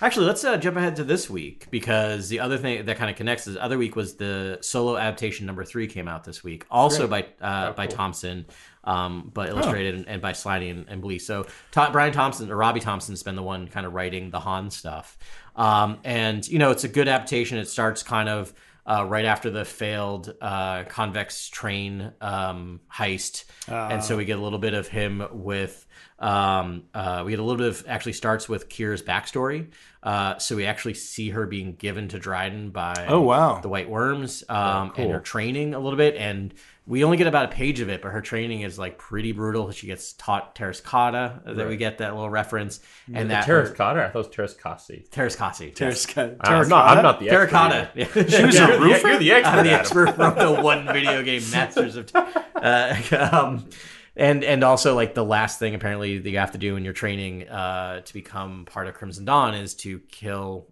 Actually, 0.00 0.26
let's 0.26 0.42
uh, 0.44 0.56
jump 0.56 0.76
ahead 0.76 0.96
to 0.96 1.04
this 1.04 1.30
week 1.30 1.68
because 1.70 2.28
the 2.28 2.40
other 2.40 2.58
thing 2.58 2.84
that 2.84 2.96
kind 2.96 3.10
of 3.10 3.16
connects 3.16 3.46
is 3.46 3.54
the 3.54 3.62
other 3.62 3.78
week 3.78 3.94
was 3.94 4.16
the 4.16 4.58
solo 4.60 4.96
adaptation 4.96 5.46
number 5.46 5.64
three 5.64 5.86
came 5.86 6.08
out 6.08 6.24
this 6.24 6.42
week, 6.42 6.64
also 6.70 7.06
by 7.06 7.26
uh, 7.40 7.72
by 7.72 7.86
Thompson, 7.86 8.44
um, 8.84 9.30
but 9.34 9.48
illustrated 9.48 9.94
and, 9.94 10.08
and 10.08 10.22
by 10.22 10.32
Sliney 10.32 10.70
and, 10.70 10.86
and 10.88 11.02
Blee. 11.02 11.18
So 11.18 11.46
Tom, 11.72 11.92
Brian 11.92 12.12
Thompson 12.12 12.50
or 12.50 12.56
Robbie 12.56 12.80
Thompson's 12.80 13.22
been 13.22 13.36
the 13.36 13.42
one 13.42 13.66
kind 13.68 13.86
of 13.86 13.92
writing 13.94 14.30
the 14.30 14.40
Han 14.40 14.70
stuff, 14.70 15.18
um, 15.56 15.98
and 16.04 16.46
you 16.46 16.58
know 16.58 16.70
it's 16.70 16.84
a 16.84 16.88
good 16.88 17.08
adaptation. 17.08 17.58
It 17.58 17.68
starts 17.68 18.02
kind 18.02 18.28
of. 18.28 18.52
Uh, 18.86 19.02
right 19.08 19.24
after 19.24 19.48
the 19.50 19.64
failed 19.64 20.34
uh, 20.42 20.84
Conveyex 20.84 21.48
train 21.50 22.12
um, 22.20 22.80
heist, 22.92 23.44
and 23.66 24.04
so 24.04 24.14
we 24.18 24.26
get 24.26 24.36
a 24.38 24.42
little 24.42 24.58
bit 24.58 24.74
of 24.74 24.88
him 24.88 25.26
with 25.32 25.86
um, 26.18 26.84
uh, 26.92 27.22
we 27.24 27.32
get 27.32 27.40
a 27.40 27.42
little 27.42 27.56
bit 27.56 27.68
of 27.68 27.84
actually 27.88 28.12
starts 28.12 28.46
with 28.46 28.68
Qi'ra's 28.68 29.02
backstory. 29.02 29.68
Uh, 30.02 30.36
so 30.36 30.54
we 30.54 30.66
actually 30.66 30.92
see 30.94 31.30
her 31.30 31.46
being 31.46 31.76
given 31.76 32.08
to 32.08 32.18
Dryden 32.18 32.70
by 32.72 33.06
Oh, 33.08 33.22
wow. 33.22 33.60
the 33.60 33.70
White 33.70 33.88
Worms 33.88 34.44
um, 34.50 34.92
and 34.98 35.10
her 35.10 35.20
training 35.20 35.72
a 35.72 35.78
little 35.78 35.96
bit. 35.96 36.14
And 36.16 36.52
we 36.86 37.02
only 37.02 37.16
get 37.16 37.26
about 37.26 37.46
a 37.46 37.48
page 37.48 37.80
of 37.80 37.88
it, 37.88 38.02
but 38.02 38.10
her 38.12 38.20
training 38.20 38.60
is 38.60 38.78
like 38.78 38.98
pretty 38.98 39.32
brutal. 39.32 39.70
She 39.70 39.86
gets 39.86 40.12
taught 40.12 40.54
Terras 40.54 40.82
Kata, 40.82 41.40
uh, 41.46 41.54
that 41.54 41.66
we 41.66 41.76
get 41.76 41.98
that 41.98 42.12
little 42.14 42.28
reference, 42.28 42.80
and 43.12 43.30
that 43.30 43.46
Terrace 43.46 43.70
her- 43.70 43.74
Cotter, 43.74 44.02
I 44.02 44.10
thought 44.10 44.26
it 44.26 44.38
was 44.38 44.54
Teräs 44.54 44.58
Käsi. 44.58 45.08
Teräs 45.08 45.36
Käsi. 45.36 45.74
Terracotta. 45.74 46.46
I'm 46.50 46.68
not, 46.68 46.96
I'm 46.96 47.02
not 47.02 47.20
the 47.20 47.30
expert 47.30 47.50
Terracotta. 47.50 47.90
either. 47.96 48.20
Yeah. 48.20 48.28
She 48.38 48.44
was 48.44 48.56
a 48.56 48.58
You're 48.58 48.80
roofer. 48.80 49.08
You're 49.08 49.18
the 49.18 49.32
expert. 49.32 49.56
I'm 49.58 49.64
the 49.64 49.72
expert 49.72 50.14
from 50.14 50.34
the 50.38 50.60
one 50.62 50.86
video 50.86 51.22
game 51.22 51.42
Masters 51.52 51.96
of. 51.96 52.10
Uh, 52.14 52.96
um, 53.32 53.68
and 54.16 54.44
and 54.44 54.62
also 54.62 54.94
like 54.94 55.14
the 55.14 55.24
last 55.24 55.58
thing 55.58 55.74
apparently 55.74 56.18
that 56.18 56.30
you 56.30 56.38
have 56.38 56.52
to 56.52 56.58
do 56.58 56.76
in 56.76 56.84
your 56.84 56.92
training 56.92 57.48
uh, 57.48 58.00
to 58.02 58.12
become 58.14 58.64
part 58.66 58.86
of 58.88 58.94
Crimson 58.94 59.24
Dawn 59.24 59.54
is 59.54 59.74
to 59.76 59.98
kill 60.10 60.66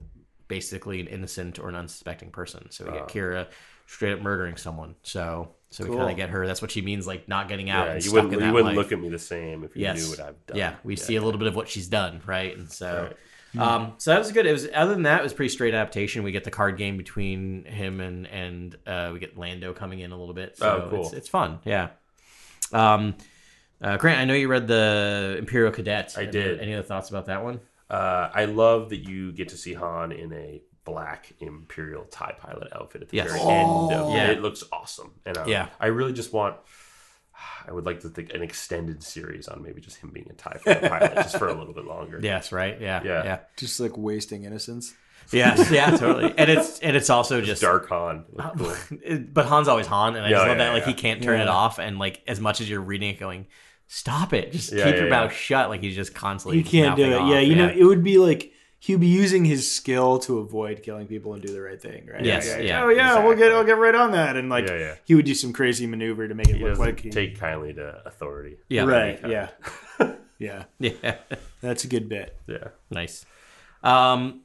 basically 0.47 1.01
an 1.01 1.07
innocent 1.07 1.59
or 1.59 1.69
an 1.71 1.75
unsuspecting 1.75 2.31
person. 2.31 2.71
So 2.71 2.85
we 2.85 2.93
get 2.93 3.09
Qi'ra 3.09 3.47
straight 3.87 4.13
up 4.13 4.21
murdering 4.21 4.57
someone. 4.57 4.95
So 5.03 5.55
so 5.73 5.85
we 5.85 5.97
kind 5.97 6.11
of 6.11 6.17
get 6.17 6.31
her. 6.31 6.47
That's 6.47 6.63
what 6.63 6.71
she 6.71 6.81
means, 6.83 7.07
like 7.07 7.27
not 7.29 7.49
getting 7.49 7.69
out 7.71 7.87
Yeah, 7.87 7.93
and 7.95 8.05
you 8.05 8.11
stuck 8.11 8.25
wouldn't, 8.25 8.43
in 8.43 8.49
you 8.49 8.53
wouldn't 8.55 8.69
life. 8.69 8.77
look 8.77 8.93
at 8.93 9.01
me 9.01 9.09
the 9.09 9.19
same 9.19 9.65
if 9.65 9.75
you 9.75 9.83
yes. 9.83 9.97
knew 10.03 10.11
what 10.11 10.21
I've 10.21 10.47
done. 10.47 10.57
Yeah, 10.57 10.75
we 10.85 10.97
see 10.97 11.17
a 11.17 11.23
little 11.23 11.39
bit 11.39 11.49
of 11.49 11.57
what 11.57 11.69
she's 11.69 11.89
done, 11.89 12.21
right? 12.27 12.57
And 12.57 12.71
so, 12.71 13.11
Right. 13.55 13.67
um, 13.67 13.95
so 13.99 14.13
that 14.13 14.19
was 14.19 14.31
good. 14.33 14.47
It 14.47 14.53
was 14.53 14.69
other 14.73 14.93
than 14.95 15.03
that, 15.03 15.21
it 15.21 15.23
was 15.25 15.33
pretty 15.35 15.49
straight 15.51 15.75
adaptation. 15.75 16.23
We 16.23 16.33
get 16.33 16.45
the 16.45 16.51
card 16.51 16.77
game 16.79 16.97
between 16.97 17.65
him 17.65 18.01
and 18.01 18.27
and 18.29 18.77
uh, 18.87 19.11
we 19.13 19.19
get 19.19 19.37
Lando 19.37 19.73
coming 19.75 19.99
in 20.01 20.13
a 20.13 20.19
little 20.19 20.35
bit. 20.35 20.57
So 20.57 20.85
Oh, 20.87 20.91
cool. 20.91 21.05
It's, 21.07 21.13
it's 21.13 21.29
fun. 21.29 21.59
Yeah. 21.65 21.89
Um, 22.73 23.15
uh, 23.81 23.97
Grant, 23.97 24.21
I 24.21 24.25
know 24.25 24.35
you 24.35 24.49
read 24.49 24.67
the 24.69 25.37
Imperial 25.39 25.73
Cadet. 25.73 26.15
I 26.17 26.23
Any- 26.23 26.31
did. 26.33 26.61
Any 26.61 26.75
other 26.75 26.83
thoughts 26.87 27.11
about 27.11 27.27
that 27.27 27.43
one? 27.45 27.61
Uh, 27.91 28.31
I 28.33 28.47
love 28.47 28.89
that 28.91 29.09
you 29.09 29.33
get 29.33 29.49
to 29.51 29.57
see 29.57 29.75
Han 29.75 30.13
in 30.13 30.33
a 30.33 30.63
black 30.85 31.33
Imperial 31.41 32.05
TIE 32.05 32.35
pilot 32.39 32.69
outfit 32.75 33.03
at 33.03 33.09
the 33.09 33.17
Yes. 33.17 33.29
very 33.31 33.41
end 33.41 33.93
of 33.93 34.11
Yeah. 34.13 34.31
it. 34.31 34.39
It 34.39 34.43
looks 34.43 34.65
awesome. 34.73 35.13
And 35.25 35.39
uh, 35.39 35.45
Yeah. 35.47 35.69
I 35.81 35.87
really 35.87 36.13
just 36.13 36.33
want, 36.33 36.57
I 37.67 37.73
would 37.73 37.87
like 37.87 38.01
to 38.01 38.09
think 38.09 38.33
an 38.35 38.43
extended 38.43 39.03
series 39.03 39.49
on 39.49 39.63
maybe 39.63 39.81
just 39.81 39.97
him 39.99 40.11
being 40.11 40.29
a 40.31 40.35
TIE 40.35 40.59
pilot 40.89 41.15
just 41.15 41.39
for 41.39 41.49
a 41.49 41.55
little 41.55 41.75
bit 41.75 41.85
longer. 41.85 42.19
Yes, 42.23 42.53
right. 42.53 42.81
Yeah, 42.81 43.01
Yeah. 43.05 43.25
yeah, 43.25 43.39
Just 43.57 43.79
like 43.81 43.97
wasting 43.97 44.45
innocence. 44.45 44.93
yeah, 45.31 45.55
yeah, 45.71 45.91
totally. 45.97 46.35
And 46.37 46.51
it's 46.51 46.81
and 46.81 46.97
it's 46.97 47.09
also 47.11 47.41
just 47.41 47.63
Dark 47.63 47.89
Han. 47.89 48.25
Cool. 48.59 48.75
But 49.33 49.47
Han's 49.47 49.69
always 49.69 49.87
Han, 49.87 50.17
and 50.17 50.27
I 50.27 50.31
Yeah, 50.31 50.37
just 50.37 50.49
love 50.49 50.59
yeah, 50.59 50.65
that. 50.65 50.73
Like 50.73 50.83
yeah. 50.83 50.89
he 50.89 50.95
can't 50.95 51.23
turn 51.23 51.41
it 51.41 51.47
off, 51.49 51.79
and 51.79 51.99
like 52.01 52.23
as 52.27 52.41
much 52.41 52.61
as 52.61 52.69
you're 52.69 52.81
reading 52.81 53.11
it, 53.11 53.21
going, 53.21 53.47
"Stop 53.87 54.33
it! 54.33 54.51
Just 54.51 54.73
Yeah, 54.73 54.85
keep 54.85 54.95
yeah, 54.95 55.01
your 55.03 55.05
yeah. 55.09 55.11
mouth 55.23 55.33
shut." 55.33 55.69
Like 55.69 55.81
he's 55.81 55.95
just 55.95 56.13
constantly. 56.13 56.59
You 56.59 56.65
can't 56.65 56.97
do 56.97 57.05
it. 57.05 57.15
off. 57.15 57.31
Yeah, 57.31 57.39
you 57.39 57.55
know, 57.55 57.69
it 57.69 57.85
would 57.85 58.03
be 58.03 58.19
like 58.19 58.53
he'd 58.85 58.99
be 58.99 59.07
using 59.07 59.45
his 59.45 59.71
skill 59.73 60.19
to 60.19 60.39
avoid 60.41 60.83
killing 60.83 61.07
people 61.07 61.35
and 61.35 61.41
do 61.43 61.53
the 61.53 61.61
right 61.61 61.81
thing, 61.81 62.05
right? 62.13 62.25
Yes, 62.25 62.53
Like, 62.53 62.65
yeah, 62.67 62.83
oh 62.83 62.89
yeah, 62.89 63.15
we'll 63.23 63.37
get, 63.37 63.45
exactly. 63.45 63.57
I'll 63.59 63.65
get 63.65 63.79
right 63.79 63.95
on 63.95 64.11
that, 64.11 64.37
and 64.37 64.49
like 64.49 64.67
Yeah, 64.69 64.77
yeah. 64.79 64.95
he 65.05 65.15
would 65.15 65.25
do 65.25 65.35
some 65.35 65.53
crazy 65.53 65.87
maneuver 65.87 66.27
to 66.27 66.35
make 66.35 66.49
it 66.49 66.57
He 66.57 66.65
look 66.65 66.79
like 66.79 66.99
he, 66.99 67.11
take 67.11 67.39
kindly 67.39 67.73
to 67.75 68.03
authority. 68.05 68.57
yeah, 68.69 68.83
right. 68.83 69.21
Yeah, 69.25 69.51
yeah, 70.39 70.65
yeah, 70.81 71.15
that's 71.61 71.85
a 71.85 71.87
good 71.87 72.09
bit. 72.09 72.37
Yeah. 72.49 72.69
nice. 72.91 73.25
Um, 73.85 74.41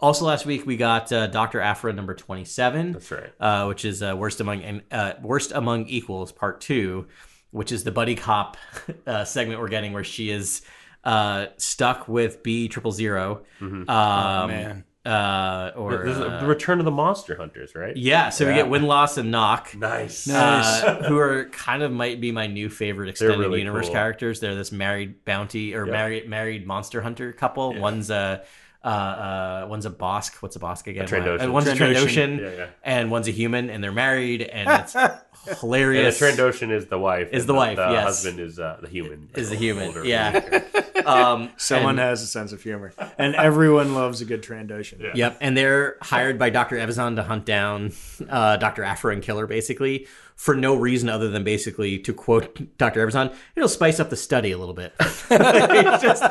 also, 0.00 0.24
last 0.24 0.46
week 0.46 0.66
we 0.66 0.76
got 0.76 1.12
uh, 1.12 1.28
Doctor 1.28 1.60
Aphra 1.60 1.92
number 1.92 2.14
twenty-seven. 2.14 2.92
That's 2.92 3.10
right. 3.12 3.32
uh, 3.38 3.66
which 3.66 3.84
is 3.84 4.02
uh, 4.02 4.16
worst 4.18 4.40
among 4.40 4.62
and 4.62 4.82
uh, 4.90 5.12
worst 5.22 5.52
among 5.52 5.86
equals 5.86 6.32
part 6.32 6.60
two, 6.60 7.06
which 7.52 7.70
is 7.70 7.84
the 7.84 7.92
buddy 7.92 8.16
cop 8.16 8.56
uh, 9.06 9.24
segment 9.24 9.60
we're 9.60 9.68
getting 9.68 9.92
where 9.92 10.04
she 10.04 10.30
is 10.30 10.62
uh, 11.06 11.46
stuck 11.56 12.08
with 12.08 12.42
B 12.42 12.68
triple 12.68 12.92
zero. 12.92 13.42
Um, 13.60 13.86
man. 13.86 14.84
Uh, 15.06 15.70
or 15.76 15.98
This 16.04 16.16
is 16.16 16.20
uh, 16.20 16.40
the 16.40 16.46
return 16.48 16.80
of 16.80 16.84
the 16.84 16.90
monster 16.90 17.36
hunters, 17.36 17.76
right? 17.76 17.96
yeah, 17.96 18.28
so 18.30 18.44
we 18.44 18.54
get 18.54 18.68
win 18.68 18.82
loss 18.82 19.16
and 19.18 19.32
Nokk. 19.32 19.72
Nice. 19.76 20.28
Uh, 20.28 21.04
who 21.08 21.16
are 21.16 21.44
kind 21.50 21.84
of 21.84 21.92
might 21.92 22.20
be 22.20 22.32
my 22.32 22.48
new 22.48 22.68
favorite 22.68 23.08
extended 23.08 23.38
really 23.38 23.60
universe 23.60 23.86
cool. 23.86 23.94
characters. 23.94 24.40
They're 24.40 24.56
this 24.56 24.72
married 24.72 25.24
bounty 25.24 25.76
or 25.76 25.86
Yeah. 25.86 25.92
married 25.92 26.28
married 26.28 26.66
monster 26.66 27.00
hunter 27.02 27.32
couple. 27.32 27.72
One's 27.78 28.10
a 28.10 28.42
uh, 28.84 28.88
uh, 28.88 29.66
one's 29.68 29.86
a 29.86 29.90
Bossk. 29.90 30.42
What's 30.42 30.56
a 30.56 30.60
Bossk 30.60 30.88
again? 30.88 31.06
Trandoshan. 31.06 31.48
Uh, 31.48 31.52
one's 31.52 31.66
a 31.68 31.74
Trandoshan. 31.74 32.38
Trandoshan, 32.38 32.40
Yeah, 32.40 32.50
yeah. 32.56 32.66
and 32.82 33.10
one's 33.10 33.28
a 33.28 33.32
human, 33.32 33.70
and 33.70 33.82
they're 33.84 33.92
married, 33.92 34.42
and 34.42 34.68
it's 34.82 34.96
And 35.46 35.56
the 35.56 35.60
hilarious. 35.60 36.20
Trandoshan 36.20 36.70
is 36.70 36.86
the 36.86 36.98
wife. 36.98 37.28
Is 37.32 37.42
and 37.42 37.48
the 37.50 37.54
wife, 37.54 37.76
The 37.76 37.90
yes. 37.90 38.04
husband 38.04 38.40
is 38.40 38.58
uh, 38.58 38.78
the 38.80 38.88
human. 38.88 39.28
Is 39.34 39.50
the 39.50 39.56
human, 39.56 39.88
Older 39.88 40.04
yeah. 40.04 40.62
um, 41.06 41.50
Someone 41.56 41.90
and- 41.90 41.98
has 42.00 42.22
a 42.22 42.26
sense 42.26 42.52
of 42.52 42.62
humor, 42.62 42.92
and 43.18 43.34
everyone 43.34 43.94
loves 43.94 44.20
a 44.20 44.24
good 44.24 44.42
Trandoshan. 44.42 45.00
Yeah. 45.00 45.10
Yep, 45.14 45.38
and 45.40 45.56
they're 45.56 45.96
hired 46.02 46.38
by 46.38 46.50
Dr. 46.50 46.76
Evazan 46.76 47.16
to 47.16 47.22
hunt 47.22 47.44
down 47.44 47.92
uh, 48.28 48.56
Dr. 48.56 48.82
Aphra 48.84 49.12
and 49.12 49.22
kill 49.22 49.38
her, 49.38 49.46
basically, 49.46 50.06
for 50.36 50.54
no 50.54 50.76
reason 50.76 51.08
other 51.08 51.28
than 51.30 51.42
basically, 51.44 51.98
to 51.98 52.12
quote 52.12 52.76
Dr. 52.78 53.04
Evazan, 53.06 53.34
it'll 53.56 53.68
spice 53.68 53.98
up 53.98 54.10
the 54.10 54.16
study 54.16 54.52
a 54.52 54.58
little 54.58 54.74
bit. 54.74 54.92
he's 55.00 55.28
just, 55.28 56.22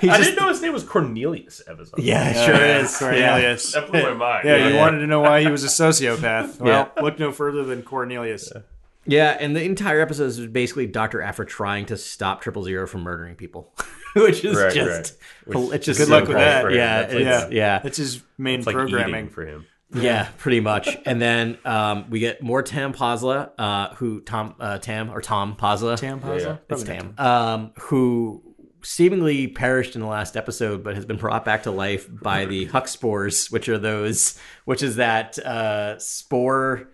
he's 0.00 0.10
I 0.10 0.16
just 0.16 0.20
didn't 0.30 0.36
know 0.36 0.48
his 0.48 0.60
name 0.62 0.72
was 0.72 0.82
Cornelius 0.84 1.62
Evazan. 1.68 1.94
yeah, 1.98 2.30
it 2.30 2.44
sure 2.46 2.54
Yeah, 2.54 2.78
is. 2.80 2.96
Cornelius. 2.98 3.72
That 3.74 3.90
blew 3.90 4.02
my 4.02 4.14
mind. 4.14 4.48
Yeah, 4.48 4.68
you 4.68 4.76
wanted 4.76 4.98
to 5.00 5.06
know 5.06 5.20
why 5.20 5.42
he 5.42 5.48
was 5.48 5.62
a 5.64 5.68
sociopath. 5.68 6.58
Well, 6.60 6.90
Yeah. 6.96 7.02
look 7.02 7.18
no 7.18 7.30
further 7.30 7.62
than 7.64 7.82
Cornelius. 7.82 8.52
Yeah, 9.04 9.36
and 9.38 9.54
the 9.56 9.62
entire 9.64 10.00
episode 10.00 10.24
is 10.26 10.46
basically 10.46 10.86
Dr. 10.86 11.20
Aphra 11.20 11.44
trying 11.44 11.86
to 11.86 11.96
stop 11.96 12.40
Triple 12.40 12.62
Zero 12.62 12.86
from 12.86 13.02
murdering 13.02 13.34
people, 13.34 13.74
which 14.14 14.44
is 14.44 14.56
Right, 14.56 14.72
just, 14.72 15.16
right. 15.46 15.74
it's 15.74 15.84
just 15.86 15.98
Good 15.98 16.06
so 16.08 16.14
luck 16.14 16.28
with 16.28 16.36
that. 16.36 16.72
Yeah, 16.72 17.00
That's 17.02 17.12
it's, 17.14 17.44
like- 17.44 17.52
yeah, 17.52 17.78
That's 17.80 17.96
his 17.96 18.22
main 18.38 18.60
It's 18.60 18.66
like 18.66 18.76
programming. 18.76 19.14
eating 19.14 19.28
for 19.28 19.44
him. 19.44 19.66
Yeah, 19.94 20.28
pretty 20.38 20.60
much. 20.60 20.88
And 21.06 21.20
then 21.20 21.58
um, 21.64 22.08
we 22.10 22.18
get 22.20 22.42
more 22.42 22.62
Tam 22.62 22.92
Posla, 22.92 23.50
uh, 23.58 23.94
who 23.96 24.20
Tom 24.22 24.54
uh, 24.60 24.78
Tam 24.78 25.10
or 25.10 25.20
Tom 25.20 25.56
Posla. 25.56 25.96
Tam 25.96 26.20
Yeah, 26.20 26.26
Posla? 26.26 26.40
yeah. 26.40 26.56
It's 26.70 26.84
Probably 26.84 26.86
Tam. 26.86 27.14
Um, 27.18 27.72
who 27.80 28.42
seemingly 28.84 29.46
perished 29.48 29.94
in 29.94 30.00
the 30.00 30.08
last 30.08 30.36
episode, 30.36 30.82
but 30.82 30.94
has 30.96 31.04
been 31.06 31.16
brought 31.16 31.44
back 31.44 31.62
to 31.64 31.70
life 31.70 32.08
by 32.10 32.46
the 32.46 32.64
Huck 32.72 32.88
spores, 32.88 33.48
which 33.50 33.68
are 33.68 33.78
those, 33.78 34.38
which 34.64 34.82
is 34.82 34.96
that 34.96 35.38
uh, 35.38 35.98
spore 35.98 36.88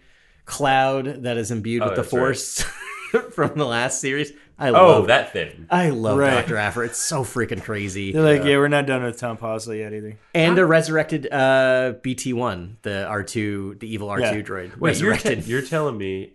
cloud 0.44 1.22
that 1.24 1.36
is 1.36 1.51
imbued 1.51 1.82
with 1.82 1.94
the 1.94 2.03
that's 2.03 2.12
right. 2.12 2.20
force 2.20 2.62
from 3.34 3.57
the 3.57 3.64
last 3.66 4.01
series. 4.01 4.32
I 4.59 4.71
Oh, 4.71 4.73
love 4.73 5.07
that 5.07 5.33
thing. 5.33 5.67
I 5.71 5.91
love 5.91 6.19
Right. 6.19 6.31
Doctor 6.33 6.57
Aphra. 6.57 6.87
It's 6.87 6.99
so 6.99 7.23
freaking 7.23 7.63
crazy. 7.63 8.13
They're 8.13 8.23
like, 8.23 8.43
yeah, 8.45 8.57
we're 8.57 8.69
not 8.69 8.87
done 8.87 9.05
with 9.05 9.17
Tom 9.19 9.37
Posla 9.39 9.79
yet 9.79 9.93
either. 9.95 10.19
And 10.35 10.59
a 10.59 10.67
resurrected 10.67 11.33
uh, 11.33 11.95
BT 12.03 12.33
one, 12.33 12.79
the 12.83 13.05
R 13.07 13.23
two, 13.23 13.77
the 13.79 13.87
evil 13.93 14.09
R 14.11 14.19
two 14.19 14.25
Yeah. 14.25 14.33
droid, 14.43 14.77
Wait, 14.79 14.99
you're, 14.99 15.11
resurrected. 15.11 15.47
you're 15.47 15.63
telling 15.63 15.97
me 15.97 16.33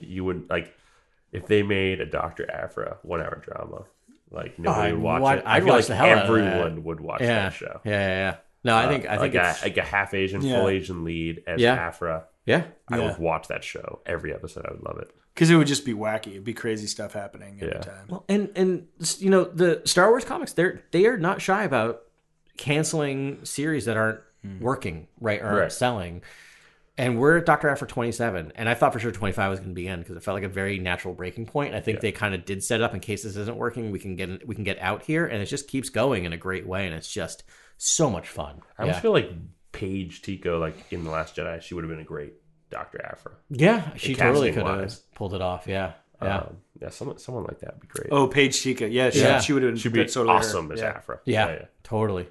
you 0.00 0.24
wouldn't 0.24 0.48
like 0.48 0.72
if 1.32 1.46
they 1.48 1.62
made 1.62 2.00
a 2.00 2.06
Doctor 2.06 2.50
Aphra 2.50 2.96
one 3.02 3.20
hour 3.20 3.42
drama, 3.46 3.84
like 4.30 4.58
nobody 4.58 4.88
I'd 4.88 4.92
would 4.94 5.02
watch 5.02 5.22
wa- 5.22 5.32
it. 5.34 5.42
I 5.44 5.56
I'd 5.56 5.62
feel 5.64 5.72
watch 5.74 5.78
like 5.80 5.86
the 5.88 5.96
hell 5.96 6.06
out 6.06 6.12
of 6.30 6.34
that. 6.34 6.44
everyone 6.46 6.84
would 6.84 7.00
watch 7.00 7.20
yeah. 7.20 7.26
that 7.44 7.52
show. 7.52 7.80
Yeah, 7.84 7.90
yeah, 7.92 8.08
yeah. 8.08 8.36
No, 8.64 8.74
I 8.76 8.88
think 8.88 9.04
I 9.06 9.18
think 9.18 9.34
like, 9.34 9.50
it's 9.50 9.62
a, 9.62 9.64
like 9.66 9.76
a 9.76 9.82
half 9.82 10.14
Asian, 10.14 10.40
Yeah. 10.40 10.56
full 10.60 10.68
Asian 10.70 11.04
lead 11.04 11.42
as 11.46 11.60
Yeah. 11.60 11.74
Aphra. 11.74 12.24
yeah. 12.46 12.64
I 12.88 12.98
Yeah. 12.98 13.08
would 13.10 13.18
watch 13.18 13.48
that 13.48 13.62
show 13.62 14.00
every 14.06 14.32
episode. 14.34 14.64
I 14.66 14.72
would 14.72 14.82
love 14.82 14.98
it. 14.98 15.10
Because 15.36 15.50
it 15.50 15.56
would 15.56 15.66
just 15.66 15.84
be 15.84 15.92
wacky. 15.92 16.28
It'd 16.28 16.44
be 16.44 16.54
crazy 16.54 16.86
stuff 16.86 17.12
happening 17.12 17.58
every 17.60 17.74
Yeah. 17.74 17.82
time. 17.82 18.06
Well, 18.08 18.24
and 18.26 18.50
and 18.56 18.86
you 19.18 19.28
know 19.28 19.44
the 19.44 19.82
Star 19.84 20.08
Wars 20.08 20.24
comics, 20.24 20.54
they're 20.54 20.82
they 20.92 21.04
are 21.04 21.18
not 21.18 21.42
shy 21.42 21.62
about 21.64 22.04
canceling 22.56 23.44
series 23.44 23.84
that 23.84 23.98
aren't 23.98 24.20
hmm. 24.42 24.60
working 24.60 25.08
right 25.20 25.42
or 25.42 25.48
aren't 25.48 25.60
Right. 25.60 25.72
selling. 25.72 26.22
And 26.98 27.20
we're 27.20 27.36
at 27.36 27.44
Doctor 27.44 27.68
Aphra 27.68 27.86
27, 27.86 28.52
and 28.54 28.70
I 28.70 28.72
thought 28.72 28.94
for 28.94 28.98
sure 28.98 29.12
25 29.12 29.50
was 29.50 29.60
going 29.60 29.72
to 29.72 29.74
be 29.74 29.86
in 29.86 29.98
because 29.98 30.16
it 30.16 30.22
felt 30.22 30.36
like 30.36 30.44
a 30.44 30.48
very 30.48 30.78
natural 30.78 31.12
breaking 31.12 31.44
point. 31.44 31.74
I 31.74 31.80
think 31.80 32.00
they 32.00 32.10
kind 32.10 32.34
of 32.34 32.46
did 32.46 32.64
set 32.64 32.80
it 32.80 32.84
up 32.84 32.94
in 32.94 33.00
case 33.00 33.22
this 33.22 33.36
isn't 33.36 33.58
working, 33.58 33.90
we 33.90 33.98
can 33.98 34.16
get 34.16 34.48
we 34.48 34.54
can 34.54 34.64
get 34.64 34.78
out 34.80 35.02
here, 35.02 35.26
and 35.26 35.42
it 35.42 35.46
just 35.46 35.68
keeps 35.68 35.90
going 35.90 36.24
in 36.24 36.32
a 36.32 36.38
great 36.38 36.66
way, 36.66 36.86
and 36.86 36.94
it's 36.94 37.12
just 37.12 37.44
so 37.76 38.08
much 38.08 38.26
fun. 38.26 38.62
I 38.78 38.84
almost 38.84 39.00
feel 39.02 39.12
like 39.12 39.30
Paige 39.72 40.22
Tico, 40.22 40.58
like 40.58 40.90
in 40.90 41.04
the 41.04 41.10
Last 41.10 41.36
Jedi, 41.36 41.60
she 41.60 41.74
would 41.74 41.84
have 41.84 41.90
been 41.90 42.00
a 42.00 42.04
great 42.04 42.32
Doctor 42.70 43.00
Aphra. 43.04 43.32
yeah, 43.50 43.94
she 43.96 44.14
totally 44.14 44.52
could 44.52 44.66
have 44.66 44.94
pulled 45.14 45.34
it 45.34 45.40
off. 45.40 45.66
Yeah, 45.66 45.92
yeah, 46.22 46.38
Um, 46.38 46.56
yeah, 46.80 46.88
someone 46.90 47.18
someone 47.18 47.44
like 47.44 47.60
that 47.60 47.74
would 47.74 47.80
be 47.82 47.86
great. 47.88 48.08
Oh, 48.10 48.26
Paige 48.26 48.60
Chica. 48.60 48.88
Yeah, 48.88 49.10
she, 49.10 49.20
Yeah. 49.20 49.40
she 49.40 49.52
would 49.52 49.62
have 49.62 49.78
She'd 49.80 49.92
be 49.92 50.00
that's 50.00 50.14
totally 50.14 50.32
her. 50.34 50.38
awesome 50.40 50.72
as 50.72 50.80
Yeah. 50.80 50.86
Aphra. 50.88 51.20
yeah, 51.24 51.58
totally. 51.82 52.28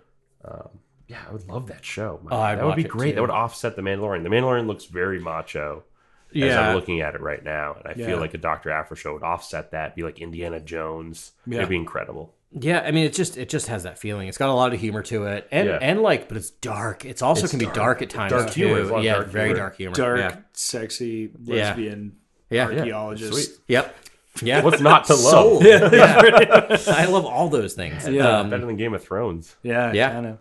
Yeah, 1.08 1.22
I 1.30 1.32
would 1.32 1.48
love 1.48 1.68
that 1.68 1.86
show. 1.86 2.20
Oh, 2.32 2.38
that 2.40 2.66
would 2.66 2.76
be 2.76 2.84
great. 2.84 3.12
too. 3.12 3.16
That 3.16 3.22
would 3.22 3.30
offset 3.30 3.76
the 3.76 3.82
Mandalorian. 3.84 4.24
The 4.24 4.30
Mandalorian 4.30 4.66
looks 4.68 4.86
very 4.86 5.20
macho. 5.20 5.84
As 6.32 6.42
Yeah. 6.42 6.70
I'm 6.70 6.76
looking 6.76 7.00
at 7.02 7.14
it 7.16 7.22
right 7.22 7.44
now, 7.44 7.76
and 7.76 7.88
I 7.88 7.94
Yeah. 7.96 8.08
feel 8.08 8.20
like 8.20 8.34
a 8.34 8.38
Doctor 8.40 8.72
Aphra 8.72 8.98
show 8.98 9.14
would 9.14 9.24
offset 9.24 9.72
that. 9.72 9.96
Be 9.96 10.02
like 10.04 10.20
Indiana 10.20 10.60
Jones. 10.60 11.32
Yeah. 11.46 11.58
It'd 11.60 11.70
be 11.70 11.76
incredible. 11.78 12.34
Yeah, 12.58 12.80
I 12.82 12.92
mean, 12.92 13.06
it 13.06 13.14
just 13.14 13.38
it 13.38 13.50
just 13.50 13.68
has 13.68 13.84
that 13.84 14.00
feeling. 14.00 14.28
It's 14.30 14.38
got 14.38 14.50
a 14.50 14.54
lot 14.54 14.74
of 14.74 14.80
humor 14.80 15.02
to 15.04 15.26
it, 15.26 15.48
and 15.52 15.68
Yeah. 15.68 15.80
and 15.82 16.02
like, 16.02 16.30
but 16.30 16.38
it's 16.38 16.50
dark. 16.52 17.04
It's 17.04 17.22
also 17.22 17.48
can 17.48 17.60
be 17.60 17.66
dark 17.68 18.02
at 18.02 18.10
times 18.10 18.32
Dark 18.32 18.52
too. 18.52 18.62
humor. 18.62 18.76
There's 18.76 18.90
a 18.90 18.92
lot 18.94 18.98
of 19.00 19.04
Yeah, 19.06 19.14
dark 19.16 19.28
very 19.28 19.46
humor. 19.50 19.60
dark 19.60 19.76
humor. 19.78 19.96
Dark, 19.96 20.20
Yeah. 20.20 20.36
sexy, 20.54 21.32
lesbian 21.46 22.14
Yeah. 22.50 22.66
archaeologist. 22.68 23.34
Sweet. 23.34 23.60
Yep. 23.68 23.96
Yeah. 24.42 24.62
What's 24.64 24.82
not 24.82 25.06
to 25.06 25.14
love? 25.16 25.22
Sold. 25.32 25.64
Yeah. 25.66 26.78
I 26.88 27.06
love 27.06 27.26
all 27.26 27.50
those 27.50 27.74
things. 27.74 28.08
Yeah. 28.08 28.40
Um, 28.40 28.50
Better 28.50 28.66
than 28.66 28.78
Game 28.78 28.94
of 28.94 29.04
Thrones. 29.04 29.56
Yeah, 29.64 29.92
Yeah. 29.94 30.18
I 30.18 30.22
know. 30.22 30.38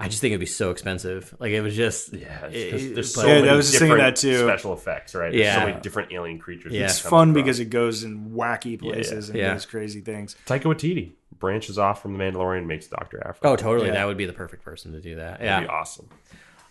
I 0.00 0.06
just 0.06 0.20
think 0.20 0.30
it'd 0.30 0.38
be 0.38 0.46
so 0.46 0.70
expensive. 0.70 1.34
Like 1.40 1.50
it 1.50 1.60
was 1.60 1.74
just 1.74 2.12
Yeah, 2.12 2.46
it's 2.46 2.84
it- 2.84 2.94
there's 2.94 3.12
so 3.12 3.26
Yeah, 3.26 3.34
many 3.40 3.48
I 3.48 3.54
was 3.56 3.72
different 3.72 3.96
that 3.98 4.14
too. 4.14 4.38
Special 4.44 4.72
effects, 4.72 5.12
right? 5.16 5.32
There's 5.32 5.42
Yeah. 5.42 5.58
so 5.60 5.66
many 5.66 5.80
different 5.80 6.12
alien 6.12 6.38
creatures. 6.38 6.72
Yeah. 6.72 6.84
It's 6.84 7.00
fun 7.00 7.30
across. 7.30 7.42
because 7.42 7.58
it 7.60 7.70
goes 7.70 8.04
in 8.04 8.30
wacky 8.30 8.78
places 8.78 9.28
and 9.28 9.38
Yeah. 9.38 9.54
does 9.54 9.66
crazy 9.66 10.00
things. 10.00 10.36
Taika 10.46 10.62
Waititi 10.72 11.14
branches 11.38 11.78
off 11.78 12.02
from 12.02 12.16
the 12.16 12.18
Mandalorian, 12.22 12.66
makes 12.66 12.86
Doctor 12.86 13.22
Aphra. 13.26 13.50
Oh, 13.50 13.56
totally. 13.56 13.88
Yeah. 13.88 13.94
That 13.94 14.06
would 14.06 14.16
be 14.16 14.26
the 14.26 14.32
perfect 14.32 14.64
person 14.64 14.92
to 14.92 15.00
do 15.00 15.16
that. 15.16 15.38
That'd 15.40 15.44
Yeah. 15.46 15.60
be 15.60 15.66
awesome. 15.66 16.08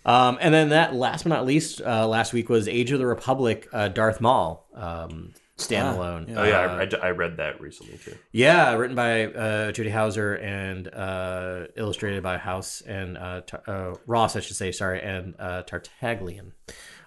Um, 0.06 0.38
and 0.40 0.54
then 0.54 0.70
that 0.70 0.96
last 0.96 1.24
but 1.24 1.30
not 1.30 1.46
least, 1.46 1.82
uh, 1.82 2.08
last 2.08 2.32
week 2.34 2.48
was 2.50 2.68
Age 2.68 2.92
of 2.92 3.00
the 3.00 3.06
Republic, 3.06 3.68
uh, 3.74 3.90
Darth 3.90 4.22
Maul 4.22 4.66
um, 4.74 5.34
standalone. 5.58 6.34
Oh 6.38 6.44
yeah, 6.44 6.60
Uh, 6.62 6.86
I, 7.02 7.06
I, 7.06 7.08
I 7.08 7.12
read 7.12 7.38
that 7.38 7.60
recently 7.60 7.98
too. 7.98 8.16
Yeah, 8.32 8.74
written 8.76 8.96
by 8.96 9.26
uh, 9.26 9.72
Jody 9.74 9.90
Houser 9.90 10.36
and 10.38 10.88
uh, 10.94 11.66
illustrated 11.76 12.24
by 12.24 12.38
House 12.38 12.82
and 12.82 13.18
uh, 13.18 13.42
Tar- 13.42 13.64
uh, 13.68 13.96
Ross, 14.06 14.36
I 14.38 14.40
should 14.40 14.56
say. 14.56 14.72
Sorry, 14.72 15.02
and 15.02 15.36
uh, 15.40 15.64
Tartaglian. 15.64 16.52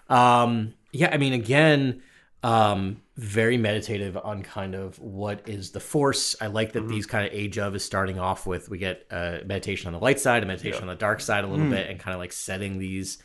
Um, 0.09 0.75
yeah, 0.93 1.09
I 1.13 1.17
mean, 1.17 1.33
again, 1.33 2.03
um, 2.43 3.03
very 3.17 3.57
meditative 3.59 4.17
on 4.17 4.43
kind 4.43 4.75
of 4.75 4.99
what 4.99 5.47
is 5.49 5.73
the 5.73 5.81
Force. 5.81 6.35
I 6.41 6.47
like 6.47 6.73
that 6.73 6.89
these 6.89 7.07
kind 7.07 7.27
of 7.27 7.33
Age 7.35 7.59
of 7.59 7.75
is 7.75 7.85
starting 7.85 8.19
off 8.19 8.47
with 8.47 8.69
we 8.71 8.79
get 8.79 9.07
uh, 9.11 9.39
meditation 9.45 9.89
on 9.89 9.93
the 9.93 9.99
light 9.99 10.19
side, 10.19 10.43
a 10.43 10.47
meditation 10.47 10.83
on 10.83 10.89
the 10.89 10.95
dark 10.95 11.21
side, 11.21 11.45
a 11.45 11.47
little 11.47 11.69
bit, 11.69 11.91
and 11.91 12.01
kind 12.01 12.15
of 12.15 12.19
like 12.19 12.33
setting 12.33 12.79
these 12.79 13.19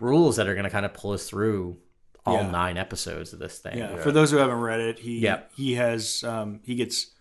rules 0.00 0.36
that 0.36 0.46
are 0.46 0.54
going 0.54 0.64
to 0.64 0.70
kind 0.70 0.84
of 0.86 0.92
pull 0.94 1.12
us 1.12 1.28
through 1.28 1.78
all 2.26 2.34
Yeah. 2.42 2.50
nine 2.50 2.76
episodes 2.76 3.32
of 3.32 3.38
this 3.38 3.58
thing. 3.58 3.78
Yeah. 3.78 3.96
For 4.02 4.12
those 4.12 4.30
who 4.30 4.36
haven't 4.36 4.60
read 4.60 4.80
it, 4.80 4.98
he 4.98 5.20
Yeah. 5.20 5.40
he 5.56 5.74
has 5.74 6.22
um, 6.24 6.60
he 6.62 6.74
gets 6.74 7.12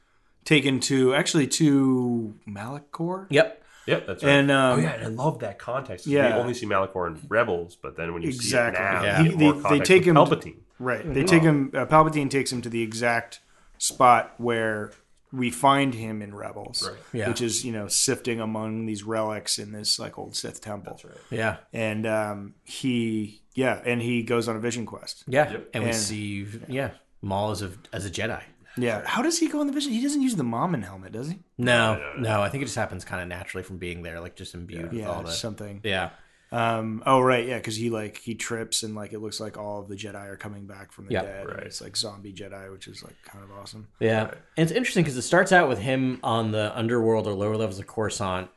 taken 0.44 0.80
to 0.82 1.14
actually 1.16 1.48
to 1.48 2.36
Malachor. 2.48 3.28
Yep. 3.30 3.64
Yep, 3.88 4.06
that's 4.08 4.24
right. 4.24 4.30
And 4.32 4.52
um, 4.52 4.80
oh 4.80 4.82
yeah, 4.82 4.94
and 4.94 5.04
I 5.06 5.08
love 5.08 5.40
that 5.40 5.58
context. 5.60 6.06
yeah. 6.08 6.36
we 6.36 6.42
only 6.42 6.54
see 6.54 6.66
Malachor 6.66 7.08
in 7.08 7.20
Rebels, 7.28 7.76
but 7.82 7.96
then 7.98 8.14
when 8.14 8.22
you 8.22 8.30
Exactly. 8.30 8.78
see 8.78 8.84
it 8.84 8.84
now, 8.84 9.04
Yeah. 9.04 9.18
you 9.22 9.24
He- 9.24 9.30
get 9.38 9.40
more 9.40 9.54
they- 9.72 9.80
they 9.80 9.84
take 9.86 10.00
with 10.02 10.08
him- 10.10 10.16
Palpatine. 10.16 10.58
Right. 10.80 11.14
They 11.14 11.24
take 11.24 11.42
him. 11.42 11.72
Uh, 11.74 11.86
Palpatine 11.88 12.30
takes 12.30 12.52
him 12.52 12.62
to 12.62 12.70
the 12.70 12.84
exact 12.84 13.40
spot 13.80 14.34
where 14.38 14.92
we 15.32 15.50
find 15.52 15.94
him 15.94 16.22
in 16.22 16.34
Rebels, 16.36 16.88
Right. 16.88 17.00
Yeah. 17.14 17.28
which 17.30 17.42
is 17.42 17.66
you 17.66 17.72
know 17.72 17.88
sifting 17.88 18.40
among 18.40 18.86
these 18.86 19.04
relics 19.04 19.58
in 19.60 19.72
this 19.72 19.98
like 20.00 20.18
old 20.18 20.36
Sith 20.36 20.62
temple. 20.62 20.94
That's 20.94 21.06
right. 21.06 21.18
Yeah. 21.32 21.58
And 21.74 22.06
um, 22.06 22.54
he, 22.64 23.42
yeah, 23.56 23.82
and 23.86 24.02
he 24.02 24.24
goes 24.24 24.48
on 24.48 24.56
a 24.56 24.60
vision 24.60 24.86
quest. 24.86 25.24
Yeah, 25.28 25.58
and 25.74 25.84
we 25.84 25.90
And- 25.90 25.98
see 25.98 26.48
yeah 26.68 26.92
Maul 27.22 27.52
as 27.52 27.62
a 27.62 27.72
as 27.92 28.06
a 28.06 28.10
Jedi. 28.12 28.42
Yeah. 28.78 29.02
How 29.06 29.22
does 29.22 29.40
he 29.40 29.48
go 29.48 29.62
in 29.62 29.68
the 29.68 29.74
vision? 29.74 29.92
He 29.92 30.02
doesn't 30.04 30.22
use 30.22 30.36
the 30.36 30.44
Mammon 30.44 30.84
helmet, 30.84 31.12
does 31.14 31.30
he? 31.30 31.40
No, 31.58 32.14
no, 32.18 32.42
I 32.42 32.50
think 32.50 32.62
it 32.62 32.66
just 32.68 32.78
happens 32.78 33.04
kind 33.06 33.22
of 33.22 33.28
naturally 33.28 33.64
from 33.64 33.78
being 33.78 34.04
there, 34.04 34.20
like 34.20 34.36
just 34.36 34.54
imbued 34.54 34.84
with 34.92 34.94
Yeah, 34.94 35.10
all 35.10 35.24
the 35.24 35.32
something. 35.32 35.82
yeah. 35.84 36.12
Um, 36.50 37.04
oh 37.06 37.20
right, 37.20 37.46
yeah, 37.46 37.58
because 37.58 37.76
he 37.76 37.90
like 37.90 38.18
he 38.20 38.34
trips 38.34 38.84
and 38.84 38.96
like 38.96 39.12
it 39.12 39.20
looks 39.20 39.42
like 39.42 39.58
all 39.58 39.82
of 39.82 39.90
the 39.90 39.96
Jedi 39.96 40.28
are 40.30 40.38
coming 40.38 40.66
back 40.66 40.94
from 40.94 41.08
the 41.08 41.14
Yeah. 41.14 41.24
dead. 41.24 41.40
and 41.42 41.50
Right. 41.58 41.64
It's 41.66 41.82
like 41.82 41.98
zombie 41.98 42.32
Jedi, 42.32 42.72
which 42.72 42.88
is 42.88 43.04
like 43.04 43.16
kind 43.26 43.44
of 43.44 43.52
awesome. 43.52 43.90
Yeah, 44.00 44.22
and 44.56 44.64
it's 44.64 44.72
interesting 44.72 45.04
because 45.04 45.18
it 45.18 45.24
starts 45.24 45.52
out 45.52 45.68
with 45.68 45.80
him 45.80 46.20
on 46.24 46.52
the 46.52 46.72
underworld 46.78 47.28
or 47.28 47.34
lower 47.34 47.58
levels 47.58 47.80
of 47.80 47.88
Coruscant, 47.88 48.50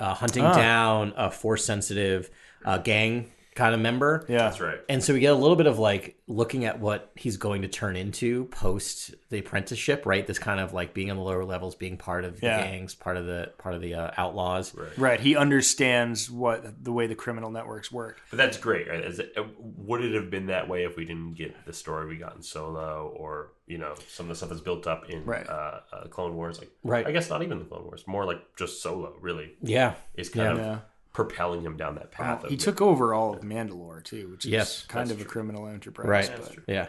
uh, 0.00 0.14
hunting 0.14 0.42
Ah. 0.44 0.56
down 0.56 1.12
a 1.16 1.30
force 1.30 1.64
sensitive 1.64 2.30
uh, 2.64 2.78
gang 2.78 3.30
kind 3.56 3.74
of 3.74 3.80
member. 3.80 4.24
Yeah, 4.28 4.38
That's 4.38 4.60
right. 4.60 4.78
And 4.88 5.02
so 5.02 5.12
we 5.14 5.20
get 5.20 5.32
a 5.32 5.36
little 5.36 5.56
bit 5.56 5.66
of 5.66 5.78
like 5.78 6.16
looking 6.28 6.64
at 6.64 6.78
what 6.78 7.10
he's 7.16 7.36
going 7.36 7.62
to 7.62 7.68
turn 7.68 7.96
into 7.96 8.44
post 8.46 9.14
the 9.30 9.38
apprenticeship, 9.38 10.04
right? 10.06 10.24
This 10.26 10.38
kind 10.38 10.60
of 10.60 10.72
like 10.72 10.94
being 10.94 11.10
on 11.10 11.16
the 11.16 11.22
lower 11.22 11.44
levels, 11.44 11.74
being 11.74 11.96
part 11.96 12.24
of 12.24 12.40
the 12.40 12.46
Yeah. 12.46 12.62
gangs, 12.62 12.94
part 12.94 13.16
of 13.16 13.26
the 13.26 13.52
part 13.58 13.74
of 13.74 13.80
the 13.80 13.94
uh, 13.94 14.10
outlaws. 14.16 14.74
Right. 14.74 14.98
Right. 14.98 15.20
He 15.20 15.34
understands 15.36 16.30
what 16.30 16.84
the 16.84 16.92
way 16.92 17.06
the 17.06 17.14
criminal 17.14 17.50
networks 17.50 17.90
work. 17.90 18.20
But 18.30 18.36
that's 18.36 18.58
great, 18.58 18.88
right? 18.88 19.04
Is 19.04 19.18
it, 19.18 19.32
uh, 19.36 19.44
would 19.58 20.04
it 20.04 20.14
have 20.14 20.30
been 20.30 20.46
that 20.46 20.68
way 20.68 20.84
if 20.84 20.96
we 20.96 21.04
didn't 21.04 21.34
get 21.34 21.64
the 21.66 21.72
story 21.72 22.06
we 22.06 22.16
got 22.16 22.36
in 22.36 22.42
Solo, 22.42 23.12
or 23.16 23.52
you 23.66 23.78
know, 23.78 23.94
some 24.08 24.26
of 24.26 24.28
the 24.28 24.34
stuff 24.36 24.50
that's 24.50 24.60
built 24.60 24.86
up 24.86 25.10
in 25.10 25.24
Right. 25.24 25.48
uh, 25.48 25.80
uh, 25.92 26.04
Clone 26.08 26.36
Wars? 26.36 26.58
Like, 26.60 26.70
Right. 26.84 27.04
I 27.06 27.10
guess 27.10 27.28
not 27.30 27.42
even 27.42 27.58
the 27.58 27.64
Clone 27.64 27.84
Wars, 27.84 28.04
more 28.06 28.24
like 28.24 28.38
just 28.56 28.80
Solo. 28.82 29.14
Really, 29.20 29.54
Yeah. 29.60 29.94
is 30.14 30.28
kind 30.28 30.48
of 30.52 30.58
Yeah. 30.58 30.78
Propelling 31.16 31.62
him 31.62 31.78
down 31.78 31.94
that 31.94 32.12
path. 32.12 32.44
of 32.44 32.50
He 32.50 32.58
took 32.58 32.82
over 32.82 33.14
all 33.14 33.32
of 33.32 33.40
Mandalore 33.40 34.04
too, 34.04 34.28
which 34.28 34.44
is 34.44 34.50
Yes, 34.50 34.84
kind 34.86 35.08
that's 35.08 35.18
of 35.18 35.26
a 35.26 35.28
criminal 35.28 35.66
enterprise. 35.66 36.06
Right. 36.06 36.30
But, 36.36 36.58
Yeah. 36.68 36.88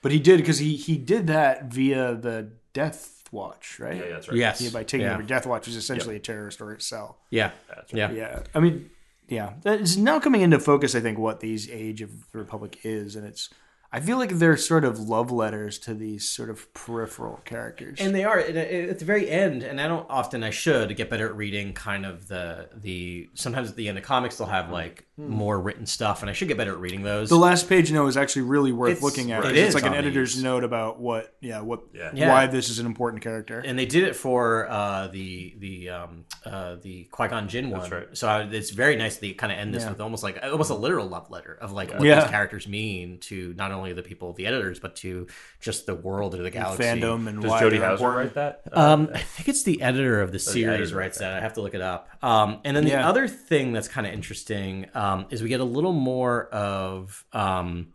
but 0.00 0.12
he 0.12 0.20
did 0.20 0.36
because 0.36 0.58
he 0.58 0.76
he 0.76 0.96
did 0.96 1.26
that 1.26 1.64
via 1.64 2.14
the 2.14 2.52
Death 2.72 3.24
Watch, 3.32 3.80
right? 3.80 3.96
Yeah, 3.96 4.10
that's 4.10 4.28
right. 4.28 4.36
Yes. 4.36 4.60
Yeah, 4.60 4.70
by 4.70 4.84
taking 4.84 5.06
yeah. 5.06 5.14
over 5.14 5.24
Death 5.24 5.44
Watch, 5.44 5.62
which 5.62 5.70
is 5.70 5.76
essentially 5.76 6.14
a 6.14 6.20
terrorist 6.20 6.60
or 6.60 6.78
cell. 6.78 7.18
Yeah. 7.30 7.50
That's 7.68 7.92
right. 7.92 7.98
Yeah. 7.98 8.12
Yeah, 8.12 8.42
I 8.54 8.60
mean, 8.60 8.90
yeah, 9.26 9.54
that 9.62 9.80
is 9.80 9.98
now 9.98 10.20
coming 10.20 10.42
into 10.42 10.60
focus. 10.60 10.94
I 10.94 11.00
think 11.00 11.18
what 11.18 11.40
these 11.40 11.68
Age 11.68 12.00
of 12.00 12.30
the 12.30 12.38
Republic 12.38 12.78
is, 12.84 13.16
and 13.16 13.26
it's. 13.26 13.50
I 13.94 14.00
feel 14.00 14.16
like 14.16 14.30
they're 14.30 14.56
sort 14.56 14.84
of 14.84 14.98
love 14.98 15.30
letters 15.30 15.78
to 15.80 15.92
these 15.92 16.26
sort 16.26 16.48
of 16.48 16.72
peripheral 16.72 17.40
characters. 17.44 17.98
And 18.00 18.14
they 18.14 18.24
are 18.24 18.38
at 18.38 18.98
the 18.98 19.04
very 19.04 19.28
end, 19.28 19.62
and 19.62 19.78
I 19.78 19.86
don't 19.86 20.06
often 20.08 20.42
I 20.42 20.48
should 20.48 20.96
get 20.96 21.10
better 21.10 21.26
at 21.26 21.36
reading 21.36 21.74
kind 21.74 22.06
of 22.06 22.28
the 22.28 22.70
the 22.74 23.28
sometimes 23.34 23.68
at 23.68 23.76
the 23.76 23.88
end 23.88 23.98
of 23.98 24.04
comics 24.04 24.38
they'll 24.38 24.46
have 24.46 24.70
like 24.70 25.04
more 25.28 25.60
written 25.60 25.86
stuff, 25.86 26.22
and 26.22 26.30
I 26.30 26.32
should 26.32 26.48
get 26.48 26.56
better 26.56 26.72
at 26.72 26.78
reading 26.78 27.02
those. 27.02 27.28
the 27.28 27.36
last 27.36 27.68
page 27.68 27.90
note 27.92 28.06
is 28.08 28.16
actually 28.16 28.42
really 28.42 28.72
worth 28.72 28.90
It's- 28.92 29.02
looking 29.02 29.32
at. 29.32 29.40
it 29.40 29.42
'cause 29.42 29.52
is 29.52 29.66
it's 29.66 29.74
like 29.74 29.84
an 29.84 29.94
editor's 29.94 30.34
these. 30.34 30.42
note 30.44 30.64
about 30.64 31.00
what, 31.00 31.34
yeah, 31.40 31.60
what, 31.60 31.80
Yeah. 31.94 32.10
Yeah. 32.14 32.28
why 32.30 32.46
this 32.46 32.68
is 32.68 32.78
an 32.78 32.86
important 32.86 33.22
character. 33.22 33.60
and 33.64 33.78
they 33.78 33.86
did 33.86 34.04
it 34.04 34.16
for 34.16 34.68
uh, 34.70 35.08
the 35.08 35.54
the 35.58 35.90
um, 35.90 36.24
uh, 36.44 36.76
the 36.82 37.04
Qui 37.10 37.28
Gon 37.28 37.48
Jinn 37.48 37.70
one. 37.70 37.88
right. 37.90 38.08
So 38.12 38.28
I, 38.28 38.42
it's 38.42 38.70
very 38.70 38.96
nice 38.96 39.14
that 39.16 39.20
they 39.20 39.32
kind 39.32 39.52
of 39.52 39.58
end 39.58 39.74
this 39.74 39.82
Yeah. 39.84 39.90
with 39.90 40.00
almost 40.00 40.22
like 40.22 40.38
almost 40.42 40.70
a 40.70 40.74
literal 40.74 41.06
love 41.06 41.30
letter 41.30 41.56
of 41.60 41.72
like 41.72 41.90
what 41.92 42.02
Yeah. 42.02 42.20
these 42.20 42.30
characters 42.30 42.66
mean 42.68 43.18
to 43.20 43.54
not 43.56 43.72
only 43.72 43.92
the 43.92 44.02
people, 44.02 44.32
the 44.32 44.46
editors, 44.46 44.78
but 44.80 44.96
to 44.96 45.26
just 45.60 45.86
the 45.86 45.94
world 45.94 46.34
or 46.34 46.42
the 46.42 46.50
galaxy. 46.50 46.82
Fandom 46.84 47.28
and 47.28 47.40
Does 47.42 47.50
why 47.50 47.60
Jody 47.60 47.78
they're 47.78 47.88
Houser 47.88 48.04
important. 48.04 48.36
write 48.36 48.62
that? 48.64 48.76
Um, 48.76 49.08
I 49.14 49.18
think 49.18 49.48
it's 49.48 49.62
the 49.62 49.82
editor 49.82 50.20
of 50.20 50.32
the 50.32 50.38
series 50.38 50.80
editor, 50.80 50.96
writes 50.96 51.18
that. 51.18 51.34
I 51.34 51.40
have 51.40 51.52
to 51.54 51.60
look 51.62 51.74
it 51.74 51.80
up. 51.80 52.08
Um, 52.22 52.58
and 52.64 52.76
then 52.76 52.84
the 52.84 52.94
other 52.96 53.28
thing 53.28 53.72
that's 53.72 53.88
kind 53.88 54.06
of 54.06 54.12
interesting 54.12 54.86
um, 54.94 55.11
is 55.30 55.42
we 55.42 55.48
get 55.48 55.60
a 55.60 55.64
little 55.64 55.92
more 55.92 56.46
of 56.48 57.24
um, 57.32 57.88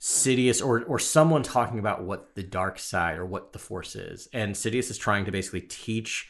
Sidious 0.00 0.64
or 0.64 0.82
or 0.84 0.98
someone 0.98 1.42
talking 1.42 1.78
about 1.78 2.02
what 2.02 2.34
the 2.34 2.42
dark 2.42 2.78
side 2.78 3.18
or 3.18 3.24
what 3.26 3.52
the 3.52 3.58
Force 3.58 3.94
is, 3.94 4.28
and 4.32 4.54
Sidious 4.54 4.90
is 4.90 4.98
trying 4.98 5.24
to 5.26 5.30
basically 5.32 5.60
teach 5.62 6.28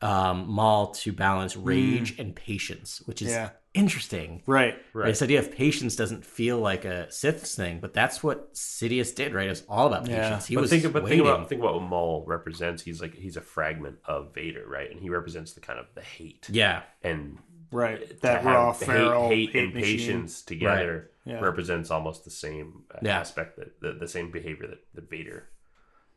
um, 0.00 0.46
Maul 0.48 0.88
to 0.92 1.12
balance 1.12 1.56
rage 1.56 2.18
and 2.18 2.34
patience, 2.36 3.00
which 3.06 3.22
is 3.22 3.28
Mm. 3.28 3.32
Yeah. 3.32 3.50
interesting. 3.72 4.42
Right. 4.46 4.76
Right. 4.92 5.06
This 5.06 5.22
idea 5.22 5.38
of 5.38 5.50
patience 5.50 5.96
doesn't 5.96 6.24
feel 6.26 6.58
like 6.58 6.84
a 6.84 7.10
Sith's 7.10 7.54
thing, 7.54 7.80
but 7.80 7.94
that's 7.94 8.22
what 8.22 8.52
Sidious 8.54 9.14
did. 9.14 9.32
Right, 9.34 9.46
it 9.46 9.50
was 9.50 9.64
all 9.68 9.86
about 9.86 10.06
Yeah. 10.06 10.22
patience. 10.28 10.46
He 10.46 10.54
but 10.56 10.60
was 10.62 10.70
think, 10.70 10.82
but 10.92 11.02
waiting. 11.04 11.18
think 11.20 11.28
about 11.28 11.48
think 11.48 11.60
about 11.62 11.74
what 11.74 11.82
Maul 11.84 12.24
represents. 12.26 12.82
He's 12.82 13.00
like 13.00 13.14
he's 13.14 13.36
a 13.36 13.40
fragment 13.40 13.96
of 14.04 14.34
Vader, 14.34 14.64
right? 14.68 14.90
And 14.90 15.00
he 15.00 15.08
represents 15.08 15.52
the 15.54 15.60
kind 15.60 15.78
of 15.80 15.86
the 15.94 16.02
hate 16.02 16.48
yeah, 16.50 16.82
and 17.02 17.38
Right. 17.74 18.20
That 18.20 18.42
have 18.42 18.54
raw, 18.54 18.72
the 18.72 18.84
feral 18.86 19.28
hate, 19.28 19.50
hate, 19.50 19.64
and 19.64 19.74
patience 19.74 20.42
together. 20.42 21.10
Yeah. 21.26 21.40
represents 21.40 21.90
almost 21.90 22.24
the 22.24 22.30
same 22.30 22.82
Yeah. 23.02 23.18
aspect 23.18 23.56
that 23.58 23.80
the, 23.80 23.92
the 23.92 24.06
same 24.08 24.30
behavior 24.30 24.66
that, 24.68 24.84
that 24.94 25.08
Vader 25.08 25.48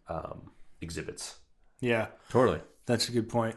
um, 0.10 0.52
exhibits. 0.82 1.38
Yeah, 1.80 2.08
Totally. 2.30 2.60
that's 2.86 3.08
a 3.08 3.12
good 3.12 3.30
point. 3.30 3.56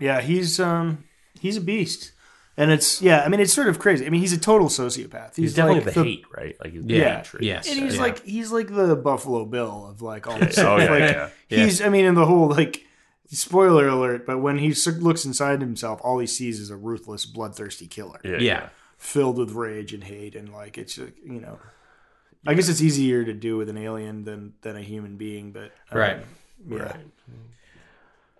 Yeah, 0.00 0.20
he's 0.20 0.60
um 0.60 1.04
he's 1.40 1.56
a 1.56 1.60
beast, 1.60 2.12
and 2.56 2.70
it's 2.70 3.00
yeah. 3.02 3.22
I 3.24 3.28
mean, 3.28 3.40
it's 3.40 3.52
sort 3.52 3.68
of 3.68 3.78
crazy. 3.78 4.06
I 4.06 4.10
mean, 4.10 4.20
he's 4.20 4.32
a 4.32 4.38
total 4.38 4.68
sociopath. 4.68 5.30
He's, 5.36 5.36
He's 5.50 5.54
definitely 5.54 5.84
like 5.86 5.94
the, 5.94 6.04
hate, 6.04 6.24
right? 6.36 6.56
Like 6.62 6.72
he's 6.72 6.84
Yeah. 6.84 7.16
hatred. 7.18 7.42
Yes. 7.42 7.68
and 7.70 7.80
he's 7.82 7.96
Yeah. 7.96 8.00
like 8.02 8.22
he's 8.24 8.52
like 8.52 8.68
the 8.74 8.94
Buffalo 8.96 9.44
Bill 9.44 9.86
of 9.88 10.02
like 10.02 10.26
all 10.26 10.38
this. 10.38 10.56
Oh, 10.58 10.78
stuff. 10.78 10.80
yeah, 10.80 10.90
like, 10.90 11.00
yeah, 11.48 11.64
He's 11.64 11.80
I 11.82 11.88
mean, 11.88 12.04
in 12.04 12.14
the 12.14 12.26
whole 12.26 12.48
like 12.48 12.84
spoiler 13.36 13.88
alert, 13.88 14.26
but 14.26 14.38
when 14.38 14.58
he 14.58 14.74
looks 15.00 15.24
inside 15.24 15.60
himself, 15.60 16.00
all 16.04 16.18
he 16.18 16.26
sees 16.26 16.60
is 16.60 16.70
a 16.70 16.76
ruthless, 16.76 17.24
bloodthirsty 17.26 17.86
killer. 17.86 18.20
yeah. 18.24 18.38
Yeah. 18.38 18.68
filled 18.98 19.38
with 19.38 19.50
rage 19.52 19.92
and 19.92 20.04
hate 20.04 20.36
and 20.36 20.52
like 20.52 20.78
it's 20.78 20.96
you 20.96 21.40
know 21.40 21.58
i 22.46 22.54
guess 22.54 22.68
it's 22.68 22.80
easier 22.80 23.24
to 23.24 23.32
do 23.34 23.56
with 23.56 23.68
an 23.68 23.76
alien 23.76 24.22
than 24.22 24.52
than 24.62 24.76
a 24.76 24.80
human 24.80 25.16
being 25.16 25.50
but 25.50 25.72
um, 25.90 25.98
Right. 25.98 26.24
yeah 26.68 26.96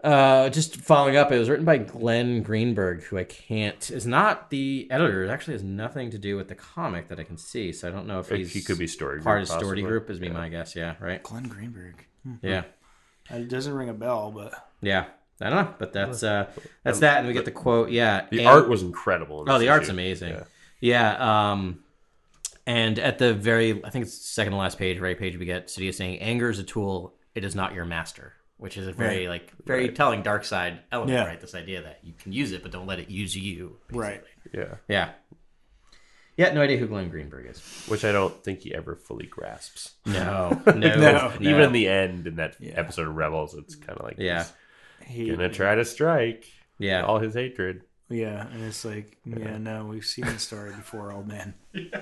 Uh, 0.05 0.49
just 0.51 0.77
following 0.79 1.17
up, 1.17 1.31
it 1.31 1.39
was 1.39 1.49
written 1.49 1.65
by 1.65 1.77
Glenn 1.79 2.43
Greenberg, 2.43 3.05
who 3.05 3.19
I 3.19 3.23
can't 3.25 3.89
is 3.89 4.05
not 4.05 4.51
the 4.51 4.89
editor. 4.91 5.23
It 5.23 5.29
actually 5.31 5.53
has 5.55 5.63
nothing 5.63 6.11
to 6.11 6.19
do 6.19 6.37
with 6.37 6.49
the 6.49 6.57
comic 6.57 7.07
that 7.09 7.21
I 7.21 7.23
can 7.23 7.39
see, 7.39 7.73
so 7.73 7.87
I 7.87 7.93
don't 7.93 8.09
know 8.09 8.19
if 8.19 8.33
If 8.33 8.39
he's 8.39 8.53
he 8.53 8.63
could 8.63 8.79
be 8.79 8.89
story 8.89 9.21
part 9.23 9.39
group, 9.39 9.43
of 9.43 9.49
story 9.49 9.63
possibly. 9.77 9.83
group. 9.83 10.11
Is 10.11 10.19
be 10.19 10.29
my 10.29 10.49
guess. 10.49 10.75
Yeah, 10.75 10.97
right. 10.99 11.23
glenn 11.23 11.45
greenberg 11.45 12.05
Hmm. 12.25 12.35
Yeah, 12.43 12.65
it 13.31 13.49
doesn't 13.49 13.73
ring 13.75 13.89
a 13.91 13.95
bell 13.95 14.33
but 14.33 14.53
yeah. 14.83 15.07
I 15.41 15.51
don't 15.51 15.65
know, 15.65 15.75
but 15.79 15.93
that's 15.93 16.23
uh, 16.23 16.47
that's 16.85 17.01
that, 17.01 17.19
and 17.19 17.27
we 17.27 17.33
get 17.33 17.45
the 17.45 17.51
quote. 17.51 17.91
Yeah, 17.91 18.27
The 18.31 18.41
and- 18.41 18.47
art 18.49 18.69
was 18.69 18.83
incredible. 18.83 19.43
in 19.43 19.49
Oh, 19.51 19.59
the 19.59 19.71
art's 19.71 19.89
amazing. 19.89 20.35
Yeah. 20.35 20.45
Yeah. 20.81 21.51
um, 21.53 21.81
and 22.67 22.99
at 23.01 23.19
the 23.19 23.35
very, 23.35 23.85
I 23.85 23.91
think 23.91 24.05
it's 24.05 24.15
second 24.15 24.53
to 24.53 24.57
last 24.59 24.79
page, 24.79 25.01
right 25.01 25.19
page, 25.19 25.37
we 25.37 25.47
get 25.47 25.67
Sidious 25.67 25.95
saying, 25.95 26.21
"Anger 26.21 26.49
is 26.51 26.61
a 26.61 26.63
tool; 26.63 27.15
it 27.35 27.45
is 27.45 27.57
not 27.57 27.75
your 27.75 27.85
master," 27.85 28.35
which 28.59 28.77
is 28.77 28.87
a 28.87 28.93
very 28.93 29.27
like 29.27 29.51
very 29.67 29.89
telling 29.89 30.23
dark 30.23 30.45
side 30.45 30.79
element, 30.93 31.19
Yeah. 31.19 31.25
right? 31.27 31.41
This 31.41 31.57
idea 31.57 31.83
that 31.83 31.99
you 32.05 32.13
can 32.17 32.31
use 32.33 32.53
it, 32.53 32.63
but 32.63 32.71
don't 32.71 32.87
let 32.87 33.01
it 33.01 33.11
use 33.11 33.35
you. 33.37 33.79
right 33.91 34.23
Yeah. 34.55 34.75
Yeah. 34.89 35.11
Yeah. 36.37 36.53
No 36.55 36.63
idea 36.63 36.77
who 36.79 36.87
Glenn 36.87 37.09
Greenberg 37.11 37.47
is. 37.51 37.59
Which 37.89 38.05
I 38.05 38.13
don't 38.13 38.43
think 38.45 38.61
he 38.61 38.73
ever 38.75 38.95
fully 38.97 39.27
grasps. 39.27 39.93
No. 40.07 40.61
No. 40.67 40.73
No. 40.75 41.33
Even 41.41 41.61
in 41.63 41.73
the 41.73 41.89
end, 41.89 42.27
in 42.29 42.37
that 42.37 42.57
episode 42.61 43.09
of 43.09 43.17
Rebels, 43.17 43.55
it's 43.55 43.75
kind 43.75 43.99
of 43.99 44.05
like 44.05 44.17
Yeah. 44.19 44.45
He, 45.07 45.25
he's 45.27 45.37
gonna 45.37 45.49
try 45.49 45.75
to 45.75 45.85
strike. 45.85 46.45
Yeah. 46.79 47.05
all 47.05 47.19
his 47.21 47.35
hatred. 47.35 47.83
yeah 48.09 48.47
and 48.49 48.65
it's 48.65 48.85
like 48.85 49.17
yeah 49.25 49.57
no 49.59 49.87
we've 49.87 50.05
seen 50.05 50.25
the 50.27 50.39
story 50.39 50.71
before 50.73 51.13
old 51.13 51.29
man 51.29 51.55
yeah. 51.73 52.01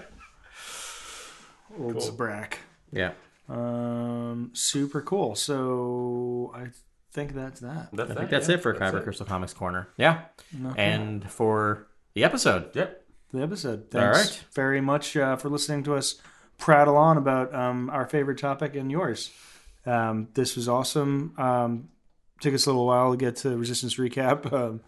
old 1.78 1.97
Zabrak. 1.97 2.55
Yeah. 2.93 3.12
um 3.48 4.51
super 4.55 5.02
cool 5.02 5.35
so 5.35 6.51
i 6.55 6.68
think 7.12 7.35
that's 7.35 7.60
that 7.60 7.89
That's 7.93 8.10
I 8.10 8.14
think 8.14 8.31
that's 8.31 8.48
it 8.48 8.62
for 8.62 8.72
Kyber 8.72 9.02
Crystal 9.02 9.27
Comics 9.27 9.52
Corner. 9.52 9.89
Yeah. 9.97 10.27
And 10.77 11.28
for 11.28 11.89
the 12.14 12.22
episode. 12.22 12.70
Yep. 12.77 13.05
the 13.32 13.43
episode. 13.43 13.93
All 13.97 14.01
Thanks 14.01 14.18
right. 14.18 14.44
very 14.55 14.81
much 14.81 15.16
uh, 15.16 15.35
for 15.35 15.48
listening 15.48 15.82
to 15.85 15.97
us 15.97 16.20
prattle 16.56 16.97
on 16.97 17.16
about 17.16 17.52
um, 17.52 17.90
our 17.90 18.06
favorite 18.06 18.39
topic 18.39 18.77
and 18.77 18.93
yours. 18.93 19.31
Um, 19.86 20.28
this 20.35 20.55
was 20.55 20.68
awesome. 20.68 21.35
Um, 21.36 21.89
took 22.41 22.55
us 22.55 22.67
a 22.67 22.71
little 22.71 22.87
while 22.87 23.11
to 23.12 23.17
get 23.17 23.37
to 23.37 23.57
Resistance 23.57 23.97
recap, 23.97 24.53
um, 24.53 24.81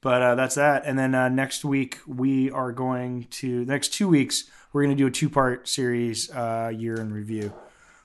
but 0.00 0.22
uh, 0.22 0.34
that's 0.34 0.56
that. 0.56 0.84
And 0.84 0.98
then 0.98 1.14
uh, 1.14 1.28
next 1.28 1.64
week 1.64 1.98
we 2.06 2.50
are 2.50 2.72
going 2.72 3.24
to 3.30 3.64
the 3.64 3.72
next 3.72 3.88
two 3.94 4.08
weeks 4.08 4.50
we're 4.72 4.82
going 4.84 4.96
to 4.96 5.02
do 5.02 5.06
a 5.06 5.10
two 5.10 5.30
part 5.30 5.68
series 5.68 6.30
uh, 6.30 6.70
year 6.74 6.96
in 7.00 7.12
review, 7.12 7.52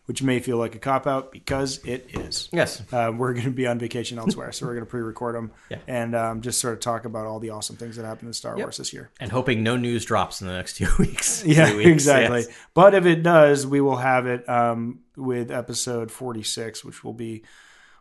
which 0.06 0.24
may 0.24 0.40
feel 0.40 0.58
like 0.58 0.76
a 0.76 0.80
cop 0.80 1.06
out 1.08 1.32
because 1.32 1.80
it 1.86 2.10
is. 2.14 2.50
Yes. 2.52 2.82
Uh, 2.92 3.12
we're 3.16 3.34
going 3.34 3.46
to 3.46 3.52
be 3.52 3.68
on 3.68 3.80
vacation 3.80 4.18
elsewhere, 4.18 4.52
so 4.52 4.66
we're 4.66 4.74
going 4.74 4.86
to 4.86 4.90
pre-record 4.90 5.36
them 5.36 5.52
Yeah. 5.70 5.80
and 5.88 6.16
um, 6.16 6.42
just 6.42 6.60
sort 6.62 6.74
of 6.74 6.80
talk 6.80 7.06
about 7.06 7.26
all 7.26 7.40
the 7.40 7.50
awesome 7.50 7.76
things 7.76 7.98
that 7.98 8.06
happened 8.06 8.28
in 8.30 8.34
Star 8.34 8.56
Wars 8.58 8.78
this 8.78 8.94
year. 8.94 9.12
And 9.20 9.32
hoping 9.32 9.62
no 9.64 9.76
news 9.76 10.06
drops 10.06 10.42
in 10.42 10.48
the 10.48 10.54
next 10.54 10.74
two 10.78 10.88
weeks. 10.98 11.44
Yeah, 11.46 11.76
weeks, 11.76 11.90
exactly. 11.90 12.40
yes. 12.42 12.58
But 12.74 12.96
if 12.96 13.06
it 13.06 13.24
does, 13.24 13.68
we 13.68 13.82
will 13.82 13.98
have 13.98 14.26
it 14.26 14.48
um, 14.48 15.00
with 15.18 15.52
episode 15.52 16.12
forty-six, 16.12 16.84
which 16.86 17.04
will 17.04 17.14
be 17.14 17.44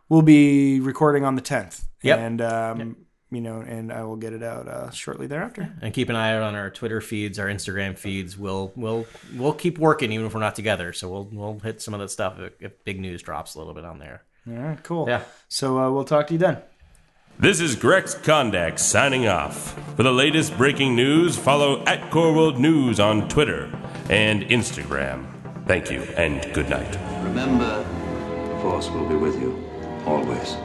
we'll 0.09 0.21
be 0.21 0.79
recording 0.79 1.25
on 1.25 1.35
the 1.35 1.41
tenth. 1.41 1.85
Yep. 2.01 2.19
And 2.19 2.41
um, 2.41 2.95
you 3.31 3.41
know, 3.41 3.61
and 3.61 3.91
I 3.91 4.03
will 4.03 4.15
get 4.15 4.33
it 4.33 4.43
out 4.43 4.67
uh, 4.67 4.91
shortly 4.91 5.25
thereafter. 5.27 5.73
and 5.81 5.93
keep 5.93 6.09
an 6.09 6.15
eye 6.15 6.35
out 6.35 6.43
on 6.43 6.55
our 6.55 6.69
Twitter 6.69 7.01
feeds, 7.01 7.39
our 7.39 7.47
Instagram 7.47 7.97
feeds. 7.97 8.37
We'll 8.37 8.71
we'll 8.75 9.05
we'll 9.35 9.53
keep 9.53 9.77
working 9.79 10.11
even 10.11 10.27
if 10.27 10.33
we're 10.33 10.39
not 10.39 10.55
together. 10.55 10.93
So 10.93 11.09
we'll 11.09 11.29
we'll 11.31 11.59
hit 11.59 11.81
some 11.81 11.93
of 11.93 11.99
that 11.99 12.09
stuff 12.09 12.39
if, 12.39 12.53
if 12.59 12.83
big 12.83 12.99
news 12.99 13.21
drops 13.23 13.55
a 13.55 13.57
little 13.59 13.73
bit 13.73 13.85
on 13.85 13.99
there. 13.99 14.23
All 14.47 14.53
right, 14.53 14.83
cool. 14.83 15.07
Yeah. 15.07 15.23
So 15.47 15.79
uh, 15.79 15.89
we'll 15.91 16.03
talk 16.03 16.27
to 16.27 16.33
you 16.33 16.39
then. 16.39 16.57
This 17.39 17.59
is 17.59 17.75
Grex 17.75 18.13
Kondak 18.13 18.77
signing 18.77 19.27
off. 19.27 19.73
For 19.95 20.03
the 20.03 20.11
latest 20.11 20.55
breaking 20.55 20.95
news, 20.95 21.35
follow 21.35 21.83
at 21.85 22.11
Core 22.11 22.31
World 22.33 22.59
News 22.59 22.99
on 22.99 23.27
Twitter 23.27 23.71
and 24.09 24.43
Instagram. 24.43 25.25
Thank 25.65 25.89
you 25.89 26.01
and 26.15 26.53
good 26.53 26.69
night. 26.69 26.95
Remember, 27.23 27.79
the 28.53 28.59
Force 28.61 28.89
will 28.91 29.07
be 29.09 29.15
with 29.15 29.41
you, 29.41 29.62
always. 30.05 30.57